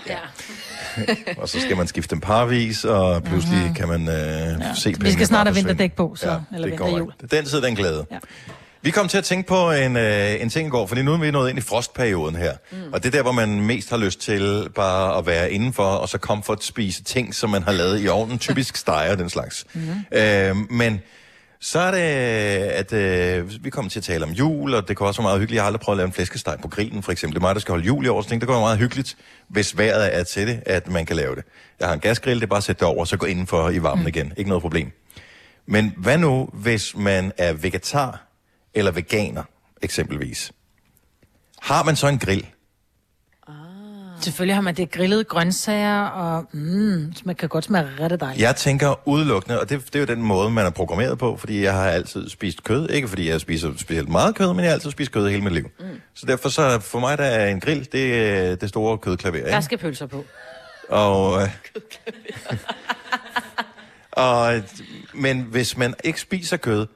ja. 0.09 0.19
og 1.43 1.49
så 1.49 1.61
skal 1.61 1.77
man 1.77 1.87
skifte 1.87 2.11
dem 2.11 2.21
parvis, 2.21 2.85
og 2.85 3.23
pludselig 3.23 3.59
mm-hmm. 3.59 3.75
kan 3.75 3.89
man 3.89 4.09
øh, 4.09 4.15
ja. 4.15 4.75
se 4.75 4.95
Vi 5.01 5.13
skal 5.13 5.27
snart 5.27 5.47
have 5.47 5.55
vinterdæk 5.55 5.93
på, 5.93 6.15
så, 6.17 6.27
Ja, 6.27 6.33
ja, 6.33 6.41
eller 6.55 6.69
det 6.69 6.79
går. 6.79 7.11
Den 7.31 7.45
tid, 7.45 7.63
den 7.63 7.75
glæde. 7.75 8.07
Ja. 8.11 8.19
Vi 8.85 8.91
kom 8.91 9.09
til 9.09 9.19
at 9.19 9.25
tænke 9.25 9.49
på 9.49 9.71
en, 9.71 9.97
øh, 9.97 10.43
en 10.43 10.51
ting 10.51 10.67
i 10.67 10.71
går, 10.71 10.87
fordi 10.87 11.03
nu 11.03 11.13
er 11.13 11.19
vi 11.19 11.31
nået 11.31 11.51
ind 11.51 11.59
i 11.59 11.63
frostperioden 11.63 12.37
her. 12.37 12.53
Mm. 12.73 12.93
Og 12.93 13.03
det 13.03 13.09
er 13.09 13.11
der, 13.11 13.23
hvor 13.23 13.33
man 13.33 13.61
mest 13.61 13.91
har 13.91 13.97
lyst 13.97 14.21
til 14.21 14.69
bare 14.75 15.19
at 15.19 15.27
være 15.27 15.53
indenfor, 15.53 15.85
og 15.85 16.09
så 16.09 16.19
comfort 16.19 16.65
spise 16.65 17.03
ting, 17.03 17.35
som 17.35 17.51
man 17.51 17.63
har 17.63 17.73
lavet 17.73 18.03
i 18.03 18.09
ovnen. 18.09 18.39
Typisk 18.49 18.77
steger 18.77 19.15
den 19.15 19.31
slags. 19.31 19.67
Mm. 19.75 20.19
Øh, 20.19 20.57
men 20.71 21.01
så 21.61 21.79
er 21.79 21.91
det, 21.91 21.99
at 22.01 22.93
øh, 22.93 23.65
vi 23.65 23.71
kommer 23.71 23.91
til 23.91 24.01
at 24.01 24.05
tale 24.05 24.25
om 24.25 24.31
jul, 24.31 24.75
og 24.75 24.89
det 24.89 24.97
kan 24.97 25.07
også 25.07 25.21
være 25.21 25.27
meget 25.27 25.41
hyggeligt. 25.41 25.57
Jeg 25.57 25.63
har 25.63 25.67
aldrig 25.67 25.81
prøvet 25.81 25.97
at 25.97 25.99
lave 25.99 26.07
en 26.07 26.13
flæskesteg 26.13 26.59
på 26.63 26.69
grillen, 26.69 27.03
for 27.03 27.13
eksempel. 27.13 27.35
Det 27.35 27.41
er 27.41 27.47
mig, 27.47 27.55
der 27.55 27.61
skal 27.61 27.73
holde 27.73 27.87
jul 27.87 28.05
i 28.05 28.09
år, 28.09 28.23
så 28.23 28.29
tænkte, 28.29 28.47
det 28.47 28.53
være 28.53 28.61
meget 28.61 28.79
hyggeligt, 28.79 29.17
hvis 29.49 29.79
vejret 29.79 30.17
er 30.17 30.25
til 30.25 30.47
det, 30.47 30.63
at 30.67 30.89
man 30.89 31.07
kan 31.07 31.17
lave 31.17 31.35
det. 31.35 31.45
Jeg 31.81 31.89
har 31.89 31.95
en 31.95 32.01
gasgrill, 32.01 32.41
det 32.41 32.47
er 32.47 32.51
bare 32.51 32.57
at 32.57 32.65
sætte 32.65 32.81
det 32.81 32.89
over, 32.89 33.01
og 33.01 33.09
så 33.09 33.17
gå 33.17 33.27
indenfor 33.27 33.71
i 33.71 33.83
varmen 33.83 34.03
mm. 34.03 34.09
igen. 34.09 34.33
Ikke 34.37 34.49
noget 34.49 34.63
problem. 34.63 34.93
Men 35.67 35.93
hvad 35.97 36.19
nu, 36.19 36.49
hvis 36.53 36.97
man 36.97 37.33
er 37.39 37.53
vegetar 37.53 38.24
eller 38.75 38.91
veganer, 38.91 39.43
eksempelvis? 39.83 40.53
Har 41.61 41.83
man 41.83 41.97
så 41.97 42.09
en 42.09 42.19
grill? 42.19 42.47
Selvfølgelig 44.21 44.55
har 44.55 44.63
man 44.63 44.75
det 44.75 44.91
grillede 44.91 45.25
grøntsager, 45.25 46.03
og 46.05 46.47
mm, 46.53 47.13
man 47.25 47.35
kan 47.35 47.49
godt 47.49 47.65
smage 47.65 47.89
rigtig 48.01 48.21
dejligt. 48.21 48.43
Jeg 48.43 48.57
tænker 48.57 49.09
udelukkende, 49.09 49.61
og 49.61 49.69
det, 49.69 49.87
det 49.87 49.95
er 49.95 50.01
jo 50.01 50.07
den 50.07 50.23
måde, 50.23 50.51
man 50.51 50.67
er 50.67 50.71
programmeret 50.71 51.19
på, 51.19 51.37
fordi 51.37 51.63
jeg 51.63 51.73
har 51.73 51.91
altid 51.91 52.29
spist 52.29 52.65
kød. 52.65 52.91
Ikke 52.91 53.09
fordi 53.09 53.29
jeg 53.29 53.41
spiser 53.41 53.73
specielt 53.79 54.09
meget 54.09 54.35
kød, 54.35 54.49
men 54.49 54.59
jeg 54.59 54.67
har 54.67 54.73
altid 54.73 54.91
spist 54.91 55.13
kød 55.13 55.29
hele 55.29 55.43
mit 55.43 55.53
liv. 55.53 55.71
Mm. 55.81 55.87
Så 56.15 56.27
derfor 56.27 56.49
så 56.49 56.79
for 56.81 56.99
mig, 56.99 57.19
der 57.19 57.25
er 57.25 57.49
en 57.49 57.61
grill, 57.61 57.89
det 57.93 58.15
er 58.15 58.57
det 58.57 58.69
store 58.69 58.99
kødklaver. 58.99 59.47
Der 59.47 59.61
skal 59.61 59.79
pølser 59.79 60.07
på. 60.07 60.25
Og, 60.89 61.43
øh, 61.43 61.49
og, 64.27 64.63
men 65.15 65.41
hvis 65.41 65.77
man 65.77 65.95
ikke 66.05 66.21
spiser 66.21 66.57
kød, 66.57 66.87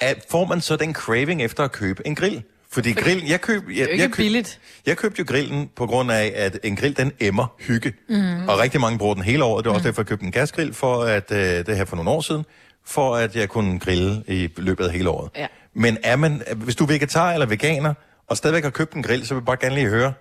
er, 0.00 0.14
får 0.30 0.44
man 0.44 0.60
så 0.60 0.76
den 0.76 0.94
craving 0.94 1.42
efter 1.42 1.64
at 1.64 1.72
købe 1.72 2.06
en 2.06 2.14
grill? 2.14 2.42
Fordi 2.70 2.92
grillen, 2.92 3.28
jeg 3.28 3.40
køb, 3.40 3.62
jeg, 3.68 3.88
jeg, 3.90 3.98
køb, 3.98 4.16
billigt. 4.16 4.60
jeg 4.86 4.96
købte 4.96 5.18
jo 5.18 5.24
grillen 5.28 5.70
på 5.76 5.86
grund 5.86 6.12
af, 6.12 6.32
at 6.36 6.58
en 6.64 6.76
grill, 6.76 6.96
den 6.96 7.12
emmer 7.20 7.46
hygge. 7.58 7.92
Mhm. 8.08 8.48
Og 8.48 8.58
rigtig 8.58 8.80
mange 8.80 8.98
bruger 8.98 9.14
den 9.14 9.22
hele 9.22 9.44
året. 9.44 9.64
Det 9.64 9.70
var 9.70 9.74
også 9.74 9.88
derfor, 9.88 10.02
jeg 10.02 10.06
købte 10.06 10.26
en 10.26 10.32
gasgrill, 10.32 10.74
for 10.74 11.02
at, 11.02 11.32
øh, 11.32 11.38
det 11.38 11.76
her 11.76 11.84
for 11.84 11.96
nogle 11.96 12.10
år 12.10 12.20
siden, 12.20 12.44
for 12.84 13.16
at 13.16 13.36
jeg 13.36 13.48
kunne 13.48 13.78
grille 13.78 14.22
i 14.28 14.48
løbet 14.56 14.84
af 14.84 14.92
hele 14.92 15.10
året. 15.10 15.30
Ja. 15.36 15.46
Men 15.74 15.98
er 16.02 16.16
man, 16.16 16.42
hvis 16.54 16.76
du 16.76 16.84
er 16.84 16.88
vegetar 16.88 17.32
eller 17.32 17.46
veganer, 17.46 17.94
og 18.26 18.36
stadigvæk 18.36 18.62
har 18.62 18.70
købt 18.70 18.92
en 18.92 19.02
grill, 19.02 19.26
så 19.26 19.34
vil 19.34 19.40
jeg 19.40 19.46
bare 19.46 19.56
gerne 19.60 19.74
lige 19.74 19.88
høre, 19.88 20.12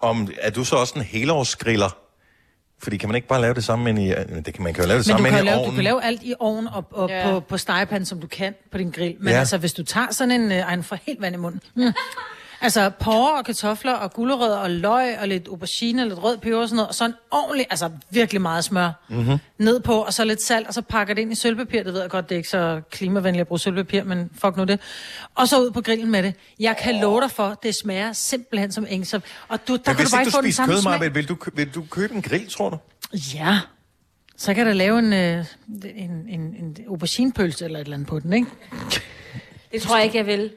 om 0.00 0.28
er 0.40 0.50
du 0.50 0.64
så 0.64 0.76
også 0.76 0.94
en 0.96 1.02
helårsgriller? 1.02 1.96
Fordi 2.82 2.96
kan 2.96 3.08
man 3.08 3.16
ikke 3.16 3.28
bare 3.28 3.40
lave 3.40 3.54
det 3.54 3.64
samme 3.64 3.90
ind 3.90 3.98
i... 3.98 4.08
Det 4.08 4.54
kan, 4.54 4.62
man 4.64 4.74
kan 4.74 4.84
jo 4.84 4.88
lave 4.88 4.98
det 4.98 5.06
Men 5.06 5.16
du 5.16 5.22
samme 5.22 5.28
kan, 5.28 5.38
ind 5.38 5.46
i 5.46 5.50
lave, 5.50 5.56
du 5.56 5.60
ovnen. 5.60 5.74
kan 5.74 5.84
lave 5.84 6.04
alt 6.04 6.20
i 6.22 6.34
ovnen 6.40 6.68
og, 6.68 6.84
og 6.90 7.08
Ja. 7.08 7.30
på, 7.30 7.40
på 7.40 7.56
stegepanden, 7.58 8.06
som 8.06 8.20
du 8.20 8.26
kan 8.26 8.54
på 8.72 8.78
din 8.78 8.90
grill. 8.90 9.16
Men 9.20 9.32
Ja. 9.32 9.38
altså, 9.38 9.58
hvis 9.58 9.72
du 9.72 9.84
tager 9.84 10.06
sådan 10.10 10.30
en... 10.40 10.52
Øh, 10.52 10.58
ej, 10.58 10.76
nu 10.76 10.82
får 10.82 10.98
helt 11.06 11.20
vand 11.20 11.34
i 11.34 11.38
munden. 11.38 11.60
Mm. 11.74 11.82
Altså, 12.62 12.90
porre 13.00 13.38
og 13.38 13.44
kartofler 13.44 13.92
og 13.92 14.12
gulerødder 14.12 14.56
og 14.56 14.70
løg 14.70 15.18
og 15.20 15.28
lidt 15.28 15.48
aubergine 15.48 16.02
og 16.02 16.08
lidt 16.08 16.22
rød 16.22 16.38
peber 16.38 16.58
og 16.58 16.68
sådan 16.68 16.76
noget. 16.76 16.88
Og 16.88 16.94
så 16.94 17.04
en 17.04 17.14
ordentlig, 17.30 17.66
altså 17.70 17.90
virkelig 18.10 18.42
meget 18.42 18.64
smør 18.64 19.04
Mm-hmm. 19.08 19.38
ned 19.58 19.80
på, 19.80 19.94
og 19.94 20.12
så 20.12 20.24
lidt 20.24 20.42
salt, 20.42 20.66
og 20.68 20.74
så 20.74 20.82
pakker 20.82 21.14
det 21.14 21.22
ind 21.22 21.32
i 21.32 21.34
sølvpapir. 21.34 21.82
Det 21.82 21.92
ved 21.92 22.00
jeg 22.00 22.10
godt, 22.10 22.28
det 22.28 22.34
er 22.34 22.36
ikke 22.36 22.48
så 22.48 22.80
klimavenligt 22.90 23.40
at 23.40 23.46
bruge 23.46 23.58
sølvpapir, 23.58 24.04
men 24.04 24.30
fuck 24.34 24.56
nu 24.56 24.64
det. 24.64 24.80
Og 25.34 25.48
så 25.48 25.60
ud 25.60 25.70
på 25.70 25.80
grillen 25.80 26.10
med 26.10 26.22
det. 26.22 26.34
Jeg 26.60 26.76
kan 26.76 26.94
love 27.00 27.20
dig 27.20 27.30
for, 27.30 27.58
det 27.62 27.74
smager 27.74 28.12
simpelthen 28.12 28.72
som 28.72 28.86
engsop. 28.90 29.22
Og 29.48 29.68
du, 29.68 29.72
der 29.76 29.78
Men 29.86 29.96
kan 29.96 30.04
du 30.06 30.10
bare 30.10 30.22
ikke 30.22 30.32
få 30.32 30.40
den 30.42 30.52
samme 30.52 30.74
kød, 30.74 30.82
smag. 30.82 30.98
Maja, 30.98 31.10
vil 31.10 31.28
du, 31.28 31.36
vil 31.54 31.74
du 31.74 31.84
købe 31.90 32.14
en 32.14 32.22
grill, 32.22 32.50
tror 32.50 32.70
du? 32.70 32.78
Ja. 33.34 33.58
Så 34.36 34.54
kan 34.54 34.66
der 34.66 34.72
lave 34.72 34.98
en, 34.98 35.12
øh, 35.12 35.44
en, 35.94 36.10
en, 36.28 36.40
en 36.40 36.76
auberginepølse 36.88 37.64
eller 37.64 37.78
et 37.78 37.84
eller 37.84 37.96
andet 37.96 38.08
på 38.08 38.18
den, 38.18 38.32
ikke? 38.32 38.46
Det 39.72 39.82
tror 39.82 39.96
jeg 39.96 40.04
ikke, 40.04 40.18
jeg 40.18 40.26
vil. 40.26 40.50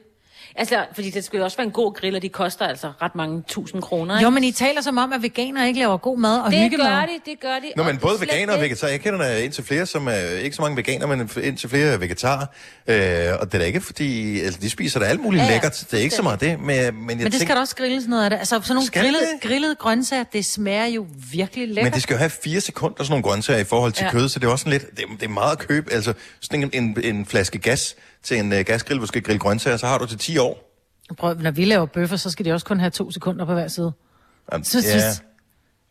Altså, 0.58 0.84
fordi 0.94 1.10
det 1.10 1.24
skulle 1.24 1.38
jo 1.38 1.44
også 1.44 1.56
være 1.56 1.66
en 1.66 1.72
god 1.72 1.94
grill, 1.94 2.16
og 2.16 2.22
de 2.22 2.28
koster 2.28 2.66
altså 2.66 2.92
ret 3.02 3.14
mange 3.14 3.42
tusind 3.48 3.82
kroner. 3.82 4.14
Ikke? 4.18 4.24
Jo, 4.24 4.30
men 4.30 4.44
I 4.44 4.52
taler 4.52 4.80
som 4.80 4.98
om, 4.98 5.12
at 5.12 5.22
veganere 5.22 5.66
ikke 5.68 5.78
laver 5.80 5.96
god 5.96 6.18
mad 6.18 6.40
og 6.40 6.50
det 6.50 6.58
hyggemad. 6.60 6.86
gør 6.86 7.00
de, 7.00 7.30
det 7.30 7.40
gør 7.40 7.54
de. 7.54 7.72
Nå, 7.76 7.82
men 7.82 7.96
både 7.98 8.20
veganer 8.20 8.52
og 8.52 8.58
ikke. 8.58 8.62
vegetar. 8.64 8.88
Jeg 8.88 9.00
kender 9.00 9.18
der 9.18 9.36
indtil 9.36 9.64
flere, 9.64 9.86
som 9.86 10.06
er 10.08 10.12
ikke 10.42 10.56
så 10.56 10.62
mange 10.62 10.76
veganer, 10.76 11.06
men 11.06 11.30
indtil 11.42 11.68
flere 11.70 12.00
vegetarer. 12.00 12.46
Øh, 12.86 12.96
og 13.40 13.46
det 13.46 13.54
er 13.54 13.58
da 13.58 13.64
ikke, 13.64 13.80
fordi 13.80 14.40
altså, 14.40 14.60
de 14.60 14.70
spiser 14.70 15.00
da 15.00 15.06
alt 15.06 15.20
muligt 15.20 15.42
Ja, 15.44 15.50
lækkert. 15.50 15.84
Det 15.90 15.98
er 15.98 16.02
ikke 16.02 16.14
så 16.14 16.22
meget 16.22 16.40
det, 16.40 16.60
men, 16.60 16.66
men 16.66 16.76
jeg 16.78 16.92
Men 16.94 17.08
det 17.08 17.18
tænker, 17.22 17.38
skal 17.38 17.54
der 17.54 17.60
også 17.60 17.76
grilles 17.76 18.06
noget 18.06 18.24
af 18.24 18.30
det. 18.30 18.36
Altså, 18.36 18.60
sådan 18.62 18.74
nogle 18.74 18.88
grillede, 18.90 19.24
det? 19.42 19.48
grillede 19.50 19.74
grøntsager, 19.74 20.24
det 20.32 20.44
smager 20.44 20.86
jo 20.86 21.06
virkelig 21.32 21.68
lækkert. 21.68 21.84
men 21.84 21.92
det 21.92 22.02
skal 22.02 22.14
jo 22.14 22.18
have 22.18 22.30
fire 22.30 22.60
sekunder, 22.60 22.96
sådan 23.04 23.10
nogle 23.10 23.22
grøntsager 23.22 23.60
i 23.60 23.64
forhold 23.64 23.92
til 23.92 24.04
Ja. 24.04 24.10
kød, 24.10 24.28
så 24.28 24.38
det 24.38 24.46
er 24.46 24.50
også 24.50 24.62
sådan 24.62 24.72
lidt, 24.80 24.90
det, 24.96 25.04
er- 25.04 25.16
det 25.16 25.22
er 25.24 25.28
meget 25.28 25.52
at 25.52 25.58
købe. 25.58 25.92
Altså, 25.92 26.12
sådan 26.40 26.62
en, 26.62 26.70
en, 26.72 26.96
en 27.16 27.26
flaske 27.26 27.58
gas 27.58 27.94
til 28.26 28.38
en 28.38 28.52
uh, 28.52 28.58
gasgrill, 28.58 28.98
hvor 28.98 29.04
du 29.04 29.08
skal 29.08 29.22
grille 29.22 29.38
grøntsager, 29.38 29.76
så 29.76 29.86
har 29.86 29.98
du 29.98 30.06
til 30.06 30.18
10 30.18 30.38
år. 30.38 30.62
Prøv, 31.18 31.34
når 31.34 31.50
vi 31.50 31.64
laver 31.64 31.86
bøffer, 31.86 32.16
så 32.16 32.30
skal 32.30 32.44
de 32.44 32.52
også 32.52 32.66
kun 32.66 32.80
have 32.80 32.90
to 32.90 33.10
sekunder 33.10 33.44
på 33.44 33.52
hver 33.54 33.68
side. 33.68 33.92
Jamen, 34.52 34.64
Så, 34.64 34.78
ja, 34.78 35.12
så, 35.12 35.22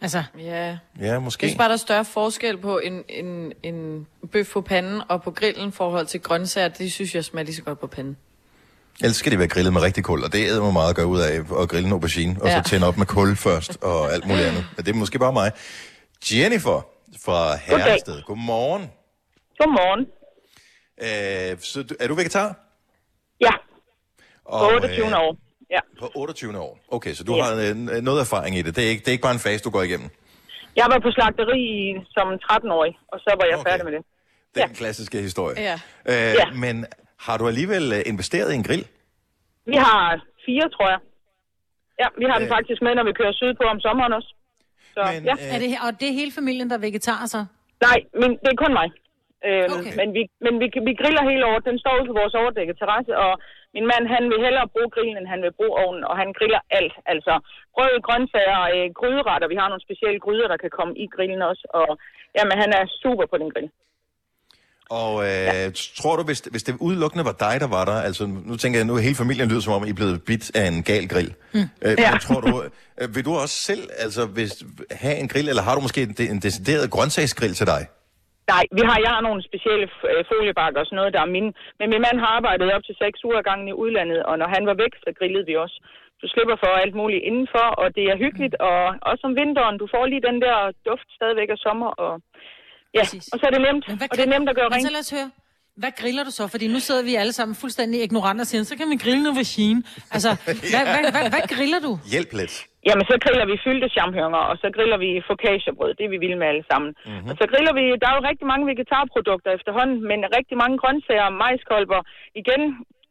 altså, 0.02 0.24
Ja. 0.40 0.68
ja, 0.68 0.78
Jeg 1.00 1.22
måske. 1.22 1.48
synes 1.48 1.58
bare, 1.58 1.68
der 1.68 1.74
er 1.74 1.78
større 1.78 2.06
forskel 2.06 2.58
på 2.58 2.78
en, 2.84 3.04
en, 3.10 3.54
en 3.64 4.08
bøf 4.32 4.48
på 4.54 4.62
panden 4.62 5.02
og 5.10 5.24
på 5.24 5.32
grillen 5.32 5.70
i 5.70 5.72
forhold 5.72 6.06
til 6.08 6.20
grøntsager. 6.22 6.68
Det 6.68 6.92
synes 6.92 7.16
jeg 7.16 7.24
smager 7.26 7.46
lige 7.46 7.56
så 7.56 7.62
godt 7.64 7.80
på 7.80 7.88
panden. 7.88 8.18
Ellers 9.02 9.16
skal 9.16 9.32
de 9.32 9.40
være 9.40 9.48
grillet 9.48 9.74
med 9.74 9.82
rigtig 9.82 10.04
kul, 10.04 10.24
og 10.24 10.34
det 10.34 10.48
æder 10.48 10.64
man 10.64 10.74
meget 10.74 10.90
at 10.90 10.96
gøre 10.96 11.08
ud 11.08 11.20
af 11.20 11.36
at 11.62 11.70
grille 11.70 11.86
en 11.88 11.92
aubergine, 11.94 12.36
og 12.42 12.48
Ja. 12.48 12.64
så 12.64 12.70
tænde 12.70 12.88
op 12.88 12.98
med 12.98 13.06
kul 13.06 13.36
først, 13.36 13.78
og 13.82 14.14
alt 14.14 14.28
muligt 14.28 14.46
andet. 14.48 14.66
Men 14.78 14.86
det 14.86 14.92
er 14.92 14.96
måske 14.96 15.20
bare 15.20 15.34
mig. 15.34 15.52
Jennifer 16.34 16.86
fra 17.26 17.56
Herrested. 17.58 18.22
Godmorgen. 18.28 18.90
Godmorgen. 19.60 20.06
Øh, 21.02 21.60
så 21.60 21.96
er 22.00 22.08
du 22.08 22.16
vegetar? 22.16 22.56
Ja. 23.42 23.52
Og, 24.46 24.60
På 24.60 24.76
28 24.76 25.06
år. 25.18 25.38
Ja. 25.70 25.80
På 26.00 26.12
28 26.16 26.60
år. 26.60 26.80
Okay, 26.88 27.14
så 27.14 27.24
du 27.24 27.34
har 27.34 27.52
øh, 27.70 27.76
noget 28.10 28.20
erfaring 28.22 28.58
i 28.58 28.62
det. 28.62 28.76
Det 28.76 28.84
er, 28.86 28.90
ikke, 28.90 29.00
det 29.00 29.08
er 29.08 29.12
ikke 29.12 29.22
bare 29.22 29.34
en 29.34 29.40
fase, 29.40 29.64
du 29.64 29.70
går 29.70 29.82
igennem. 29.82 30.10
Jeg 30.76 30.86
var 30.92 31.00
på 31.00 31.12
slagteri 31.12 31.60
i- 31.60 32.00
som 32.12 32.28
13-årig, 32.46 32.94
og 33.08 33.20
så 33.20 33.36
var 33.40 33.46
jeg 33.50 33.58
okay. 33.60 33.70
færdig 33.72 33.86
med 33.86 33.94
det. 33.94 34.02
Det 34.54 34.62
er 34.62 34.66
ja. 34.66 34.70
en 34.70 34.76
klassiske 34.76 35.18
historie. 35.22 35.56
Ja. 35.62 35.74
Øh, 36.06 36.34
Ja. 36.42 36.46
Men 36.52 36.86
har 37.20 37.38
du 37.38 37.48
alligevel 37.48 37.94
øh, 37.94 38.02
investeret 38.06 38.52
i 38.52 38.56
en 38.56 38.64
grill? 38.64 38.88
Vi 39.66 39.76
har 39.76 40.26
fire, 40.46 40.70
tror 40.76 40.90
jeg. 40.90 41.00
Ja, 42.02 42.08
vi 42.18 42.26
har 42.30 42.38
den 42.40 42.48
Øh. 42.48 42.56
faktisk 42.58 42.82
med, 42.82 42.96
når 42.96 43.04
vi 43.04 43.14
kører 43.20 43.34
sydpå 43.34 43.64
om 43.74 43.80
sommeren 43.80 44.14
også. 44.14 44.32
Så, 44.94 45.02
Men, 45.14 45.24
ja. 45.26 45.36
Er 45.56 45.60
det, 45.60 45.70
og 45.88 46.00
det 46.00 46.08
er 46.10 46.14
hele 46.22 46.32
familien, 46.32 46.70
der 46.70 46.76
er 46.76 46.80
vegetar, 46.88 47.26
så? 47.26 47.46
Nej, 47.82 47.98
men 48.22 48.30
det 48.44 48.50
er 48.54 48.58
kun 48.66 48.74
mig. 48.74 48.88
Øhm, 49.50 49.74
Okay. 49.78 49.94
Men, 50.00 50.08
vi, 50.18 50.22
men 50.46 50.54
vi, 50.62 50.68
vi 50.90 50.94
griller 51.02 51.24
hele 51.32 51.44
året. 51.52 51.64
Den 51.70 51.78
står 51.84 51.94
ude 52.00 52.10
på 52.12 52.16
vores 52.22 52.36
overdækkede 52.42 52.80
terrasse, 52.82 53.14
og 53.26 53.34
min 53.76 53.88
mand, 53.92 54.06
han 54.16 54.24
vil 54.32 54.40
hellere 54.46 54.72
bruge 54.74 54.90
grillen, 54.94 55.18
end 55.20 55.28
han 55.34 55.42
vil 55.46 55.58
bruge 55.60 55.76
ovnen, 55.84 56.04
og 56.10 56.16
han 56.22 56.30
griller 56.38 56.62
alt. 56.80 56.96
Altså 57.14 57.34
brød, 57.76 57.94
grøntsager, 58.08 58.62
øh, 58.76 58.88
gryderetter. 59.00 59.48
Vi 59.54 59.60
har 59.62 59.68
nogle 59.72 59.86
specielle 59.88 60.20
gryder, 60.26 60.48
der 60.54 60.60
kan 60.64 60.72
komme 60.78 60.94
i 61.04 61.06
grillen 61.16 61.42
også, 61.52 61.64
og 61.80 61.90
jamen, 62.38 62.56
han 62.64 62.70
er 62.80 62.84
super 63.04 63.26
på 63.32 63.38
den 63.42 63.50
grill. 63.54 63.70
Og 64.90 65.14
øh, 65.24 65.30
ja. 65.30 65.70
tror 66.02 66.16
du, 66.16 66.24
hvis, 66.24 66.40
hvis 66.40 66.64
det 66.64 66.76
udelukkende 66.80 67.26
var 67.26 67.36
dig, 67.40 67.56
der 67.60 67.68
var 67.68 67.86
der, 67.86 67.98
altså 68.02 68.24
nu 68.50 68.56
tænker 68.58 68.80
jeg, 68.80 68.88
nu 68.88 68.96
hele 68.96 69.16
familien 69.16 69.50
lyder 69.50 69.62
som 69.62 69.74
om, 69.74 69.86
I 69.86 69.90
er 69.90 69.94
blevet 69.94 70.24
bidt 70.24 70.56
af 70.56 70.66
en 70.68 70.84
gal 70.84 71.08
grill. 71.08 71.34
Mm. 71.54 71.60
Øh, 71.86 71.96
Ja. 72.00 72.12
tror 72.22 72.42
du, 72.42 72.64
øh, 73.02 73.16
vil 73.16 73.26
du 73.26 73.34
også 73.36 73.56
selv 73.56 73.84
altså, 73.98 74.26
hvis, 74.26 74.64
have 74.92 75.16
en 75.18 75.28
grill, 75.28 75.50
eller 75.50 75.64
har 75.64 75.76
du 75.76 75.82
måske 75.82 76.02
en, 76.02 76.16
en 76.20 76.40
decideret 76.40 76.92
grøntsagsgrill 76.92 77.54
til 77.54 77.68
dig? 77.68 77.88
Nej, 78.54 78.64
vi 78.78 78.82
har, 78.90 78.98
jeg 79.06 79.12
har 79.16 79.22
nogle 79.28 79.42
specielle 79.50 79.88
øh, 80.12 80.22
foliebakker 80.32 80.80
og 80.82 80.86
sådan 80.88 81.00
noget, 81.02 81.14
der 81.16 81.22
er 81.24 81.34
mine. 81.36 81.52
Men 81.80 81.88
min 81.94 82.02
mand 82.06 82.18
har 82.24 82.32
arbejdet 82.38 82.74
op 82.76 82.84
til 82.86 82.96
seks 83.04 83.20
uger 83.28 83.42
gangen 83.50 83.68
i 83.72 83.78
udlandet, 83.84 84.20
og 84.30 84.36
når 84.42 84.48
han 84.56 84.64
var 84.70 84.76
væk, 84.84 84.94
så 85.04 85.10
grillede 85.20 85.46
vi 85.50 85.56
også. 85.64 85.78
Du 86.22 86.26
slipper 86.34 86.56
for 86.64 86.72
alt 86.84 86.96
muligt 87.02 87.24
indenfor, 87.30 87.68
og 87.82 87.88
det 87.98 88.06
er 88.12 88.18
hyggeligt, 88.24 88.56
og 88.70 88.78
også 89.12 89.24
om 89.30 89.36
vinteren, 89.42 89.76
du 89.82 89.88
får 89.94 90.04
lige 90.06 90.28
den 90.30 90.38
der 90.46 90.58
duft 90.88 91.08
stadigvæk 91.18 91.50
af 91.56 91.60
sommer, 91.66 91.90
og 92.04 92.12
ja, 92.98 93.04
og 93.34 93.38
så 93.40 93.44
er 93.50 93.54
det 93.56 93.62
nemt, 93.68 93.86
og 94.12 94.16
det 94.18 94.24
er 94.28 94.34
nemt 94.36 94.50
at 94.52 94.56
gøre 94.60 94.70
Men 94.70 94.76
rent. 94.76 94.88
så 94.88 94.94
lad 94.98 95.04
os 95.08 95.12
høre. 95.18 95.30
Hvad 95.82 95.92
griller 96.02 96.24
du 96.28 96.32
så? 96.40 96.44
Fordi 96.54 96.66
nu 96.76 96.80
sidder 96.88 97.04
vi 97.10 97.14
alle 97.22 97.34
sammen 97.40 97.56
fuldstændig 97.64 97.98
ignorante 98.08 98.42
og 98.46 98.48
siger, 98.52 98.64
så 98.72 98.76
kan 98.80 98.88
vi 98.94 98.98
grille 99.04 99.22
noget 99.26 99.38
vagine. 99.44 99.80
Altså, 100.16 100.30
hvad, 100.74 100.84
hvad, 100.94 101.02
hvad, 101.16 101.26
hvad 101.34 101.44
griller 101.56 101.80
du? 101.88 101.92
Hjælp 102.14 102.32
lidt. 102.40 102.56
Jamen, 102.90 103.06
så 103.12 103.16
griller 103.24 103.46
vi 103.52 103.56
fyldte 103.66 103.88
champignons, 103.98 104.44
og 104.52 104.56
så 104.64 104.68
griller 104.76 104.98
vi 105.06 105.10
focaccia-brød. 105.30 105.92
Det 105.98 106.04
er 106.06 106.12
vi 106.16 106.20
vilde 106.24 106.40
med 106.42 106.48
alle 106.52 106.66
sammen. 106.72 106.90
Mhm. 106.96 107.12
Mm-hmm. 107.12 107.30
Og 107.32 107.34
så 107.40 107.46
griller 107.52 107.74
vi, 107.80 107.84
der 108.02 108.08
er 108.12 108.16
jo 108.18 108.24
rigtig 108.32 108.48
mange 108.52 108.66
vegetarprodukter 108.72 109.50
efterhånden, 109.58 109.98
men 110.10 110.20
rigtig 110.38 110.56
mange 110.64 110.76
grøntsager, 110.82 111.30
majskolber, 111.44 112.00
igen 112.42 112.62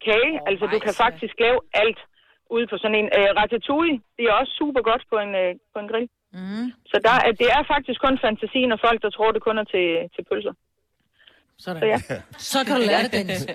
kage. 0.07 0.33
Oh, 0.41 0.49
altså, 0.49 0.65
du 0.75 0.79
kan 0.87 0.95
faktisk 1.05 1.35
lave 1.47 1.59
alt 1.83 2.01
ude 2.55 2.67
på 2.71 2.77
sådan 2.83 2.99
en 3.03 3.09
uh, 3.19 3.31
ratatouille. 3.41 3.95
Det 4.17 4.25
er 4.29 4.35
også 4.41 4.53
super 4.61 4.83
godt 4.91 5.03
på 5.13 5.17
en, 5.25 5.33
uh, 5.43 5.51
på 5.73 5.79
en 5.83 5.89
grill. 5.93 6.09
Mm. 6.39 6.67
Så 6.91 6.97
der, 7.07 7.15
er- 7.27 7.37
det 7.41 7.49
er 7.57 7.63
faktisk 7.75 7.99
kun 8.07 8.17
fantasien 8.27 8.71
og 8.77 8.81
folk, 8.87 8.99
der 9.05 9.11
tror, 9.17 9.31
det 9.37 9.43
kun 9.49 9.57
er 9.63 9.67
til, 9.75 9.87
til 10.15 10.23
pølser. 10.31 10.55
Sådan. 11.59 11.81
Så 11.83 11.87
ja. 12.15 12.17
Så 12.39 12.65
kan 12.67 12.77
du 12.77 12.83
lære 12.87 13.03
det, 13.03 13.13
Dennis. 13.13 13.47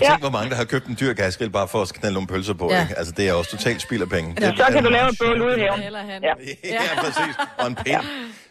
Ja. 0.00 0.08
Tænk, 0.08 0.20
hvor 0.20 0.30
mange, 0.30 0.50
der 0.50 0.56
har 0.56 0.64
købt 0.64 0.86
en 0.86 0.96
dyr 1.00 1.12
gasgrill 1.12 1.50
bare 1.50 1.68
for 1.68 1.82
at 1.82 1.92
knalde 1.92 2.14
nogle 2.14 2.26
pølser 2.28 2.54
på. 2.54 2.68
Ja. 2.70 2.76
Ja. 2.76 2.82
Ikke? 2.82 2.98
Altså, 2.98 3.12
det 3.16 3.28
er 3.28 3.32
også 3.32 3.50
totalt 3.50 3.82
spild 3.82 4.02
af 4.02 4.08
penge. 4.08 4.36
Ja, 4.40 4.46
Det- 4.50 4.58
så 4.58 4.64
kan 4.72 4.84
du 4.84 4.90
lave 4.90 5.08
et 5.08 5.16
bål 5.20 5.42
ude 5.42 5.56
i 5.56 5.60
haven. 5.60 5.80
Ja. 6.22 6.34
Ja, 6.64 7.00
præcis. 7.00 7.34
Og 7.58 7.66
en 7.66 7.74
pind. 7.74 8.00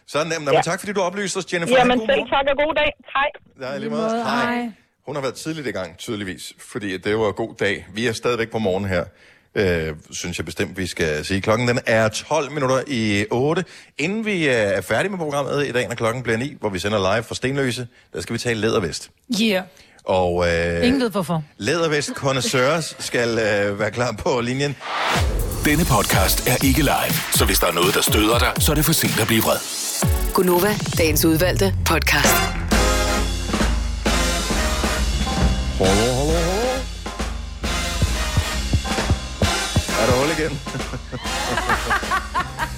Sådan 0.06 0.26
nemt. 0.26 0.44
Men 0.44 0.62
tak, 0.62 0.80
fordi 0.80 0.92
du 0.92 1.00
oplyste 1.00 1.36
os, 1.38 1.52
Jennifer. 1.52 1.74
Jamen, 1.78 1.98
selv 1.98 2.20
tak 2.20 2.44
og 2.50 2.56
god 2.66 2.74
dag. 2.74 2.92
Hej. 3.14 3.70
Ja, 3.72 3.78
lige 3.78 3.90
måde. 3.90 4.22
Hej. 4.24 4.70
Hun 5.06 5.14
har 5.14 5.22
været 5.22 5.34
tidligt 5.34 5.66
i 5.66 5.70
gang, 5.70 5.98
tydeligvis, 5.98 6.52
fordi 6.58 6.96
det 6.96 7.18
var 7.18 7.26
en 7.28 7.32
god 7.34 7.54
dag. 7.54 7.86
Vi 7.94 8.06
er 8.06 8.12
stadigvæk 8.12 8.50
på 8.50 8.58
morgen 8.58 8.84
her, 8.84 9.04
øh, 9.54 9.92
synes 10.10 10.38
jeg 10.38 10.44
bestemt, 10.46 10.76
vi 10.78 10.86
skal 10.86 11.24
sige. 11.24 11.40
Klokken 11.40 11.68
den 11.68 11.78
er 11.86 12.08
12 12.08 12.52
minutter 12.52 12.80
i 12.86 13.24
8. 13.30 13.64
Inden 13.98 14.24
vi 14.26 14.48
øh, 14.48 14.54
er 14.54 14.80
færdige 14.80 15.10
med 15.10 15.18
programmet 15.18 15.66
i 15.66 15.72
dag, 15.72 15.88
når 15.88 15.94
klokken 15.94 16.22
bliver 16.22 16.36
9, 16.38 16.56
hvor 16.60 16.68
vi 16.68 16.78
sender 16.78 17.14
live 17.14 17.22
fra 17.24 17.34
Stenløse, 17.34 17.86
der 18.12 18.20
skal 18.20 18.32
vi 18.32 18.38
tale 18.38 18.60
lædervest. 18.60 19.10
Yeah. 19.42 19.62
Og 20.04 20.46
øh, 20.48 20.86
Ingen 20.86 21.00
ved 21.00 21.10
hvorfor. 21.10 21.42
lædervest 21.58 22.10
connoisseurs 22.14 22.96
skal 22.98 23.28
øh, 23.28 23.78
være 23.80 23.90
klar 23.90 24.12
på 24.12 24.40
linjen. 24.40 24.76
Denne 25.64 25.84
podcast 25.84 26.48
er 26.48 26.64
ikke 26.66 26.80
live, 26.82 27.14
så 27.34 27.44
hvis 27.44 27.58
der 27.58 27.66
er 27.66 27.72
noget, 27.72 27.94
der 27.94 28.00
støder 28.02 28.38
dig, 28.38 28.52
så 28.58 28.72
er 28.72 28.74
det 28.76 28.84
for 28.84 28.92
sent 28.92 29.20
at 29.20 29.26
blive 29.26 29.42
vred. 29.42 29.56
Gunova, 30.34 30.74
dagens 30.98 31.24
udvalgte 31.24 31.74
podcast. 31.86 32.34
Hallo, 35.78 36.13
igen? 40.44 40.58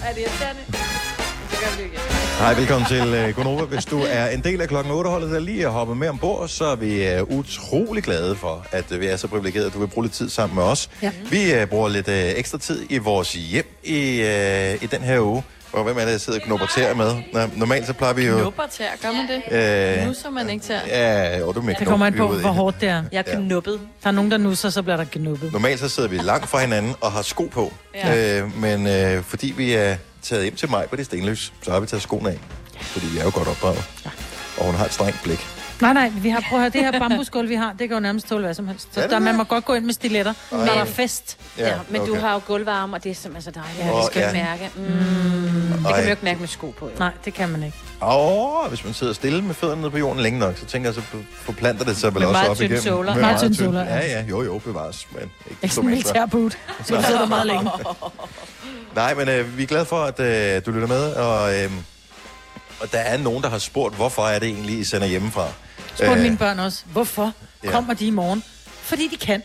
Er 0.07 0.13
det 0.13 0.21
irriterende? 0.21 0.61
Det 1.51 1.59
gør 1.61 1.77
vi 1.77 1.83
igen. 1.83 2.01
Hej, 2.39 2.55
velkommen 2.55 2.89
til 2.89 3.29
uh, 3.29 3.37
Gonova. 3.37 3.65
Hvis 3.65 3.85
du 3.85 4.01
er 4.09 4.27
en 4.27 4.45
del 4.45 4.61
af 4.61 4.69
klokken 4.69 4.93
8-holdet, 4.93 5.31
der 5.31 5.39
lige 5.39 5.63
er 5.63 5.69
hoppet 5.69 5.97
med 5.97 6.09
ombord, 6.09 6.49
så 6.49 6.65
er 6.65 6.77
vi 6.77 7.21
uh, 7.21 7.39
utrolig 7.39 8.03
glade 8.03 8.37
for, 8.37 8.67
at 8.73 8.93
uh, 8.93 9.01
vi 9.01 9.07
er 9.07 9.17
så 9.17 9.29
privilegerede, 9.29 9.67
at 9.67 9.75
du 9.75 9.79
vil 9.79 9.87
bruge 9.87 10.05
lidt 10.05 10.15
tid 10.15 10.29
sammen 10.29 10.55
med 10.57 10.63
os. 10.63 10.91
Ja. 11.03 11.11
Vi 11.31 11.63
uh, 11.63 11.69
bruger 11.69 11.89
lidt 11.89 12.09
uh, 12.09 12.15
ekstra 12.15 12.59
tid 12.59 12.87
i 12.91 12.99
vores 12.99 13.33
hjem 13.33 13.67
i, 13.85 14.21
uh, 14.21 14.83
i 14.83 14.87
den 14.87 15.01
her 15.01 15.21
uge. 15.21 15.43
Og 15.77 15.85
hvem 15.85 15.97
er 15.99 16.05
det, 16.05 16.11
jeg 16.13 16.21
sidder 16.21 16.39
og 16.39 16.45
knupper 16.45 16.67
tæer 16.67 16.95
med? 16.95 17.13
Nå, 17.33 17.41
normalt 17.57 17.87
så 17.87 17.93
plejer 17.93 18.15
vi 18.15 18.27
jo... 18.27 18.39
Knupper 18.39 18.63
til 18.73 18.85
gør 19.03 19.13
man 19.13 19.29
det? 19.29 19.99
Øh, 20.01 20.07
nu 20.07 20.15
så 20.15 20.31
man 20.31 20.51
ikke 20.51 20.65
til. 20.65 20.81
Ja, 20.87 21.39
jo, 21.39 21.53
du 21.53 21.61
med 21.61 21.75
Det 21.75 21.87
kommer 21.87 22.07
an 22.07 22.15
på, 22.15 22.29
hvor 22.29 22.51
hårdt 22.51 22.81
det 22.81 22.89
er. 22.89 23.05
Jeg 23.13 23.25
er 23.27 23.37
knuppet. 23.37 23.81
Der 24.03 24.09
er 24.09 24.13
nogen, 24.13 24.31
der 24.31 24.39
nusser, 24.39 24.71
så 24.71 24.83
bliver 24.83 24.97
der 24.97 25.05
knuppet. 25.05 25.53
Normalt 25.53 25.81
så 25.81 25.89
sidder 25.89 26.09
vi 26.09 26.17
langt 26.17 26.49
fra 26.49 26.61
hinanden 26.61 26.95
og 27.01 27.13
har 27.13 27.23
sko 27.23 27.49
på. 27.53 27.73
Ja. 27.95 28.41
Øh, 28.41 28.61
men 28.61 28.87
øh, 28.87 29.23
fordi 29.23 29.55
vi 29.57 29.73
er 29.73 29.97
taget 30.23 30.43
hjem 30.43 30.57
til 30.57 30.71
mig 30.71 30.87
på 30.91 30.97
det 30.97 31.07
stenløs, 31.07 31.53
så 31.63 31.71
har 31.71 31.81
vi 31.81 31.87
taget 31.87 32.03
skoene 32.03 32.31
af. 32.31 32.39
Fordi 32.81 33.07
vi 33.07 33.19
er 33.19 33.25
jo 33.25 33.31
godt 33.35 33.49
opdraget. 33.49 33.85
Ja. 34.05 34.11
Og 34.59 34.65
hun 34.67 34.75
har 34.75 34.85
et 34.85 34.93
strengt 34.93 35.21
blik. 35.25 35.56
Nej, 35.81 35.93
nej, 35.93 36.13
vi 36.15 36.29
har, 36.29 36.41
prøv 36.49 36.59
at 36.59 36.63
høre, 36.63 36.71
det 36.85 36.93
her 36.95 37.09
bambusgulv, 37.09 37.49
vi 37.49 37.55
har, 37.55 37.71
det 37.79 37.89
kan 37.89 37.97
jo 37.97 38.01
nærmest 38.01 38.29
tåle 38.29 38.45
hvad 38.45 38.55
som 38.55 38.69
helst. 38.69 38.89
Så 38.95 39.01
Er 39.03 39.07
der, 39.09 39.19
man 39.19 39.37
må 39.37 39.45
godt 39.45 39.65
gå 39.65 39.75
ind 39.75 39.85
med 39.85 39.95
stiletter, 39.95 40.33
når 40.51 40.59
der 40.65 40.73
er 40.73 40.85
fest. 40.85 41.37
Ja, 41.59 41.69
Ja, 41.69 41.75
men 41.89 42.01
okay. 42.01 42.11
du 42.11 42.17
har 42.17 42.33
jo 42.33 42.41
gulvvarme, 42.47 42.97
og 42.97 43.05
det 43.05 43.11
er 43.11 43.15
simpelthen 43.15 43.55
så 43.55 43.61
dejligt. 43.61 43.87
Ja, 43.87 43.97
det 43.99 44.07
skal 44.07 44.21
ja. 44.21 44.27
ja. 44.39 44.45
mærke. 44.45 44.71
Mm. 44.77 44.83
Det 44.83 45.83
kan 45.87 45.93
man 45.95 46.05
jo 46.05 46.11
ikke 46.11 46.25
mærke 46.25 46.41
med 46.41 46.49
sko 46.49 46.75
på. 46.79 46.87
Jo. 46.87 46.93
Nej, 46.99 47.13
det 47.25 47.35
kan 47.35 47.49
man 47.49 47.63
ikke. 47.63 47.77
Åh, 48.03 48.09
oh, 48.65 48.69
hvis 48.69 48.85
man 48.85 48.95
sidder 48.95 49.13
stille 49.13 49.43
med 49.43 49.55
fødderne 49.55 49.81
nede 49.81 49.91
på 49.91 49.99
jorden 49.99 50.23
længe 50.23 50.39
nok, 50.39 50.57
så 50.59 50.65
tænker 50.67 50.89
jeg, 50.89 50.95
så 50.95 51.03
forplanter 51.33 51.85
det 51.85 51.97
sig 51.97 52.15
vel 52.15 52.25
også 52.25 52.41
op 52.51 52.61
igennem. 52.61 52.81
såler. 52.81 53.15
Med 53.15 53.23
Meget 53.23 53.41
tynde 53.41 53.57
såler, 53.57 53.85
ja. 53.85 53.97
Ja, 53.97 54.07
ja, 54.07 54.25
jo, 54.31 54.43
jo, 54.43 54.59
bevares. 54.59 55.07
Men 55.13 55.23
ikke 55.23 55.59
Ikke 55.63 55.75
sådan 55.75 55.89
en 55.89 55.95
militærboot, 55.95 56.59
så 56.85 56.95
du 56.97 57.03
sidder 57.03 57.21
der 57.21 57.27
meget 57.27 57.47
længe. 57.47 57.71
Nej, 58.95 59.15
men 59.15 59.29
øh, 59.29 59.59
vi 59.59 59.63
er 59.63 59.67
glade 59.67 59.85
for, 59.85 59.97
at 60.05 60.21
øh, 60.21 60.63
du 60.67 60.71
lytter 60.71 60.89
med, 60.89 61.13
og, 61.13 61.55
øh, 61.59 61.71
og 62.81 62.93
der 62.93 62.99
er 62.99 63.17
nogen, 63.19 63.43
der 63.43 63.49
har 63.49 63.59
spurgt, 63.59 63.95
hvorfor 63.97 64.23
er 64.23 64.39
det 64.39 64.49
egentlig, 64.49 64.79
I 64.79 64.85
sender 64.85 65.07
hjemmefra? 65.07 65.49
Spurgte 65.97 66.15
Øh, 66.15 66.23
mine 66.23 66.37
børn 66.37 66.59
også, 66.59 66.83
hvorfor 66.87 67.33
ja. 67.65 67.71
kommer 67.71 67.95
de 67.95 68.07
i 68.07 68.11
morgen? 68.11 68.45
Fordi 68.67 69.09
de 69.09 69.17
kan, 69.17 69.43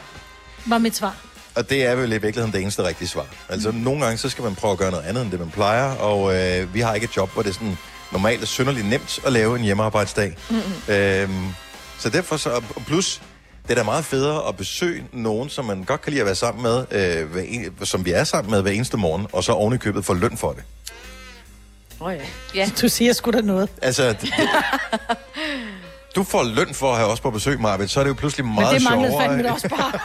var 0.65 0.77
mit 0.77 0.95
svar. 0.95 1.15
Og 1.55 1.69
det 1.69 1.85
er 1.85 1.95
vel 1.95 2.09
i 2.09 2.17
virkeligheden 2.17 2.53
det 2.53 2.61
eneste 2.61 2.83
rigtige 2.83 3.07
svar. 3.07 3.25
Altså, 3.49 3.71
mm. 3.71 3.77
nogle 3.77 4.03
gange, 4.03 4.17
så 4.17 4.29
skal 4.29 4.43
man 4.43 4.55
prøve 4.55 4.71
at 4.71 4.77
gøre 4.77 4.91
noget 4.91 5.03
andet, 5.03 5.21
end 5.21 5.31
det 5.31 5.39
man 5.39 5.49
plejer, 5.49 5.91
og 5.91 6.35
øh, 6.35 6.73
vi 6.73 6.79
har 6.79 6.93
ikke 6.93 7.05
et 7.05 7.17
job, 7.17 7.33
hvor 7.33 7.41
det 7.41 7.49
er 7.49 7.53
sådan 7.53 7.77
normalt 8.11 8.41
er 8.41 8.45
synderligt 8.45 8.87
nemt 8.87 9.19
at 9.25 9.33
lave 9.33 9.55
en 9.55 9.61
hjemmearbejdsdag. 9.61 10.35
Mm. 10.49 10.93
Øhm, 10.93 11.47
så 11.99 12.09
derfor 12.09 12.37
så, 12.37 12.49
og 12.49 12.83
plus, 12.87 13.21
det 13.63 13.71
er 13.71 13.75
da 13.75 13.83
meget 13.83 14.05
federe 14.05 14.47
at 14.47 14.57
besøge 14.57 15.03
nogen, 15.13 15.49
som 15.49 15.65
man 15.65 15.83
godt 15.83 16.01
kan 16.01 16.11
lide 16.11 16.21
at 16.21 16.25
være 16.25 16.35
sammen 16.35 16.63
med, 16.63 16.85
øh, 16.91 17.31
hver 17.31 17.41
en, 17.41 17.85
som 17.85 18.05
vi 18.05 18.11
er 18.11 18.23
sammen 18.23 18.51
med 18.51 18.61
hver 18.61 18.71
eneste 18.71 18.97
morgen, 18.97 19.27
og 19.33 19.43
så 19.43 19.51
oven 19.51 19.73
i 19.73 19.77
købet 19.77 20.05
få 20.05 20.13
løn 20.13 20.37
for 20.37 20.51
det. 20.51 20.63
Oh, 21.99 22.13
ja. 22.13 22.19
ja. 22.55 22.69
Du 22.81 22.89
siger 22.89 23.13
sgu 23.13 23.31
da 23.31 23.41
noget. 23.41 23.69
Altså, 23.81 24.07
det, 24.07 24.21
det, 24.21 24.31
du 26.15 26.23
får 26.23 26.43
løn 26.43 26.73
for 26.73 26.91
at 26.91 26.97
have 26.97 27.09
os 27.09 27.19
på 27.19 27.31
besøg, 27.31 27.59
Marvind, 27.61 27.89
så 27.89 27.99
er 27.99 28.03
det 28.03 28.09
jo 28.09 28.13
pludselig 28.15 28.45
Men 28.45 28.55
meget 28.55 28.75
det 28.81 28.83
manglede 28.89 29.11
sjovere. 29.11 29.29
fandme 29.29 29.51
også 29.53 29.69
bare. 29.69 29.91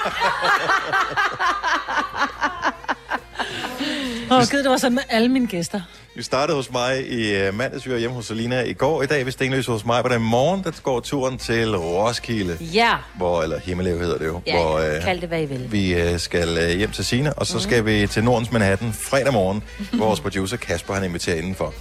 Åh, 4.30 4.36
oh, 4.38 4.42
gud, 4.50 4.59
det 4.62 4.70
var 4.70 4.76
sådan 4.76 4.94
med 4.94 5.02
alle 5.09 5.28
mine 5.28 5.46
gæster. 5.46 5.80
Vi 6.16 6.22
startede 6.22 6.57
hos 6.57 6.70
mig 6.72 7.07
i 7.12 7.48
uh, 7.48 7.54
mandags, 7.54 7.86
vi 7.86 7.92
var 7.92 7.98
hjemme 7.98 8.16
hos 8.16 8.26
Selina 8.26 8.62
i 8.62 8.72
går. 8.72 9.02
I 9.02 9.07
dag 9.07 9.20
er 9.20 9.24
vi 9.24 9.30
stenløse 9.30 9.70
hos 9.70 9.84
mig, 9.84 10.02
på 10.02 10.09
den 10.09 10.22
morgen, 10.22 10.64
der 10.64 10.70
går 10.82 11.00
turen 11.00 11.38
til 11.38 11.76
Roskilde. 11.76 12.59
Ja. 12.61 12.96
Hvor, 13.16 13.42
eller 13.42 13.59
Himmelev 13.61 13.98
hedder 13.98 14.18
det 14.18 14.26
jo. 14.26 14.40
Ja, 14.46 14.62
hvor, 14.62 14.78
øh, 14.78 15.02
Kald 15.02 15.20
det, 15.20 15.28
hvad 15.28 15.42
I 15.42 15.44
vil. 15.44 15.72
Vi 15.72 16.12
uh, 16.12 16.18
skal 16.20 16.48
uh, 16.72 16.78
hjem 16.78 16.90
til 16.90 17.04
Sina, 17.04 17.32
og 17.36 17.46
så 17.46 17.54
Mhm. 17.54 17.62
skal 17.62 17.84
vi 17.84 18.07
til 18.07 18.24
Nordens 18.24 18.52
Manhattan 18.52 18.92
fredag 18.92 19.32
morgen, 19.32 19.62
hvor 19.92 20.07
vores 20.07 20.20
producer 20.20 20.57
Kasper, 20.57 20.94
han 20.94 21.04
inviterer 21.04 21.36
indenfor. 21.36 21.74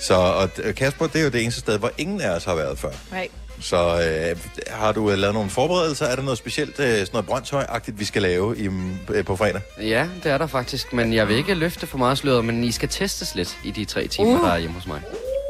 Så 0.00 0.14
og, 0.14 0.50
øh, 0.62 0.74
Kasper, 0.74 1.06
det 1.06 1.20
er 1.20 1.24
jo 1.24 1.30
det 1.30 1.42
eneste 1.42 1.60
sted, 1.60 1.78
hvor 1.78 1.90
ingen 1.98 2.20
af 2.20 2.30
os 2.30 2.44
har 2.44 2.54
været 2.54 2.78
før. 2.78 2.90
Nej. 3.12 3.28
Så 3.60 3.76
øh, 4.02 4.36
har 4.70 4.92
du 4.92 5.10
øh, 5.10 5.18
lavet 5.18 5.34
nogle 5.34 5.50
forberedelser? 5.50 6.06
Er 6.06 6.16
der 6.16 6.22
noget 6.22 6.38
specielt, 6.38 6.80
øh, 6.80 6.86
sådan 6.98 7.06
noget 7.12 7.26
brøndshøj-agtigt, 7.26 7.98
vi 7.98 8.04
skal 8.04 8.22
lave 8.22 8.58
i, 8.58 8.68
øh, 9.08 9.24
på 9.24 9.36
fredag? 9.36 9.60
Ja, 9.80 10.08
det 10.24 10.32
er 10.32 10.38
der 10.38 10.46
faktisk, 10.46 10.92
men 10.92 11.12
jeg 11.14 11.28
vil 11.28 11.36
ikke 11.36 11.54
løfte 11.54 11.86
for 11.86 11.98
meget 11.98 12.18
sløret, 12.18 12.44
men 12.44 12.64
I 12.64 12.72
skal 12.72 12.88
testes 12.88 13.34
lidt 13.34 13.58
i 13.64 13.70
de 13.70 13.84
tre 13.84 14.06
timer, 14.06 14.34
Uh. 14.40 14.46
der 14.46 14.52
er 14.52 14.58
hjemme 14.58 14.74
hos 14.74 14.86
mig. 14.86 15.00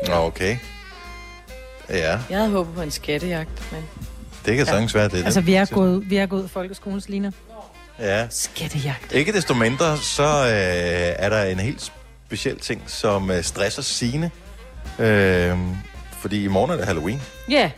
Nå, 0.08 0.14
okay. 0.14 0.56
Ja, 1.90 2.18
Jeg 2.30 2.38
havde 2.38 2.50
håbet 2.50 2.74
på 2.74 2.80
en 2.82 2.90
skattejagt, 2.90 3.72
men... 3.72 3.84
det 4.46 4.56
kan 4.56 4.66
sagtens 4.66 4.94
være, 4.94 5.08
det 5.08 5.20
er. 5.20 5.24
Altså, 5.24 5.40
vi 5.40 5.54
er 5.54 5.64
gået, 5.64 6.10
vi 6.10 6.16
er 6.16 6.26
gået 6.26 6.50
folkeskolen, 6.50 7.00
Selina. 7.00 7.30
Ja. 8.00 8.26
Skattejagt. 8.30 9.12
Ikke 9.12 9.32
desto 9.32 9.54
mindre, 9.54 9.98
så 9.98 10.22
øh, 10.22 10.50
er 11.18 11.28
der 11.28 11.42
en 11.44 11.58
helt 11.60 11.92
speciel 12.26 12.58
ting, 12.58 12.82
som 12.86 13.30
øh, 13.30 13.42
stresser 13.42 13.82
sine. 13.82 14.30
Øh, 14.98 15.58
fordi 16.20 16.44
i 16.44 16.48
morgen 16.48 16.70
er 16.70 16.76
det 16.76 16.86
Halloween. 16.86 17.22
Ja. 17.50 17.70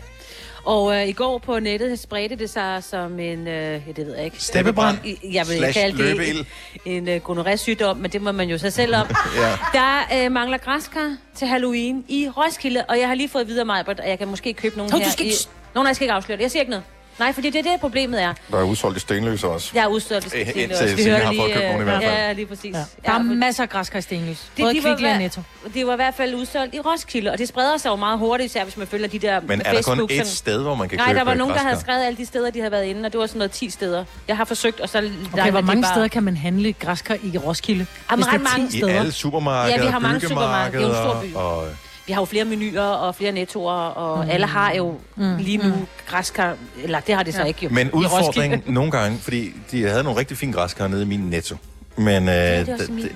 Og 0.67 0.95
øh, 0.97 1.09
i 1.09 1.13
går 1.13 1.39
på 1.39 1.59
nettet 1.59 1.99
spredte 1.99 2.37
det 2.37 2.51
sig 2.51 2.85
som 2.85 3.19
en, 3.21 3.49
øh, 3.49 3.55
ja, 3.87 3.93
det 3.97 4.07
ved 4.07 4.15
jeg 4.17 4.25
ikke. 4.25 4.43
Steppebrand 4.43 4.99
I- 5.05 5.19
Jeg 5.33 5.49
vil 5.49 5.57
slash 5.57 5.79
kalde 5.81 5.99
det 5.99 6.05
løbeild. 6.07 6.45
en 6.85 7.09
øh, 7.09 7.21
gonorrhea-sygdom, 7.21 7.97
men 7.97 8.11
det 8.11 8.23
må 8.23 8.33
man 8.33 8.49
jo 8.49 8.59
sig 8.59 8.73
selv 8.73 8.95
om. 8.97 9.07
Ja. 9.37 9.57
Der 9.73 10.25
øh, 10.27 10.33
mangler 10.33 10.59
græskar 10.59 11.17
til 11.37 11.49
Halloween 11.49 12.05
i 12.09 12.29
Roskilde, 12.37 12.85
og 12.89 12.99
jeg 12.99 13.09
har 13.09 13.15
lige 13.15 13.29
fået 13.29 13.49
videre 13.49 13.65
mig, 13.65 13.85
at 13.89 14.01
jeg 14.09 14.19
kan 14.19 14.29
måske 14.29 14.53
købe 14.55 14.77
nogle 14.77 14.91
Nå, 14.93 14.99
her. 14.99 15.05
du 15.05 15.11
skal 15.11 15.27
i... 15.27 15.29
ikke- 15.29 15.39
Nå, 15.75 15.83
nej, 15.83 15.89
jeg 15.89 15.97
skal 15.97 16.05
ikke 16.05 16.13
afsløre 16.15 16.37
det. 16.37 16.43
Jeg 16.43 16.51
siger 16.51 16.61
ikke 16.61 16.71
noget. 16.71 16.85
Nej, 17.19 17.33
fordi 17.33 17.51
det 17.51 17.67
er 17.67 17.71
det, 17.73 17.81
problemet 17.81 18.23
er. 18.23 18.35
Der 18.51 18.59
er 18.59 18.63
udsolgt 18.63 18.97
i 18.97 19.01
Stenløse 19.01 19.47
også. 19.49 19.71
Jeg 19.75 19.83
er 19.85 19.87
skal 20.21 20.41
Eh, 20.41 20.47
sige 20.53 20.63
indtil 20.63 20.97
Signe 20.99 21.17
har 21.17 21.31
lige, 21.33 21.41
fået 21.43 21.53
købt 21.53 21.65
øh, 21.65 21.71
nogle 21.71 21.81
i 21.81 21.85
hvert 21.85 22.03
fald. 22.03 22.15
Ja, 22.15 22.33
lige 22.33 22.47
præcis. 22.47 22.75
Ja. 22.75 22.85
Der 23.07 23.13
er 23.13 23.23
masser 23.23 23.63
af 23.63 23.69
græskar 23.69 23.99
i 23.99 24.03
Stenløs. 24.03 24.51
Både 24.61 24.75
de 24.75 24.83
var 24.85 24.91
Kvickly 24.91 25.07
og 25.13 25.19
Netto. 25.19 25.41
Det 25.75 25.87
var 25.87 25.93
i 25.93 25.97
hvert 25.97 26.15
fald 26.15 26.35
udsolgt 26.35 26.75
i 26.75 26.81
Roskilde, 26.81 27.31
og 27.31 27.39
det 27.39 27.49
spreder 27.49 27.77
sig 27.77 27.89
jo 27.91 27.97
meget 27.97 28.19
hurtigt, 28.19 28.51
især 28.51 28.65
hvis 28.65 28.77
man 28.77 28.87
følger 28.87 29.09
de 29.09 29.19
der 29.19 29.41
Men 29.41 29.61
er 29.65 29.73
der 29.73 29.83
kun 29.83 30.09
sådan- 30.09 30.25
sted, 30.27 30.63
hvor 30.63 30.75
man 30.75 30.89
kan 30.89 30.99
Nej, 30.99 31.07
købe 31.07 31.19
der 31.19 31.25
var 31.25 31.35
nogen, 31.35 31.55
der 31.55 31.61
havde 31.61 31.81
skrevet 31.81 32.05
alle 32.05 32.17
de 32.17 32.27
steder, 32.27 32.51
de 32.51 32.59
havde 32.59 32.73
været 32.73 32.85
inde, 32.85 33.07
og 33.07 33.13
det 33.13 33.21
var 33.21 33.27
sådan 33.27 33.39
noget 33.39 33.51
10 33.51 33.71
steder. 33.71 34.05
Jeg 34.29 34.37
har 34.37 34.45
forsøgt, 34.45 34.81
og 34.81 34.89
så... 34.89 35.11
Okay, 35.33 35.51
hvor 35.51 35.61
mange 35.61 35.87
steder 35.87 36.09
kan 36.09 36.23
man 36.23 36.37
handle 36.37 36.73
græskar 36.73 37.17
i 37.23 37.39
Roskilde? 37.39 37.87
Jamen, 38.11 38.25
det 38.25 38.33
ret 38.33 38.41
er 38.41 38.45
10 38.45 38.53
mange. 38.61 38.75
I 38.77 38.79
steder. 38.79 38.99
alle 38.99 39.13
supermarkeder, 39.13 39.79
Ja, 39.79 39.85
vi 39.85 39.91
har 39.93 39.99
mange 39.99 40.21
supermarkeder. 40.21 40.89
Det 40.89 40.97
er 40.97 41.21
en 41.23 41.31
stor 41.33 41.43
by. 41.63 41.67
Vi 42.07 42.13
har 42.13 42.21
jo 42.21 42.25
flere 42.25 42.45
menuer 42.45 42.83
og 42.83 43.15
flere 43.15 43.33
nettoer, 43.33 43.73
og 43.73 44.25
mm. 44.25 44.31
alle 44.31 44.47
har 44.47 44.73
jo 44.75 44.99
mm. 45.17 45.37
lige 45.37 45.59
nu 45.59 45.73
græskar, 46.07 46.57
eller 46.83 47.01
det 47.01 47.15
har 47.15 47.23
det 47.23 47.35
så 47.35 47.41
Ja. 47.41 47.47
ikke 47.47 47.65
jo. 47.65 47.71
Men 47.71 47.91
udfordringen 47.91 48.63
nogle 48.67 48.91
gange, 48.91 49.19
fordi 49.19 49.53
de 49.71 49.83
havde 49.89 50.03
nogle 50.05 50.19
rigtig 50.21 50.37
fine 50.37 50.53
græskar 50.53 50.89
nede 50.89 51.03
i 51.03 51.07
min 51.07 51.21
netto. 51.21 51.57
Men 51.97 52.29
øh, 52.29 52.35
det 52.35 52.67
det. 52.79 53.11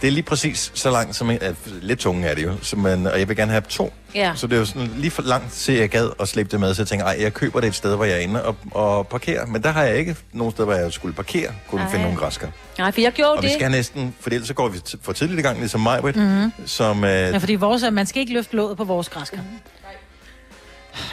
Det, 0.00 0.08
er 0.08 0.12
lige 0.12 0.22
præcis 0.22 0.72
så 0.74 0.90
langt, 0.90 1.16
som 1.16 1.30
jeg, 1.30 1.54
lidt 1.82 1.98
tunge 1.98 2.26
er 2.26 2.34
det 2.34 2.42
jo, 2.44 2.52
så 2.62 2.76
man, 2.76 3.06
og 3.06 3.18
jeg 3.18 3.28
vil 3.28 3.36
gerne 3.36 3.50
have 3.52 3.62
to. 3.68 3.92
Ja. 4.14 4.32
Så 4.34 4.46
det 4.46 4.54
er 4.54 4.58
jo 4.58 4.64
sådan 4.64 4.90
lige 4.96 5.10
for 5.10 5.22
langt 5.22 5.52
til, 5.52 5.74
jeg 5.74 5.88
gad 5.88 6.10
at 6.20 6.28
slippe 6.28 6.52
det 6.52 6.60
med, 6.60 6.74
så 6.74 6.82
jeg 6.82 6.88
tænker, 6.88 7.06
ej, 7.06 7.16
jeg 7.20 7.34
køber 7.34 7.60
det 7.60 7.68
et 7.68 7.74
sted, 7.74 7.96
hvor 7.96 8.04
jeg 8.04 8.14
er 8.14 8.18
inde 8.20 8.44
og, 8.44 8.56
og 8.70 9.06
parkerer. 9.08 9.46
Men 9.46 9.62
der 9.62 9.70
har 9.70 9.82
jeg 9.82 9.96
ikke 9.98 10.16
nogen 10.32 10.52
sted, 10.52 10.64
hvor 10.64 10.74
jeg 10.74 10.92
skulle 10.92 11.14
parkere, 11.14 11.50
kunne 11.70 11.80
Ej. 11.82 11.90
finde 11.90 12.02
nogle 12.04 12.18
græskar. 12.18 12.48
Nej, 12.78 12.92
for 12.92 13.00
jeg 13.00 13.12
gjorde 13.12 13.32
Og 13.32 13.42
vi 13.42 13.46
det. 13.48 13.54
skal 13.54 13.70
næsten, 13.70 14.14
for 14.20 14.30
ellers 14.30 14.48
så 14.48 14.54
går 14.54 14.68
vi 14.68 14.78
for 15.02 15.12
tidligt 15.12 15.38
i 15.38 15.42
gang, 15.42 15.58
ligesom 15.58 15.80
mig, 15.80 16.00
Mhm. 16.16 16.52
som... 16.66 17.04
Øh, 17.04 17.10
Ja, 17.10 17.36
fordi 17.36 17.54
vores, 17.54 17.82
er- 17.82 17.90
man 17.90 18.06
skal 18.06 18.20
ikke 18.20 18.32
løfte 18.32 18.56
låget 18.56 18.76
på 18.76 18.84
vores 18.84 19.08
græskar. 19.08 19.38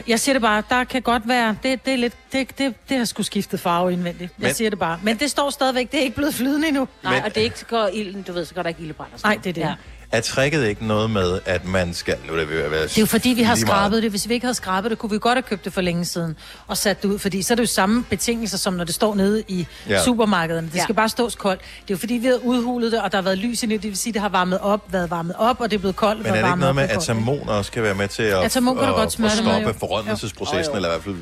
Jeg 0.08 0.20
siger 0.20 0.34
det 0.34 0.42
bare, 0.42 0.64
der 0.70 0.84
kan 0.84 1.02
godt 1.02 1.28
være, 1.28 1.58
det, 1.64 1.86
det 1.86 1.94
er 1.94 1.98
lidt, 1.98 2.14
det, 2.32 2.58
det, 2.58 2.76
det 2.90 2.98
har 2.98 3.06
sgu 3.06 3.24
skiftet 3.24 3.60
farve 3.60 3.94
indvendigt. 3.94 4.34
Jeg 4.40 4.46
Men- 4.48 4.54
siger 4.54 4.70
det 4.70 4.80
bare. 4.80 5.00
Men 5.04 5.18
det 5.20 5.32
står 5.32 5.50
stadigvæk, 5.50 5.92
det 5.92 6.00
er 6.00 6.04
ikke 6.04 6.16
blevet 6.16 6.34
flydende 6.34 6.68
endnu. 6.68 6.88
Nej, 7.04 7.14
Men- 7.16 7.24
og 7.24 7.30
det 7.36 7.42
er 7.42 7.44
ikke 7.46 7.60
så 7.60 7.66
går 7.66 7.88
ilden, 7.94 8.22
du 8.22 8.32
ved, 8.34 8.46
så 8.46 8.54
går 8.54 8.62
der 8.62 8.70
ikke 8.70 8.82
ildebrand. 8.82 9.10
og 9.14 9.20
sådan 9.20 9.38
Nej, 9.38 9.42
det 9.44 9.50
er 9.50 9.54
det. 9.54 9.62
Ja. 9.62 9.74
Er 10.12 10.22
tricket 10.22 10.64
ikke 10.68 10.88
noget 10.88 11.10
med, 11.12 11.40
at 11.46 11.66
man 11.66 11.94
skal... 11.94 12.16
Nu 12.28 12.34
er 12.34 12.38
det 12.38 12.50
ved 12.50 12.62
at 12.62 12.72
være 12.72 12.84
Det 12.84 12.98
er 12.98 13.02
jo 13.02 13.06
fordi, 13.06 13.30
vi 13.30 13.42
har 13.44 13.56
lige 13.56 13.66
meget. 13.66 13.78
skrabet 13.80 14.04
det. 14.04 14.10
Hvis 14.12 14.30
vi 14.30 14.34
ikke 14.34 14.46
havde 14.46 14.54
skrabet 14.56 14.92
det, 14.92 15.00
kunne 15.00 15.10
vi 15.10 15.20
godt 15.20 15.36
have 15.36 15.42
købt 15.44 15.66
det 15.66 15.74
for 15.74 15.82
længe 15.82 16.06
siden 16.06 16.38
og 16.68 16.78
sat 16.78 17.02
det 17.04 17.10
ud. 17.10 17.20
Fordi 17.20 17.42
så 17.42 17.54
er 17.54 17.56
det 17.56 17.62
jo 17.64 17.68
samme 17.68 18.04
betingelser, 18.04 18.58
som 18.58 18.74
når 18.74 18.84
det 18.84 18.96
står 18.96 19.16
nede 19.16 19.44
i 19.48 19.68
Ja. 19.90 20.04
supermarkederne. 20.04 20.68
Det 20.68 20.76
Ja. 20.76 20.84
skal 20.84 20.96
bare 20.96 21.10
stås 21.10 21.36
koldt. 21.36 21.62
Det 21.62 21.68
er 21.80 21.84
jo 21.90 21.98
fordi, 21.98 22.14
vi 22.14 22.28
har 22.28 22.34
udhulet 22.44 22.92
det, 22.92 23.02
og 23.02 23.12
der 23.12 23.18
har 23.18 23.24
været 23.24 23.38
lys 23.38 23.64
i 23.64 23.66
det. 23.66 23.82
Det 23.82 23.90
vil 23.90 23.98
sige, 23.98 24.14
det 24.14 24.22
har 24.22 24.30
varmet 24.30 24.60
op, 24.60 24.94
været 24.94 25.10
varmet 25.12 25.36
op, 25.38 25.62
og 25.62 25.72
det 25.72 25.76
er 25.78 25.80
blevet 25.80 25.96
koldt. 25.96 26.18
Men 26.24 26.28
er 26.28 26.32
det 26.32 26.38
ikke 26.40 26.50
noget 26.60 26.70
op, 26.70 26.76
med, 26.76 26.84
at 26.84 26.90
atamon 26.98 27.50
også 27.50 27.68
skal 27.68 27.84
være 27.84 27.96
med 27.96 28.08
til 28.08 28.24
at, 28.24 28.44
Atamon 28.44 28.78
kan 28.78 28.88
du 28.88 28.94
godt 28.94 29.12
smøre 29.12 29.32
at 29.32 29.38
det 29.38 29.46
med, 29.46 29.54
stoppe 29.54 29.68
jo. 29.68 29.74
forrådnelsesprocessen, 29.80 30.72
Jo. 30.74 30.76
eller 30.76 30.90
i 30.90 30.92
hvert 30.92 31.04
fald... 31.04 31.16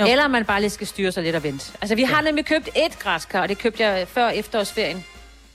Jo. 0.00 0.06
Eller 0.06 0.28
man 0.28 0.44
bare 0.44 0.60
lige 0.60 0.70
skal 0.70 0.86
styre 0.86 1.12
sig 1.12 1.22
lidt 1.22 1.36
og 1.36 1.42
vente. 1.42 1.64
Altså, 1.80 1.94
vi 1.94 2.02
har 2.02 2.20
nemlig 2.20 2.46
købt 2.46 2.68
et 2.68 2.98
græskar, 2.98 3.40
og 3.42 3.48
det 3.48 3.58
købte 3.58 3.82
jeg 3.86 4.06
før 4.08 4.28
efterårsferien 4.28 5.04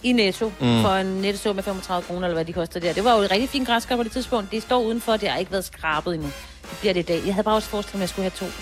i 0.04 0.12
Netto 0.12 0.46
Mm. 0.60 0.82
for 0.82 0.90
en 0.90 1.06
nettesum 1.06 1.56
med 1.56 1.64
35 1.64 2.04
kroner, 2.08 2.28
eller 2.28 2.34
hvad 2.36 2.46
de 2.46 2.54
koster 2.54 2.80
der. 2.80 2.94
Det 2.94 3.04
var 3.04 3.16
jo 3.16 3.22
et 3.22 3.32
rigtig 3.32 3.50
fint 3.50 3.68
græskar 3.68 3.96
på 3.96 4.04
det 4.04 4.12
tidspunkt. 4.12 4.52
Det 4.52 4.62
står 4.64 4.82
udenfor, 4.82 5.18
det 5.18 5.30
har 5.30 5.38
ikke 5.38 5.52
været 5.52 5.66
skrabet 5.66 6.14
endnu. 6.14 6.30
Det 6.62 6.78
bliver 6.80 6.94
det 6.94 7.00
i 7.00 7.04
dag. 7.04 7.22
Jeg 7.26 7.34
havde 7.34 7.44
bare 7.46 7.56
også 7.56 7.70
forestillet 7.70 7.96
mig, 8.00 8.04
at 8.04 8.10
jeg 8.20 8.32
skulle 8.32 8.50
have 8.50 8.52
to. 8.52 8.56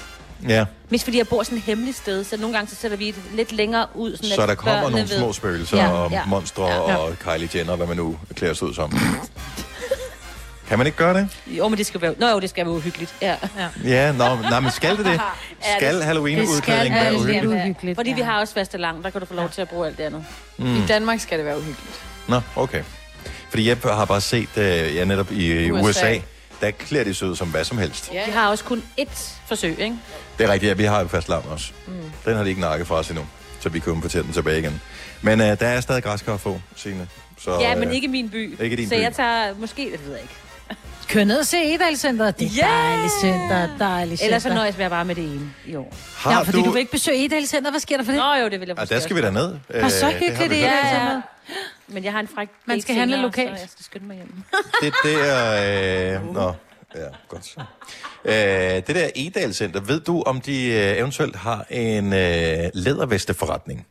Ja, 0.50 0.66
Mest 0.90 1.04
fordi 1.04 1.18
jeg 1.18 1.28
bor 1.28 1.44
sådan 1.44 1.58
et 1.58 1.64
hemmeligt 1.64 1.98
sted, 1.98 2.24
så 2.24 2.38
nogle 2.38 2.56
gange 2.56 2.70
så 2.70 2.76
sætter 2.76 2.98
vi 2.98 3.08
det 3.08 3.16
lidt 3.34 3.52
længere 3.52 3.86
ud. 3.96 4.16
Sådan 4.16 4.30
så 4.30 4.42
at 4.42 4.50
der 4.50 4.56
kommer 4.56 4.82
nogle 4.82 4.98
ved- 5.00 5.08
små 5.08 5.34
spøgelser 5.34 5.78
Ja, 5.78 5.90
og 5.92 6.12
ja. 6.12 6.26
monstre 6.26 6.66
Ja. 6.68 6.96
og 6.96 7.20
Kylie 7.20 7.50
Jenner, 7.56 7.76
hvad 7.76 7.88
man 7.88 7.98
nu 7.98 8.18
klæder 8.36 8.54
sig 8.54 8.68
ud 8.68 8.74
som. 8.74 8.92
Kan 10.72 10.78
man 10.78 10.88
ikke 10.88 10.98
gøre 10.98 11.14
det? 11.14 11.30
Jo, 11.48 11.68
men 11.68 11.78
det 11.78 11.86
skal 11.86 12.02
være... 12.02 12.16
Nå 12.18 12.28
jo, 12.30 12.40
det 12.40 12.50
skal 12.50 12.66
være 12.66 12.74
uhyggeligt. 12.74 13.16
Ja. 13.22 13.36
ja. 13.58 13.68
Ja, 13.84 14.12
nå, 14.12 14.36
nej, 14.36 14.60
men 14.60 14.72
skal 14.72 14.98
det 14.98 15.06
det? 15.06 15.22
Skal 15.78 15.96
Det 15.96 16.04
Halloween-udklædning 16.04 16.96
skal 16.96 17.06
være 17.06 17.16
uhyggeligt? 17.16 17.46
uhyggeligt. 17.46 17.98
Fordi 17.98 18.14
vi 18.14 18.22
har 18.22 18.40
også 18.40 18.54
faste 18.54 18.78
lang, 18.78 19.04
der 19.04 19.10
kan 19.10 19.22
du 19.22 19.28
få 19.28 19.34
lov 19.34 19.50
til 19.50 19.62
at 19.62 19.70
bruge 19.70 19.88
alt 19.88 19.98
det 19.98 20.04
andet. 20.04 20.26
Mm. 20.58 20.76
I 20.76 20.86
Danmark 20.88 21.20
skal 21.20 21.38
det 21.38 21.46
være 21.46 21.58
uhyggeligt. 21.58 22.02
Nå, 22.28 22.42
okay. 22.56 22.84
Fordi 23.50 23.70
jeg 23.70 23.78
har 23.84 24.06
bare 24.06 24.22
set, 24.22 24.50
uh, 24.58 24.96
ja, 24.96 25.06
netop 25.06 25.32
i 25.32 25.72
USA, 25.72 25.82
USA. 25.90 25.90
USA 25.90 26.20
der 26.62 26.72
klæder 26.72 27.04
de 27.04 27.14
sig 27.14 27.28
ud 27.28 27.36
som 27.36 27.48
hvad 27.48 27.64
som 27.64 27.78
helst. 27.78 28.14
Ja. 28.14 28.26
Vi 28.26 28.32
har 28.32 28.50
også 28.50 28.64
kun 28.64 28.84
ét 29.00 29.30
forsøg, 29.48 29.80
ikke? 29.80 29.96
Det 30.38 30.44
er 30.46 30.54
rigtigt, 30.54 30.70
ja, 30.70 30.74
vi 30.74 30.84
har 30.84 31.02
jo 31.02 31.08
fast 31.08 31.30
larm 31.30 31.44
også. 31.52 31.72
Mm. 31.88 31.94
Den 32.26 32.36
har 32.36 32.44
de 32.44 32.50
ikke 32.50 32.62
nakket 32.62 32.88
fra 32.88 32.96
os 32.96 33.10
endnu, 33.10 33.26
så 33.60 33.70
vi 33.70 33.80
kan 33.80 33.94
importere 33.94 34.24
den 34.24 34.34
tilbage 34.34 34.60
igen. 34.60 34.82
Men 35.22 35.40
uh, 35.42 35.46
der 35.46 35.56
er 35.68 35.82
stadig 35.82 36.04
græskar 36.04 36.34
at 36.34 36.40
få, 36.40 36.62
Signe. 36.76 37.08
Så, 37.40 37.60
Ja, 37.60 37.76
men 37.76 37.88
øh, 37.88 37.96
ikke 37.96 38.08
min 38.08 38.30
by. 38.30 38.62
ikke 38.62 38.76
din 38.76 38.90
så 38.90 38.96
by. 38.96 39.00
jeg 39.00 39.14
tager 39.14 39.54
måske, 39.60 39.82
det 39.92 40.06
ved 40.06 40.12
jeg 40.12 40.22
ikke. 40.22 40.34
Kør 41.12 41.24
ned 41.24 41.40
og 41.40 41.46
se 41.46 41.74
Edalcenteret. 41.74 42.40
Det 42.40 42.46
er 42.48 42.52
Ja! 42.56 42.68
dejligt 42.68 43.14
center, 43.22 43.78
dejligt 43.78 44.20
center. 44.20 44.26
Ellers 44.26 44.44
så 44.44 44.50
nøjes 44.50 44.78
jeg 44.78 44.90
bare 44.90 45.06
med 45.06 45.16
det 45.16 45.24
ene 45.24 45.54
i 45.68 45.76
år. 45.76 45.94
Har 46.18 46.32
Ja, 46.32 46.42
fordi 46.42 46.58
du... 46.58 46.66
du 46.66 46.72
vil 46.72 46.80
ikke 46.80 46.92
besøge 46.92 47.26
Edalcenteret. 47.26 47.74
Hvad 47.74 47.80
sker 47.80 47.98
der 47.98 48.04
for 48.04 48.12
det? 48.12 48.20
Nå 48.22 48.34
jo, 48.34 48.50
det 48.50 48.60
vil 48.60 48.68
jeg 48.68 48.78
Ah, 48.78 48.82
måske 48.82 48.94
der 48.96 49.00
skal 49.00 49.16
vi 49.16 49.22
da 49.22 49.32
ned. 49.32 49.58
Og 49.84 49.92
så 49.92 50.08
Øh, 50.08 50.14
det 50.14 50.20
hyggeligt 50.20 50.50
vi 50.52 50.56
det 50.56 50.66
er. 50.66 50.70
Ja, 50.72 50.88
Ja, 51.04 51.10
ja. 51.14 51.22
Men 51.88 52.04
jeg 52.04 52.12
har 52.12 52.20
en 52.20 52.28
fræk 52.28 52.48
Man 52.66 52.82
skal 52.82 52.96
handle 52.96 53.16
senere, 53.16 53.26
lokalt. 53.28 53.58
Så 53.58 53.64
jeg 53.64 53.70
skal 53.70 53.86
skynde 53.86 54.06
mig 54.06 54.16
hjem. 54.16 54.34
Det 54.82 54.94
der... 55.04 56.16
Øh, 56.20 56.34
nå, 56.34 56.54
ja, 56.96 57.02
godt 57.28 57.46
så. 57.46 57.62
Øh, 58.26 58.34
det 58.34 58.88
der 58.88 59.10
Edal 59.16 59.54
Center, 59.54 59.80
ved 59.82 60.00
du, 60.00 60.22
om 60.22 60.42
de 60.42 60.66
øh, 60.66 60.98
eventuelt 60.98 61.36
har 61.36 61.66
en 61.70 62.14
øh, 62.14 62.70
lædervesteforretning? 62.74 63.88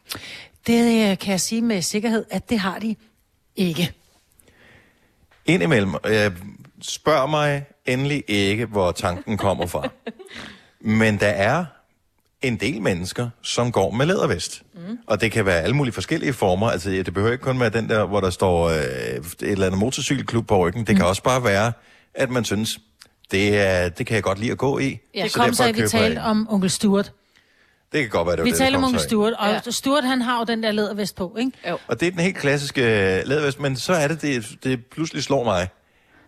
Det 0.66 1.10
øh, 1.10 1.18
kan 1.18 1.30
jeg 1.30 1.40
sige 1.40 1.62
med 1.62 1.82
sikkerhed, 1.82 2.24
at 2.30 2.50
det 2.50 2.58
har 2.58 2.78
de 2.78 2.96
ikke. 3.56 3.92
Indimellem, 5.46 5.94
øh, 6.06 6.30
spørg 6.83 7.31
mig 7.31 7.64
endelig 7.87 8.24
ikke, 8.28 8.66
hvor 8.66 8.93
tanken 8.93 9.37
kommer 9.37 9.66
fra. 9.66 9.89
Men 10.81 11.20
der 11.20 11.26
er 11.26 11.64
en 12.43 12.57
del 12.57 12.83
mennesker, 12.83 13.31
som 13.43 13.72
går 13.72 13.91
med 13.91 14.07
lædervest. 14.07 14.62
Mm. 14.74 14.99
Og 15.07 15.20
det 15.20 15.33
kan 15.33 15.47
være 15.47 15.61
alle 15.61 15.76
mulige 15.76 15.95
forskellige 15.95 16.33
former. 16.33 16.70
Altså, 16.70 16.91
det 16.91 17.14
behøver 17.14 17.33
ikke 17.33 17.45
kun 17.45 17.61
være 17.61 17.70
den 17.70 17.89
der, 17.89 18.05
hvor 18.05 18.20
der 18.20 18.31
står 18.31 18.68
øh, 18.68 18.76
et 18.76 19.35
eller 19.41 19.66
andet 19.66 19.78
motorcykelklub 19.78 20.47
på 20.49 20.59
ryggen. 20.59 20.87
Det 20.87 20.95
mm. 20.95 20.97
kan 20.97 21.07
også 21.07 21.22
bare 21.22 21.45
være, 21.45 21.72
at 22.14 22.31
man 22.31 22.45
synes, 22.45 22.78
det, 23.31 23.59
er, 23.59 23.89
det 23.89 24.07
kan 24.07 24.14
jeg 24.14 24.22
godt 24.22 24.39
lide 24.39 24.53
at 24.53 24.59
gå 24.59 24.78
i. 24.78 24.99
Ja, 25.14 25.22
det 25.22 25.33
så 25.33 25.39
kom 25.39 25.55
så, 25.55 25.64
at 25.64 25.76
vi 25.76 25.89
talte 25.89 26.18
om 26.18 26.47
onkel 26.51 26.70
Stuart. 26.70 27.12
Det 27.93 28.01
kan 28.01 28.11
godt 28.11 28.26
være, 28.26 28.37
det 28.37 28.45
Vi 28.45 28.51
det, 28.51 28.59
taler 28.59 28.78
om 28.78 28.85
onkel. 28.85 29.01
Stuart, 29.01 29.33
og 29.33 29.49
ja. 29.49 29.70
Stuart 29.70 30.05
han 30.05 30.22
har 30.22 30.39
jo 30.39 30.45
den 30.45 30.62
der 30.62 30.72
lædervest 30.72 31.16
på, 31.16 31.37
ikke? 31.39 31.53
Jo. 31.68 31.78
Og 31.87 32.01
det 32.01 32.07
er 32.07 32.11
den 32.11 32.20
helt 32.20 32.37
klassiske 32.37 32.83
øh, 32.83 33.26
lædervest, 33.26 33.61
men 33.61 33.76
så 33.76 33.93
er 33.93 34.09
det, 34.09 34.22
det, 34.22 34.45
det 34.64 34.87
pludselig 34.87 35.22
slår 35.22 35.45
mig. 35.45 35.68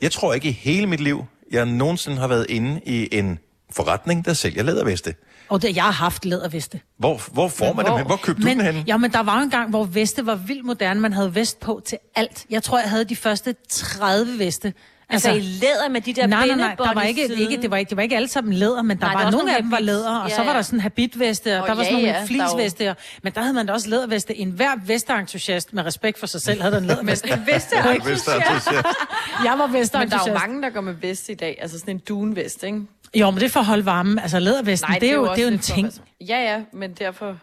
Jeg 0.03 0.13
tror 0.13 0.35
ikke 0.35 0.49
i 0.49 0.53
hele 0.53 0.87
mit 0.87 1.01
liv, 1.01 1.25
jeg 1.51 1.67
nogensinde 1.67 2.19
har 2.19 2.29
været 2.29 2.47
inde 2.49 2.81
i 2.87 3.09
en 3.19 3.39
forretning, 3.71 4.25
der 4.25 4.33
sælger 4.33 4.63
læderveste. 4.63 5.15
Og 5.49 5.63
det, 5.63 5.77
jeg 5.77 5.85
har 5.85 5.91
haft 5.91 6.25
læderveste. 6.25 6.81
Hvor, 6.99 7.21
hvor 7.33 7.49
får 7.49 7.73
man 7.73 7.87
dem 7.87 7.97
hen? 7.97 8.07
Hvor 8.07 8.17
købte 8.17 8.43
du 8.43 8.47
men, 8.47 8.59
den 8.59 8.75
hen? 8.75 8.85
Ja, 8.87 8.97
men 8.97 9.13
der 9.13 9.23
var 9.23 9.39
en 9.39 9.51
gang, 9.51 9.71
hvor 9.71 9.85
veste 9.85 10.27
var 10.27 10.35
vildt 10.35 10.65
moderne. 10.65 11.01
Man 11.01 11.13
havde 11.13 11.35
vest 11.35 11.61
på 11.61 11.83
til 11.85 11.99
alt. 12.15 12.47
Jeg 12.51 12.63
tror, 12.63 12.79
jeg 12.79 12.91
havde 12.91 13.05
de 13.05 13.17
første 13.17 13.55
30 13.69 14.39
veste. 14.39 14.73
Altså, 15.13 15.31
i 15.31 15.41
læder 15.41 15.89
med 15.91 16.01
de 16.01 16.13
der 16.13 16.27
nej, 16.27 16.47
nej, 16.47 16.57
nej, 16.57 16.75
der 16.79 16.95
var 16.95 17.03
ikke, 17.03 17.23
ikke, 17.23 17.63
det, 17.63 17.71
var 17.71 17.77
ikke, 17.77 17.89
det 17.91 17.97
var 17.97 18.03
ikke 18.03 18.17
alle 18.17 18.29
sammen 18.29 18.53
læder, 18.53 18.83
men 18.83 18.97
der 18.97 19.05
Nej, 19.07 19.13
var 19.13 19.19
der 19.19 19.25
var 19.25 19.31
nogle 19.31 19.57
af 19.57 19.63
dem 19.63 19.71
var 19.71 19.81
læder, 19.81 20.19
og 20.19 20.29
Ja, 20.29 20.35
så 20.37 20.43
var 20.43 20.53
der 20.53 20.63
sådan 20.63 20.81
habitveste, 20.81 21.57
og 21.57 21.63
Åh, 21.63 21.69
der 21.69 21.75
var 21.75 21.85
sådan 21.85 21.99
ja, 21.99 22.07
nogle 22.07 22.19
ja, 22.19 22.25
flisveste, 22.25 22.91
og, 22.91 22.97
men 23.23 23.33
der 23.33 23.41
havde 23.41 23.55
man 23.55 23.67
da 23.67 23.73
også 23.73 23.89
læderveste. 23.89 24.37
En 24.37 24.51
hver 24.51 24.71
vesteentusiast 24.87 25.73
med 25.73 25.85
respekt 25.85 26.19
for 26.19 26.27
sig 26.27 26.41
selv 26.41 26.61
havde 26.61 26.77
den 26.77 26.85
læderveste. 26.85 27.29
En 27.33 27.47
veste 27.47 27.77
Jeg 29.45 29.59
var 29.59 29.67
Men 29.67 30.11
der 30.11 30.19
er 30.19 30.29
jo 30.29 30.35
mange, 30.35 30.63
der 30.63 30.71
går 30.71 30.81
med 30.81 30.95
vest 30.95 31.29
i 31.29 31.35
dag. 31.35 31.59
Altså 31.61 31.79
sådan 31.79 31.95
en 31.95 32.01
dunvest, 32.09 32.63
ikke? 32.63 32.81
Jo, 33.15 33.31
men 33.31 33.41
det 33.41 33.47
er 33.47 33.51
for 33.51 33.61
at 33.61 33.67
holde 33.67 33.87
varmen. 33.87 34.19
Altså 34.19 34.39
lædervesten, 34.39 34.91
Nej, 34.91 34.99
det 34.99 35.11
er 35.11 35.15
jo, 35.15 35.25
det 35.25 35.39
er 35.39 35.43
jo 35.43 35.49
en 35.49 35.59
ting. 35.59 35.93
Ja, 36.21 36.53
ja, 36.53 36.61
men 36.73 36.93
derfor... 36.93 37.37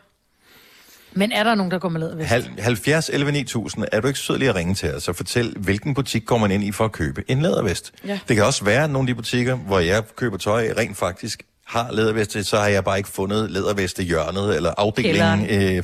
Men 1.14 1.32
er 1.32 1.44
der 1.44 1.56
nogen, 1.56 1.72
der 1.72 1.80
går 1.80 1.90
med 1.90 2.00
lædervest? 2.00 2.30
Hal- 2.30 2.60
70 2.60 3.10
11 3.14 3.32
9000, 3.32 3.86
er 3.92 4.02
du 4.02 4.08
ikke 4.08 4.20
sød 4.20 4.38
lige 4.38 4.50
at 4.50 4.56
ringe 4.56 4.76
til 4.76 4.94
os 4.94 5.08
og 5.08 5.16
fortæl, 5.16 5.54
hvilken 5.58 5.94
butik 5.94 6.26
går 6.26 6.38
man 6.38 6.52
ind 6.52 6.64
i 6.64 6.72
for 6.72 6.86
at 6.86 6.92
købe 6.92 7.24
en 7.28 7.42
lædervest? 7.42 7.92
Ja. 8.08 8.20
Det 8.28 8.36
kan 8.36 8.46
også 8.46 8.66
være, 8.66 8.84
at 8.84 8.90
nogle 8.90 9.04
af 9.04 9.08
de 9.08 9.16
butikker, 9.16 9.56
hvor 9.56 9.80
jeg 9.80 10.04
køber 10.16 10.38
tøj, 10.38 10.74
rent 10.78 10.98
faktisk 10.98 11.44
har 11.68 11.92
læderveste, 11.92 12.44
så 12.44 12.58
har 12.58 12.68
jeg 12.68 12.84
bare 12.84 12.98
ikke 12.98 13.10
fundet 13.10 13.52
læderveste 13.52 14.04
hjørnet 14.04 14.56
eller 14.56 14.74
afdelingen. 14.78 15.46
Øh, 15.50 15.84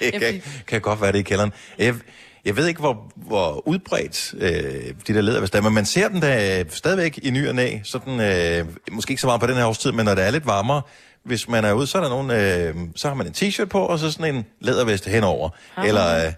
det 0.00 0.12
kan, 0.20 0.42
kan 0.66 0.80
godt 0.80 1.00
være 1.00 1.12
det 1.12 1.18
i 1.18 1.22
kælderen. 1.22 1.52
Jeg, 1.78 1.94
Jeg 2.44 2.56
ved 2.56 2.66
ikke, 2.66 2.80
hvor, 2.80 3.12
hvor 3.16 3.68
udbredt 3.68 4.34
øh, 4.38 4.94
de 5.06 5.14
der 5.14 5.20
læderveste 5.20 5.58
er, 5.58 5.62
men 5.62 5.72
man 5.74 5.86
ser 5.86 6.08
dem 6.08 6.20
da 6.20 6.64
stadigvæk 6.68 7.18
i 7.22 7.30
ny 7.30 7.48
og 7.48 7.54
næ. 7.54 7.78
Sådan, 7.84 8.20
øh, 8.20 8.66
måske 8.92 9.10
ikke 9.10 9.20
så 9.20 9.26
meget 9.26 9.40
på 9.40 9.46
den 9.46 9.56
her 9.56 9.66
årstid, 9.66 9.92
men 9.92 10.04
når 10.04 10.14
det 10.14 10.24
er 10.26 10.30
lidt 10.30 10.46
varmere, 10.46 10.82
hvis 11.28 11.48
man 11.48 11.64
er 11.64 11.72
ude, 11.72 11.86
så 11.86 11.98
er 11.98 12.02
der 12.02 12.08
nogen, 12.08 12.30
øh, 12.30 12.74
så 12.96 13.08
har 13.08 13.14
man 13.14 13.26
en 13.26 13.32
t-shirt 13.36 13.64
på, 13.64 13.80
og 13.80 13.98
så 13.98 14.12
sådan 14.12 14.34
en 14.34 14.46
læderveste 14.60 15.10
henover. 15.10 15.50
Aha. 15.76 15.88
Eller, 15.88 16.26
øh, 16.26 16.32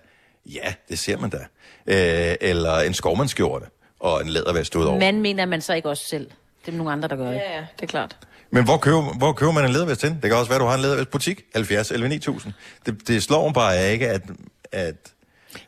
ja, 0.55 0.75
det 0.89 0.99
ser 0.99 1.17
man 1.19 1.31
da. 1.31 1.39
Øh, 1.87 2.37
eller 2.41 2.79
en 2.81 2.95
skovmandskjorte 2.95 3.67
og 4.01 4.23
en 4.23 4.29
lædervest 4.29 4.75
udover. 4.77 4.99
Men, 4.99 5.15
Man 5.15 5.23
mener 5.23 5.47
man 5.47 5.61
så 5.61 5.75
ikke 5.75 5.89
også 5.89 6.05
selv. 6.05 6.31
Det 6.67 6.73
er 6.73 6.77
nogle 6.77 6.93
andre, 6.93 7.09
der 7.09 7.17
gør 7.17 7.27
det. 7.27 7.35
Ja, 7.35 7.53
ja, 7.57 7.61
det 7.77 7.83
er 7.83 7.87
klart. 7.87 8.17
men 8.51 8.65
hvor, 8.65 8.77
køber, 8.77 9.19
hvor 9.19 9.33
køber 9.33 9.53
man 9.53 9.65
en 9.65 9.71
lædervest 9.73 10.03
hen? 10.03 10.13
Det 10.13 10.23
kan 10.23 10.33
også 10.33 10.49
være, 10.49 10.57
at 10.57 10.61
du 10.61 10.67
har 10.67 10.75
en 10.75 10.81
lædervestbutik. 10.81 11.43
70 11.55 11.91
11 11.91 12.09
9000. 12.09 12.53
Det, 12.87 13.09
det 13.09 13.23
slår 13.23 13.45
mig 13.45 13.55
bare 13.55 13.93
ikke, 13.93 14.09
at, 14.09 14.23
at 14.73 14.95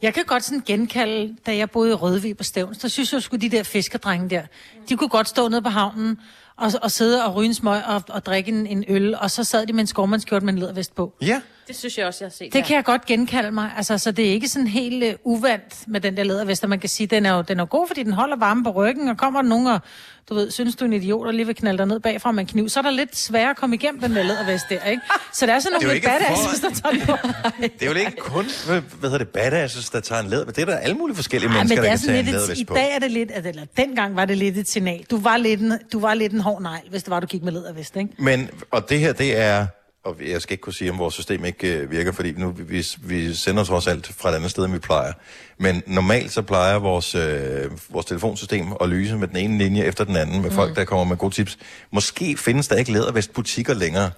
Jeg 0.02 0.14
kan 0.14 0.24
godt 0.24 0.44
sådan 0.44 0.62
genkalde, 0.66 1.36
da 1.46 1.56
jeg 1.56 1.70
boede 1.70 1.90
i 1.90 1.94
Rødvig 1.94 2.36
på 2.36 2.44
Stævns, 2.44 2.78
der 2.78 2.88
synes 2.88 3.12
jeg 3.12 3.22
sgu, 3.22 3.36
de 3.36 3.48
der 3.48 3.62
fiskerdrenge 3.62 4.30
der, 4.30 4.42
de 4.88 4.96
kunne 4.96 5.08
godt 5.08 5.28
stå 5.28 5.48
nede 5.48 5.62
på 5.62 5.68
havnen 5.68 6.18
og, 6.56 6.70
og 6.82 6.90
sidde 6.90 7.24
og 7.24 7.34
ryge 7.34 7.46
en 7.46 7.54
smøg 7.54 7.82
og, 7.86 8.02
og 8.08 8.26
drikke 8.26 8.52
en, 8.52 8.66
en 8.66 8.84
øl, 8.88 9.14
og 9.14 9.30
så 9.30 9.44
sad 9.44 9.66
de 9.66 9.72
med 9.72 9.80
en 9.80 9.86
skovmandskjort 9.86 10.42
med 10.42 10.52
en 10.52 10.58
lædervest 10.58 10.94
på. 10.94 11.12
Ja. 11.22 11.40
Det 11.72 11.78
synes 11.78 11.98
jeg 11.98 12.06
også, 12.06 12.24
jeg 12.24 12.26
har 12.26 12.30
set. 12.32 12.52
Det 12.52 12.64
kan 12.64 12.76
jeg 12.76 12.84
godt 12.84 13.06
genkalde 13.06 13.50
mig. 13.50 13.70
Altså, 13.76 13.98
så 13.98 14.12
det 14.12 14.26
er 14.28 14.30
ikke 14.32 14.48
sådan 14.48 14.66
helt 14.68 15.04
uh, 15.24 15.32
uvandt 15.36 15.74
med 15.86 16.00
den 16.00 16.16
der 16.16 16.22
lædervest, 16.22 16.68
man 16.68 16.78
kan 16.80 16.88
sige, 16.88 17.06
den 17.06 17.26
er 17.26 17.34
jo 17.36 17.42
den 17.42 17.60
er 17.60 17.64
god, 17.64 17.86
fordi 17.88 18.02
den 18.02 18.12
holder 18.12 18.36
varme 18.36 18.64
på 18.64 18.70
ryggen, 18.70 19.08
og 19.08 19.16
kommer 19.16 19.42
der 19.42 19.48
nogen 19.48 19.66
og, 19.66 19.80
du 20.28 20.34
ved, 20.34 20.50
synes 20.50 20.76
du 20.76 20.84
er 20.84 20.86
en 20.86 20.92
idiot, 20.92 21.26
og 21.26 21.34
lige 21.34 21.46
vil 21.46 21.54
knalde 21.54 21.78
dig 21.78 21.86
ned 21.86 22.00
bagfra 22.00 22.32
med 22.32 22.40
en 22.42 22.46
kniv, 22.46 22.68
så 22.68 22.80
er 22.80 22.82
der 22.82 22.90
lidt 22.90 23.16
sværere 23.16 23.50
at 23.50 23.56
komme 23.56 23.76
igennem 23.76 24.00
den 24.00 24.16
der 24.16 24.22
lædervest 24.22 24.64
der, 24.70 24.84
ikke? 24.84 25.02
Så 25.32 25.46
der 25.46 25.52
er 25.54 25.58
sådan 25.60 25.78
Det 25.80 25.84
er 25.84 25.86
nogle 25.86 25.94
lidt 25.94 26.04
badasses, 26.04 26.60
for- 26.60 26.68
der 26.68 26.74
tager 26.74 26.92
den 26.92 27.00
på. 27.06 27.28
det 27.78 27.82
er 27.82 27.90
jo 27.90 27.94
ikke 27.98 28.16
kun, 28.18 28.44
hvad, 28.66 28.80
hvad 28.80 29.10
hedder 29.10 29.18
det, 29.24 29.28
badasses, 29.28 29.90
der 29.90 30.00
tager 30.00 30.22
en 30.22 30.28
læder. 30.28 30.44
Det 30.44 30.58
er 30.58 30.64
der 30.64 30.76
alle 30.76 30.96
mulige 30.96 31.16
forskellige 31.16 31.48
Ej, 31.48 31.52
men 31.52 31.58
mennesker, 31.58 31.76
det 31.76 31.84
der 31.84 31.88
er 31.88 31.96
kan 31.96 31.98
tage 31.98 32.06
sådan 32.06 32.20
en 32.20 32.26
et, 32.28 32.32
lædervest 32.34 32.60
i 32.60 32.64
på. 32.64 32.74
dag 32.74 32.94
er 32.94 32.98
det 32.98 33.10
lidt, 33.10 33.30
altså, 33.34 33.48
eller 33.48 33.64
dengang 33.76 34.16
var 34.16 34.24
det 34.24 34.38
lidt 34.38 34.56
et 34.56 34.68
signal. 34.68 35.04
Du 35.10 35.18
var 35.20 35.36
lidt 35.36 35.60
en, 35.60 35.72
du 35.92 36.00
var 36.00 36.14
lidt 36.14 36.32
en 36.32 36.40
hård 36.40 36.62
negl, 36.62 36.90
hvis 36.90 37.02
det 37.02 37.10
var, 37.10 37.20
du 37.20 37.26
gik 37.26 37.42
med 37.42 37.52
lædervest, 37.52 37.96
ikke? 37.96 38.08
Men, 38.18 38.50
og 38.70 38.88
det 38.90 38.98
her, 38.98 39.12
det 39.12 39.38
er, 39.38 39.66
og 40.04 40.16
jeg 40.28 40.42
skal 40.42 40.52
ikke 40.52 40.62
kunne 40.62 40.72
sige, 40.72 40.90
om 40.90 40.98
vores 40.98 41.14
system 41.14 41.44
ikke 41.44 41.78
øh, 41.78 41.90
virker, 41.90 42.12
fordi 42.12 42.32
nu 42.32 42.50
vi, 42.50 42.86
vi 43.02 43.34
sender 43.34 43.64
trods 43.64 43.86
alt 43.86 44.06
fra 44.06 44.30
et 44.30 44.34
andet 44.34 44.50
sted, 44.50 44.64
end 44.64 44.72
vi 44.72 44.78
plejer. 44.78 45.12
Men 45.58 45.82
normalt 45.86 46.32
så 46.32 46.42
plejer 46.42 46.78
vores, 46.78 47.14
øh, 47.14 47.70
vores 47.88 48.06
telefonsystem 48.06 48.66
at 48.80 48.88
lyse 48.88 49.16
med 49.16 49.28
den 49.28 49.36
ene 49.36 49.58
linje 49.58 49.84
efter 49.84 50.04
den 50.04 50.16
anden, 50.16 50.42
med 50.42 50.50
Mm. 50.50 50.56
folk, 50.56 50.76
der 50.76 50.84
kommer 50.84 51.04
med 51.04 51.16
gode 51.16 51.34
tips. 51.34 51.58
Måske 51.90 52.36
findes 52.36 52.68
der 52.68 52.76
ikke 52.76 52.92
lædervestbutikker 52.92 53.74
længere. 53.74 54.10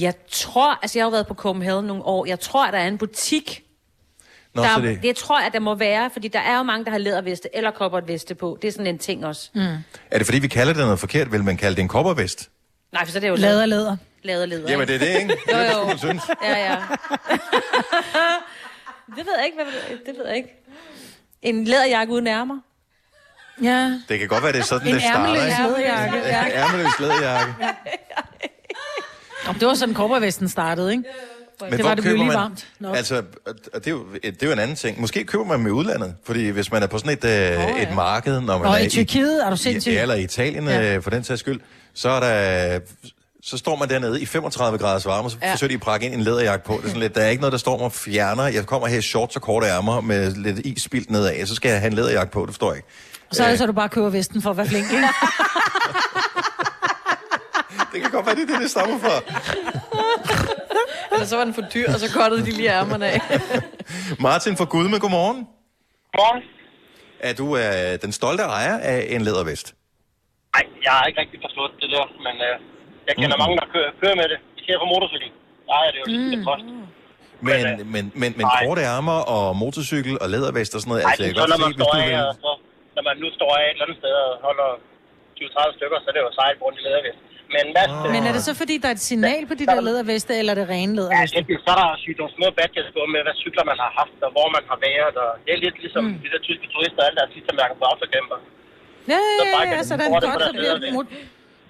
Jeg 0.00 0.14
tror, 0.30 0.78
altså 0.82 0.98
jeg 0.98 1.04
har 1.06 1.10
været 1.10 1.26
på 1.26 1.34
Copenhagen 1.34 1.84
nogle 1.84 2.02
år, 2.02 2.26
jeg 2.26 2.40
tror, 2.40 2.66
at 2.66 2.72
der 2.72 2.78
er 2.78 2.88
en 2.88 2.98
butik, 2.98 3.60
Nå, 4.54 4.62
der, 4.62 4.74
så 4.74 4.80
det... 4.80 5.02
det, 5.02 5.16
tror 5.16 5.40
jeg, 5.40 5.50
der 5.52 5.60
må 5.60 5.74
være, 5.74 6.10
fordi 6.12 6.28
der 6.28 6.38
er 6.40 6.56
jo 6.56 6.62
mange, 6.62 6.84
der 6.84 6.90
har 6.90 6.98
læderveste 6.98 7.48
eller 7.56 7.70
kopperveste 7.70 8.34
på. 8.34 8.58
Det 8.62 8.68
er 8.68 8.72
sådan 8.72 8.86
en 8.86 8.98
ting 8.98 9.26
også. 9.26 9.50
Mm. 9.54 9.60
er 10.10 10.18
det 10.18 10.26
fordi, 10.26 10.38
vi 10.38 10.48
kalder 10.48 10.72
det 10.72 10.82
noget 10.82 10.98
forkert? 10.98 11.32
Vil 11.32 11.44
man 11.44 11.56
kalde 11.56 11.76
det 11.76 11.82
en 11.82 11.88
koppervest? 11.88 12.50
Nej, 12.92 13.04
for 13.04 13.12
så 13.12 13.18
er 13.18 13.20
det 13.20 13.28
jo 13.28 13.34
Læder, 13.36 13.66
læder. 13.66 13.96
Lavet 14.24 14.48
leder. 14.48 14.70
Jamen, 14.70 14.88
det 14.88 14.94
er 14.94 14.98
det, 14.98 15.08
ikke? 15.20 15.36
Jo, 15.52 15.58
Det 15.58 15.72
jo. 15.72 15.88
det, 15.90 15.98
synes. 16.00 16.22
Ja, 16.42 16.72
ja. 16.72 16.76
det 19.16 19.26
ved 19.26 19.32
jeg 19.36 19.44
ikke. 19.44 19.56
Hvad, 19.56 19.66
det 20.06 20.14
ved 20.18 20.26
jeg 20.26 20.36
ikke. 20.36 20.48
En 21.42 21.64
læderjakke 21.64 22.12
uden 22.12 22.26
ærmer. 22.26 22.58
Ja. 23.62 24.00
Det 24.08 24.18
kan 24.18 24.28
godt 24.28 24.42
være, 24.42 24.52
det 24.52 24.58
er 24.60 24.64
sådan, 24.64 24.88
En 24.88 24.94
det 24.94 25.02
starter. 25.02 25.18
ærmeløs 25.34 25.42
ikke? 25.44 25.62
læderjakke. 25.62 26.18
Ja, 26.18 26.44
ærmeløs 26.64 27.00
læderjakke. 27.00 27.54
Om 29.48 29.54
det 29.54 29.68
var 29.68 29.74
sådan, 29.74 29.94
korporvesten 29.94 30.48
startede, 30.48 30.90
ikke? 30.92 31.04
Men 31.60 31.70
det 31.72 31.80
hvor 31.80 31.88
var 31.88 31.94
det 31.94 32.04
blev 32.04 32.14
lige 32.16 32.26
man- 32.26 32.36
varmt. 32.36 32.66
Nok. 32.78 32.96
Altså, 32.96 33.22
og 33.46 33.84
det 33.84 33.86
er, 33.86 33.90
jo, 33.90 34.06
det 34.22 34.42
er 34.42 34.46
jo 34.46 34.52
en 34.52 34.58
anden 34.58 34.76
ting. 34.76 35.00
Måske 35.00 35.24
køber 35.24 35.44
man 35.44 35.66
i 35.66 35.70
udlandet, 35.70 36.14
fordi 36.24 36.48
hvis 36.48 36.72
man 36.72 36.82
er 36.82 36.86
på 36.86 36.98
sådan 36.98 37.12
et, 37.12 37.24
øh, 37.24 37.74
oh, 37.74 37.82
et 37.82 37.94
marked, 37.94 38.40
når 38.40 38.58
man 38.58 38.66
Nå, 38.68 38.74
er 38.74 38.78
i 38.78 38.88
Tyrkiet 38.88 39.46
er 39.46 39.50
du 39.50 39.56
sindssyg. 39.56 39.92
Ja, 39.92 40.02
eller 40.02 40.14
i 40.14 40.22
Italien, 40.22 40.68
Ja. 40.68 40.92
ja. 40.92 40.98
for 40.98 41.10
den 41.10 41.24
sags 41.24 41.40
skyld, 41.40 41.60
så 41.94 42.08
er 42.08 42.20
der... 42.20 42.80
Så 43.46 43.58
står 43.58 43.76
man 43.76 43.88
dernede 43.88 44.22
i 44.22 44.26
35 44.26 44.78
graders 44.78 45.06
varme, 45.06 45.26
og 45.26 45.30
så 45.30 45.38
Ja. 45.42 45.52
forsøger 45.52 45.68
de 45.68 45.74
at 45.74 45.80
prakke 45.80 46.06
ind 46.06 46.14
en 46.14 46.20
læderjakke 46.20 46.64
på. 46.66 46.72
Det 46.72 46.84
er 46.84 46.86
sådan 46.88 47.00
lidt, 47.00 47.14
der 47.14 47.22
er 47.22 47.28
ikke 47.28 47.40
noget, 47.40 47.52
der 47.52 47.58
står 47.58 47.76
mig 47.76 47.84
og 47.84 47.92
fjerner. 47.92 48.46
Jeg 48.46 48.66
kommer 48.66 48.88
her 48.88 48.98
i 48.98 49.02
shorts 49.02 49.36
og 49.36 49.42
korte 49.42 49.66
ærmer 49.66 50.00
med 50.00 50.30
lidt 50.34 50.58
is 50.66 50.82
spildt 50.82 51.10
nedad, 51.10 51.46
så 51.46 51.54
skal 51.54 51.68
jeg 51.68 51.78
have 51.80 51.86
en 51.90 51.92
læderjakke 51.96 52.32
på, 52.32 52.40
det 52.40 52.48
forstår 52.48 52.68
jeg 52.70 52.76
ikke. 52.76 52.88
Og 53.30 53.36
så 53.36 53.44
er 53.44 53.48
det 53.48 53.58
så, 53.58 53.66
du 53.66 53.72
bare 53.72 53.88
køber 53.88 54.10
vesten 54.10 54.42
for 54.42 54.50
at 54.50 54.56
være 54.56 54.66
flink, 54.66 54.84
ikke? 54.92 55.08
Det 57.92 58.02
kan 58.02 58.10
godt 58.10 58.26
være, 58.26 58.34
det 58.34 58.42
er 58.42 58.46
det, 58.46 58.60
det 58.60 58.70
stammer 58.70 58.98
fra. 58.98 59.14
Eller 61.12 61.26
så 61.26 61.36
var 61.36 61.44
den 61.44 61.54
for 61.54 61.62
dyr, 61.74 61.92
og 61.94 62.00
så 62.00 62.12
kottede 62.18 62.42
de 62.46 62.50
lige 62.50 62.70
ærmerne 62.70 63.06
af. 63.06 63.20
Martin 64.28 64.56
fra 64.56 64.64
Gudme, 64.64 64.98
godmorgen. 64.98 65.36
Godmorgen. 66.12 66.42
Er 67.20 67.34
du 67.34 67.56
øh, 67.56 67.98
den 68.02 68.12
stolte 68.12 68.42
ejer 68.42 68.78
af 68.78 69.06
en 69.08 69.20
lædervest? 69.20 69.74
Nej, 70.56 70.64
jeg 70.84 70.92
har 70.92 71.04
ikke 71.08 71.20
rigtig 71.20 71.40
forstået 71.46 71.70
det 71.80 71.90
der, 71.90 72.04
men 72.26 72.34
øh, 72.48 72.54
jeg 73.08 73.14
kender 73.20 73.36
Mm. 73.36 73.42
mange, 73.42 73.54
der 73.62 73.66
kører, 73.74 73.90
kører 74.00 74.16
med 74.20 74.26
det. 74.32 74.38
Især 74.60 74.76
på 74.82 74.86
motorcykel. 74.94 75.30
Der 75.68 75.74
er 75.86 75.90
det 75.94 75.98
jo 76.02 76.04
ligesom 76.10 76.26
mm. 76.28 76.32
det 76.34 76.40
kost. 76.50 76.64
Men, 77.48 77.62
men, 77.94 78.04
men, 78.22 78.30
men 78.38 78.46
korte 78.62 78.82
ærmer 78.94 79.18
og 79.34 79.44
motorcykel 79.64 80.14
og 80.22 80.26
lædervest 80.34 80.72
og 80.76 80.80
sådan 80.80 80.90
noget, 80.92 81.02
Nej, 81.04 81.10
altså 81.12 81.22
jeg 81.26 81.32
så 81.32 81.40
kan 81.40 81.50
når 81.52 81.56
godt 81.56 81.64
man 81.64 81.72
se, 81.72 81.76
hvis 81.78 81.80
står 81.82 81.92
du 81.94 82.02
af, 82.04 82.08
vil... 82.10 82.42
så, 82.44 82.50
når 82.96 83.02
man 83.08 83.16
nu 83.22 83.28
står 83.38 83.50
af 83.58 83.64
et 83.66 83.70
eller 83.74 83.84
andet 83.86 83.98
sted 84.02 84.14
og 84.24 84.30
holder 84.46 84.68
20-30 85.38 85.76
stykker, 85.78 85.98
så 86.02 86.06
er 86.10 86.14
det 86.16 86.22
jo 86.26 86.30
sejt 86.40 86.56
rundt 86.64 86.76
i 86.80 86.82
lædervest. 86.88 87.20
Men 87.54 87.64
hvad... 87.74 87.86
Men 88.14 88.22
er 88.28 88.32
det 88.36 88.42
så, 88.48 88.52
fordi 88.62 88.74
der 88.82 88.88
er 88.92 88.96
et 89.00 89.04
signal 89.10 89.42
på 89.50 89.54
de 89.60 89.64
der 89.72 89.80
læderveste, 89.88 90.32
eller 90.40 90.52
er 90.54 90.58
det 90.60 90.68
rene 90.74 90.92
Ja, 90.92 90.98
læderveste? 90.98 91.34
enten 91.40 91.56
så 91.66 91.70
er 91.74 91.78
der 91.82 91.88
sygt 92.04 92.18
nogle 92.20 92.32
små 92.38 92.46
badges 92.58 92.86
på 92.96 93.00
med, 93.14 93.20
hvad 93.26 93.34
cykler 93.44 93.64
man 93.70 93.78
har 93.84 93.90
haft, 94.00 94.16
og 94.26 94.30
hvor 94.36 94.48
man 94.56 94.64
har 94.70 94.78
været. 94.88 95.14
Og 95.24 95.30
det 95.44 95.50
er 95.56 95.60
lidt 95.66 95.76
ligesom 95.84 96.02
mm. 96.08 96.16
de 96.24 96.28
der 96.34 96.40
tyske 96.48 96.66
turister, 96.74 97.00
alle 97.06 97.16
der 97.20 97.26
sidste 97.36 97.50
mærker 97.60 97.76
på 97.80 97.84
autocamper. 97.92 98.38
Ja, 99.12 99.20
Så 99.40 99.44
ja, 99.46 99.52
bare 99.56 99.66
ja, 99.68 99.72
ja, 99.74 99.80
de 99.82 99.86
sådan 99.90 100.06
bruge 100.10 100.20
det 100.24 100.28
godt, 100.32 100.42
så 100.48 100.52
bliver, 100.60 100.74
lædervest. 100.84 100.94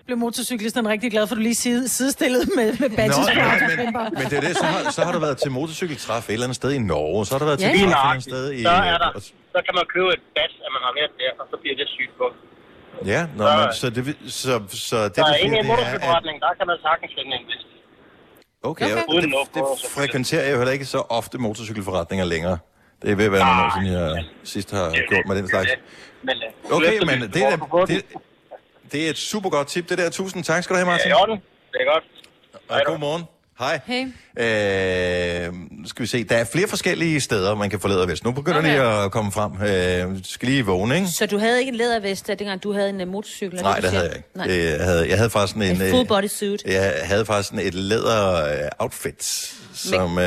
Bliver 0.06 0.18
motorcyklisten 0.26 0.88
rigtig 0.94 1.10
glad, 1.14 1.24
for 1.26 1.34
du 1.34 1.40
lige 1.40 1.54
side, 1.54 1.88
sidestillet 1.88 2.42
med, 2.58 2.68
med 2.82 2.90
badges 2.98 3.16
Nå, 3.18 3.24
ja, 3.34 3.52
autocamper. 3.52 4.04
Men 4.18 4.24
det 4.30 4.36
er 4.40 4.44
det, 4.48 4.56
så 4.56 4.66
har, 4.72 4.90
så 4.96 5.00
har 5.06 5.12
du 5.16 5.18
været 5.26 5.38
til 5.44 5.50
motorcykeltræf 5.58 6.24
et 6.28 6.32
eller 6.32 6.46
andet 6.46 6.56
sted 6.62 6.70
i 6.72 6.78
Norge, 6.92 7.26
så 7.26 7.30
har 7.34 7.38
du 7.38 7.44
været 7.44 7.58
til 7.58 7.66
Ja, 7.68 7.72
træf 7.72 7.80
et 7.80 7.84
eller 7.84 8.10
andet 8.12 8.24
sted 8.32 8.44
i... 8.52 8.62
Så 8.62 8.68
er 8.92 8.98
der, 9.04 9.10
så 9.54 9.58
kan 9.66 9.74
man 9.78 9.84
købe 9.94 10.08
et 10.16 10.22
badge, 10.36 10.56
at 10.66 10.70
man 10.76 10.82
har 10.86 10.92
været 10.98 11.12
der, 11.22 11.30
og 11.40 11.46
så 11.50 11.56
bliver 11.62 11.76
det 11.80 11.86
sygt 11.96 12.14
på. 12.20 12.26
Ja, 13.12 13.20
nå, 13.38 13.44
men, 13.58 13.66
så 13.80 13.86
det, 13.96 14.02
så, 14.40 14.52
så 14.88 14.96
det, 15.14 15.16
Så 15.16 15.22
du 15.22 15.32
inde 15.32 15.36
i 15.36 15.40
siger, 15.40 15.46
en 15.46 15.52
det 15.52 15.58
er, 15.58 15.60
at... 15.60 15.66
motorcykelforretning, 15.66 16.36
der 16.44 16.50
kan 16.58 16.66
man 16.70 16.78
sagtens 16.86 17.12
finde 17.18 17.32
en 17.40 17.46
vest. 17.52 17.66
Okay, 18.70 18.84
Okay. 18.84 19.02
okay. 19.08 19.22
Det, 19.22 19.30
det 19.54 19.62
frekventerer 19.96 20.42
jeg 20.46 20.52
jo 20.52 20.58
heller 20.60 20.72
ikke 20.78 20.84
så 20.96 20.98
ofte 21.18 21.38
motorcykelforretninger 21.38 22.24
længere. 22.34 22.58
Det 23.02 23.10
er 23.12 23.16
ved 23.16 23.24
at 23.24 23.32
være 23.32 23.44
nogle 23.48 23.62
år 23.64 23.70
siden, 23.76 23.92
jeg 23.98 24.24
sidst 24.44 24.70
har 24.70 24.86
gjort 25.10 25.24
med 25.28 25.36
den 25.36 25.48
slags. 25.48 25.70
Men, 26.22 26.36
øh, 26.36 26.76
Okay, 26.76 26.98
men 27.10 27.16
det 27.34 27.42
er, 27.42 27.56
det, 27.86 28.02
det 28.94 29.06
er 29.06 29.10
et 29.10 29.18
super 29.18 29.50
godt 29.50 29.68
tip, 29.68 29.88
det 29.88 29.98
der. 29.98 30.10
Tusind 30.10 30.44
tak 30.44 30.64
skal 30.64 30.74
du 30.74 30.78
have, 30.78 30.86
Martin. 30.86 31.08
Ja, 31.08 31.20
orden. 31.22 31.38
Det 31.72 31.80
er 31.80 31.92
godt. 31.92 32.04
Og 32.68 32.80
god 32.86 32.98
morgen. 32.98 33.22
Hej. 33.58 33.80
Hey. 33.86 34.02
Øh, 34.36 35.54
skal 35.86 36.02
vi 36.02 36.06
se, 36.06 36.24
der 36.24 36.36
er 36.36 36.44
flere 36.44 36.68
forskellige 36.68 37.20
steder, 37.20 37.54
man 37.54 37.70
kan 37.70 37.80
få 37.80 37.88
lædervest. 37.88 38.24
Nu 38.24 38.32
begynder 38.32 38.58
okay. 38.58 38.78
Det 38.78 39.04
at 39.04 39.12
komme 39.12 39.32
frem. 39.32 39.52
Øh, 39.52 40.18
skal 40.24 40.48
lige 40.48 40.66
vågne, 40.66 40.94
ikke? 40.94 41.08
Så 41.08 41.26
du 41.26 41.38
havde 41.38 41.58
ikke 41.58 41.70
en 41.70 41.76
lædervest, 41.76 42.28
dengang 42.28 42.62
du 42.62 42.72
havde 42.72 42.88
en 42.88 43.00
uh, 43.00 43.08
motorcykel? 43.08 43.62
Nej, 43.62 43.80
det 43.80 43.84
siger? 43.84 43.92
havde 43.92 44.08
jeg 44.08 44.16
ikke. 44.16 44.28
Nej. 44.34 44.46
Det, 44.46 44.70
jeg, 44.70 44.84
havde, 44.84 45.08
jeg 45.08 45.16
havde 45.16 45.30
faktisk 45.30 45.56
en... 45.56 45.62
En 45.62 45.82
øh, 45.82 45.90
full 45.90 46.08
body 46.08 46.26
suit. 46.26 46.62
Jeg 46.66 46.94
havde 47.02 47.24
faktisk 47.26 47.48
sådan 47.48 47.66
et 47.66 47.74
læder 47.74 48.44
øh, 48.44 48.68
outfit, 48.78 49.54
som... 49.74 50.18
Øh, 50.18 50.24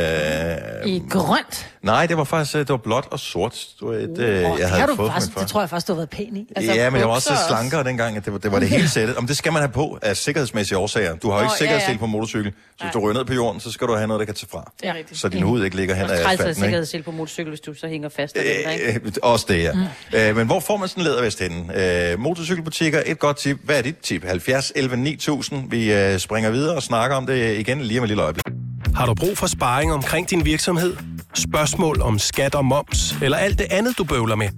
I 0.85 1.03
grønt. 1.09 1.67
nej, 1.81 2.05
det 2.05 2.17
var 2.17 2.23
faktisk 2.23 2.55
øh, 2.55 2.59
det 2.59 2.69
var 2.69 2.77
blåt 2.77 3.07
og 3.11 3.19
sort. 3.19 3.67
Det 3.79 3.87
var 3.87 3.93
et, 3.93 4.17
øh, 4.19 4.51
Oh, 4.51 4.59
jeg 4.59 4.69
havde 4.69 4.87
du 4.87 4.95
fået 4.95 5.11
faktisk, 5.11 5.39
det 5.39 5.47
tror 5.47 5.59
jeg 5.59 5.69
faktisk, 5.69 5.87
du 5.87 5.93
har 5.93 5.97
været 5.97 6.09
pæn 6.09 6.35
i. 6.35 6.47
Altså, 6.55 6.73
ja, 6.73 6.89
men 6.89 6.99
jeg 6.99 7.07
var 7.07 7.15
også 7.15 7.29
bukser 7.29 7.47
slankere 7.47 7.83
dengang, 7.83 8.17
at 8.17 8.25
det 8.25 8.33
var 8.33 8.39
det, 8.39 8.51
var 8.51 8.59
det 8.59 8.69
hele 8.69 8.89
sættet. 8.89 9.15
Om 9.17 9.27
det 9.27 9.37
skal 9.37 9.53
man 9.53 9.61
have 9.61 9.71
på 9.71 9.99
af 10.01 10.17
sikkerhedsmæssige 10.17 10.77
årsager. 10.77 11.15
Du 11.15 11.29
har 11.29 11.37
jo 11.37 11.43
ikke 11.43 11.53
ja, 11.53 11.57
sikkerhedssel 11.57 11.91
ja. 11.91 11.97
på 11.97 12.05
motorcykel, 12.05 12.51
så 12.77 12.83
hvis 12.83 12.93
du 12.93 12.99
ryger 12.99 13.13
ned 13.13 13.25
på 13.25 13.33
jorden, 13.33 13.59
så 13.61 13.71
skal 13.71 13.87
du 13.87 13.95
have 13.95 14.07
noget, 14.07 14.19
der 14.19 14.25
kan 14.25 14.35
tage 14.35 14.47
fra. 14.51 14.71
Det 14.81 14.89
er 14.89 14.93
rigtigt. 14.93 15.19
Så 15.19 15.29
din 15.29 15.43
hud 15.43 15.63
ikke 15.63 15.75
ligger 15.75 15.95
hen 15.95 16.05
Og 16.05 16.11
at 16.11 16.19
asfalten, 16.19 16.47
ikke? 16.47 16.59
sikkerhedssel 16.59 17.03
på 17.03 17.11
motorcykel, 17.11 17.49
hvis 17.49 17.59
du 17.59 17.73
så 17.73 17.87
hænger 17.87 18.09
fast. 18.09 18.37
Øh, 18.37 18.73
ikke? 18.73 18.93
Øh, 19.05 19.11
også 19.23 19.45
det, 19.49 19.63
ja. 19.63 19.71
Mm. 19.73 20.17
Øh, 20.17 20.35
men 20.35 20.47
hvor 20.47 20.59
får 20.59 20.77
man 20.77 20.87
sådan 20.87 21.01
en 21.01 21.05
lædervest 21.05 21.39
henne? 21.39 22.11
Øh, 22.11 22.19
motorcykelbutikker, 22.19 23.01
et 23.05 23.19
godt 23.19 23.37
tip. 23.37 23.57
Hvad 23.63 23.77
er 23.77 23.81
dit 23.81 23.97
tip? 23.97 24.25
70 24.25 24.71
11 24.75 24.97
9000. 24.97 25.71
Vi 25.71 25.93
øh, 25.93 26.19
springer 26.19 26.49
videre 26.49 26.75
og 26.75 26.83
snakker 26.83 27.17
om 27.17 27.25
det 27.25 27.57
igen 27.59 27.81
lige 27.81 27.99
om 27.99 28.03
et 28.03 28.07
lille 28.07 28.23
øjeblik. 28.23 28.66
Har 28.95 29.05
du 29.05 29.13
brug 29.13 29.37
for 29.37 29.47
sparring 29.47 29.93
omkring 29.93 30.29
din 30.29 30.45
virksomhed? 30.45 30.95
Spørgsmål 31.33 32.01
om 32.01 32.19
skat 32.19 32.55
og 32.55 32.65
moms, 32.65 33.15
eller 33.21 33.37
alt 33.37 33.59
det 33.59 33.67
andet, 33.71 33.97
du 33.97 34.03
bøvler 34.03 34.35
med? 34.35 34.49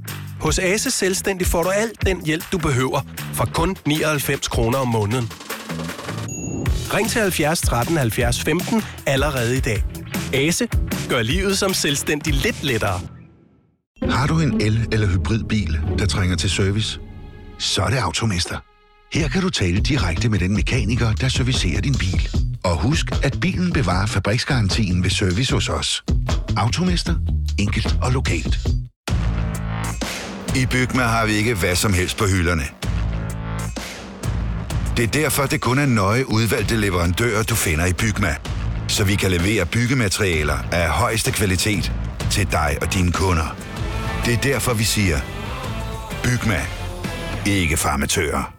Hos 0.42 0.60
Ase 0.60 0.92
Selvstændig 0.92 1.48
får 1.48 1.64
du 1.64 1.70
alt 1.70 2.06
den 2.06 2.26
hjælp, 2.26 2.44
du 2.52 2.58
behøver, 2.58 3.02
for 3.34 3.46
kun 3.54 3.76
99 3.86 4.48
kroner 4.48 4.78
om 4.78 4.88
måneden. 4.88 5.32
Ring 6.94 7.10
til 7.10 7.22
70 7.22 7.62
13 7.62 7.98
70 7.98 8.42
15 8.44 8.84
allerede 9.06 9.58
i 9.58 9.60
dag. 9.60 9.84
Ase 10.34 10.68
gør 11.10 11.22
livet 11.22 11.58
som 11.58 11.74
selvstændig 11.74 12.34
lidt 12.34 12.64
lettere. 12.64 13.00
Har 14.10 14.28
du 14.28 14.40
en 14.40 14.62
el- 14.62 14.88
eller 14.92 15.08
hybridbil, 15.08 15.80
der 16.00 16.06
trænger 16.06 16.36
til 16.36 16.50
service? 16.50 17.00
Så 17.60 17.82
er 17.82 17.90
det 17.90 17.98
Automester. 17.98 18.58
Her 19.14 19.28
kan 19.28 19.42
du 19.42 19.50
tale 19.50 19.80
direkte 19.80 20.30
med 20.30 20.40
den 20.40 20.56
mekaniker, 20.56 21.14
der 21.14 21.28
servicerer 21.30 21.82
din 21.82 21.96
bil. 22.00 22.30
Og 22.64 22.82
husk, 22.82 23.06
at 23.24 23.38
bilen 23.42 23.74
bevarer 23.74 24.06
fabriksgarantien 24.06 25.04
ved 25.04 25.10
service 25.10 25.54
hos 25.54 25.70
os. 25.70 26.04
Automester. 26.58 27.16
enkelt 27.60 27.98
og 28.02 28.12
lokalt. 28.12 28.60
I 30.56 30.66
Bygma 30.66 31.04
har 31.04 31.26
vi 31.26 31.34
ikke 31.34 31.54
hvad 31.54 31.76
som 31.76 31.94
helst 31.94 32.18
på 32.18 32.26
hylderne. 32.26 32.64
Det 34.98 35.04
er 35.04 35.12
derfor, 35.22 35.46
det 35.46 35.62
kun 35.62 35.80
er 35.80 35.86
nøje 35.86 36.30
udvalgte 36.30 36.78
leverandører, 36.78 37.44
du 37.44 37.56
finder 37.56 37.86
i 37.86 37.94
Bygma. 37.94 38.36
Så 38.88 39.04
vi 39.04 39.16
kan 39.16 39.32
levere 39.32 39.66
byggematerialer 39.66 40.58
af 40.72 40.90
højeste 40.90 41.32
kvalitet 41.32 41.92
til 42.32 42.52
dig 42.52 42.78
og 42.82 42.94
dine 42.94 43.12
kunder. 43.12 43.56
Det 44.26 44.34
er 44.34 44.42
derfor, 44.42 44.74
vi 44.74 44.84
siger, 44.84 45.20
Bygma. 46.24 46.62
Ikke 47.46 47.78
farmatører. 47.78 48.59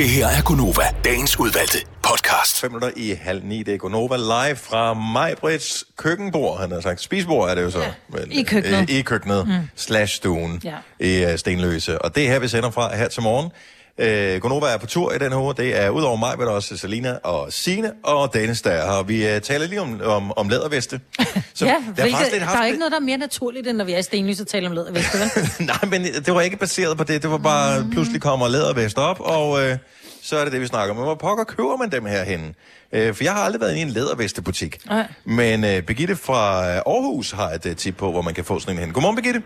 Det 0.00 0.08
her 0.08 0.26
er 0.26 0.42
Gunova, 0.42 0.82
dagens 1.04 1.38
udvalgte 1.38 1.78
podcast. 2.02 2.60
5 2.60 2.70
minutter 2.70 2.90
i 2.96 3.14
halv 3.22 3.44
ni. 3.44 3.62
Det 3.62 3.74
er 3.74 3.78
Gonova 3.78 4.16
live 4.16 4.56
fra 4.56 4.94
Majbrits 4.94 5.84
køkkenbord. 5.96 6.60
Han 6.60 6.70
har 6.70 6.80
sagt 6.80 7.00
spisbord 7.00 7.50
er 7.50 7.54
det 7.54 7.62
jo 7.62 7.70
så. 7.70 7.80
Ja, 7.80 7.92
men, 8.08 8.32
i 8.32 8.42
køkkenet. 8.42 8.90
Øh, 8.90 8.96
I 8.96 9.02
køkkenet. 9.02 9.48
Mm. 9.48 9.54
Slash 9.76 10.14
stuen. 10.14 10.62
Ja. 10.64 10.76
I 11.00 11.32
uh, 11.32 11.38
Stenløse. 11.38 12.02
Og 12.02 12.14
det 12.14 12.26
er 12.26 12.28
her, 12.28 12.38
vi 12.38 12.48
sender 12.48 12.70
fra 12.70 12.96
her 12.96 13.08
til 13.08 13.22
morgen. 13.22 13.50
Øh, 13.98 14.40
Gonova 14.40 14.66
er 14.66 14.76
på 14.76 14.86
tur 14.86 15.12
i 15.12 15.18
den 15.18 15.32
her 15.32 15.40
uge. 15.40 15.54
Det 15.54 15.80
er 15.80 15.88
udover 15.88 16.16
mig, 16.16 16.38
men 16.38 16.48
også 16.48 16.76
Selina 16.76 17.16
og 17.24 17.52
Sine 17.52 17.92
og 18.02 18.34
Dennis, 18.34 18.62
der 18.62 18.70
er 18.70 18.96
her. 18.96 19.02
Vi 19.02 19.34
uh, 19.34 19.40
taler 19.40 19.66
lige 19.66 19.80
om, 19.80 20.00
om, 20.04 20.32
om 20.36 20.48
læderveste. 20.48 21.00
Så 21.54 21.66
ja, 21.66 21.70
der 21.70 21.76
er 21.76 21.80
hvilket, 21.80 22.12
faktisk 22.12 22.32
lidt 22.32 22.40
der 22.40 22.46
haft 22.46 22.60
er 22.60 22.64
ikke 22.64 22.78
noget, 22.78 22.92
der 22.92 22.98
er 22.98 23.02
mere 23.02 23.18
naturligt, 23.18 23.68
end 23.68 23.76
når 23.76 23.84
vi 23.84 23.92
er 23.92 24.14
i 24.14 24.40
og 24.40 24.46
taler 24.46 24.68
om 24.68 24.74
læderveste, 24.74 25.18
vel? 25.18 25.28
Nej, 25.66 25.84
men 25.90 26.02
det 26.04 26.34
var 26.34 26.40
ikke 26.40 26.56
baseret 26.56 26.96
på 26.96 27.04
det. 27.04 27.22
Det 27.22 27.30
var 27.30 27.38
bare, 27.38 27.80
mm. 27.80 27.90
pludselig 27.90 28.20
kommer 28.20 28.48
lædervest 28.48 28.98
op, 28.98 29.20
og 29.20 29.62
øh, 29.62 29.76
så 30.22 30.36
er 30.36 30.44
det 30.44 30.52
det, 30.52 30.60
vi 30.60 30.66
snakker 30.66 30.90
om. 30.90 30.96
Men 30.96 31.04
hvor 31.04 31.14
pokker 31.14 31.44
køber 31.44 31.76
man 31.76 31.92
dem 31.92 32.06
her 32.06 32.24
henne? 32.24 32.54
Øh, 32.92 33.14
for 33.14 33.24
jeg 33.24 33.32
har 33.32 33.40
aldrig 33.40 33.60
været 33.60 33.76
i 33.76 33.80
en 33.80 33.88
lædervestebutik. 33.88 34.86
Nej. 34.86 35.06
Men 35.24 35.64
øh, 35.64 35.82
Birgitte 35.82 36.16
fra 36.16 36.68
øh, 36.68 36.76
Aarhus 36.76 37.30
har 37.30 37.50
et 37.50 37.66
øh, 37.66 37.76
tip 37.76 37.96
på, 37.96 38.10
hvor 38.10 38.22
man 38.22 38.34
kan 38.34 38.44
få 38.44 38.58
sådan 38.58 38.74
en 38.74 38.80
hen. 38.80 38.92
Godmorgen, 38.92 39.16
Birgitte. 39.16 39.42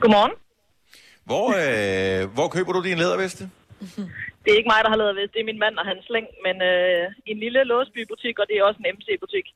Godmorgen. 0.00 0.30
Hvor, 1.30 1.46
øh, 1.62 2.20
hvor 2.36 2.48
køber 2.54 2.72
du 2.72 2.80
din 2.88 2.98
læderveste? 3.02 3.44
Det 4.42 4.50
er 4.52 4.58
ikke 4.60 4.72
mig, 4.74 4.80
der 4.84 4.90
har 4.94 5.00
lavet 5.02 5.16
vest. 5.20 5.32
Det 5.34 5.40
er 5.40 5.50
min 5.52 5.62
mand 5.64 5.74
og 5.80 5.84
hans 5.90 6.02
slæng. 6.08 6.26
Men 6.46 6.56
øh, 6.70 7.04
i 7.28 7.30
en 7.34 7.40
lille 7.44 7.60
Låsby-butik, 7.70 8.36
og 8.40 8.46
det 8.48 8.54
er 8.56 8.62
også 8.68 8.78
en 8.80 8.90
MC-butik. 8.96 9.46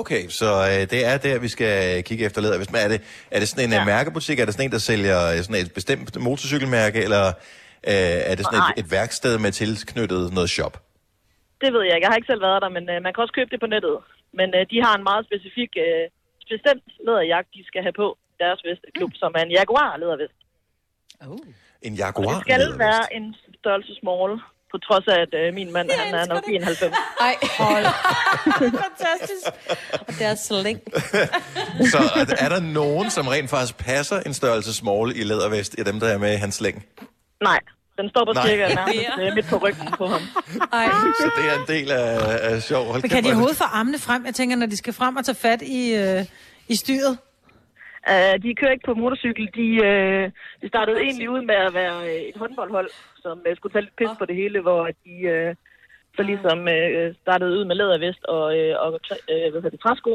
Okay, 0.00 0.22
så 0.40 0.50
øh, 0.70 0.82
det 0.92 1.00
er 1.10 1.16
der, 1.26 1.38
vi 1.46 1.50
skal 1.56 2.02
kigge 2.08 2.24
efter 2.28 2.40
lædervest. 2.40 2.72
Men 2.72 2.80
er 2.86 2.88
det, 2.92 3.00
er 3.34 3.38
det 3.40 3.48
sådan 3.48 3.64
en 3.68 3.72
ja. 3.72 3.78
Ja. 3.78 3.84
mærkebutik? 3.94 4.36
Er 4.38 4.44
det 4.44 4.54
sådan 4.54 4.66
en, 4.68 4.72
der 4.76 4.84
sælger 4.90 5.20
øh, 5.32 5.38
sådan 5.44 5.60
et 5.64 5.72
bestemt 5.78 6.20
motorcykelmærke? 6.28 6.98
Eller 7.06 7.24
øh, 7.92 8.30
er 8.30 8.34
det 8.38 8.44
sådan 8.44 8.64
Nej. 8.66 8.74
et, 8.76 8.84
et 8.84 8.88
værksted 8.96 9.34
med 9.44 9.52
tilknyttet 9.60 10.22
noget 10.36 10.50
shop? 10.56 10.74
Det 11.62 11.70
ved 11.74 11.82
jeg 11.86 11.94
ikke. 11.94 12.04
Jeg 12.04 12.10
har 12.10 12.18
ikke 12.20 12.32
selv 12.32 12.46
været 12.48 12.62
der, 12.64 12.70
men 12.76 12.84
øh, 12.92 12.98
man 13.04 13.12
kan 13.12 13.22
også 13.24 13.36
købe 13.38 13.50
det 13.52 13.60
på 13.64 13.68
nettet. 13.74 13.96
Men 14.38 14.48
øh, 14.56 14.62
de 14.72 14.78
har 14.86 14.94
en 14.98 15.04
meget 15.10 15.22
specifik, 15.28 15.72
øh, 15.86 16.04
bestemt 16.54 16.88
læderjagt, 17.06 17.48
de 17.56 17.62
skal 17.70 17.82
have 17.86 17.96
på 18.02 18.08
deres 18.42 18.60
vesteklub, 18.68 19.12
som 19.22 19.30
er 19.38 19.42
en 19.44 19.54
Jaguar 19.56 19.90
lædervest. 21.24 21.58
En 21.82 21.92
Og 21.92 21.98
Jaguar? 21.98 22.34
det 22.34 22.42
skal 22.42 22.78
være 22.78 23.14
en 23.16 23.34
størrelse 23.60 23.92
small, 24.00 24.30
på 24.72 24.78
trods 24.78 25.06
af, 25.08 25.18
at 25.26 25.32
øh, 25.40 25.54
min 25.54 25.72
mand 25.72 25.90
han 25.98 26.14
er 26.14 26.26
nok 26.26 26.44
91. 26.48 26.94
Ej, 27.20 27.34
hold. 27.58 27.84
Fantastisk. 28.84 29.46
Og 29.92 30.06
det 30.18 30.26
er 30.26 30.34
slæng. 30.34 30.80
Så 31.92 31.98
er- 31.98 32.44
er 32.44 32.48
der 32.48 32.60
nogen, 32.60 33.10
som 33.10 33.26
rent 33.28 33.50
faktisk 33.50 33.76
passer 33.76 34.20
en 34.20 34.34
størrelse 34.34 34.74
small 34.74 35.16
i 35.16 35.22
lædervest, 35.24 35.74
i 35.78 35.82
dem, 35.82 36.00
der 36.00 36.06
er 36.08 36.18
med 36.18 36.32
i 36.32 36.36
hans 36.36 36.54
slæng? 36.54 36.84
Nej, 37.42 37.58
den 37.98 38.08
står 38.10 38.24
på 38.24 38.32
Nej. 38.32 38.46
cirka 38.48 38.68
nærmest 38.74 39.08
øh, 39.20 39.34
midt 39.34 39.46
på 39.46 39.56
ryggen 39.56 39.88
på 39.98 40.06
ham. 40.06 40.20
Ej. 40.72 40.86
Så 41.20 41.30
det 41.38 41.44
er 41.52 41.54
en 41.60 41.66
del 41.68 41.90
af, 41.90 42.38
af 42.50 42.62
sjov. 42.62 42.86
Hold 42.86 43.02
Men 43.02 43.10
kan 43.10 43.22
de 43.22 43.28
er 43.28 43.32
overhovedet 43.32 43.56
få 43.56 43.64
armene 43.64 43.98
frem? 43.98 44.26
Jeg 44.26 44.34
tænker, 44.34 44.56
når 44.56 44.66
de 44.66 44.76
skal 44.76 44.92
frem 44.92 45.16
og 45.16 45.24
tage 45.24 45.34
fat 45.36 45.62
i, 45.62 45.94
øh, 45.94 46.24
i 46.68 46.76
styret. 46.76 47.18
Uh, 48.10 48.34
de 48.42 48.54
kører 48.58 48.74
ikke 48.74 48.88
på 48.90 48.94
motorcykel. 48.94 49.44
De, 49.60 49.68
uh, 49.90 50.24
de 50.62 50.66
startede 50.68 51.00
egentlig 51.06 51.30
ud 51.30 51.42
med 51.50 51.54
at 51.54 51.74
være 51.74 51.98
øh, 52.10 52.22
et 52.30 52.36
håndboldhold, 52.36 52.90
som 53.22 53.36
uh, 53.48 53.56
skulle 53.56 53.72
tage 53.72 53.84
lidt 53.86 53.96
pis 53.96 54.18
på 54.18 54.24
det 54.24 54.36
hele, 54.36 54.60
hvor 54.60 54.82
de 55.04 55.14
uh, 55.34 55.50
så 56.16 56.22
ligesom 56.30 56.58
uh, 56.76 57.06
startede 57.22 57.52
ud 57.58 57.64
med 57.64 57.76
lædervest 57.76 58.24
og, 58.24 58.44
uh, 58.60 58.74
og 58.84 58.88
uh, 58.92 59.48
hvad 59.50 59.60
hedder 59.62 59.76
det, 59.76 59.80
træsko. 59.80 60.12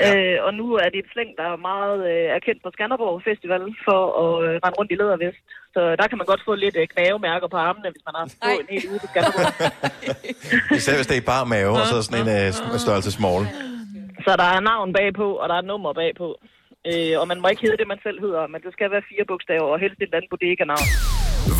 Ja. 0.00 0.10
Uh, 0.10 0.46
og 0.46 0.50
nu 0.60 0.66
er 0.82 0.88
det 0.90 0.98
et 1.04 1.12
slæng, 1.12 1.30
der 1.40 1.46
er 1.52 1.66
meget 1.70 2.00
uh, 2.12 2.28
erkendt 2.38 2.60
på 2.62 2.70
Skanderborg 2.74 3.22
Festival 3.28 3.64
for 3.86 4.00
at 4.22 4.32
uh, 4.44 4.54
rende 4.62 4.78
rundt 4.78 4.92
i 4.92 4.98
lædervest. 5.00 5.40
Så 5.74 5.80
der 6.00 6.06
kan 6.08 6.18
man 6.18 6.30
godt 6.32 6.42
få 6.48 6.52
lidt 6.54 6.76
uh, 6.80 6.86
knavemærker 6.92 7.48
på 7.54 7.58
armene, 7.68 7.90
hvis 7.94 8.04
man 8.06 8.14
har 8.14 8.22
haft 8.24 8.36
på 8.44 8.50
en 8.62 8.68
hel 8.74 8.84
uge 8.90 9.00
på 9.04 9.08
Skanderborg. 9.12 9.50
Især 10.78 10.94
hvis 10.98 11.08
det 11.10 11.16
er 11.16 11.22
i 11.24 11.30
bar 11.32 11.44
mave, 11.54 11.74
og 11.82 11.86
så 11.92 11.96
sådan 12.02 12.20
en 12.24 12.30
uh, 12.74 12.78
størrelse 12.84 13.12
small. 13.18 13.42
Så 14.24 14.30
der 14.42 14.48
er 14.56 14.60
navn 14.70 14.92
bagpå, 14.98 15.28
og 15.42 15.48
der 15.48 15.56
er 15.60 15.68
nummer 15.72 15.92
bagpå. 15.92 16.28
Øh, 16.88 17.20
og 17.20 17.28
man 17.32 17.38
må 17.42 17.46
ikke 17.52 17.62
hedde 17.66 17.78
det, 17.80 17.86
man 17.94 18.00
selv 18.06 18.18
hedder, 18.26 18.42
men 18.52 18.60
det 18.64 18.72
skal 18.76 18.90
være 18.94 19.02
fire 19.10 19.24
bogstaver, 19.30 19.68
og 19.74 19.78
helst 19.84 19.98
et 19.98 20.02
eller 20.02 20.16
andet 20.18 20.30
bodega-navn. 20.34 20.86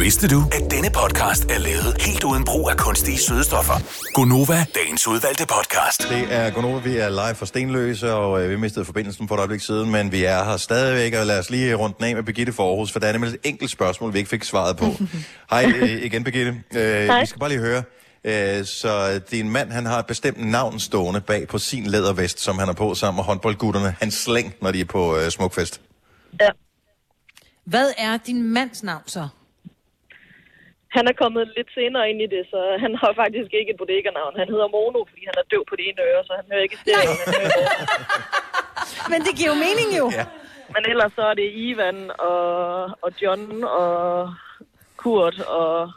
Vidste 0.04 0.28
du, 0.28 0.40
at 0.56 0.64
denne 0.74 0.90
podcast 1.00 1.42
er 1.54 1.58
lavet 1.68 1.90
helt 2.06 2.24
uden 2.24 2.44
brug 2.44 2.70
af 2.70 2.76
kunstige 2.76 3.18
sødestoffer? 3.18 3.76
Gonova, 4.16 4.58
dagens 4.74 5.08
udvalgte 5.08 5.44
podcast. 5.56 6.00
Det 6.12 6.22
er 6.38 6.50
Gonova, 6.50 6.80
vi 6.88 6.96
er 6.96 7.08
live 7.08 7.34
fra 7.40 7.46
Stenløse, 7.46 8.12
og 8.12 8.42
øh, 8.42 8.50
vi 8.50 8.56
mistede 8.56 8.84
forbindelsen 8.84 9.28
for 9.28 9.34
et 9.34 9.38
øjeblik 9.38 9.60
siden, 9.60 9.90
men 9.90 10.12
vi 10.12 10.24
er 10.24 10.44
her 10.44 10.56
stadigvæk, 10.56 11.20
og 11.20 11.26
lad 11.26 11.38
os 11.38 11.50
lige 11.50 11.74
rundt 11.74 11.96
den 11.98 12.04
af 12.06 12.14
med 12.14 12.22
Birgitte 12.22 12.52
for 12.52 12.64
Aarhus, 12.68 12.92
for 12.92 12.98
der 13.00 13.06
er 13.06 13.12
nemlig 13.12 13.30
et 13.30 13.40
enkelt 13.44 13.70
spørgsmål, 13.70 14.12
vi 14.12 14.18
ikke 14.18 14.30
fik 14.30 14.44
svaret 14.44 14.76
på. 14.76 14.88
Hej 15.52 15.72
øh, 15.76 16.04
igen, 16.08 16.24
Birgitte. 16.24 16.52
Øh, 16.76 16.80
Hej. 16.82 17.20
vi 17.20 17.26
skal 17.26 17.40
bare 17.40 17.50
lige 17.50 17.60
høre. 17.60 17.82
Øh, 18.30 18.64
så 18.80 18.92
din 19.30 19.48
mand, 19.50 19.68
han 19.70 19.86
har 19.86 19.98
et 19.98 20.06
bestemt 20.06 20.40
navn 20.56 20.80
stående 20.88 21.20
bag 21.20 21.48
på 21.48 21.58
sin 21.58 21.84
lædervest, 21.86 22.38
som 22.46 22.58
han 22.58 22.68
har 22.68 22.74
på 22.74 22.94
sammen 22.94 23.16
med 23.18 23.24
håndboldgutterne. 23.24 23.90
Han 24.02 24.10
slæng, 24.10 24.48
når 24.62 24.70
de 24.72 24.80
er 24.80 24.90
på 24.96 25.02
øh, 25.16 25.24
smukfest. 25.36 25.80
Ja. 26.40 26.50
Hvad 27.64 27.88
er 27.98 28.16
din 28.28 28.40
mands 28.42 28.82
navn 28.82 29.02
så? 29.06 29.28
Han 30.96 31.04
er 31.10 31.14
kommet 31.22 31.44
lidt 31.56 31.70
senere 31.78 32.04
ind 32.10 32.20
i 32.26 32.28
det, 32.34 32.42
så 32.52 32.60
han 32.84 32.92
har 33.02 33.12
faktisk 33.22 33.50
ikke 33.58 33.70
et 33.74 33.78
bodega-navn. 33.82 34.32
Han 34.42 34.48
hedder 34.52 34.68
Mono, 34.74 35.00
fordi 35.10 35.22
han 35.30 35.36
er 35.40 35.44
døv 35.52 35.62
på 35.70 35.74
det 35.78 35.84
ene 35.88 36.00
øre, 36.10 36.22
så 36.28 36.32
han 36.40 36.44
hører 36.50 36.62
ikke 36.66 36.78
stereo. 36.82 37.12
Men 39.12 39.18
det 39.26 39.32
giver 39.38 39.50
jo 39.54 39.58
mening 39.66 39.88
jo. 40.00 40.06
Ja. 40.18 40.24
Men 40.74 40.82
ellers 40.92 41.12
så 41.18 41.22
er 41.32 41.34
det 41.34 41.48
Ivan 41.66 41.98
og, 42.30 42.42
og 43.04 43.10
John 43.22 43.64
og 43.64 44.34
Kurt 44.96 45.40
og 45.40 45.92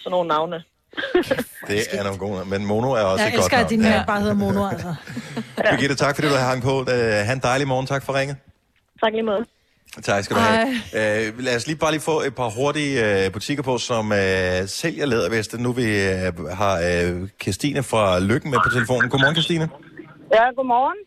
sådan 0.00 0.10
nogle 0.10 0.28
navne. 0.28 0.58
Det 1.68 1.80
er 1.92 2.02
nogle 2.02 2.18
gode 2.18 2.44
men 2.44 2.66
Mono 2.66 2.90
er 2.90 3.00
også 3.00 3.24
Jeg 3.24 3.28
et 3.28 3.34
godt 3.34 3.44
elsker, 3.44 3.58
at 3.64 3.70
din 3.70 3.82
mand 3.82 4.06
bare 4.06 4.20
hedder 4.20 4.34
Mono, 4.34 4.68
altså. 4.68 4.94
Birgitte, 5.70 5.94
tak 5.94 6.14
fordi 6.14 6.28
du 6.28 6.34
har 6.34 6.46
hang 6.50 6.62
på. 6.62 6.80
Øh, 6.80 7.26
ha' 7.26 7.32
en 7.32 7.38
dejlig 7.38 7.68
morgen. 7.68 7.86
Tak 7.86 8.02
for 8.04 8.12
ringet. 8.18 8.36
Tak 9.02 9.12
lige 9.12 9.22
måde. 9.22 9.44
Tak 10.02 10.24
skal 10.24 10.36
du 10.36 10.40
have. 10.40 10.66
Øh, 10.98 11.38
lad 11.38 11.56
os 11.56 11.66
lige 11.66 11.78
bare 11.84 11.92
lige 11.96 12.06
få 12.12 12.16
et 12.28 12.34
par 12.34 12.50
hurtige 12.58 12.92
øh, 13.06 13.32
butikker 13.32 13.62
på, 13.62 13.78
som 13.78 14.12
øh, 14.12 14.18
sælger 14.80 15.06
læderveste. 15.06 15.62
Nu 15.62 15.72
vi 15.72 15.86
øh, 16.10 16.46
har 16.60 16.74
øh, 16.88 17.28
Christine 17.42 17.82
fra 17.82 18.20
Lykken 18.20 18.50
med 18.50 18.58
på 18.66 18.70
telefonen. 18.76 19.10
Godmorgen, 19.10 19.34
Christine. 19.34 19.66
Ja, 20.36 20.44
godmorgen. 20.56 21.00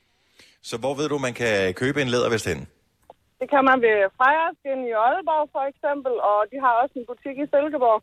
Så 0.69 0.75
hvor 0.77 0.93
ved 0.99 1.07
du, 1.09 1.17
man 1.17 1.33
kan 1.33 1.73
købe 1.73 2.01
en 2.01 2.09
lædervest 2.13 2.45
hen? 2.51 2.59
Det 3.39 3.47
kan 3.53 3.61
man 3.69 3.77
ved 3.85 3.97
Frejerskin 4.17 4.79
i 4.89 4.91
Aalborg 5.05 5.45
for 5.55 5.63
eksempel, 5.71 6.13
og 6.29 6.37
de 6.51 6.57
har 6.63 6.73
også 6.81 6.95
en 6.99 7.05
butik 7.11 7.35
i 7.43 7.45
Silkeborg. 7.53 7.99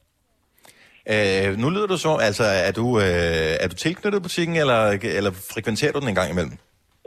Øh, 1.12 1.48
nu 1.62 1.66
lyder 1.74 1.88
du 1.94 1.96
så, 2.06 2.12
altså 2.28 2.44
er 2.68 2.72
du, 2.80 2.86
øh, 3.04 3.62
er 3.64 3.68
du 3.72 3.76
tilknyttet 3.84 4.20
butikken, 4.26 4.54
eller, 4.62 4.80
eller 5.18 5.32
frekventerer 5.54 5.92
du 5.94 5.98
den 6.02 6.08
en 6.12 6.18
gang 6.20 6.30
imellem? 6.34 6.54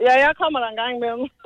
Ja, 0.06 0.14
jeg 0.26 0.32
kommer 0.40 0.58
der 0.62 0.68
en 0.74 0.80
gang 0.82 0.92
imellem. 1.00 1.26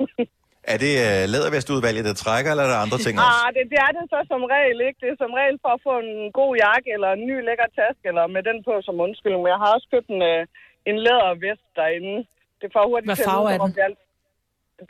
Er 0.73 0.77
det 0.85 0.93
øh, 1.07 1.23
lædervestudvalget, 1.33 2.03
der 2.09 2.15
trækker, 2.25 2.49
eller 2.51 2.65
er 2.67 2.71
der 2.73 2.79
andre 2.85 2.99
ting 3.05 3.15
også? 3.17 3.33
ah, 3.43 3.47
det, 3.55 3.63
det 3.73 3.79
er 3.87 3.91
det 3.97 4.03
så 4.13 4.19
som 4.31 4.41
regel 4.55 4.77
ikke. 4.87 4.99
Det 5.03 5.09
er 5.13 5.19
som 5.23 5.33
regel 5.41 5.57
for 5.63 5.71
at 5.77 5.81
få 5.87 5.93
en 6.05 6.13
god 6.39 6.51
jakke, 6.65 6.89
eller 6.95 7.09
en 7.17 7.23
ny 7.29 7.35
lækker 7.47 7.67
taske, 7.79 8.03
eller 8.11 8.23
med 8.35 8.41
den 8.49 8.57
på 8.67 8.73
som 8.87 8.95
undskyldning. 9.05 9.41
Men 9.43 9.51
jeg 9.55 9.61
har 9.63 9.69
også 9.75 9.87
købt 9.93 10.09
en, 10.15 10.21
øh, 10.31 10.41
en 10.89 10.97
lædervest 11.05 11.65
derinde. 11.79 12.15
Det 12.61 12.67
får 12.75 12.83
hurtigt 12.89 13.09
Hvad 13.11 13.19
farve 13.29 13.47
er 13.53 13.59
den? 13.63 13.71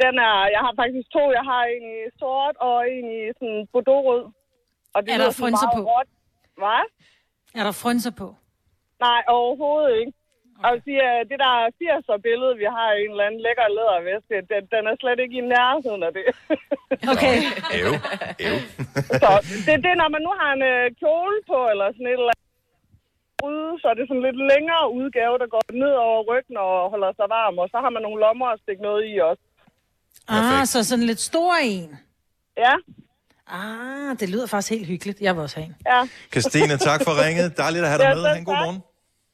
Den 0.03 0.13
er, 0.29 0.35
jeg 0.55 0.61
har 0.65 0.73
faktisk 0.81 1.05
to. 1.17 1.23
Jeg 1.39 1.45
har 1.51 1.61
en 1.75 1.85
i 1.97 1.99
sort 2.21 2.55
og 2.69 2.77
en 2.95 3.05
i 3.19 3.21
sådan 3.37 3.61
bordeaux-rød. 3.73 4.23
Og 4.95 4.99
det 5.03 5.09
Er 5.13 5.19
der 5.23 5.31
frynser 5.41 5.69
meget 5.69 5.77
på? 5.77 5.91
råt. 5.91 6.09
Hvad? 6.61 6.83
Er 7.59 7.63
der 7.67 7.71
frynser 7.83 8.11
på? 8.21 8.27
Nej, 9.05 9.21
overhovedet 9.37 9.93
ikke. 10.01 10.13
Og 10.59 10.65
jeg 10.67 10.73
vil 10.75 10.83
sige, 10.87 11.01
at 11.19 11.25
det 11.31 11.39
der 11.45 11.53
80'er 11.81 12.17
billede, 12.27 12.53
vi 12.61 12.67
har 12.77 12.87
i 12.93 12.99
en 13.05 13.11
eller 13.13 13.25
anden 13.27 13.41
lækker 13.45 13.67
lædervest, 13.77 14.25
det- 14.31 14.47
den, 14.51 14.61
den 14.75 14.83
er 14.91 14.95
slet 15.01 15.19
ikke 15.23 15.37
i 15.41 15.47
nærheden 15.55 16.03
af 16.07 16.11
det. 16.17 16.25
Okay. 17.13 17.35
Ev, 17.79 17.89
ev. 18.47 18.55
Så 19.23 19.29
det, 19.65 19.73
det 19.83 19.89
er, 19.93 19.99
når 20.01 20.09
man 20.15 20.21
nu 20.27 20.31
har 20.41 20.51
en 20.57 20.63
øh, 20.73 20.85
kjole 21.01 21.37
på, 21.51 21.57
eller 21.71 21.87
sådan 21.95 22.09
et 22.11 22.19
eller 22.21 22.33
andet. 22.33 22.49
fryde, 23.41 23.71
så 23.81 23.85
er 23.91 23.95
det 23.99 24.05
sådan 24.07 24.25
lidt 24.27 24.39
længere 24.53 24.83
udgave, 24.99 25.35
der 25.43 25.47
går 25.55 25.61
ned 25.83 25.93
over 26.07 26.19
ryggen 26.31 26.57
og 26.65 26.73
holder 26.93 27.11
sig 27.19 27.27
varm, 27.37 27.55
og 27.63 27.67
så 27.73 27.77
har 27.83 27.89
man 27.95 28.01
nogle 28.05 28.19
lommer 28.25 28.47
at 28.51 28.59
stikke 28.63 28.81
noget 28.89 29.01
i 29.11 29.13
også. 29.29 29.43
Ah, 30.35 30.63
så 30.73 30.77
sådan 30.89 31.05
lidt 31.11 31.19
stor 31.31 31.51
en. 31.71 31.91
Ja. 32.65 32.73
Ah, 33.53 34.19
det 34.19 34.29
lyder 34.29 34.47
faktisk 34.47 34.69
helt 34.69 34.87
hyggeligt. 34.87 35.21
Jeg 35.21 35.35
vil 35.35 35.41
også 35.43 35.55
have 35.55 35.65
en. 35.67 35.75
Ja. 35.85 36.07
Christine, 36.31 36.77
tak 36.77 37.03
for 37.03 37.25
ringet. 37.25 37.57
Dejligt 37.57 37.83
at 37.83 37.89
have 37.89 37.99
dig 37.99 38.07
Ja, 38.09 38.15
med. 38.15 38.23
Ha' 38.23 38.35
en 38.37 38.45
god 38.45 38.53
tak. 38.53 38.61
morgen. 38.65 38.79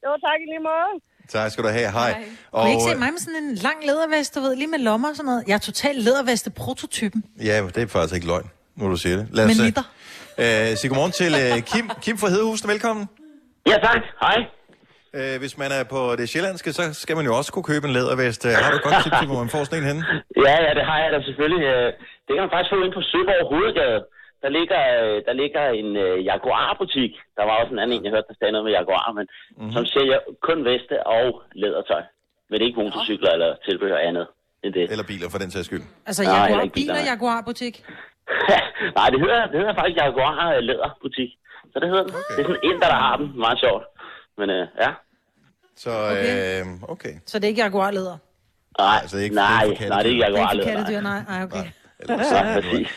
Jo, 0.06 0.10
tak 0.26 0.38
i 0.44 0.46
lige 0.52 0.62
måde. 0.70 1.02
Tak 1.28 1.50
skal 1.52 1.64
du 1.64 1.68
have. 1.68 1.90
Hej. 1.92 2.24
Og, 2.52 2.70
ikke 2.70 2.82
se 2.82 2.90
øh, 2.90 2.98
mig 2.98 3.10
med 3.12 3.18
sådan 3.20 3.42
en 3.42 3.54
lang 3.54 3.76
lædervest, 3.86 4.34
du 4.34 4.40
ved, 4.40 4.56
lige 4.56 4.66
med 4.66 4.78
lommer 4.78 5.08
og 5.08 5.16
sådan 5.16 5.26
noget. 5.26 5.44
Jeg 5.46 5.54
er 5.54 5.58
totalt 5.58 6.02
læderveste-prototypen. 6.02 7.24
Ja, 7.44 7.62
det 7.74 7.82
er 7.82 7.86
faktisk 7.86 8.14
ikke 8.14 8.26
løgn, 8.26 8.50
nu 8.76 8.90
du 8.90 8.96
siger 8.96 9.16
det. 9.16 9.28
Lad 9.30 9.46
os, 9.50 9.58
nitter. 9.58 9.82
øh, 10.38 10.76
sige 10.76 10.88
godmorgen 10.88 11.12
til 11.12 11.32
øh, 11.34 11.62
Kim. 11.62 11.90
Kim 12.02 12.18
fra 12.18 12.28
Hedehusene, 12.28 12.72
velkommen. 12.72 13.06
Ja, 13.66 13.72
tak. 13.74 14.02
Hej. 14.20 14.36
Øh, 15.18 15.34
hvis 15.42 15.54
man 15.62 15.70
er 15.78 15.84
på 15.94 16.00
det 16.20 16.26
sjællandske, 16.32 16.70
så 16.78 16.82
skal 17.02 17.14
man 17.18 17.24
jo 17.28 17.32
også 17.38 17.50
kunne 17.54 17.68
købe 17.72 17.84
en 17.88 17.92
lædervest. 17.98 18.42
Øh, 18.48 18.52
Har 18.62 18.70
du 18.72 18.76
et 18.80 18.84
godt 18.88 18.96
tip 19.04 19.12
til, 19.20 19.26
hvor 19.30 19.38
man 19.44 19.50
får 19.54 19.62
sådan 19.64 19.78
en 19.82 19.86
henne? 19.90 20.02
Ja, 20.46 20.56
ja, 20.66 20.70
det 20.78 20.84
har 20.90 20.98
jeg 21.04 21.10
da 21.14 21.18
selvfølgelig. 21.28 21.64
Øh, 21.74 21.88
Det 22.26 22.32
kan 22.34 22.42
man 22.44 22.52
faktisk 22.54 22.72
få 22.74 22.78
ind 22.86 22.94
på 22.98 23.02
Søborg 23.12 23.44
Hovedgade. 23.52 24.00
Der 24.44 24.50
ligger, 24.58 24.80
øh, 25.02 25.16
der 25.28 25.34
ligger 25.42 25.64
en 25.80 25.88
uh, 26.04 26.16
Jaguar-butik. 26.28 27.12
Der 27.38 27.44
var 27.48 27.54
også 27.60 27.72
en 27.74 27.80
anden 27.82 27.94
en, 27.96 28.04
jeg 28.04 28.12
hørte, 28.14 28.28
der 28.30 28.36
sagde 28.38 28.52
noget 28.54 28.66
med 28.66 28.72
Jaguar, 28.78 29.06
men 29.18 29.26
mm-hmm. 29.30 29.72
som 29.74 29.82
sælger 29.94 30.18
kun 30.48 30.58
veste 30.70 30.96
og 31.16 31.26
lædertøj. 31.62 32.02
Men 32.48 32.54
det 32.56 32.62
er 32.64 32.68
ikke 32.70 32.80
motorcykler 32.82 33.30
eller 33.36 33.50
tilbehør 33.68 33.98
andet 34.08 34.26
end 34.64 34.72
det. 34.78 34.84
Eller 34.92 35.06
biler 35.12 35.28
for 35.32 35.38
den 35.42 35.50
sags 35.54 35.66
skyld. 35.70 35.84
Altså, 36.08 36.22
Nej, 36.22 36.32
Jaguar, 36.36 36.60
bil 36.62 36.70
biler, 36.78 36.94
nej. 37.00 37.08
Jaguar-butik. 37.10 37.74
Nej, 38.98 39.08
det 39.12 39.18
hedder, 39.24 39.42
det 39.52 39.56
hedder 39.60 39.74
faktisk 39.80 39.96
Jaguar 40.02 40.60
Læderbutik. 40.68 41.30
Så 41.72 41.76
det 41.82 41.88
hedder 41.92 42.04
den. 42.08 42.14
Okay. 42.20 42.32
Det 42.36 42.40
er 42.42 42.46
sådan 42.50 42.62
en, 42.70 42.76
der 42.84 42.90
har 43.04 43.14
den. 43.20 43.28
Meget 43.44 43.58
sjovt. 43.64 43.84
Men 44.40 44.50
uh, 44.50 44.56
ja. 44.82 44.90
Så, 45.76 45.90
okay. 45.90 46.60
Øh, 46.60 46.66
okay. 46.82 47.14
Så 47.26 47.38
det 47.38 47.44
er 47.44 47.48
ikke 47.48 47.62
Jaguar-læder. 47.62 48.16
Nej, 48.78 48.98
altså, 49.02 49.16
det 49.16 49.22
er 49.22 49.24
ikke, 49.24 49.36
nej, 49.36 49.64
det 49.64 49.68
er 49.68 49.72
ikke 49.72 49.88
nej, 49.88 50.02
det 50.02 50.08
er 50.08 50.12
ikke 50.12 50.24
Det 50.24 50.26
er 50.26 50.38
Jaguar 50.38 50.52
ikke 50.52 50.62
for 50.62 50.70
Læder. 50.70 50.84
kattedyr, 50.84 51.00
nej. 51.00 51.22
nej 51.28 51.42
okay. 51.44 51.64
Ja, 52.08 52.60
præcis. 52.60 52.88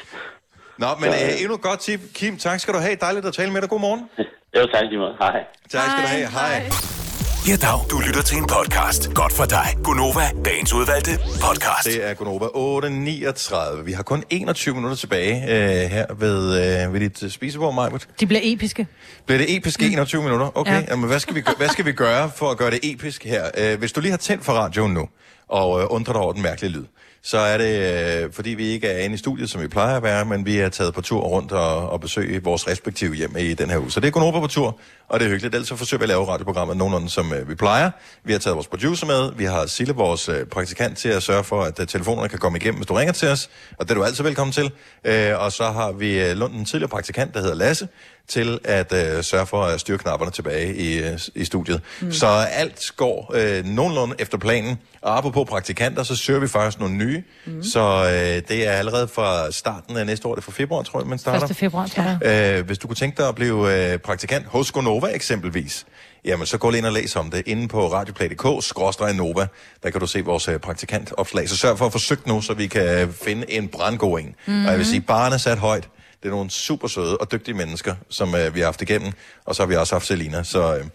Nå, 0.78 0.88
men 1.00 1.10
øh, 1.10 1.42
endnu 1.42 1.56
et 1.56 1.62
godt 1.62 1.80
tip. 1.80 2.00
Kim, 2.14 2.38
tak 2.38 2.60
skal 2.60 2.74
du 2.74 2.80
have. 2.80 2.96
Dejligt 2.96 3.26
at 3.26 3.34
tale 3.34 3.52
med 3.52 3.62
dig. 3.62 3.70
God 3.70 3.80
morgen. 3.80 4.10
Jo, 4.58 4.68
tak 4.74 4.84
lige. 4.90 5.00
Hej. 5.20 5.46
Tak 5.70 5.82
skal 5.90 6.04
du 6.04 6.08
have. 6.08 6.28
Hej. 6.28 7.03
Ja, 7.48 7.56
dag. 7.56 7.80
Du 7.90 8.00
lytter 8.00 8.22
til 8.22 8.38
en 8.38 8.46
podcast. 8.48 9.14
Godt 9.14 9.34
for 9.34 9.46
dig. 9.46 9.66
Gunova, 9.84 10.22
dagens 10.46 10.74
udvalgte 10.74 11.12
podcast. 11.18 11.86
Det 11.86 12.10
er 12.10 12.14
Gunova 12.14 12.46
8.39. 12.46 13.82
Vi 13.84 13.92
har 13.92 14.04
kun 14.04 14.24
21 14.30 14.76
minutter 14.76 14.98
tilbage 14.98 15.36
øh, 15.44 15.90
her 15.92 16.14
ved, 16.14 16.84
øh, 16.86 16.94
ved 16.94 17.00
dit 17.00 17.24
øh, 17.24 17.30
spisebord, 17.30 17.74
Majbert. 17.76 18.08
De 18.20 18.26
bliver 18.26 18.42
episke. 18.44 18.88
Bliver 19.26 19.38
det 19.38 19.56
episk 19.58 19.82
i 19.82 19.94
21 19.94 20.24
minutter? 20.24 20.58
Okay, 20.58 20.72
Ja. 20.72 20.78
ja. 20.78 20.84
Jamen, 20.90 21.08
hvad, 21.08 21.20
skal 21.20 21.36
vi, 21.36 21.44
hvad 21.58 21.70
skal 21.70 21.86
vi 21.86 21.92
gøre 21.92 22.32
for 22.36 22.52
at 22.52 22.58
gøre 22.58 22.72
det 22.72 22.80
episk 22.84 23.24
her? 23.24 23.44
Øh, 23.58 23.80
hvis 23.80 23.92
du 23.92 24.02
lige 24.02 24.12
har 24.12 24.18
tændt 24.18 24.46
for 24.46 24.54
radioen 24.54 24.94
nu, 24.94 25.08
og 25.48 25.82
øh, 25.82 25.88
undrer 25.90 26.14
dig 26.14 26.22
over 26.22 26.34
den 26.34 26.42
mærkelige 26.42 26.72
lyd, 26.72 26.86
så 27.26 27.38
er 27.38 27.58
det, 27.58 28.24
øh, 28.24 28.32
fordi 28.34 28.50
vi 28.50 28.66
ikke 28.66 28.88
er 28.88 29.04
inde 29.04 29.14
i 29.14 29.18
studiet, 29.18 29.50
som 29.50 29.62
vi 29.62 29.68
plejer 29.68 29.98
at 29.98 30.04
være, 30.04 30.26
men 30.26 30.46
vi 30.46 30.58
er 30.58 30.70
taget 30.70 30.94
på 30.94 31.02
tur 31.02 31.22
rundt 31.22 31.52
og, 31.52 31.90
og 31.90 32.02
besøge 32.02 32.44
vores 32.44 32.68
respektive 32.68 33.16
hjem 33.16 33.36
i 33.40 33.54
den 33.54 33.70
her 33.70 33.78
uge. 33.78 33.92
Så 33.92 34.00
det 34.00 34.08
er 34.08 34.12
Gunova 34.12 34.40
på 34.40 34.48
tur, 34.48 34.80
og 35.08 35.20
det 35.20 35.26
er 35.26 35.30
hyggeligt. 35.30 35.56
Ellers 35.56 35.68
så 35.68 35.76
forsøger 35.76 36.00
vi 36.00 36.04
at 36.04 36.10
lave 36.10 36.26
radioprogrammet 36.26 36.78
nogenlunde, 36.78 37.10
som 37.10 37.34
øh, 37.34 37.50
vi 37.50 37.56
plejer. 37.56 37.92
Vi 38.24 38.32
har 38.32 38.40
taget 38.40 38.56
vores 38.56 38.68
producer 38.68 39.08
med. 39.08 39.32
Vi 39.38 39.46
har 39.46 39.66
Sille, 39.66 39.94
vores 39.94 40.30
øh, 40.30 40.46
praktikant, 40.46 40.98
til 40.98 41.10
at 41.10 41.24
sørge 41.24 41.44
for, 41.44 41.62
at 41.62 41.80
øh, 41.80 41.88
telefonerne 41.88 42.30
kan 42.30 42.40
komme 42.40 42.58
igennem, 42.58 42.78
hvis 42.78 42.88
du 42.88 42.94
ringer 42.94 43.14
til 43.14 43.28
os. 43.28 43.50
Og 43.78 43.86
det 43.86 43.92
er 43.92 43.96
du 43.96 44.04
altid 44.04 44.24
velkommen 44.24 44.52
til. 44.52 44.72
Øh, 45.04 45.40
og 45.40 45.52
så 45.52 45.64
har 45.64 45.92
vi 45.92 46.20
øh, 46.20 46.38
Lunden 46.38 46.66
tidligere 46.66 46.90
praktikant, 46.90 47.34
der 47.34 47.40
hedder 47.42 47.56
Lasse, 47.56 47.88
til 48.28 48.60
at 48.64 48.94
øh, 48.94 49.24
sørge 49.24 49.46
for 49.46 49.64
at 49.64 49.80
styre 49.80 49.98
knapperne 49.98 50.32
tilbage 50.32 50.76
i, 50.76 51.00
øh, 51.04 51.20
i 51.36 51.46
studiet. 51.46 51.82
Mm. 52.02 52.12
Så 52.12 52.28
alt 52.52 52.92
går 52.98 53.32
øh, 53.36 53.66
nogenlunde 53.66 54.16
efter 54.20 54.38
planen. 54.38 54.80
Og 55.02 55.18
apropos 55.18 55.50
praktikanter, 55.50 56.04
så 56.04 56.16
søger 56.16 56.40
vi 56.40 56.48
faktisk 56.48 56.80
nogle 56.80 56.96
nye. 56.96 57.24
Mm. 57.46 57.64
Så 57.64 58.04
øh, 58.06 58.48
det 58.48 58.68
er 58.68 58.72
allerede 58.72 59.08
fra 59.08 59.52
starten 59.52 59.98
af 59.98 60.06
næste 60.06 60.28
år, 60.28 60.36
det 60.36 60.42
er 60.42 60.46
fra 60.46 60.52
februar, 60.52 60.84
tror 60.84 61.00
jeg, 61.00 61.08
man 61.08 61.18
starter. 61.18 61.48
1. 61.48 61.56
februar, 61.56 61.88
tror 61.88 62.04
jeg. 62.22 62.58
Øh, 62.60 62.66
hvis 62.66 62.78
du 62.78 62.88
kunne 62.88 62.96
tænke 62.96 63.18
dig 63.18 63.28
at 63.28 63.36
blive 63.36 63.92
øh, 63.92 64.00
praktikant 64.00 64.46
hos 64.46 64.72
Gonova 64.72 65.08
eksempelvis, 65.08 65.86
jamen 66.26 66.46
så 66.46 66.58
gå 66.58 66.70
lige 66.70 66.78
ind 66.78 66.86
og 66.86 66.94
læs 66.94 67.16
om 67.16 67.32
det 67.32 67.44
inde 67.46 67.68
på 67.68 67.94
radioplay.dk, 67.94 68.66
skråstreg 68.66 69.14
Nova. 69.14 69.48
Der 69.84 69.90
kan 69.90 70.02
du 70.02 70.08
se 70.08 70.22
vores 70.22 70.48
øh, 70.48 70.60
praktikantopslag. 70.60 71.50
Så 71.50 71.58
sørg 71.58 71.78
for 71.78 71.86
at 71.86 71.92
få 71.92 72.00
søgt 72.00 72.28
nu, 72.28 72.42
så 72.42 72.54
vi 72.54 72.68
kan 72.68 73.14
finde 73.24 73.52
en 73.52 73.68
brandgod 73.68 74.20
en. 74.20 74.26
Mm-hmm. 74.26 74.66
Og 74.66 74.72
jeg 74.72 74.78
vil 74.78 74.86
sige, 74.86 75.02
barnet 75.02 75.34
er 75.34 75.40
sat 75.40 75.58
højt. 75.58 75.90
Det 76.24 76.30
er 76.30 76.34
nogle 76.34 76.50
super 76.50 76.88
søde 76.88 77.18
og 77.18 77.32
dygtige 77.32 77.56
mennesker, 77.56 77.96
som 78.10 78.36
øh, 78.36 78.56
vi 78.56 78.60
har 78.60 78.66
haft 78.68 78.82
igennem. 78.82 79.12
Og 79.46 79.56
så 79.56 79.62
har 79.62 79.68
vi 79.68 79.76
også 79.76 79.96
haft 79.96 80.06
Selina, 80.06 80.44
så 80.44 80.76
øh, 80.78 80.84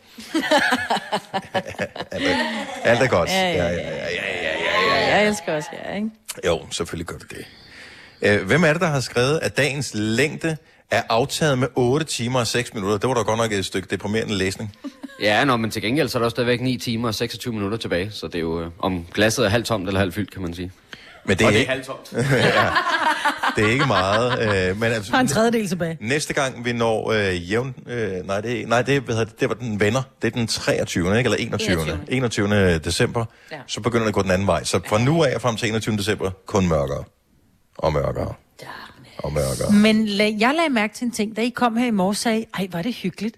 alt, 2.12 2.26
er, 2.26 2.36
alt 2.84 3.02
er 3.02 3.06
godt. 3.06 3.30
Ja, 3.30 3.50
ja, 3.52 3.68
ja, 3.68 3.68
ja, 3.68 4.10
ja, 4.10 5.00
ja. 5.00 5.16
Jeg 5.16 5.28
elsker 5.28 5.56
også 5.56 5.68
jer, 5.72 5.94
ikke? 5.94 6.10
Jo, 6.46 6.60
selvfølgelig 6.70 7.06
gør 7.06 7.16
vi 7.16 7.36
det. 7.36 7.46
Øh, 8.22 8.46
hvem 8.46 8.64
er 8.64 8.72
det, 8.72 8.80
der 8.80 8.86
har 8.86 9.00
skrevet, 9.00 9.38
at 9.42 9.56
dagens 9.56 9.90
længde 9.94 10.56
er 10.90 11.02
aftaget 11.08 11.58
med 11.58 11.68
8 11.74 12.06
timer 12.06 12.40
og 12.40 12.46
6 12.46 12.74
minutter? 12.74 12.98
Det 12.98 13.08
var 13.08 13.14
da 13.14 13.20
godt 13.20 13.38
nok 13.38 13.52
et 13.52 13.64
stykke 13.64 13.88
deprimerende 13.90 14.34
læsning. 14.34 14.76
Ja, 15.22 15.44
nå, 15.44 15.56
men 15.56 15.70
til 15.70 15.82
gengæld 15.82 16.08
så 16.08 16.18
er 16.18 16.22
der 16.22 16.28
stadigvæk 16.28 16.60
9 16.60 16.76
timer 16.76 17.08
og 17.08 17.14
26 17.14 17.54
minutter 17.54 17.78
tilbage, 17.78 18.10
så 18.10 18.26
det 18.26 18.34
er 18.34 18.40
jo, 18.40 18.60
øh, 18.60 18.70
om 18.78 19.06
glasset 19.14 19.44
er 19.44 19.48
halvt 19.48 19.66
tomt 19.66 19.86
eller 19.86 20.00
halvt 20.00 20.14
fyldt, 20.14 20.30
kan 20.30 20.42
man 20.42 20.54
sige. 20.54 20.72
Men 21.28 21.38
det 21.38 21.46
og 21.46 21.52
er 21.52 21.56
det 21.58 21.68
er 21.68 21.74
ikke- 21.74 21.84
ja, 22.58 22.70
det 23.56 23.64
er 23.64 23.68
ikke 23.72 23.86
meget. 23.86 24.40
Øh, 24.70 24.80
men 24.80 24.92
altså, 24.92 25.12
Har 25.12 25.20
en 25.20 25.28
tredjedel 25.28 25.68
tilbage. 25.68 25.98
Næste 26.00 26.34
gang 26.34 26.64
vi 26.64 26.72
når 26.72 27.10
øh, 27.12 27.50
jævn... 27.50 27.74
Øh, 27.86 28.26
nej, 28.26 28.40
det, 28.40 28.68
nej 28.68 28.82
det, 28.82 29.00
hvad 29.02 29.14
hedder 29.14 29.30
det, 29.30 29.40
det 29.40 29.48
var 29.48 29.54
den 29.54 29.80
venner. 29.80 30.02
Det 30.22 30.28
er 30.28 30.32
den 30.38 30.46
23. 30.46 31.18
Ikke? 31.18 31.26
Eller 31.30 31.36
21. 31.46 31.72
21. 31.72 31.98
21. 32.08 32.78
december. 32.78 33.24
Ja. 33.52 33.56
Så 33.66 33.80
begynder 33.80 34.02
det 34.04 34.08
at 34.08 34.14
gå 34.14 34.22
den 34.22 34.30
anden 34.30 34.46
vej. 34.46 34.64
Så 34.64 34.80
fra 34.86 34.98
nu 34.98 35.24
af 35.24 35.34
og 35.34 35.40
frem 35.40 35.56
til 35.56 35.68
21. 35.68 35.96
december, 35.96 36.30
kun 36.46 36.68
mørkere. 36.68 37.04
Og 37.78 37.92
mørkere. 37.92 38.34
Og 39.18 39.32
mørkere. 39.32 39.72
Men 39.72 40.06
la- 40.08 40.40
jeg 40.40 40.54
lagde 40.56 40.70
mærke 40.70 40.94
til 40.94 41.04
en 41.04 41.10
ting, 41.10 41.36
da 41.36 41.40
I 41.42 41.48
kom 41.48 41.76
her 41.76 41.86
i 41.86 41.90
morges, 41.90 42.18
sagde 42.18 42.40
I, 42.40 42.44
ej, 42.58 42.68
var 42.72 42.82
det 42.82 42.94
hyggeligt. 42.94 43.36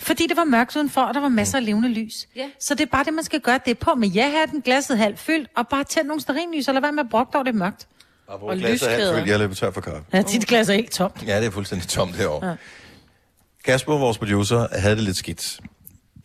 Fordi 0.00 0.26
det 0.26 0.36
var 0.36 0.44
mørkt 0.44 0.76
udenfor, 0.76 1.00
og 1.00 1.14
der 1.14 1.20
var 1.20 1.28
masser 1.28 1.58
af 1.58 1.64
levende 1.64 1.88
lys. 1.88 2.28
Ja. 2.36 2.46
Så 2.60 2.74
det 2.74 2.80
er 2.80 2.90
bare 2.90 3.04
det, 3.04 3.14
man 3.14 3.24
skal 3.24 3.40
gøre. 3.40 3.60
Det 3.64 3.70
er 3.70 3.74
på 3.74 3.94
med 3.94 4.08
ja-hatten, 4.08 4.60
glasset 4.60 4.98
halvt 4.98 5.18
fyldt, 5.18 5.48
og 5.56 5.68
bare 5.68 5.84
tænd 5.84 6.06
nogle 6.06 6.20
stearinlys, 6.20 6.68
og 6.68 6.74
lad 6.74 6.82
være 6.82 6.92
med 6.92 7.04
at 7.04 7.10
over 7.36 7.44
det 7.44 7.54
er 7.54 7.58
mørkt. 7.58 7.86
Og 8.26 8.38
er 8.84 8.90
halvt 8.90 9.14
fyldt. 9.14 9.28
Jeg 9.28 9.38
løber 9.38 9.54
tør 9.54 9.70
for 9.70 9.80
kaffe. 9.80 10.02
Ja, 10.12 10.22
dit 10.22 10.46
glas 10.46 10.68
er 10.68 10.74
helt 10.74 10.90
tomt. 10.90 11.26
Ja, 11.26 11.40
det 11.40 11.46
er 11.46 11.50
fuldstændig 11.50 11.88
tomt 11.88 12.16
herovre. 12.16 12.48
Ja. 12.48 12.54
Kasper, 13.64 13.98
vores 13.98 14.18
producer, 14.18 14.66
havde 14.72 14.96
det 14.96 15.04
lidt 15.04 15.16
skidt 15.16 15.60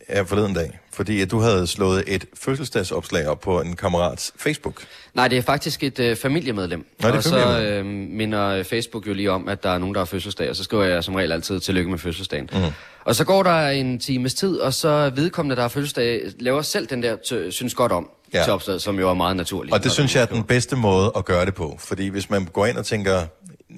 her 0.08 0.24
forleden 0.24 0.54
dag, 0.54 0.78
fordi 0.92 1.20
at 1.20 1.30
du 1.30 1.38
havde 1.38 1.66
slået 1.66 2.04
et 2.06 2.24
fødselsdagsopslag 2.34 3.26
op 3.26 3.40
på 3.40 3.60
en 3.60 3.76
kammerats 3.76 4.32
Facebook. 4.36 4.82
Nej, 5.14 5.28
det 5.28 5.38
er 5.38 5.42
faktisk 5.42 5.82
et 5.82 5.98
øh, 5.98 6.16
familiemedlem. 6.16 6.86
Nå, 7.00 7.08
det 7.08 7.12
er 7.12 7.16
og 7.16 7.22
så 7.22 7.60
øh, 7.60 7.84
minder 7.86 8.62
Facebook 8.62 9.06
jo 9.06 9.14
lige 9.14 9.30
om, 9.30 9.48
at 9.48 9.62
der 9.62 9.70
er 9.70 9.78
nogen, 9.78 9.94
der 9.94 10.00
har 10.00 10.04
fødselsdag, 10.04 10.50
og 10.50 10.56
så 10.56 10.64
skriver 10.64 10.84
jeg 10.84 11.04
som 11.04 11.14
regel 11.14 11.32
altid 11.32 11.60
tillykke 11.60 11.90
med 11.90 11.98
fødselsdagen. 11.98 12.50
Mm. 12.52 12.58
Og 13.04 13.14
så 13.14 13.24
går 13.24 13.42
der 13.42 13.68
en 13.68 13.98
times 13.98 14.34
tid, 14.34 14.56
og 14.56 14.74
så 14.74 15.10
vedkommende, 15.14 15.56
der 15.56 15.62
har 15.62 15.68
fødselsdag, 15.68 16.22
laver 16.38 16.62
selv 16.62 16.86
den 16.86 17.02
der 17.02 17.16
t- 17.16 17.50
synes 17.50 17.74
godt 17.74 17.92
om 17.92 18.10
ja. 18.34 18.42
til 18.44 18.52
opslaget, 18.52 18.82
som 18.82 18.98
jo 18.98 19.10
er 19.10 19.14
meget 19.14 19.36
naturligt. 19.36 19.74
Og 19.74 19.84
det 19.84 19.92
synes 19.92 20.14
jeg 20.14 20.22
er 20.22 20.26
den 20.26 20.44
bedste 20.44 20.76
måde 20.76 21.12
at 21.16 21.24
gøre 21.24 21.46
det 21.46 21.54
på. 21.54 21.76
Fordi 21.80 22.08
hvis 22.08 22.30
man 22.30 22.44
går 22.44 22.66
ind 22.66 22.76
og 22.76 22.86
tænker, 22.86 23.22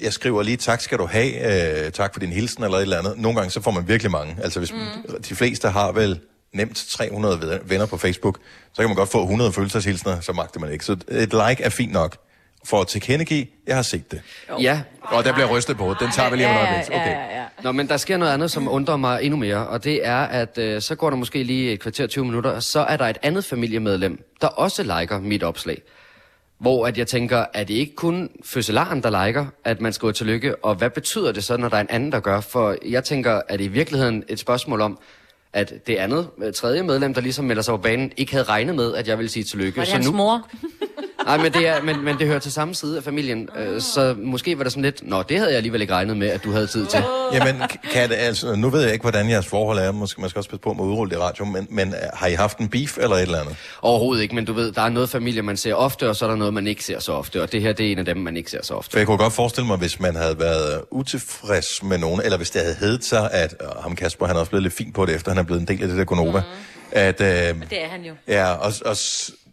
jeg 0.03 0.13
skriver 0.13 0.43
lige, 0.43 0.57
tak 0.57 0.81
skal 0.81 0.99
du 0.99 1.07
have, 1.07 1.85
øh, 1.87 1.93
tak 1.93 2.13
for 2.15 2.21
din 2.21 2.29
hilsen 2.33 2.65
eller 2.65 2.77
et 2.77 2.83
eller 2.83 2.99
andet. 2.99 3.15
Nogle 3.19 3.39
gange 3.39 3.51
så 3.51 3.63
får 3.63 3.71
man 3.71 3.89
virkelig 3.89 4.11
mange. 4.11 4.37
Altså 4.43 4.61
hvis 4.61 4.73
mm. 4.73 5.23
de 5.29 5.35
fleste 5.35 5.69
har 5.69 5.93
vel 5.93 6.21
nemt 6.55 6.77
300 6.77 7.41
ved- 7.41 7.59
venner 7.65 7.87
på 7.87 7.97
Facebook, 7.97 8.39
så 8.73 8.83
kan 8.83 8.89
man 8.89 8.97
godt 8.97 9.09
få 9.09 9.23
100 9.23 9.53
følelseshilsner, 9.53 10.21
så 10.21 10.33
magter 10.33 10.61
man 10.61 10.73
ikke. 10.73 10.85
Så 10.85 10.93
et 11.09 11.33
like 11.33 11.63
er 11.63 11.69
fint 11.69 11.93
nok 11.93 12.17
for 12.65 12.81
at 12.81 12.87
tilkendegive, 12.87 13.47
jeg 13.67 13.75
har 13.77 13.83
set 13.83 14.11
det. 14.11 14.21
Ja. 14.61 14.81
Og 15.03 15.25
der 15.25 15.33
bliver 15.33 15.49
rystet 15.49 15.77
på. 15.77 15.95
Den 16.01 16.11
tager 16.13 16.31
vi 16.31 16.37
lige 16.37 16.49
om 16.49 16.55
et 16.55 16.61
øjeblik. 16.61 16.87
Okay. 16.97 17.11
ja. 17.11 17.45
Nå, 17.63 17.73
men 17.73 17.89
der 17.89 17.97
sker 17.97 18.17
noget 18.17 18.33
andet, 18.33 18.51
som 18.51 18.69
undrer 18.69 18.97
mig 18.97 19.23
endnu 19.23 19.37
mere, 19.39 19.67
og 19.69 19.85
det 19.85 20.07
er, 20.07 20.17
at 20.19 20.59
øh, 20.59 20.83
så 20.83 20.95
går 20.95 21.11
der 21.11 21.17
måske 21.17 21.43
lige 21.43 21.73
et 21.73 21.81
kvarter 21.81 22.07
20 22.07 22.25
minutter, 22.25 22.51
og 22.51 22.63
så 22.63 22.81
er 22.81 22.97
der 22.97 23.05
et 23.05 23.19
andet 23.23 23.45
familiemedlem, 23.45 24.25
der 24.41 24.47
også 24.47 24.83
liker 24.83 25.21
mit 25.21 25.43
opslag. 25.43 25.83
Hvor 26.59 26.87
at 26.87 26.99
jeg 26.99 27.07
tænker, 27.07 27.45
er 27.55 27.65
det 27.65 27.75
ikke 27.75 27.95
kun 27.95 28.31
fødselaren, 28.45 29.03
der 29.03 29.27
liker, 29.27 29.47
at 29.65 29.81
man 29.81 29.93
skriver 29.93 30.13
tillykke, 30.13 30.65
og 30.65 30.75
hvad 30.75 30.91
betyder 30.91 31.33
det 31.33 31.45
så, 31.45 31.57
når 31.57 31.69
der 31.69 31.77
er 31.77 31.81
en 31.81 31.91
anden, 31.91 32.13
der 32.13 32.21
gør? 32.21 32.41
For 32.41 32.77
jeg 32.87 33.05
tænker, 33.05 33.41
at 33.49 33.59
det 33.59 33.65
i 33.65 33.69
virkeligheden 33.69 34.25
et 34.29 34.39
spørgsmål 34.39 34.81
om, 34.81 34.99
at 35.53 35.87
det 35.87 35.97
andet, 35.97 36.29
tredje 36.55 36.83
medlem, 36.83 37.15
der 37.15 37.21
ligesom 37.21 37.45
melder 37.45 37.63
sig 37.63 37.73
på 37.73 37.79
banen, 37.79 38.13
ikke 38.17 38.33
havde 38.33 38.45
regnet 38.45 38.75
med, 38.75 38.95
at 38.95 39.09
jeg 39.09 39.19
ville 39.19 39.31
sige 39.31 39.45
tillykke. 39.45 39.77
Var 39.77 39.83
det 39.83 39.89
så 39.89 39.95
hans 39.95 40.07
nu, 40.07 40.13
mor? 40.13 40.49
Nej, 41.29 41.37
men 41.37 41.53
det, 41.53 41.69
er, 41.69 41.83
men, 41.83 42.05
men 42.05 42.19
det 42.19 42.27
hører 42.27 42.39
til 42.39 42.53
samme 42.53 42.75
side 42.75 42.97
af 42.97 43.03
familien, 43.03 43.49
øh, 43.59 43.81
så 43.81 44.15
måske 44.19 44.59
var 44.59 44.65
det 44.65 44.73
sådan 44.73 44.83
lidt, 44.83 45.09
nå, 45.09 45.23
det 45.23 45.37
havde 45.37 45.51
jeg 45.51 45.57
alligevel 45.57 45.81
ikke 45.81 45.95
regnet 45.95 46.17
med, 46.17 46.29
at 46.29 46.45
du 46.45 46.53
havde 46.53 46.67
tid 46.67 46.87
til. 46.87 47.03
Jamen, 47.33 47.63
kan 47.93 48.09
det, 48.09 48.15
altså, 48.15 48.55
nu 48.55 48.71
ved 48.71 48.83
jeg 48.83 48.93
ikke, 48.93 49.03
hvordan 49.03 49.31
jeres 49.31 49.47
forhold 49.47 49.79
er. 49.79 49.93
Måske, 49.93 50.21
man 50.21 50.31
skal 50.31 50.41
også 50.41 50.51
passe 50.51 50.61
på 50.61 50.73
med 50.73 50.85
at 50.85 50.89
udrulle 50.89 51.11
det 51.11 51.17
i 51.17 51.21
radio, 51.21 51.45
men, 51.45 51.67
men 51.71 51.89
øh, 51.89 51.95
har 52.15 52.27
I 52.27 52.33
haft 52.33 52.59
en 52.59 52.69
beef 52.69 52.99
eller 52.99 53.17
et 53.17 53.23
eller 53.23 53.41
andet? 53.41 53.57
Overhovedet 53.83 54.23
ikke, 54.23 54.35
men 54.35 54.45
du 54.45 54.53
ved, 54.53 54.73
der 54.73 54.83
er 54.83 54.89
noget 54.89 55.11
familie, 55.11 55.43
man 55.43 55.57
ser 55.57 55.75
ofte, 55.75 56.09
og 56.09 56.17
så 56.17 56.25
er 56.25 56.29
der 56.29 56.37
noget, 56.37 56.55
man 56.55 56.67
ikke 56.67 56.85
ser 56.85 56.99
så 56.99 57.13
ofte, 57.13 57.43
og 57.43 57.53
det 57.53 57.63
her, 57.63 57.73
det 57.73 57.87
er 57.87 57.93
en 57.93 57.99
af 57.99 58.05
dem, 58.05 58.17
man 58.17 58.37
ikke 58.37 58.51
ser 58.51 58.63
så 58.63 58.75
ofte. 58.75 58.91
For 58.91 58.99
jeg 58.99 59.07
kunne 59.07 59.19
godt 59.19 59.33
forestille 59.33 59.67
mig, 59.67 59.77
hvis 59.77 60.01
man 60.01 60.17
havde 60.17 60.39
været 60.39 60.81
utilfreds 60.91 61.83
med 61.83 61.99
nogen, 61.99 62.21
eller 62.25 62.37
hvis 62.37 62.51
det 62.51 62.61
havde 62.63 62.77
heddet 62.81 63.05
sig, 63.05 63.31
at 63.33 63.55
øh, 63.61 63.83
ham 63.83 63.97
Kasper, 63.97 64.27
han 64.27 64.37
er 64.37 64.41
også 64.41 64.51
blevet 64.51 64.63
lidt 64.63 64.75
fint 64.75 64.95
på 64.95 65.07
det, 65.07 65.15
efter 65.15 65.31
han 65.31 65.39
er 65.39 65.43
blevet 65.43 65.61
en 65.61 65.69
del 65.69 65.83
af 65.83 65.89
det 65.89 65.97
der 65.99 66.05
Gonova, 66.05 66.41
mm. 66.41 66.47
at... 66.93 67.21
Øh, 67.21 67.27
Det 67.27 67.85
er 67.85 67.89
han 67.89 68.03
jo. 68.03 68.13
Ja, 68.29 68.53
og, 68.53 68.73
og, 68.85 68.97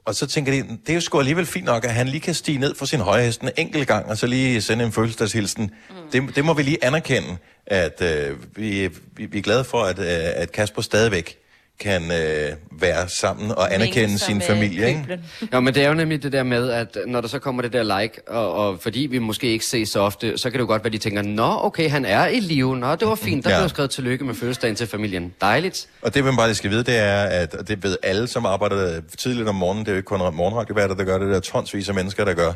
og 0.06 0.16
så 0.16 0.28
tænker 0.28 0.52
de, 0.52 0.58
det 0.62 0.90
er 0.90 0.94
jo 0.94 1.02
sgu 1.02 1.20
alligevel 1.20 1.46
fint 1.46 1.66
nok, 1.66 1.86
at 1.86 1.94
han 1.94 2.08
lige 2.08 2.22
kan 2.22 2.34
stige 2.34 2.58
ned 2.58 2.76
fra 2.76 2.86
sin 2.86 3.00
høje 3.00 3.24
hest 3.24 3.42
en 3.42 3.50
enkelt 3.58 3.88
gang, 3.88 4.06
og 4.06 4.18
så 4.18 4.28
lige 4.28 4.62
sende 4.62 4.86
en 4.86 4.92
fødselsdagshilsen. 4.92 5.72
Mm. 5.90 5.96
Det, 6.12 6.36
det 6.36 6.46
må 6.46 6.54
vi 6.54 6.64
lige 6.64 6.86
anerkende, 6.86 7.38
at 7.66 8.02
øh, 8.02 8.38
vi, 8.56 8.90
vi, 9.16 9.26
vi 9.26 9.38
er 9.38 9.42
glade 9.42 9.64
for, 9.64 9.84
at, 9.84 10.00
øh, 10.00 10.06
at 10.36 10.52
Kasper 10.52 10.82
stadigvæk 10.82 11.38
kan 11.80 12.02
øh, 12.12 12.56
være 12.72 13.10
sammen 13.10 13.52
og 13.52 13.74
anerkende 13.74 14.20
sin 14.20 14.42
familie. 14.42 14.88
Ikke? 14.88 15.20
Ja, 15.54 15.60
men 15.60 15.74
det 15.74 15.84
er 15.84 15.88
jo 15.88 15.94
nemlig 15.94 16.24
det 16.24 16.32
der 16.32 16.44
med, 16.44 16.70
at 16.72 16.98
når 17.08 17.22
der 17.22 17.28
så 17.28 17.40
kommer 17.40 17.62
det 17.62 17.74
der 17.74 18.00
like, 18.00 18.28
og, 18.30 18.54
og 18.54 18.80
fordi 18.82 19.00
vi 19.00 19.20
måske 19.20 19.48
ikke 19.48 19.66
ses 19.66 19.90
så 19.90 20.00
ofte, 20.00 20.38
så 20.38 20.50
kan 20.50 20.54
det 20.54 20.62
jo 20.62 20.68
godt 20.68 20.84
være, 20.84 20.88
at 20.88 20.94
de 20.94 20.98
tænker, 20.98 21.22
nå, 21.22 21.60
okay, 21.64 21.90
han 21.90 22.06
er 22.06 22.28
i 22.28 22.40
live, 22.40 22.78
nå, 22.78 22.96
det 22.96 23.08
var 23.08 23.16
fint, 23.16 23.46
der 23.46 23.52
Ja. 23.52 23.60
blev 23.60 23.70
skrevet 23.70 23.92
tillykke 23.92 24.26
med 24.26 24.36
fødselsdagen 24.36 24.76
til 24.76 24.88
familien. 24.88 25.34
Dejligt. 25.42 25.88
Og 26.02 26.14
det, 26.14 26.24
man 26.24 26.36
bare 26.36 26.48
lige 26.48 26.56
skal 26.56 26.72
vide, 26.72 26.84
det 26.84 26.98
er, 26.98 27.24
at 27.24 27.54
og 27.56 27.68
det 27.68 27.84
ved 27.84 27.98
alle, 28.04 28.28
som 28.28 28.46
arbejder 28.46 29.02
tidligt 29.18 29.48
om 29.50 29.56
morgenen, 29.56 29.86
det 29.86 29.92
er 29.92 29.94
jo 29.94 29.98
ikke 29.98 30.08
kun 30.08 30.20
morgenradioværter, 30.36 30.96
der 30.96 31.04
gør 31.04 31.18
det, 31.18 31.28
der 31.30 31.36
er 31.36 31.40
tonsvis 31.40 31.90
af 31.90 31.96
mennesker, 31.96 32.26
der 32.26 32.34
gør. 32.34 32.52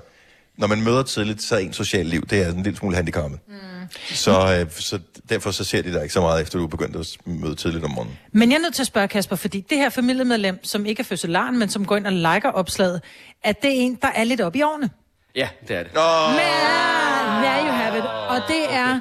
Når 0.59 0.67
man 0.67 0.81
møder 0.81 1.03
tidligt, 1.03 1.41
så 1.41 1.55
er 1.55 1.59
ens 1.59 1.75
socialt 1.75 2.09
liv, 2.09 2.21
det 2.21 2.41
er 2.41 2.51
en 2.51 2.63
lille 2.63 2.77
smule 2.77 2.95
handicappet. 2.95 3.39
Mm. 3.47 3.55
Så, 3.91 4.31
øh, 4.31 4.71
så 4.71 4.99
derfor 5.29 5.51
så 5.51 5.63
ser 5.63 5.81
de 5.81 5.93
dig 5.93 6.01
ikke 6.01 6.13
så 6.13 6.21
meget, 6.21 6.41
efter 6.41 6.59
du 6.59 6.63
er 6.65 6.69
begyndt 6.69 6.95
at 6.95 7.07
møde 7.25 7.55
tidligt 7.55 7.83
om 7.83 7.91
morgenen. 7.91 8.17
Men 8.31 8.51
jeg 8.51 8.57
er 8.57 8.61
nødt 8.61 8.73
til 8.73 8.83
at 8.83 8.87
spørge 8.87 9.07
Kasper, 9.07 9.35
fordi 9.35 9.65
det 9.69 9.77
her 9.77 9.89
familiemedlem, 9.89 10.59
som 10.63 10.85
ikke 10.85 10.99
er 10.99 11.03
fødselaren, 11.03 11.59
men 11.59 11.69
som 11.69 11.85
går 11.85 11.97
ind 11.97 12.07
og 12.07 12.13
liker 12.13 12.49
opslaget, 12.49 13.01
at 13.43 13.61
det 13.61 13.69
er 13.69 13.81
en, 13.81 13.97
der 14.01 14.07
er 14.15 14.23
lidt 14.23 14.41
op 14.41 14.55
i 14.55 14.61
årene. 14.61 14.89
Ja, 15.35 15.49
det 15.67 15.75
er 15.75 15.83
det. 15.83 15.91
Men, 15.93 17.43
there 17.43 17.65
you 17.65 17.71
have 17.71 17.97
it. 17.97 18.05
Og 18.05 18.41
det 18.47 18.73
er 18.73 18.99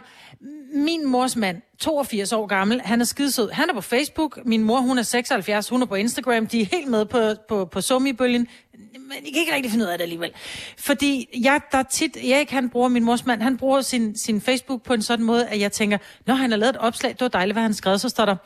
min 0.74 1.06
mors 1.06 1.36
mand, 1.36 1.62
82 1.78 2.32
år 2.32 2.46
gammel. 2.46 2.80
Han 2.84 3.00
er 3.00 3.04
skidesød. 3.04 3.50
Han 3.50 3.70
er 3.70 3.74
på 3.74 3.80
Facebook. 3.80 4.38
Min 4.44 4.64
mor, 4.64 4.80
hun 4.80 4.98
er 4.98 5.02
76. 5.02 5.68
Hun 5.68 5.82
er 5.82 5.86
på 5.86 5.94
Instagram. 5.94 6.46
De 6.46 6.60
er 6.60 6.66
helt 6.72 6.88
med 6.88 7.04
på, 7.04 7.34
på, 7.48 7.64
på 7.64 7.80
Somi-bølgen. 7.80 8.48
Men 8.98 9.26
I 9.26 9.30
kan 9.30 9.40
ikke 9.40 9.54
rigtig 9.54 9.70
finde 9.70 9.84
ud 9.84 9.90
af 9.90 9.98
det 9.98 10.02
alligevel. 10.02 10.32
Fordi 10.78 11.28
jeg, 11.42 11.60
der 11.72 11.78
er 11.78 11.82
tit, 11.82 12.16
Erik, 12.16 12.50
han 12.50 12.70
bruger, 12.70 12.88
min 12.88 13.04
mors 13.04 13.26
mand, 13.26 13.42
han 13.42 13.56
bruger 13.56 13.80
sin, 13.80 14.18
sin 14.18 14.40
Facebook 14.40 14.82
på 14.82 14.94
en 14.94 15.02
sådan 15.02 15.24
måde, 15.24 15.46
at 15.46 15.60
jeg 15.60 15.72
tænker, 15.72 15.98
når 16.26 16.34
han 16.34 16.50
har 16.50 16.58
lavet 16.58 16.74
et 16.74 16.80
opslag, 16.80 17.10
det 17.10 17.20
var 17.20 17.28
dejligt, 17.28 17.54
hvad 17.54 17.62
han 17.62 17.74
skrev, 17.74 17.98
så 17.98 18.08
står 18.08 18.24
der, 18.24 18.36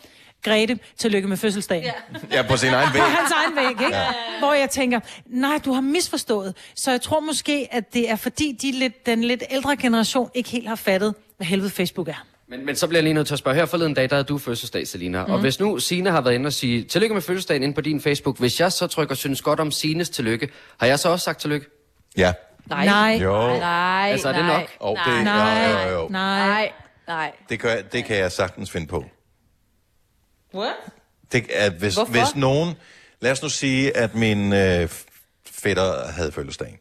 Grete, 0.44 0.78
tillykke 0.98 1.28
med 1.28 1.36
fødselsdagen. 1.36 1.84
Ja. 1.84 1.92
Ja, 2.36 2.42
på 2.48 2.56
sin 2.56 2.72
egen 2.72 2.88
væg. 2.94 3.02
På 3.02 3.08
hans 3.08 3.30
egen 3.30 3.56
væg, 3.56 3.70
ikke? 3.70 3.96
Ja. 3.96 4.06
Hvor 4.38 4.52
jeg 4.52 4.70
tænker, 4.70 5.00
nej, 5.26 5.58
du 5.64 5.72
har 5.72 5.80
misforstået. 5.80 6.56
Så 6.74 6.90
jeg 6.90 7.00
tror 7.00 7.20
måske, 7.20 7.68
at 7.70 7.94
det 7.94 8.10
er 8.10 8.16
fordi, 8.16 8.58
de 8.62 8.70
lidt, 8.72 9.06
den 9.06 9.24
lidt 9.24 9.42
ældre 9.50 9.76
generation 9.76 10.30
ikke 10.34 10.50
helt 10.50 10.68
har 10.68 10.74
fattet, 10.76 11.14
hvad 11.36 11.46
helvede 11.46 11.70
Facebook 11.70 12.08
er. 12.08 12.24
Men, 12.52 12.66
men 12.66 12.76
så 12.76 12.86
bliver 12.86 12.98
jeg 12.98 13.02
lige 13.04 13.14
nødt 13.14 13.26
til 13.26 13.34
at 13.34 13.38
spørge. 13.38 13.54
Her 13.56 13.66
forleden 13.66 13.94
dag, 13.94 14.10
der 14.10 14.16
havde 14.16 14.24
du 14.24 14.38
fødselsdag, 14.38 14.86
Selina. 14.88 15.24
Mm. 15.24 15.30
Og 15.32 15.36
Mhm. 15.38 15.40
hvis 15.44 15.60
nu 15.60 15.78
Sine 15.78 16.10
har 16.10 16.20
været 16.20 16.34
inde 16.34 16.46
og 16.46 16.52
sige, 16.52 16.84
tillykke 16.84 17.14
med 17.14 17.22
fødselsdagen 17.22 17.62
ind 17.62 17.74
på 17.74 17.80
din 17.80 18.00
Facebook. 18.00 18.38
Hvis 18.38 18.60
jeg 18.60 18.72
så 18.72 18.86
trykker 18.86 19.14
synes 19.14 19.42
godt 19.42 19.60
om 19.60 19.70
Sines 19.70 20.10
tillykke, 20.10 20.48
har 20.80 20.86
jeg 20.86 20.98
så 20.98 21.08
også 21.08 21.24
sagt 21.24 21.40
tillykke? 21.40 21.66
Ja. 22.16 22.32
Nej. 22.66 22.84
Nej. 22.84 23.20
Jo. 23.22 23.32
Nej. 23.58 24.08
Altså, 24.12 24.28
er 24.28 24.32
det 24.32 24.44
nej. 24.44 24.60
nok? 24.60 24.68
Og 24.80 24.98
det, 25.06 25.24
Nej. 25.24 25.70
Jo, 25.84 25.90
jo, 25.90 26.00
jo. 26.00 26.08
Nej. 26.08 26.72
Nej. 27.08 27.32
Det, 27.48 27.60
gør, 27.60 27.76
det 27.92 28.04
kan 28.04 28.16
jeg 28.16 28.32
sagtens 28.32 28.70
finde 28.70 28.86
på. 28.86 29.04
What? 30.54 30.72
Det, 31.32 31.50
at 31.50 31.72
hvis, 31.72 31.94
Hvorfor? 31.94 32.12
hvis 32.12 32.36
nogen... 32.36 32.74
Lad 33.20 33.32
os 33.32 33.42
nu 33.42 33.48
sige, 33.48 33.96
at 33.96 34.14
min 34.14 34.52
øh, 34.52 34.88
fætter 35.50 36.06
havde 36.12 36.32
fødselsdag. 36.32 36.78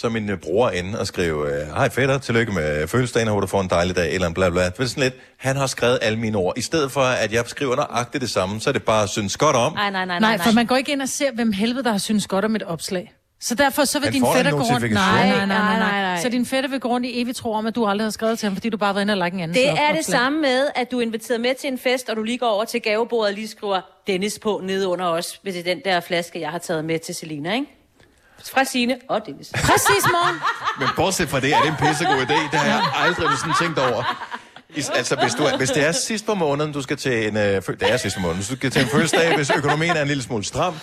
Så 0.00 0.06
er 0.06 0.10
min 0.10 0.30
øh, 0.30 0.38
bror 0.38 0.70
inde 0.70 1.00
og 1.00 1.06
skrive, 1.06 1.60
øh, 1.60 1.66
hej 1.66 1.90
fætter, 1.90 2.18
tillykke 2.18 2.52
med 2.52 2.88
fødselsdagen, 2.88 3.28
og 3.28 3.32
håber 3.34 3.40
du 3.40 3.46
får 3.46 3.60
en 3.60 3.70
dejlig 3.70 3.96
dag, 3.96 4.14
eller 4.14 4.26
en 4.26 4.34
bla 4.34 4.50
bla. 4.50 4.64
Det 4.64 4.78
er 4.78 4.84
sådan 4.84 5.02
lidt, 5.02 5.14
han 5.36 5.56
har 5.56 5.66
skrevet 5.66 5.98
alle 6.02 6.18
mine 6.18 6.38
ord. 6.38 6.58
I 6.58 6.60
stedet 6.60 6.92
for, 6.92 7.00
at 7.00 7.32
jeg 7.32 7.44
skriver 7.46 7.76
nøjagtigt 7.76 8.22
det 8.22 8.30
samme, 8.30 8.60
så 8.60 8.70
er 8.70 8.72
det 8.72 8.82
bare 8.82 9.08
synes 9.08 9.36
godt 9.36 9.56
om. 9.56 9.72
Nej, 9.72 9.90
nej, 9.90 10.04
nej, 10.04 10.18
Nej, 10.18 10.38
for 10.38 10.52
man 10.52 10.66
går 10.66 10.76
ikke 10.76 10.92
ind 10.92 11.02
og 11.02 11.08
ser, 11.08 11.32
hvem 11.32 11.52
helvede, 11.52 11.84
der 11.84 11.90
har 11.90 11.98
synes 11.98 12.26
godt 12.26 12.44
om 12.44 12.56
et 12.56 12.62
opslag. 12.62 13.12
Så 13.40 13.54
derfor 13.54 13.84
så 13.84 13.98
vil 13.98 14.04
Han 14.04 14.12
din 14.12 14.24
fætter 14.36 14.50
gå 14.50 14.58
rundt... 14.58 14.92
Nej, 14.92 15.28
nej, 15.28 15.28
nej, 15.28 15.46
Nej, 15.46 15.46
nej, 15.46 15.78
nej, 15.78 15.78
nej, 15.78 16.02
nej. 16.02 16.22
Så 16.22 16.28
din 16.28 16.46
fætter 16.46 16.70
vil 16.70 16.80
gå 16.80 16.88
rundt 16.88 17.06
i 17.06 17.22
evigt 17.22 17.36
tro 17.36 17.52
om, 17.52 17.66
at 17.66 17.74
du 17.74 17.86
aldrig 17.86 18.06
har 18.06 18.10
skrevet 18.10 18.38
til 18.38 18.46
ham, 18.46 18.56
fordi 18.56 18.68
du 18.68 18.76
bare 18.76 18.88
har 18.88 18.94
været 18.94 19.04
inde 19.04 19.12
og 19.12 19.18
like 19.24 19.34
en 19.34 19.40
anden 19.40 19.54
Det 19.54 19.68
er 19.68 19.92
det 19.96 20.04
samme 20.04 20.40
med, 20.40 20.66
at 20.74 20.90
du 20.90 20.98
er 20.98 21.02
inviteret 21.02 21.40
med 21.40 21.54
til 21.54 21.68
en 21.68 21.78
fest, 21.78 22.08
og 22.08 22.16
du 22.16 22.22
lige 22.22 22.38
går 22.38 22.46
over 22.46 22.64
til 22.64 22.82
gavebordet 22.82 23.28
og 23.28 23.34
lige 23.34 23.48
skriver 23.48 23.80
Dennis 24.06 24.38
på 24.38 24.60
nede 24.64 24.88
under 24.88 25.06
os, 25.06 25.40
hvis 25.42 25.54
det 25.54 25.60
er 25.60 25.74
den 25.74 25.82
der 25.84 26.00
flaske, 26.00 26.40
jeg 26.40 26.50
har 26.50 26.58
taget 26.58 26.84
med 26.84 26.98
til 26.98 27.14
Selina, 27.14 27.54
ikke? 27.54 27.66
Fra 28.52 28.64
Signe 28.64 28.96
og 29.08 29.20
Dennis. 29.26 29.48
Præcis, 29.54 30.04
morgen. 30.12 30.36
Men 30.78 30.88
bortset 30.96 31.28
fra 31.28 31.40
det, 31.40 31.52
er 31.54 31.60
det 31.60 31.68
en 31.68 31.76
pissegod 31.76 32.14
idé. 32.22 32.50
Det 32.50 32.58
har 32.60 32.66
jeg 32.66 32.82
aldrig 32.96 33.38
sådan 33.38 33.54
tænkt 33.60 33.78
over. 33.78 34.26
I, 34.76 34.82
altså, 34.94 35.16
hvis, 35.16 35.34
du, 35.34 35.42
er- 35.44 35.56
hvis 35.56 35.70
det 35.70 35.86
er 35.86 35.92
sidst 35.92 36.26
på 36.26 36.34
måneden, 36.34 36.72
du 36.72 36.82
skal 36.82 36.96
til 36.96 37.28
en... 37.28 37.36
Øh, 37.36 37.42
det 37.62 37.76
er 37.80 37.96
sidst 37.96 38.16
på 38.16 38.20
måneden. 38.22 38.36
Hvis 38.38 38.48
du 38.48 38.56
skal 38.56 38.70
til 38.70 38.82
en 38.82 38.88
fødselsdag, 38.88 39.36
hvis 39.36 39.50
økonomien 39.50 39.96
er 39.96 40.02
en 40.02 40.08
lille 40.08 40.22
smule 40.22 40.44
stram, 40.44 40.74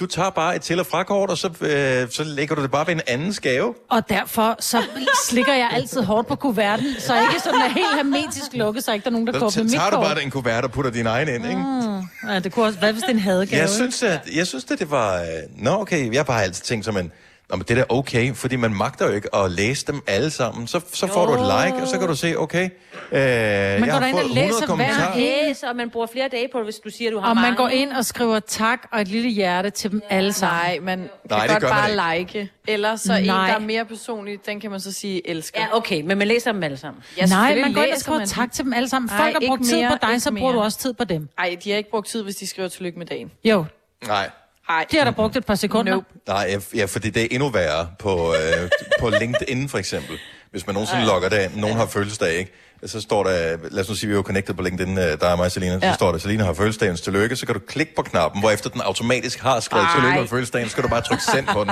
du 0.00 0.06
tager 0.06 0.30
bare 0.30 0.56
et 0.56 0.62
til- 0.62 0.80
og 0.80 0.86
frakort, 0.86 1.30
og 1.30 1.38
så, 1.38 1.48
øh, 1.60 2.10
så 2.10 2.24
lægger 2.24 2.54
du 2.54 2.62
det 2.62 2.70
bare 2.70 2.86
ved 2.86 2.94
en 2.94 3.00
andens 3.06 3.40
gave. 3.40 3.74
Og 3.90 4.08
derfor 4.08 4.56
så 4.60 4.82
slikker 5.28 5.52
jeg 5.52 5.68
altid 5.72 6.02
hårdt 6.02 6.28
på 6.28 6.36
kuverten, 6.36 6.94
så 6.98 7.20
ikke 7.20 7.40
sådan 7.44 7.60
er 7.60 7.68
helt 7.68 7.94
hermetisk 7.94 8.52
lukket, 8.52 8.84
så 8.84 8.92
ikke 8.92 9.04
der 9.04 9.10
er 9.10 9.12
nogen, 9.12 9.26
der 9.26 9.32
Så 9.32 9.38
går 9.38 9.50
på 9.50 9.62
mit 9.62 9.72
tager 9.72 9.90
du 9.90 9.96
kort. 9.96 10.04
bare 10.06 10.20
den 10.20 10.30
kuvert 10.30 10.64
og 10.64 10.70
putter 10.72 10.90
din 10.90 11.06
egen 11.06 11.28
ind, 11.28 11.44
ikke? 11.46 11.56
Mm. 11.56 12.28
Ja, 12.30 12.38
det 12.38 12.52
kunne 12.52 12.64
også, 12.64 12.78
hvad 12.78 12.92
hvis 12.92 13.02
det 13.02 13.08
er 13.10 13.14
en 13.14 13.18
hadegave? 13.20 13.60
Jeg 13.60 13.68
synes, 13.70 14.02
at, 14.02 14.20
jeg 14.36 14.46
synes 14.46 14.66
at 14.72 14.78
det 14.78 14.90
var... 14.90 15.20
Øh, 15.20 15.26
nå, 15.56 15.80
okay, 15.80 16.12
jeg 16.12 16.18
har 16.18 16.24
bare 16.24 16.42
altid 16.42 16.62
tænkt 16.64 16.84
som 16.84 16.96
en... 16.96 17.12
Nå, 17.50 17.56
men 17.56 17.64
det 17.68 17.70
er 17.70 17.74
da 17.74 17.84
okay, 17.88 18.34
fordi 18.34 18.56
man 18.56 18.74
magter 18.74 19.06
jo 19.08 19.12
ikke 19.12 19.34
at 19.34 19.50
læse 19.50 19.86
dem 19.86 20.02
alle 20.06 20.30
sammen. 20.30 20.66
Så, 20.66 20.80
så 20.92 21.06
får 21.06 21.26
du 21.26 21.32
et 21.32 21.38
like, 21.40 21.82
og 21.82 21.88
så 21.88 21.98
kan 21.98 22.08
du 22.08 22.14
se, 22.14 22.38
okay, 22.38 22.64
øh, 22.64 22.70
jeg 23.12 23.80
går 23.80 23.86
har 23.86 24.10
fået 24.10 24.30
læser 24.30 24.44
100 24.44 24.58
hver 24.58 24.66
kommentarer. 24.66 25.18
Læs, 25.48 25.62
og 25.62 25.76
man 25.76 25.90
bruger 25.90 26.06
flere 26.06 26.28
dage 26.28 26.48
på 26.52 26.58
det, 26.58 26.66
hvis 26.66 26.76
du 26.76 26.90
siger, 26.90 27.10
du 27.10 27.18
har 27.18 27.28
Og 27.28 27.34
man 27.36 27.42
mange. 27.42 27.56
går 27.56 27.68
ind 27.68 27.92
og 27.92 28.04
skriver 28.04 28.40
tak 28.40 28.86
og 28.92 29.00
et 29.00 29.08
lille 29.08 29.28
hjerte 29.30 29.70
til 29.70 29.90
dem 29.90 30.02
alle 30.10 30.32
sammen. 30.32 30.58
Nej, 30.60 30.78
man 30.82 30.98
Nej, 30.98 31.38
kan 31.38 31.40
det 31.40 31.48
godt 31.50 31.60
gør 31.62 31.68
man 31.88 31.96
bare 31.98 32.18
like. 32.18 32.50
Eller 32.68 32.96
så 32.96 33.12
en, 33.14 33.24
Nej. 33.24 33.46
der 33.48 33.54
er 33.54 33.58
mere 33.58 33.84
personlig, 33.84 34.38
den 34.46 34.60
kan 34.60 34.70
man 34.70 34.80
så 34.80 34.92
sige 34.92 35.30
elsker. 35.30 35.60
Ja, 35.60 35.76
okay, 35.76 36.00
men 36.00 36.18
man 36.18 36.28
læser 36.28 36.52
dem 36.52 36.62
alle 36.62 36.76
sammen. 36.76 37.02
Ja, 37.18 37.26
Nej, 37.26 37.60
man 37.60 37.72
går 37.72 37.82
ind 37.82 37.92
og 37.92 37.98
skriver 38.00 38.18
man 38.18 38.28
tak 38.28 38.52
til 38.52 38.64
dem 38.64 38.72
alle 38.72 38.88
sammen. 38.88 39.08
Ej, 39.10 39.16
Folk 39.16 39.32
har 39.34 39.40
ikke 39.40 39.46
brugt 39.50 39.64
tid 39.64 39.76
mere, 39.80 39.90
på 40.00 40.06
dig, 40.06 40.22
så 40.22 40.30
bruger 40.30 40.52
du 40.52 40.58
mere. 40.58 40.64
også 40.66 40.78
tid 40.78 40.92
på 40.94 41.04
dem. 41.04 41.28
Ej, 41.38 41.56
de 41.64 41.70
har 41.70 41.76
ikke 41.78 41.90
brugt 41.90 42.08
tid, 42.08 42.22
hvis 42.22 42.36
de 42.36 42.46
skriver 42.46 42.68
tillykke 42.68 42.98
med 42.98 43.06
dagen. 43.06 43.30
Jo, 43.44 43.64
Nej. 44.06 44.30
Ej. 44.68 44.86
de 44.90 44.96
har 44.96 45.04
da 45.04 45.10
brugt 45.10 45.36
et 45.36 45.46
par 45.46 45.54
sekunder. 45.54 45.92
Nope. 45.92 46.06
Nej, 46.28 46.46
ja, 46.50 46.58
ja, 46.78 46.84
fordi 46.84 47.10
det 47.10 47.22
er 47.22 47.26
endnu 47.30 47.48
værre 47.48 47.88
på, 47.98 48.34
øh, 48.34 48.70
på 49.00 49.08
LinkedIn 49.20 49.68
for 49.68 49.78
eksempel. 49.78 50.18
Hvis 50.50 50.66
man 50.66 50.74
nogensinde 50.74 51.06
logger 51.06 51.28
det 51.28 51.44
ind, 51.44 51.56
nogen 51.56 51.76
har 51.76 51.86
fødselsdag, 51.86 52.34
ikke? 52.34 52.52
Så 52.86 53.00
står 53.00 53.24
der, 53.24 53.56
lad 53.70 53.82
os 53.82 53.88
nu 53.88 53.94
sige, 53.94 54.08
vi 54.08 54.12
er 54.12 54.16
jo 54.16 54.22
connected 54.22 54.54
på 54.54 54.62
LinkedIn, 54.62 54.98
øh, 54.98 55.04
der 55.04 55.26
er 55.28 55.36
mig 55.36 55.52
Selina, 55.52 55.80
så 55.80 55.86
Ja. 55.86 55.94
står 55.94 56.12
der, 56.12 56.18
Selina 56.18 56.44
har 56.44 56.52
fødselsdagens 56.54 57.00
tillykke, 57.00 57.36
så 57.36 57.46
kan 57.46 57.54
du 57.54 57.60
klikke 57.68 57.94
på 57.94 58.02
knappen, 58.02 58.40
hvor 58.40 58.50
efter 58.50 58.70
den 58.70 58.80
automatisk 58.80 59.40
har 59.40 59.60
skrevet 59.60 59.84
Ej. 59.84 59.94
tillykke 59.96 60.20
med 60.20 60.28
fødselsdagen, 60.28 60.66
så 60.68 60.70
skal 60.72 60.82
du 60.84 60.88
bare 60.88 61.00
trykke 61.00 61.24
send 61.24 61.46
på 61.46 61.64
den. 61.64 61.70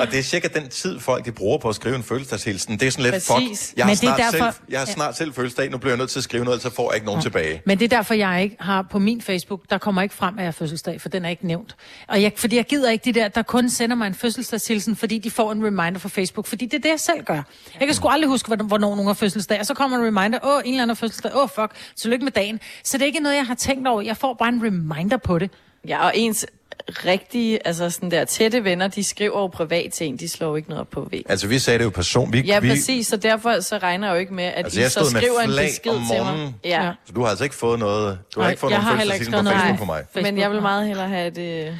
Og 0.00 0.06
det 0.10 0.18
er 0.18 0.22
cirka 0.22 0.48
den 0.54 0.68
tid, 0.68 1.00
folk 1.00 1.24
de 1.24 1.32
bruger 1.32 1.58
på 1.58 1.68
at 1.68 1.74
skrive 1.74 1.96
en 1.96 2.02
fødselsdagshilsen. 2.02 2.78
Det 2.80 2.86
er 2.86 2.90
sådan 2.90 3.02
lidt, 3.02 3.14
Præcis. 3.14 3.68
fuck, 3.68 3.78
jeg 3.78 3.86
har, 3.86 3.94
snart, 3.94 4.18
derfor- 4.18 4.30
selv, 4.30 4.44
jeg 4.68 4.78
har 4.78 4.86
snart 4.86 5.16
selv 5.16 5.34
fødselsdag, 5.34 5.70
nu 5.70 5.78
bliver 5.78 5.90
jeg 5.92 5.98
nødt 5.98 6.10
til 6.10 6.18
at 6.20 6.24
skrive 6.24 6.44
noget, 6.44 6.62
så 6.62 6.70
får 6.74 6.90
jeg 6.90 6.96
ikke 6.96 7.06
nogen 7.06 7.22
tilbage. 7.22 7.62
Men 7.66 7.78
det 7.78 7.92
er 7.92 7.96
derfor, 7.96 8.14
jeg 8.14 8.42
ikke 8.42 8.56
har 8.60 8.86
på 8.90 8.98
min 8.98 9.20
Facebook, 9.22 9.60
der 9.70 9.78
kommer 9.78 10.02
ikke 10.02 10.14
frem, 10.14 10.34
at 10.38 10.40
jeg 10.44 10.46
har 10.46 10.52
fødselsdag, 10.52 11.00
for 11.00 11.08
den 11.08 11.24
er 11.24 11.28
ikke 11.28 11.46
nævnt. 11.46 11.76
Og 12.08 12.22
jeg, 12.22 12.32
fordi 12.36 12.56
jeg 12.56 12.64
gider 12.64 12.90
ikke 12.90 13.04
de 13.04 13.20
der, 13.20 13.28
der 13.28 13.42
kun 13.42 13.70
sender 13.70 13.96
mig 13.96 14.06
en 14.06 14.14
fødselsdagshilsen, 14.14 14.96
fordi 14.96 15.18
de 15.18 15.30
får 15.30 15.52
en 15.52 15.64
reminder 15.66 15.98
fra 15.98 16.08
Facebook. 16.08 16.46
Fordi 16.46 16.64
det 16.64 16.74
er 16.74 16.78
det, 16.80 16.88
jeg 16.90 17.00
selv 17.00 17.24
gør. 17.24 17.42
Jeg 17.80 17.88
kan 17.88 17.94
sgu 17.94 18.08
aldrig 18.08 18.28
huske, 18.28 18.56
hvornår 18.56 18.90
nogen 18.90 19.06
har 19.06 19.14
fødselsdag. 19.14 19.60
Og 19.60 19.66
så 19.66 19.74
kommer 19.74 19.98
en 19.98 20.04
reminder, 20.06 20.25
åh, 20.34 20.60
en 20.64 20.70
eller 20.70 20.82
anden 20.82 20.96
fødselsdag, 20.96 21.36
åh, 21.36 21.48
fuck, 21.48 21.70
tillykke 21.96 22.24
med 22.24 22.32
dagen. 22.32 22.60
Så 22.84 22.98
det 22.98 23.02
er 23.02 23.06
ikke 23.06 23.20
noget, 23.20 23.36
jeg 23.36 23.46
har 23.46 23.54
tænkt 23.54 23.88
over. 23.88 24.02
Jeg 24.02 24.16
får 24.16 24.34
bare 24.34 24.48
en 24.48 24.62
reminder 24.64 25.16
på 25.16 25.38
det. 25.38 25.50
Ja, 25.88 26.04
og 26.06 26.12
ens 26.14 26.46
rigtige, 26.88 27.66
altså 27.66 27.90
sådan 27.90 28.10
der 28.10 28.24
tætte 28.24 28.64
venner, 28.64 28.88
de 28.88 29.04
skriver 29.04 29.40
jo 29.40 29.46
privat 29.46 29.92
til 29.92 30.06
en, 30.06 30.16
de 30.16 30.28
slår 30.28 30.48
jo 30.48 30.56
ikke 30.56 30.68
noget 30.68 30.80
op 30.80 30.90
på 30.90 31.08
væg. 31.10 31.22
Altså, 31.28 31.46
vi 31.46 31.58
sagde 31.58 31.78
det 31.78 31.84
jo 31.84 31.90
person. 31.90 32.32
Vi, 32.32 32.40
Ja, 32.40 32.60
vi, 32.60 32.68
præcis, 32.68 33.06
så 33.06 33.16
derfor 33.16 33.60
så 33.60 33.78
regner 33.78 34.06
jeg 34.08 34.14
jo 34.14 34.20
ikke 34.20 34.34
med, 34.34 34.44
at 34.44 34.52
Altså, 34.56 34.80
I 34.80 34.82
jeg 34.82 34.90
så 34.90 35.04
skriver 35.04 35.40
en 35.40 35.50
besked 35.66 35.90
om 35.92 36.02
til 36.12 36.22
mig. 36.22 36.54
Ja. 36.64 36.92
Så 37.06 37.12
du 37.12 37.22
har 37.22 37.28
altså 37.28 37.44
ikke 37.44 37.56
fået 37.56 37.78
noget, 37.78 38.18
du 38.34 38.40
har 38.40 38.44
Nej, 38.44 38.50
ikke 38.50 38.60
fået 38.60 38.70
jeg 38.70 38.78
nogen 38.78 38.90
har 38.90 38.96
heller 38.96 39.14
ikke 39.14 39.26
på 39.26 39.30
Facebook 39.32 39.54
noget. 39.54 39.78
på 39.78 39.84
mig. 39.84 40.04
Men 40.14 40.38
jeg 40.38 40.50
vil 40.50 40.62
meget 40.62 40.86
hellere 40.86 41.08
have 41.08 41.30
det 41.30 41.78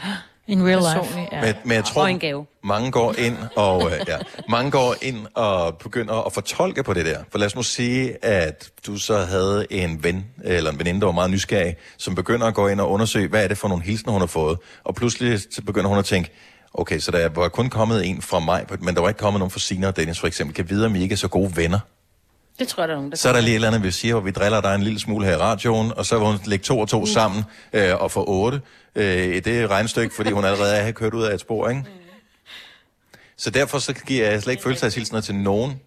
In 0.48 0.66
real 0.66 0.78
life. 0.78 1.18
Ja. 1.32 1.40
Men, 1.40 1.54
men 1.64 1.72
jeg 1.74 1.84
tror, 1.84 2.02
Og 2.02 2.10
en 2.10 2.18
gave. 2.18 2.46
mange 2.64 2.90
går 2.90 3.14
ind 3.18 3.36
og 3.56 3.90
øh, 3.92 4.00
ja, 4.08 4.16
mange 4.48 4.70
går 4.70 4.94
ind 5.02 5.26
og 5.34 5.76
begynder 5.76 6.26
at 6.26 6.32
fortolke 6.32 6.82
på 6.82 6.94
det 6.94 7.06
der. 7.06 7.18
For 7.30 7.38
lad 7.38 7.46
os 7.46 7.56
nu 7.56 7.62
sige, 7.62 8.24
at 8.24 8.70
du 8.86 8.98
så 8.98 9.18
havde 9.18 9.66
en 9.70 10.04
ven 10.04 10.24
eller 10.44 10.70
en 10.70 10.78
veninde, 10.78 11.00
der 11.00 11.06
var 11.06 11.12
meget 11.12 11.30
nysgerrig, 11.30 11.76
som 11.98 12.14
begynder 12.14 12.46
at 12.46 12.54
gå 12.54 12.68
ind 12.68 12.80
og 12.80 12.90
undersøge, 12.90 13.28
hvad 13.28 13.44
er 13.44 13.48
det 13.48 13.58
for 13.58 13.68
nogle 13.68 13.84
hilsner, 13.84 14.12
hun 14.12 14.20
har 14.22 14.26
fået. 14.26 14.58
Og 14.84 14.94
pludselig 14.94 15.40
så 15.54 15.62
begynder 15.62 15.88
hun 15.88 15.98
at 15.98 16.04
tænke, 16.04 16.30
Okay, 16.78 16.98
så 16.98 17.10
der 17.10 17.28
var 17.28 17.48
kun 17.48 17.68
kommet 17.70 18.06
en 18.06 18.22
fra 18.22 18.38
mig, 18.40 18.64
men 18.80 18.94
der 18.94 19.00
var 19.00 19.08
ikke 19.08 19.18
kommet 19.18 19.38
nogen 19.38 19.50
fra 19.50 19.60
Sina 19.60 19.86
og 19.86 19.96
Dennis 19.96 20.20
for 20.20 20.26
eksempel. 20.26 20.54
Kan 20.56 20.70
vide, 20.70 20.86
om 20.86 20.94
I 20.96 21.02
ikke 21.02 21.12
er 21.12 21.16
så 21.16 21.28
gode 21.28 21.56
venner. 21.56 21.78
Det 22.58 22.68
tror 22.68 22.82
jeg, 22.82 22.88
der 22.88 22.94
er 22.94 22.98
nogen, 22.98 23.10
der 23.10 23.16
Så 23.16 23.28
er 23.28 23.32
der 23.32 23.40
lige 23.40 23.50
et 23.50 23.54
eller 23.54 23.68
andet, 23.68 23.82
vi 23.82 23.90
siger, 23.90 24.14
hvor 24.14 24.22
vi 24.22 24.30
driller 24.30 24.60
dig 24.60 24.74
en 24.74 24.82
lille 24.82 25.00
smule 25.00 25.26
her 25.26 25.32
i 25.32 25.36
radioen, 25.36 25.92
og 25.96 26.06
så 26.06 26.18
vil 26.18 26.26
hun 26.26 26.38
lægge 26.44 26.62
to 26.62 26.78
og 26.78 26.88
to 26.88 27.06
sammen 27.06 27.44
øh, 27.72 27.96
og 28.02 28.10
få 28.10 28.24
otte 28.28 28.60
øh, 28.94 29.44
det 29.44 29.70
regnstykke, 29.70 30.14
fordi 30.16 30.30
hun 30.30 30.44
allerede 30.44 30.76
er 30.76 30.92
kørt 30.92 31.14
ud 31.14 31.22
af 31.24 31.34
et 31.34 31.40
spor, 31.40 31.68
ikke? 31.68 31.84
Så 33.36 33.50
derfor 33.50 33.78
så 33.78 33.92
giver 33.92 34.30
jeg 34.30 34.42
slet 34.42 34.52
ikke 34.52 34.62
følelseshilsener 34.62 35.20
til 35.20 35.34
nogen, 35.34 35.80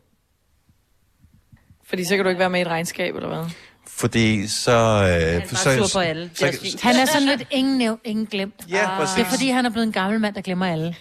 Fordi 1.90 2.06
så 2.06 2.16
kan 2.16 2.24
du 2.26 2.30
ikke 2.30 2.40
være 2.40 2.50
med 2.50 2.60
i 2.60 2.62
et 2.62 2.68
regnskab, 2.68 3.16
eller 3.16 3.30
hvad? 3.30 3.46
fordi 3.88 4.48
så... 4.48 4.72
Øh, 4.72 5.42
Han 5.42 5.56
så, 5.56 5.70
er 5.70 5.78
sur 5.78 6.00
på 6.00 6.00
alle. 6.00 6.24
Er 6.42 6.52
så, 6.52 6.60
fint. 6.62 6.82
Han 6.82 6.96
er 6.96 7.06
sådan 7.06 7.28
lidt 7.28 7.44
ingen 7.52 7.78
nævnt, 7.78 8.02
ingen 8.04 8.26
glemt. 8.26 8.54
Ja, 8.70 8.92
Ah. 8.92 8.98
præcis. 9.00 9.16
Det 9.16 9.26
er 9.26 9.30
fordi, 9.30 9.50
han 9.50 9.66
er 9.66 9.70
blevet 9.70 9.86
en 9.88 9.92
gammel 9.94 10.20
mand, 10.20 10.36
der 10.36 10.42
glemmer 10.42 10.66
alle. 10.66 10.96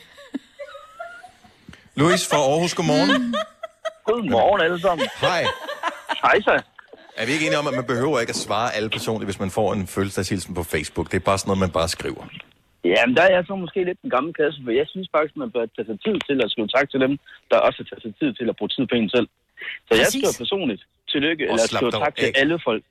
Louis 1.95 2.27
fra 2.27 2.37
Aarhus, 2.37 2.75
godmorgen. 2.75 3.35
Godmorgen 4.09 4.61
alle 4.67 4.81
sammen. 4.87 5.07
Hej. 5.27 5.43
Hej 6.27 6.37
så. 6.49 6.55
Er 7.21 7.25
vi 7.27 7.33
ikke 7.33 7.47
enige 7.47 7.59
om, 7.63 7.67
at 7.71 7.75
man 7.81 7.87
behøver 7.93 8.17
ikke 8.23 8.35
at 8.37 8.41
svare 8.47 8.69
alle 8.77 8.89
personligt, 8.97 9.27
hvis 9.31 9.41
man 9.45 9.51
får 9.59 9.69
en 9.77 9.87
følelseshilsen 9.87 10.55
på 10.59 10.63
Facebook? 10.73 11.07
Det 11.11 11.17
er 11.23 11.25
bare 11.31 11.39
sådan 11.39 11.49
noget, 11.51 11.61
man 11.67 11.73
bare 11.81 11.89
skriver. 11.97 12.23
Jamen, 12.85 13.15
der 13.17 13.23
er 13.29 13.33
jeg 13.37 13.45
så 13.51 13.55
måske 13.65 13.79
lidt 13.89 13.99
den 14.05 14.11
gamle 14.17 14.33
kasse, 14.41 14.59
for 14.65 14.73
jeg 14.81 14.87
synes 14.93 15.09
faktisk, 15.17 15.35
man 15.43 15.51
bør 15.55 15.65
tage 15.77 15.87
sig 15.91 15.99
tid 16.07 16.17
til 16.29 16.37
at 16.45 16.49
skrive 16.53 16.69
tak 16.77 16.87
til 16.93 17.01
dem, 17.05 17.13
der 17.51 17.59
også 17.69 17.81
tager 17.89 18.01
sig 18.07 18.13
tid 18.21 18.31
til 18.39 18.47
at 18.53 18.55
bruge 18.59 18.69
tid 18.77 18.85
på 18.93 18.95
en 19.01 19.09
selv. 19.17 19.29
Så 19.87 19.93
jeg 19.95 19.99
Præcis. 20.05 20.13
skriver 20.13 20.35
personligt 20.45 20.83
tillykke, 21.13 21.45
Og 21.51 21.55
eller 21.55 21.67
skriver 21.67 21.91
tak 22.05 22.15
til 22.17 22.27
af. 22.27 22.41
alle 22.43 22.57
folk. 22.69 22.83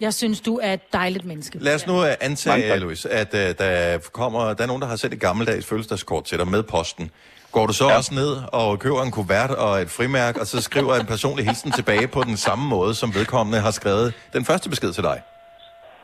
Jeg 0.00 0.14
synes, 0.14 0.40
du 0.40 0.54
er 0.62 0.72
et 0.72 0.92
dejligt 0.92 1.24
menneske. 1.24 1.58
Lad 1.58 1.74
os 1.74 1.86
nu 1.86 1.92
uh, 1.92 1.98
Mange 2.00 2.22
antage, 2.22 2.68
tak. 2.70 2.80
Louis, 2.80 3.06
at 3.06 3.34
uh, 3.34 3.40
der 3.40 3.98
kommer, 4.12 4.40
der 4.54 4.62
er 4.62 4.66
nogen, 4.66 4.82
der 4.82 4.88
har 4.88 4.96
sendt 4.96 5.14
et 5.14 5.20
gammeldags 5.20 5.66
fødselsdagskort 5.66 6.24
til 6.24 6.38
dig 6.38 6.48
med 6.48 6.62
posten. 6.62 7.10
Går 7.52 7.66
du 7.66 7.72
så 7.72 7.88
ja. 7.88 7.96
også 7.96 8.14
ned 8.14 8.32
og 8.52 8.78
køber 8.78 9.02
en 9.02 9.10
kuvert 9.10 9.50
og 9.50 9.82
et 9.82 9.90
frimærk, 9.90 10.36
og 10.36 10.46
så 10.46 10.62
skriver 10.62 10.94
en 10.94 11.06
personlig 11.06 11.44
hilsen 11.46 11.70
tilbage 11.72 12.06
på 12.16 12.20
den 12.22 12.36
samme 12.36 12.64
måde, 12.68 12.94
som 12.94 13.14
vedkommende 13.14 13.58
har 13.60 13.70
skrevet 13.70 14.14
den 14.32 14.44
første 14.44 14.68
besked 14.70 14.92
til 14.92 15.02
dig? 15.02 15.18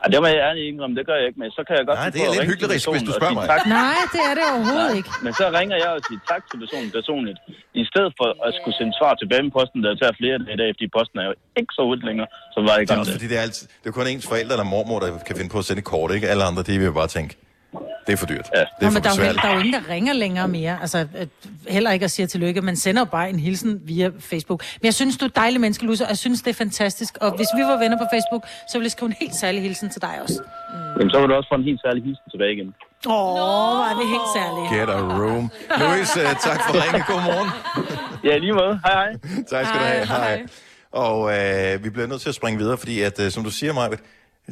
Ja, 0.03 0.07
det 0.13 0.19
må 0.23 0.29
jeg 0.35 0.41
ærligt 0.49 0.67
indrømme, 0.71 0.95
det 0.99 1.05
gør 1.09 1.17
jeg 1.21 1.27
ikke, 1.31 1.41
men 1.43 1.51
så 1.57 1.63
kan 1.67 1.75
jeg 1.79 1.85
godt 1.89 1.99
Nej, 2.03 2.11
det 2.15 2.21
er 2.27 2.31
lidt 2.37 2.49
hyklerisk, 2.53 2.85
hvis 2.95 3.07
du 3.09 3.13
spørger 3.19 3.37
mig. 3.41 3.47
Tak. 3.53 3.61
Nej, 3.85 4.01
det 4.15 4.23
er 4.31 4.35
det 4.39 4.45
overhovedet 4.55 4.93
ikke. 4.99 5.11
Men 5.25 5.33
så 5.41 5.45
ringer 5.59 5.77
jeg 5.85 5.91
og 5.97 6.01
siger 6.07 6.21
tak 6.33 6.43
til 6.51 6.57
personen 6.63 6.91
personligt, 6.99 7.39
i 7.83 7.85
stedet 7.91 8.11
for 8.19 8.29
at 8.47 8.51
skulle 8.59 8.77
sende 8.81 8.93
svar 9.01 9.13
tilbage 9.23 9.43
med 9.47 9.53
posten, 9.59 9.79
der 9.87 9.91
tager 10.03 10.15
flere 10.21 10.37
dage 10.45 10.55
i 10.57 10.61
dag, 10.63 10.71
fordi 10.77 10.87
posten 10.99 11.17
er 11.23 11.27
jo 11.31 11.35
ikke 11.61 11.73
så 11.77 11.83
hurtigt 11.89 12.07
længere, 12.11 12.29
som 12.55 12.61
var 12.69 12.77
i 12.77 12.81
Det 12.81 12.85
er 12.85 12.91
gang 12.91 13.01
også 13.03 13.15
fordi, 13.19 13.29
det 13.33 13.37
er, 13.41 13.45
altid, 13.49 13.65
det 13.83 13.87
er 13.91 13.95
kun 13.99 14.07
ens 14.13 14.27
forældre 14.33 14.53
eller 14.57 14.69
mormor, 14.75 14.99
der 15.05 15.09
kan 15.29 15.35
finde 15.39 15.51
på 15.55 15.59
at 15.63 15.67
sende 15.69 15.81
et 15.85 15.89
kort, 15.95 16.11
ikke? 16.17 16.27
Alle 16.33 16.45
andre, 16.49 16.63
de 16.69 16.75
vil 16.81 16.87
jo 16.93 16.97
bare 17.03 17.11
tænke, 17.17 17.33
det 18.07 18.13
er 18.13 18.17
for 18.17 18.27
dyrt. 18.27 18.49
Ja, 18.55 18.61
det 18.61 18.69
Nå, 18.81 18.87
er 18.87 18.91
for 18.91 18.95
men 18.95 19.03
der 19.03 19.11
er, 19.11 19.29
jo, 19.29 19.35
der 19.35 19.49
er 19.49 19.53
jo 19.53 19.59
ingen, 19.59 19.75
der 19.75 19.89
ringer 19.89 20.13
længere 20.13 20.49
mere. 20.49 20.79
Altså, 20.81 20.99
øh, 21.19 21.27
heller 21.69 21.91
ikke 21.93 22.05
at 22.05 22.11
sige 22.11 22.27
tillykke. 22.27 22.63
Man 22.63 22.77
sender 22.77 23.01
jo 23.01 23.05
bare 23.05 23.31
en 23.31 23.41
hilsen 23.41 23.81
via 23.85 24.11
Facebook. 24.21 24.63
Men 24.81 24.85
jeg 24.85 24.95
synes, 24.95 25.17
du 25.17 25.25
er 25.25 25.29
et 25.29 25.37
dejligt 25.37 25.61
menneske, 25.61 25.85
Louise, 25.85 26.05
og 26.05 26.09
jeg 26.09 26.19
synes, 26.19 26.43
det 26.43 26.51
er 26.51 26.55
fantastisk. 26.55 27.19
Og 27.21 27.37
hvis 27.37 27.49
vi 27.57 27.63
var 27.63 27.79
venner 27.79 27.99
på 27.99 28.07
Facebook, 28.13 28.43
så 28.71 28.79
ville 28.79 28.85
jeg 28.85 28.91
skrive 28.91 29.07
en 29.09 29.17
helt 29.21 29.35
særlig 29.35 29.63
hilsen 29.63 29.91
til 29.91 30.03
dig 30.03 30.15
også. 30.23 30.43
Jamen, 30.99 31.11
så 31.11 31.21
vil 31.21 31.29
du 31.29 31.35
også 31.35 31.49
få 31.53 31.55
en 31.55 31.65
helt 31.65 31.81
særlig 31.81 32.03
hilsen 32.05 32.25
tilbage 32.31 32.53
igen. 32.53 32.75
Åh, 33.07 33.13
oh, 33.13 33.79
var 33.79 33.93
det 34.01 34.09
helt 34.09 34.31
særligt. 34.39 34.67
Get 34.75 34.89
a 34.99 35.01
room. 35.21 35.51
Louis, 35.81 36.17
uh, 36.17 36.23
tak 36.23 36.61
for 36.67 36.73
ringen. 36.83 37.03
God 37.07 37.23
morgen. 37.31 37.51
Ja, 38.25 38.39
lige 38.39 38.53
måde. 38.53 38.81
Hej, 38.85 38.95
hej. 38.95 39.13
tak 39.51 39.67
skal 39.67 39.81
du 39.81 39.85
Hej, 39.85 39.95
have. 39.95 40.07
hej. 40.07 40.37
Hej. 40.37 40.47
Og 40.93 41.19
øh, 41.39 41.85
vi 41.85 41.91
bliver 41.91 42.07
nødt 42.07 42.21
til 42.21 42.29
at 42.29 42.35
springe 42.35 42.59
videre, 42.59 42.79
fordi 42.79 43.01
at, 43.01 43.21
øh, 43.21 43.31
som 43.31 43.45
du 43.45 43.51
siger, 43.51 43.73
Maja, 43.73 43.89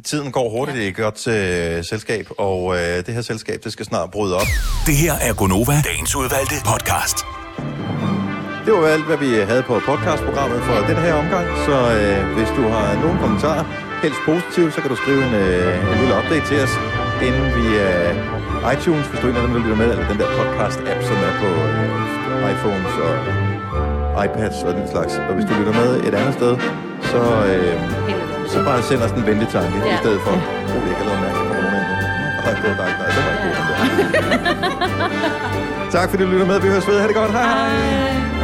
tiden 0.03 0.31
går 0.31 0.49
hurtigt 0.49 0.77
i 0.77 0.87
et 0.87 0.95
godt 0.95 1.27
øh, 1.27 1.83
selskab, 1.83 2.25
og 2.37 2.59
øh, 2.77 3.05
det 3.05 3.13
her 3.13 3.21
selskab, 3.21 3.63
det 3.63 3.71
skal 3.71 3.85
snart 3.85 4.11
bryde 4.11 4.35
op. 4.35 4.47
Det 4.85 4.95
her 4.95 5.13
er 5.27 5.33
Gonova, 5.33 5.75
dagens 5.91 6.15
udvalgte 6.15 6.55
podcast. 6.71 7.17
Det 8.65 8.73
var 8.73 8.87
alt, 8.95 9.05
hvad 9.09 9.17
vi 9.25 9.29
havde 9.51 9.63
på 9.71 9.75
podcastprogrammet 9.89 10.59
for 10.67 10.75
den 10.91 10.97
her 11.05 11.13
omgang, 11.23 11.47
så 11.67 11.75
øh, 11.99 12.19
hvis 12.37 12.49
du 12.57 12.63
har 12.75 12.85
nogle 13.03 13.17
kommentarer, 13.23 13.63
helst 14.03 14.19
positivt, 14.31 14.71
så 14.75 14.79
kan 14.81 14.89
du 14.93 14.97
skrive 15.03 15.21
en, 15.27 15.33
øh, 15.33 15.91
en 15.91 15.97
lille 16.01 16.13
update 16.19 16.45
til 16.49 16.57
os 16.65 16.73
inden 17.27 17.47
via 17.59 17.87
iTunes, 18.73 19.05
hvis 19.09 19.19
du 19.21 19.25
er 19.27 19.31
en 19.31 19.37
af 19.39 19.43
dem, 19.45 19.53
der 19.55 19.61
lytter 19.63 19.79
med, 19.83 19.89
eller 19.93 20.07
den 20.11 20.17
der 20.21 20.29
podcast-app, 20.39 21.01
som 21.09 21.17
er 21.29 21.33
på 21.43 21.49
øh, 21.69 22.53
iPhones 22.53 22.93
og 23.05 23.13
iPads 24.25 24.57
og 24.67 24.73
den 24.79 24.87
slags. 24.93 25.13
Og 25.27 25.33
hvis 25.35 25.45
du 25.49 25.53
lytter 25.59 25.75
med 25.81 25.89
et 26.07 26.13
andet 26.19 26.33
sted, 26.39 26.53
så, 27.11 27.21
øh, 27.51 27.73
så 28.53 28.63
bare 28.63 28.81
send 28.83 29.01
os 29.01 29.11
en 29.11 29.25
venlig 29.25 29.47
tanke, 29.47 29.77
ja. 29.85 29.93
i 29.95 29.97
stedet 30.03 30.21
for, 30.25 30.31
oh, 30.31 30.81
jeg 30.89 30.95
kan 30.97 31.05
lade 31.09 31.19
mærke, 31.25 31.37
at 31.39 31.45
der 31.49 31.49
kommer 31.49 31.63
nogen 31.63 31.75
ind 31.75 31.87
nu. 31.91 32.25
Ej, 32.45 32.53
det 32.61 32.69
var 32.71 32.77
dejligt. 32.81 32.99
Nej, 32.99 33.07
det 33.15 33.21
var 33.25 33.31
ikke 33.31 33.43
god. 35.85 35.91
tak 35.91 36.09
fordi 36.09 36.23
du 36.23 36.29
lytter 36.29 36.45
med. 36.45 36.59
Vi 36.59 36.67
høres 36.67 36.87
ved. 36.87 36.99
Ha' 36.99 37.07
det 37.07 37.15
godt. 37.15 37.31
Hej 37.31 37.43
hej. 37.43 38.34